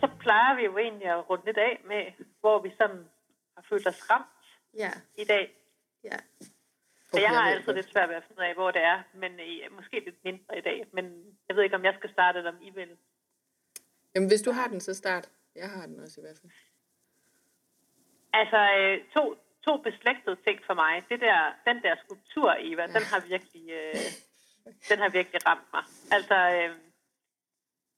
Så 0.00 0.08
plejer 0.20 0.56
vi 0.56 0.62
jo 0.64 0.78
egentlig 0.78 1.06
at 1.08 1.30
runde 1.30 1.44
lidt 1.46 1.58
af 1.58 1.80
med, 1.86 2.02
hvor 2.40 2.62
vi 2.62 2.70
sådan 2.78 3.04
har 3.56 3.64
følt 3.68 3.86
os 3.86 4.10
ramt 4.10 4.26
Ja, 4.74 4.90
i 5.16 5.24
dag. 5.24 5.56
ja. 6.04 6.16
Så 7.12 7.20
jeg 7.20 7.28
har 7.30 7.50
altid 7.50 7.72
lidt 7.74 7.90
svært 7.90 8.08
ved 8.08 8.16
at 8.16 8.24
finde 8.26 8.40
ud 8.40 8.46
af, 8.46 8.54
hvor 8.54 8.70
det 8.70 8.82
er, 8.82 9.02
men 9.14 9.32
øh, 9.40 9.72
måske 9.76 10.00
lidt 10.04 10.24
mindre 10.24 10.58
i 10.58 10.60
dag. 10.60 10.86
Men 10.92 11.04
jeg 11.48 11.56
ved 11.56 11.62
ikke, 11.64 11.76
om 11.76 11.84
jeg 11.84 11.94
skal 11.98 12.10
starte, 12.10 12.38
eller 12.38 12.50
om 12.52 12.62
I 12.62 12.70
vil. 12.70 12.96
Jamen, 14.14 14.28
hvis 14.28 14.42
du 14.42 14.50
har 14.52 14.68
den, 14.68 14.80
så 14.80 14.94
start. 14.94 15.30
Jeg 15.54 15.70
har 15.70 15.86
den 15.86 16.00
også 16.00 16.20
i 16.20 16.22
hvert 16.24 16.38
fald. 16.42 16.52
Altså, 18.32 18.60
øh, 18.78 19.04
to, 19.14 19.36
to 19.64 19.76
beslægtede 19.76 20.36
ting 20.46 20.64
for 20.66 20.74
mig. 20.74 21.04
Det 21.08 21.20
der, 21.20 21.52
den 21.66 21.82
der 21.82 21.94
skulptur, 22.04 22.56
Eva, 22.58 22.86
den 22.86 23.02
har 23.12 23.20
virkelig, 23.28 23.70
øh, 23.70 23.94
den 24.88 24.98
har 24.98 25.08
virkelig 25.08 25.46
ramt 25.46 25.68
mig. 25.72 25.84
Altså, 26.12 26.34
øh, 26.34 26.76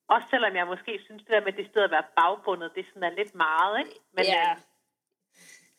også 0.09 0.27
selvom 0.31 0.57
jeg 0.57 0.67
måske 0.67 1.01
synes, 1.05 1.23
det 1.23 1.31
der 1.31 1.45
med 1.45 1.53
det 1.53 1.67
sted 1.71 1.83
at 1.83 1.91
være 1.91 2.05
bagbundet, 2.17 2.75
det 2.75 2.87
sådan 2.87 3.03
er 3.03 3.11
lidt 3.17 3.35
meget, 3.35 3.79
ikke? 3.79 4.01
Men, 4.13 4.25
Ja. 4.25 4.51
øh, 4.51 4.57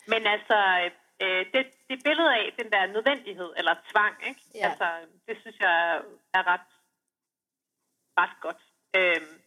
men 0.07 0.27
altså, 0.27 0.89
øh, 1.21 1.45
det, 1.53 1.63
det 1.89 2.03
billede 2.03 2.35
af 2.35 2.53
den 2.59 2.71
der 2.71 2.85
nødvendighed, 2.85 3.53
eller 3.57 3.75
tvang, 3.91 4.15
ikke? 4.27 4.41
Ja. 4.55 4.69
Altså, 4.69 4.87
det 5.27 5.37
synes 5.41 5.59
jeg 5.59 5.95
er 6.33 6.47
ret, 6.47 6.67
ret 8.19 8.35
godt. 8.41 8.61
Øhm, 8.95 9.40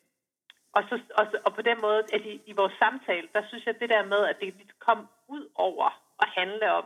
og, 0.77 0.83
så, 0.89 0.95
og, 1.19 1.25
så, 1.31 1.37
og 1.47 1.55
på 1.55 1.63
den 1.63 1.79
måde, 1.81 2.01
at 2.13 2.23
i, 2.33 2.35
i 2.47 2.53
vores 2.61 2.75
samtale, 2.85 3.29
der 3.35 3.43
synes 3.49 3.67
jeg 3.67 3.81
det 3.81 3.91
der 3.95 4.05
med, 4.05 4.21
at 4.31 4.37
det 4.41 4.55
kom 4.87 5.09
ud 5.29 5.45
over 5.55 5.89
og 6.19 6.27
handle 6.39 6.73
om, 6.73 6.85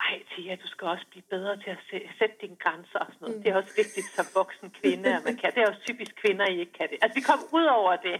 ej 0.00 0.16
Tia, 0.30 0.54
du 0.62 0.66
skal 0.74 0.86
også 0.94 1.06
blive 1.10 1.26
bedre 1.34 1.56
til 1.62 1.70
at 1.76 1.80
sæ- 1.88 2.10
sætte 2.18 2.36
dine 2.42 2.56
grænser 2.64 2.98
og 2.98 3.06
sådan 3.12 3.22
noget. 3.24 3.36
Mm. 3.36 3.42
Det 3.42 3.50
er 3.52 3.56
også 3.56 3.74
vigtigt 3.82 4.06
som 4.16 4.26
voksen 4.40 4.68
kvinde, 4.80 5.08
at 5.16 5.24
man 5.24 5.36
kan. 5.36 5.54
Det 5.54 5.60
er 5.62 5.68
også 5.72 5.84
typisk 5.88 6.12
kvinder, 6.22 6.46
I 6.46 6.60
ikke 6.60 6.72
kan 6.78 6.88
det. 6.90 6.98
Altså 7.02 7.14
vi 7.20 7.24
kom 7.30 7.40
ud 7.58 7.66
over 7.80 7.96
det. 8.08 8.18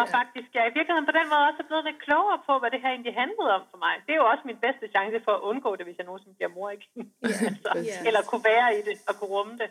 Og 0.00 0.06
faktisk, 0.18 0.48
jeg 0.54 0.62
er 0.64 0.70
i 0.70 0.76
virkeligheden 0.78 1.08
på 1.10 1.16
den 1.18 1.26
måde 1.32 1.46
også 1.50 1.62
blevet 1.68 1.84
lidt 1.88 2.00
klogere 2.06 2.40
på, 2.48 2.52
hvad 2.58 2.70
det 2.70 2.80
her 2.82 2.90
egentlig 2.96 3.14
handlede 3.22 3.50
om 3.58 3.64
for 3.70 3.78
mig. 3.86 3.94
Det 4.06 4.12
er 4.12 4.20
jo 4.22 4.30
også 4.32 4.44
min 4.50 4.60
bedste 4.66 4.86
chance 4.94 5.18
for 5.26 5.32
at 5.36 5.44
undgå 5.50 5.70
det, 5.76 5.84
hvis 5.86 5.98
jeg 5.98 6.06
nogensinde 6.06 6.36
bliver 6.38 6.52
mor, 6.56 6.70
ikke? 6.76 6.86
altså, 7.48 7.70
Ja. 7.90 7.98
Eller 8.08 8.22
kunne 8.30 8.44
være 8.54 8.68
i 8.78 8.80
det 8.88 8.96
og 9.08 9.12
kunne 9.18 9.32
rumme 9.36 9.54
det. 9.62 9.70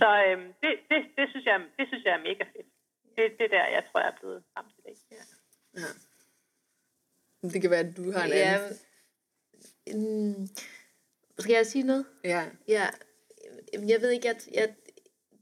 Så 0.00 0.08
øhm, 0.26 0.48
det, 0.62 0.70
det, 0.90 1.00
det, 1.18 1.26
synes 1.32 1.46
jeg, 1.50 1.58
det 1.78 1.84
synes 1.88 2.04
jeg 2.04 2.14
er 2.18 2.26
mega 2.28 2.44
fedt. 2.54 2.68
Det, 3.18 3.32
det 3.38 3.44
er 3.44 3.48
der, 3.48 3.66
jeg 3.66 3.84
tror, 3.92 4.00
jeg 4.00 4.08
er 4.08 4.18
blevet 4.20 4.44
ramt 4.56 4.72
i 4.78 4.80
dag. 4.84 4.96
Ja. 5.74 5.86
Det 7.48 7.60
kan 7.62 7.70
være, 7.70 7.80
at 7.88 7.96
du 7.96 8.12
har 8.12 8.24
en 8.24 8.30
Ja, 8.30 8.68
anden. 9.86 10.34
mm, 10.36 10.48
skal 11.38 11.52
jeg 11.54 11.66
sige 11.66 11.82
noget? 11.84 12.06
Ja. 12.24 12.48
Ja, 12.68 12.88
jeg 13.72 14.00
ved 14.00 14.10
ikke, 14.10 14.30
at 14.30 14.48
jeg, 14.54 14.74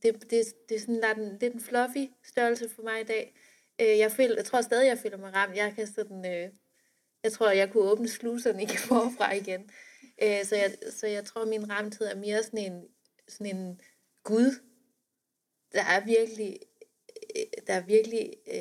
det, 0.03 0.31
det, 0.31 0.45
det 0.69 0.75
er 0.77 0.81
sådan 0.81 0.95
lidt 0.95 1.19
en, 1.19 1.41
det 1.41 1.43
er 1.43 1.51
en 1.51 1.61
fluffy 1.61 2.07
størrelse 2.25 2.69
for 2.69 2.83
mig 2.83 3.01
i 3.01 3.05
dag. 3.05 3.37
Øh, 3.81 3.99
Jeg, 3.99 4.13
føler, 4.13 4.35
jeg 4.37 4.45
tror 4.45 4.61
stadig, 4.61 4.87
jeg 4.89 4.99
føler 4.99 5.17
mig 5.17 5.35
ramt. 5.35 5.57
Jeg 5.57 5.75
kan 5.75 5.87
sådan, 5.87 6.27
øh, 6.27 6.51
jeg 7.23 7.33
tror, 7.33 7.51
jeg 7.51 7.71
kunne 7.73 7.91
åbne 7.91 8.09
sluserne 8.09 8.61
ikke 8.63 8.79
forfra 8.89 9.33
igen. 9.33 9.71
Øh, 10.23 10.45
så, 10.45 10.57
jeg, 10.57 10.77
så 10.91 11.07
jeg 11.07 11.25
tror, 11.25 11.45
min 11.45 11.71
ramthed 11.71 12.07
er 12.07 12.17
mere 12.17 12.43
sådan 12.43 12.73
en, 12.73 12.89
sådan 13.29 13.57
en 13.57 13.81
Gud. 14.25 14.61
Der 15.73 15.83
er 15.83 16.05
virkelig, 16.05 16.59
Øh, 17.37 17.47
der 17.67 17.75
er 17.75 17.87
virkelig 17.87 18.33
øh, 18.47 18.55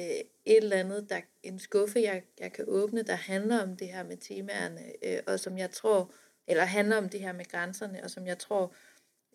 et 0.46 0.58
eller 0.58 0.78
andet, 0.78 1.10
der 1.10 1.22
en 1.44 1.60
skuffe, 1.60 2.00
jeg, 2.00 2.24
jeg 2.40 2.54
kan 2.54 2.66
åbne, 2.68 3.04
der 3.04 3.16
handler 3.16 3.64
om 3.64 3.78
det 3.78 3.88
her 3.88 4.04
med 4.04 4.18
temaerne, 4.18 4.94
øh, 5.04 5.20
og 5.28 5.40
som 5.40 5.58
jeg 5.58 5.72
tror, 5.72 6.14
eller 6.48 6.64
handler 6.64 6.98
om 6.98 7.10
det 7.10 7.20
her 7.20 7.34
med 7.34 7.46
grænserne, 7.46 8.04
og 8.04 8.10
som 8.10 8.28
jeg 8.28 8.38
tror, 8.38 8.76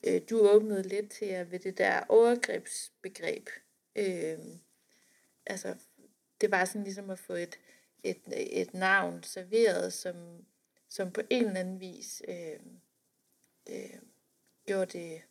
øh, 0.06 0.20
du 0.30 0.40
åbnede 0.40 0.82
lidt 0.82 1.10
til 1.10 1.28
jer 1.28 1.44
ved 1.44 1.58
det 1.58 1.78
der 1.78 2.00
overgrebsbegreb. 2.08 3.48
Øh, 3.96 4.38
altså, 5.46 5.74
det 6.40 6.50
var 6.50 6.64
sådan 6.64 6.84
ligesom 6.84 7.10
at 7.10 7.18
få 7.18 7.32
et, 7.32 7.58
et, 8.04 8.20
et 8.60 8.74
navn 8.74 9.22
serveret, 9.22 9.92
som, 9.92 10.16
som 10.88 11.12
på 11.12 11.20
en 11.30 11.44
eller 11.46 11.60
anden 11.60 11.80
vis 11.80 12.22
øh, 12.28 12.60
øh, 13.70 13.98
gjorde, 14.66 14.98
det, 14.98 15.22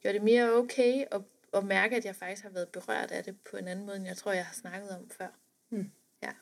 gjorde 0.00 0.14
det 0.14 0.22
mere 0.22 0.52
okay 0.52 1.04
at, 1.10 1.22
at 1.56 1.64
mærke, 1.64 1.96
at 1.96 2.04
jeg 2.04 2.16
faktisk 2.16 2.42
har 2.42 2.50
været 2.50 2.68
berørt 2.68 3.10
af 3.10 3.24
det 3.24 3.36
på 3.50 3.56
en 3.56 3.68
anden 3.68 3.86
måde, 3.86 3.96
end 3.96 4.06
jeg 4.06 4.16
tror, 4.16 4.32
jeg 4.32 4.46
har 4.46 4.54
snakket 4.54 4.90
om 4.90 5.10
før. 5.10 5.28
Hmm. 5.68 5.90
Ja. 6.22 6.32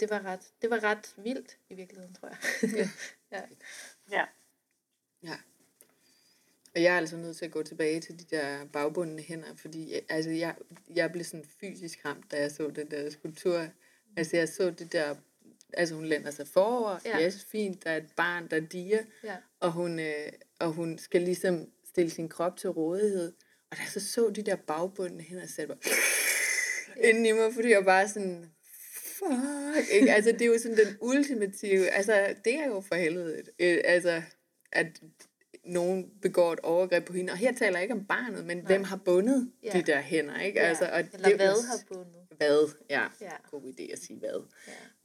Det 0.00 0.10
var, 0.10 0.24
ret, 0.24 0.40
det 0.62 0.70
var 0.70 0.84
ret 0.84 1.14
vildt 1.16 1.58
i 1.70 1.74
virkeligheden, 1.74 2.14
tror 2.14 2.28
jeg. 2.28 2.38
ja. 3.32 3.42
Ja. 4.10 4.24
Ja. 5.22 5.36
Og 6.74 6.82
jeg 6.82 6.92
er 6.94 6.98
altså 6.98 7.16
nødt 7.16 7.36
til 7.36 7.44
at 7.44 7.50
gå 7.50 7.62
tilbage 7.62 8.00
til 8.00 8.18
de 8.18 8.24
der 8.36 8.64
bagbundne 8.64 9.22
hænder, 9.22 9.54
fordi 9.56 9.94
altså, 10.08 10.30
jeg, 10.30 10.54
jeg 10.94 11.12
blev 11.12 11.24
sådan 11.24 11.46
fysisk 11.60 12.04
ramt, 12.04 12.30
da 12.30 12.40
jeg 12.40 12.50
så 12.50 12.70
den 12.70 12.90
der 12.90 13.10
skulptur. 13.10 13.66
Altså 14.16 14.36
jeg 14.36 14.48
så 14.48 14.70
det 14.70 14.92
der, 14.92 15.14
altså 15.72 15.94
hun 15.94 16.04
lænder 16.04 16.30
sig 16.30 16.48
forover, 16.48 16.98
Ja. 17.04 17.18
ja. 17.18 17.26
yes, 17.26 17.44
fint, 17.44 17.84
der 17.84 17.90
er 17.90 17.96
et 17.96 18.12
barn, 18.16 18.48
der 18.48 18.60
diger, 18.60 19.02
Ja. 19.24 19.36
og 19.60 19.72
hun, 19.72 19.98
øh, 19.98 20.32
og 20.58 20.72
hun 20.72 20.98
skal 20.98 21.22
ligesom 21.22 21.72
stille 21.84 22.10
sin 22.10 22.28
krop 22.28 22.56
til 22.56 22.70
rådighed. 22.70 23.32
Og 23.70 23.76
da 23.76 23.82
jeg 23.82 23.88
så 23.88 24.00
så 24.00 24.30
de 24.36 24.42
der 24.42 24.56
bagbundne 24.56 25.22
hænder, 25.22 25.46
så 25.46 25.66
bare 25.66 25.78
ja. 26.96 27.08
inden 27.08 27.26
i 27.26 27.32
mig, 27.32 27.54
fordi 27.54 27.70
jeg 27.70 27.84
bare 27.84 28.08
sådan, 28.08 28.50
fuck, 29.18 29.92
ikke? 29.92 30.12
Altså 30.12 30.32
det 30.32 30.42
er 30.42 30.46
jo 30.46 30.58
sådan 30.58 30.76
den 30.76 30.96
ultimative, 31.00 31.88
altså 31.88 32.34
det 32.44 32.54
er 32.54 32.66
jo 32.66 32.80
for 32.80 32.94
helvede, 32.94 33.42
øh, 33.58 33.78
altså 33.84 34.22
at 34.72 35.00
nogen 35.64 36.10
begår 36.22 36.52
et 36.52 36.60
overgreb 36.60 37.04
på 37.04 37.12
hende. 37.12 37.32
Og 37.32 37.36
her 37.36 37.52
taler 37.52 37.78
jeg 37.78 37.82
ikke 37.82 37.94
om 37.94 38.04
barnet, 38.04 38.46
men 38.46 38.56
Nej. 38.56 38.66
hvem 38.66 38.84
har 38.84 38.96
bundet 38.96 39.52
ja. 39.62 39.70
de 39.72 39.82
der 39.82 40.00
hænder, 40.00 40.40
ikke? 40.40 40.60
Ja. 40.60 40.66
Altså, 40.66 40.84
og 40.84 41.00
Eller 41.00 41.28
det, 41.28 41.36
hvad 41.36 41.66
har 41.66 41.78
bundet. 41.88 42.14
Hvad, 42.36 42.74
ja. 42.90 43.06
Ja. 43.20 43.30
God 43.50 43.62
idé 43.62 43.92
at 43.92 43.98
sige 43.98 44.18
hvad. 44.18 44.46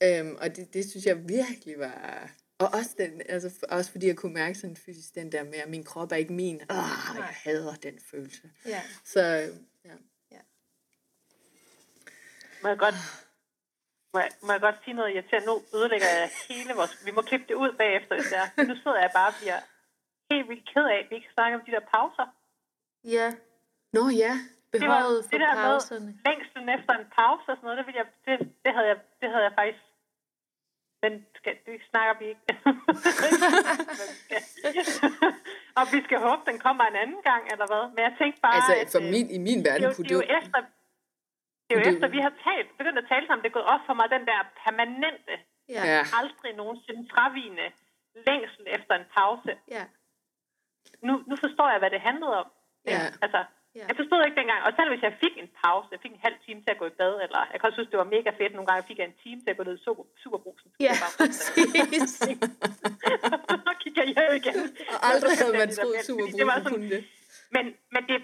Ja. 0.02 0.20
Øhm, 0.20 0.36
og 0.36 0.56
det, 0.56 0.74
det 0.74 0.90
synes 0.90 1.06
jeg 1.06 1.30
virkelig 1.30 1.80
var... 1.80 2.32
Og 2.60 2.68
også, 2.68 2.96
den, 2.98 3.22
altså, 3.30 3.66
også 3.70 3.92
fordi 3.92 4.08
jeg 4.08 4.18
kunne 4.18 4.34
mærke 4.34 4.56
sådan 4.56 4.76
fysisk 4.76 5.16
den 5.16 5.32
der 5.32 5.44
med, 5.44 5.60
at 5.66 5.70
min 5.70 5.84
krop 5.84 6.12
er 6.12 6.16
ikke 6.16 6.34
min. 6.34 6.56
Åh, 6.56 6.76
jeg 7.18 7.30
hader 7.44 7.76
den 7.76 8.00
følelse. 8.12 8.52
Ja. 8.66 8.82
Så 9.04 9.22
ja. 9.86 9.96
Må 12.62 12.70
jeg 12.70 12.80
godt, 12.86 12.96
må 14.14 14.20
jeg, 14.20 14.32
må 14.46 14.52
jeg 14.52 14.62
godt 14.62 14.76
sige 14.84 14.94
noget 15.00 15.14
irriterende? 15.16 15.48
Nu 15.48 15.56
ødelægger 15.78 16.10
jeg 16.20 16.30
hele 16.50 16.74
vores... 16.80 17.06
Vi 17.06 17.12
må 17.12 17.22
klippe 17.22 17.46
det 17.50 17.56
ud 17.64 17.72
bagefter, 17.82 18.14
hvis 18.16 18.28
det 18.32 18.38
er. 18.44 18.48
Nu 18.70 18.76
sidder 18.84 19.00
jeg 19.06 19.12
bare 19.20 19.30
og 19.34 19.38
bliver 19.42 19.60
helt 20.32 20.48
vildt 20.50 20.66
ked 20.74 20.86
af, 20.94 20.98
at 21.04 21.08
vi 21.10 21.16
ikke 21.16 21.34
snakker 21.34 21.60
om 21.60 21.66
de 21.66 21.72
der 21.72 21.84
pauser. 21.94 22.28
Ja. 23.16 23.28
Nå 23.98 24.04
ja, 24.24 24.34
Det, 24.74 24.88
var, 24.88 25.00
Behovet 25.00 25.24
for 25.24 25.32
det 25.32 25.40
der 25.40 25.56
pauserne. 25.56 26.06
med 26.06 26.14
længslen 26.28 26.66
efter 26.78 26.94
en 27.00 27.08
pause 27.18 27.46
og 27.52 27.56
sådan 27.58 27.66
noget, 27.68 27.78
det, 27.80 27.86
ville 27.88 28.00
jeg, 28.02 28.08
det, 28.26 28.36
det, 28.64 28.72
havde, 28.76 28.88
jeg, 28.92 29.00
det 29.22 29.28
havde 29.32 29.46
jeg 29.50 29.54
faktisk... 29.60 29.84
Men 31.06 31.14
skal, 31.40 31.54
det 31.66 31.76
snakker 31.90 32.14
vi 32.22 32.26
ikke. 32.34 32.46
og 35.78 35.84
vi 35.94 36.00
skal 36.06 36.18
håbe, 36.28 36.42
den 36.52 36.58
kommer 36.66 36.84
en 36.84 36.98
anden 37.04 37.22
gang, 37.30 37.44
eller 37.54 37.68
hvad? 37.72 37.84
Men 37.94 38.02
jeg 38.08 38.14
tænkte 38.22 38.40
bare, 38.46 38.56
altså 38.60 38.74
at, 38.82 38.88
for 38.96 39.02
øh, 39.06 39.12
min, 39.14 39.28
i 39.38 39.40
min 39.48 39.60
er 39.60 39.64
verden 39.68 39.88
kunne 39.96 40.08
det 40.10 40.14
det 40.14 40.20
jo 40.22 40.26
efter, 40.40 40.60
det 41.66 41.72
er 41.72 41.78
jo 41.80 41.84
er 41.86 41.90
efter, 41.92 42.08
vi 42.16 42.20
har 42.26 42.34
talt, 42.48 42.70
begyndt 42.80 43.00
at 43.04 43.08
tale 43.14 43.26
sammen, 43.26 43.44
det 43.44 43.50
er 43.50 43.58
gået 43.60 43.72
op 43.74 43.84
for 43.88 43.96
mig, 44.00 44.06
den 44.16 44.24
der 44.30 44.40
permanente. 44.64 45.36
Ja, 45.70 46.06
aldrig 46.22 46.52
nogensinde 46.62 47.04
fravigende 47.14 47.68
længsel 48.28 48.64
efter 48.78 48.94
en 49.02 49.08
pause. 49.18 49.52
Ja. 49.76 49.84
Nu, 51.08 51.14
nu 51.30 51.36
forstår 51.44 51.68
jeg, 51.74 51.80
hvad 51.80 51.92
det 51.96 52.02
handlede 52.10 52.36
om. 52.44 52.48
ja. 52.86 53.00
Altså, 53.26 53.42
Ja. 53.78 53.86
jeg 53.90 53.96
forstod 54.02 54.20
ikke 54.28 54.38
dengang, 54.42 54.60
og 54.68 54.72
selv 54.78 54.90
hvis 54.94 55.04
jeg 55.08 55.14
fik 55.24 55.34
en 55.44 55.50
pause, 55.64 55.88
jeg 55.96 56.00
fik 56.04 56.14
en 56.18 56.24
halv 56.28 56.38
time 56.46 56.60
til 56.64 56.72
at 56.74 56.80
gå 56.82 56.86
i 56.92 56.96
bad, 57.02 57.14
eller 57.26 57.40
jeg 57.52 57.58
kan 57.60 57.66
også 57.68 57.78
synes, 57.80 57.92
det 57.94 58.00
var 58.04 58.10
mega 58.16 58.30
fedt, 58.40 58.52
nogle 58.58 58.68
gange 58.70 58.84
fik 58.90 58.98
jeg 59.02 59.08
en 59.12 59.18
time 59.26 59.40
til 59.44 59.50
at 59.54 59.58
gå 59.60 59.64
ned 59.68 59.76
i 59.80 59.84
super, 59.88 60.04
superbrusen. 60.24 60.70
Ja, 60.88 60.94
præcis. 61.20 62.12
så 63.66 63.72
gik 63.84 63.96
jeg 64.02 64.08
hjem 64.16 64.32
igen. 64.42 64.56
Og 64.94 65.00
aldrig 65.12 65.34
havde 65.42 65.56
man 65.62 65.70
troet 65.78 65.96
mælk, 65.96 66.06
super 66.10 66.24
fordi 66.26 66.38
det 66.40 66.48
var 66.52 66.58
sådan- 66.64 66.72
kunne 66.74 66.90
det. 66.96 67.02
Men, 67.56 67.66
men 67.96 68.02
det, 68.10 68.18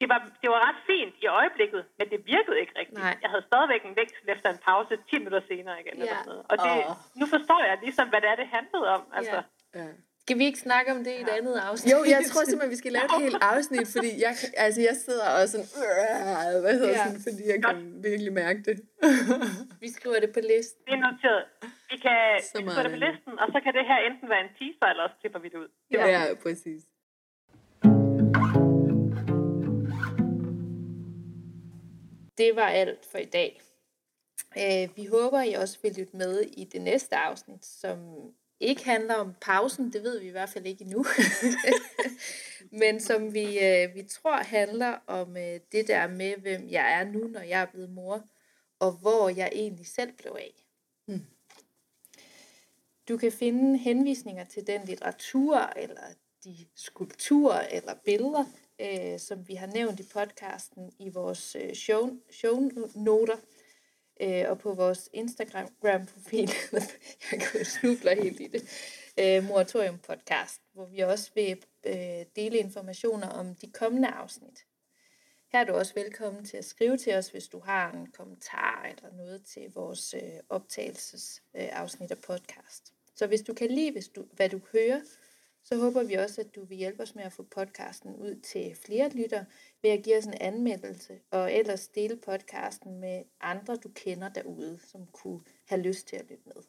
det 0.00 0.06
var, 0.12 0.18
det 0.42 0.48
var 0.54 0.60
ret 0.68 0.80
fint 0.90 1.14
i 1.24 1.26
øjeblikket, 1.40 1.82
men 1.98 2.06
det 2.12 2.18
virkede 2.34 2.56
ikke 2.62 2.74
rigtigt. 2.80 2.98
Nej. 3.06 3.14
Jeg 3.24 3.30
havde 3.32 3.44
stadigvæk 3.50 3.82
en 3.90 3.96
veksel 4.02 4.24
efter 4.34 4.48
en 4.54 4.60
pause 4.68 4.92
10 5.10 5.18
minutter 5.18 5.42
senere 5.50 5.76
igen. 5.82 5.94
Eller 6.00 6.12
Ja. 6.12 6.16
sådan 6.18 6.28
noget. 6.32 6.44
Og 6.50 6.56
det, 6.64 6.72
Åh. 6.90 6.96
nu 7.20 7.24
forstår 7.34 7.60
jeg 7.68 7.74
ligesom, 7.86 8.06
hvad 8.12 8.20
det 8.24 8.28
er, 8.32 8.36
det 8.42 8.48
handlede 8.56 8.86
om. 8.96 9.02
Altså, 9.18 9.38
Ja. 9.78 9.82
Ja. 9.82 9.88
Skal 10.26 10.38
vi 10.38 10.44
ikke 10.50 10.58
snakke 10.68 10.88
om 10.92 10.98
det 11.04 11.12
i 11.18 11.20
et 11.26 11.28
andet 11.38 11.56
afsnit? 11.68 11.92
Jo, 11.92 11.98
jeg 12.14 12.20
tror 12.30 12.42
simpelthen, 12.44 12.70
vi 12.70 12.80
skal 12.82 12.92
lave 12.92 13.04
et 13.04 13.22
helt 13.26 13.36
afsnit, 13.52 13.86
fordi 13.96 14.10
jeg, 14.26 14.34
altså, 14.64 14.80
jeg 14.88 14.96
sidder 15.06 15.26
og 15.38 15.48
sådan, 15.52 15.66
øh, 15.84 16.60
hvad 16.64 16.74
hedder 16.78 16.88
Ja. 16.98 17.04
sådan, 17.06 17.20
fordi 17.28 17.42
jeg 17.52 17.58
kan 17.66 17.76
virkelig 18.08 18.32
mærke 18.32 18.60
det. 18.68 18.76
Vi 19.84 19.88
skriver 19.96 20.18
det 20.24 20.30
på 20.36 20.40
listen. 20.52 20.80
det 20.86 20.92
er 20.98 21.02
noteret. 21.08 21.44
Vi 21.90 21.96
kan 22.06 22.18
Så 22.52 22.58
vi 22.58 22.64
meget 22.64 22.76
skrive 22.76 22.84
det 22.88 22.92
på 22.98 23.00
listen, 23.06 23.32
og 23.42 23.46
så 23.54 23.58
kan 23.64 23.72
det 23.78 23.84
her 23.90 23.98
enten 24.08 24.26
være 24.32 24.42
en 24.46 24.52
teaser, 24.58 24.86
eller 24.92 25.02
også 25.06 25.16
klipper 25.20 25.40
vi 25.44 25.48
det 25.52 25.58
ud. 25.64 25.68
Det 25.90 25.98
var 26.00 26.06
Ja, 26.06 26.22
ja 26.28 26.34
præcis. 26.44 26.82
Det 32.38 32.56
var 32.56 32.68
alt 32.68 33.04
for 33.10 33.18
i 33.18 33.24
dag. 33.24 33.60
Øh, 34.58 34.96
vi 34.96 35.04
håber, 35.06 35.42
I 35.42 35.52
også 35.54 35.78
vil 35.82 35.92
lytte 35.98 36.16
med 36.16 36.40
i 36.40 36.64
det 36.64 36.80
næste 36.82 37.16
afsnit, 37.16 37.64
som 37.64 37.98
ikke 38.64 38.84
handler 38.84 39.14
om 39.14 39.34
pausen, 39.40 39.92
det 39.92 40.02
ved 40.02 40.20
vi 40.20 40.26
i 40.26 40.30
hvert 40.30 40.48
fald 40.48 40.66
ikke 40.66 40.84
endnu, 40.84 41.04
men 42.80 43.00
som 43.00 43.34
vi, 43.34 43.58
øh, 43.58 43.94
vi 43.94 44.02
tror 44.02 44.36
handler 44.36 44.98
om 45.06 45.36
øh, 45.36 45.60
det 45.72 45.88
der 45.88 46.08
med, 46.08 46.36
hvem 46.36 46.68
jeg 46.68 47.00
er 47.00 47.04
nu, 47.04 47.18
når 47.18 47.40
jeg 47.40 47.60
er 47.60 47.66
blevet 47.66 47.90
mor, 47.90 48.24
og 48.78 48.92
hvor 48.92 49.28
jeg 49.28 49.50
egentlig 49.52 49.86
selv 49.86 50.12
blev 50.12 50.36
af. 50.38 50.64
Du 53.08 53.16
kan 53.16 53.32
finde 53.32 53.78
henvisninger 53.78 54.44
til 54.44 54.66
den 54.66 54.80
litteratur, 54.84 55.56
eller 55.76 56.02
de 56.44 56.56
skulpturer 56.74 57.66
eller 57.70 57.94
billeder, 58.04 58.44
øh, 58.80 59.18
som 59.18 59.48
vi 59.48 59.54
har 59.54 59.66
nævnt 59.66 60.00
i 60.00 60.08
podcasten 60.12 60.92
i 60.98 61.08
vores 61.08 61.56
øh, 61.60 61.74
show, 61.74 62.10
shownoter 62.30 63.36
øh, 64.20 64.44
og 64.50 64.58
på 64.58 64.74
vores 64.74 65.10
Instagram-profil. 65.12 66.50
Jeg 67.54 67.66
snubler 67.66 68.14
helt 68.22 68.40
i 68.40 68.46
det. 68.46 68.62
Øh, 69.18 69.44
Moratorium 69.44 69.98
Podcast, 69.98 70.60
hvor 70.72 70.86
vi 70.86 70.98
også 70.98 71.30
vil 71.34 71.64
øh, 71.86 72.26
dele 72.36 72.58
informationer 72.58 73.28
om 73.28 73.54
de 73.54 73.70
kommende 73.70 74.08
afsnit. 74.08 74.64
Her 75.52 75.60
er 75.60 75.64
du 75.64 75.72
også 75.72 75.94
velkommen 75.94 76.44
til 76.44 76.56
at 76.56 76.64
skrive 76.64 76.96
til 76.96 77.14
os, 77.14 77.28
hvis 77.28 77.48
du 77.48 77.60
har 77.60 77.92
en 77.92 78.06
kommentar 78.12 78.84
eller 78.84 79.16
noget 79.16 79.44
til 79.44 79.72
vores 79.74 80.14
øh, 80.14 80.40
optagelsesafsnit 80.48 81.42
øh, 81.54 81.80
afsnit 81.80 82.10
af 82.10 82.18
podcast. 82.18 82.92
Så 83.16 83.26
hvis 83.26 83.42
du 83.42 83.54
kan 83.54 83.70
lide, 83.70 83.92
hvis 83.92 84.08
du, 84.08 84.24
hvad 84.32 84.48
du 84.48 84.60
hører, 84.72 85.00
så 85.64 85.76
håber 85.76 86.02
vi 86.02 86.14
også, 86.14 86.40
at 86.40 86.54
du 86.54 86.64
vil 86.64 86.78
hjælpe 86.78 87.02
os 87.02 87.14
med 87.14 87.24
at 87.24 87.32
få 87.32 87.42
podcasten 87.42 88.16
ud 88.16 88.40
til 88.40 88.76
flere 88.86 89.08
lytter 89.08 89.44
ved 89.82 89.90
at 89.90 90.02
give 90.02 90.18
os 90.18 90.24
en 90.24 90.34
anmeldelse, 90.40 91.20
og 91.30 91.52
ellers 91.52 91.88
dele 91.88 92.16
podcasten 92.16 93.00
med 93.00 93.24
andre, 93.40 93.76
du 93.76 93.88
kender 93.88 94.28
derude, 94.28 94.78
som 94.86 95.06
kunne 95.06 95.40
have 95.64 95.82
lyst 95.82 96.06
til 96.06 96.16
at 96.16 96.26
lytte 96.30 96.44
med. 96.46 96.62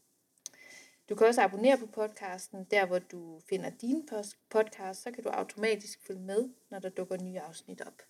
Du 1.10 1.16
kan 1.16 1.28
også 1.28 1.42
abonnere 1.42 1.78
på 1.78 1.86
podcasten, 1.86 2.64
der 2.72 2.86
hvor 2.86 3.00
du 3.00 3.42
finder 3.50 3.70
din 3.70 4.10
podcast, 4.50 5.02
så 5.02 5.12
kan 5.12 5.24
du 5.24 5.30
automatisk 5.30 6.08
følge 6.08 6.22
med, 6.22 6.50
når 6.72 6.80
der 6.80 6.90
dukker 6.90 7.18
nye 7.24 7.40
afsnit 7.40 7.82
op. 7.82 8.02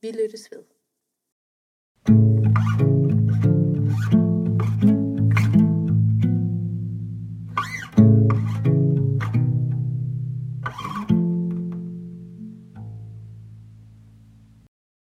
Vi 0.00 0.10
lyttes 0.10 0.50
ved. 0.50 0.64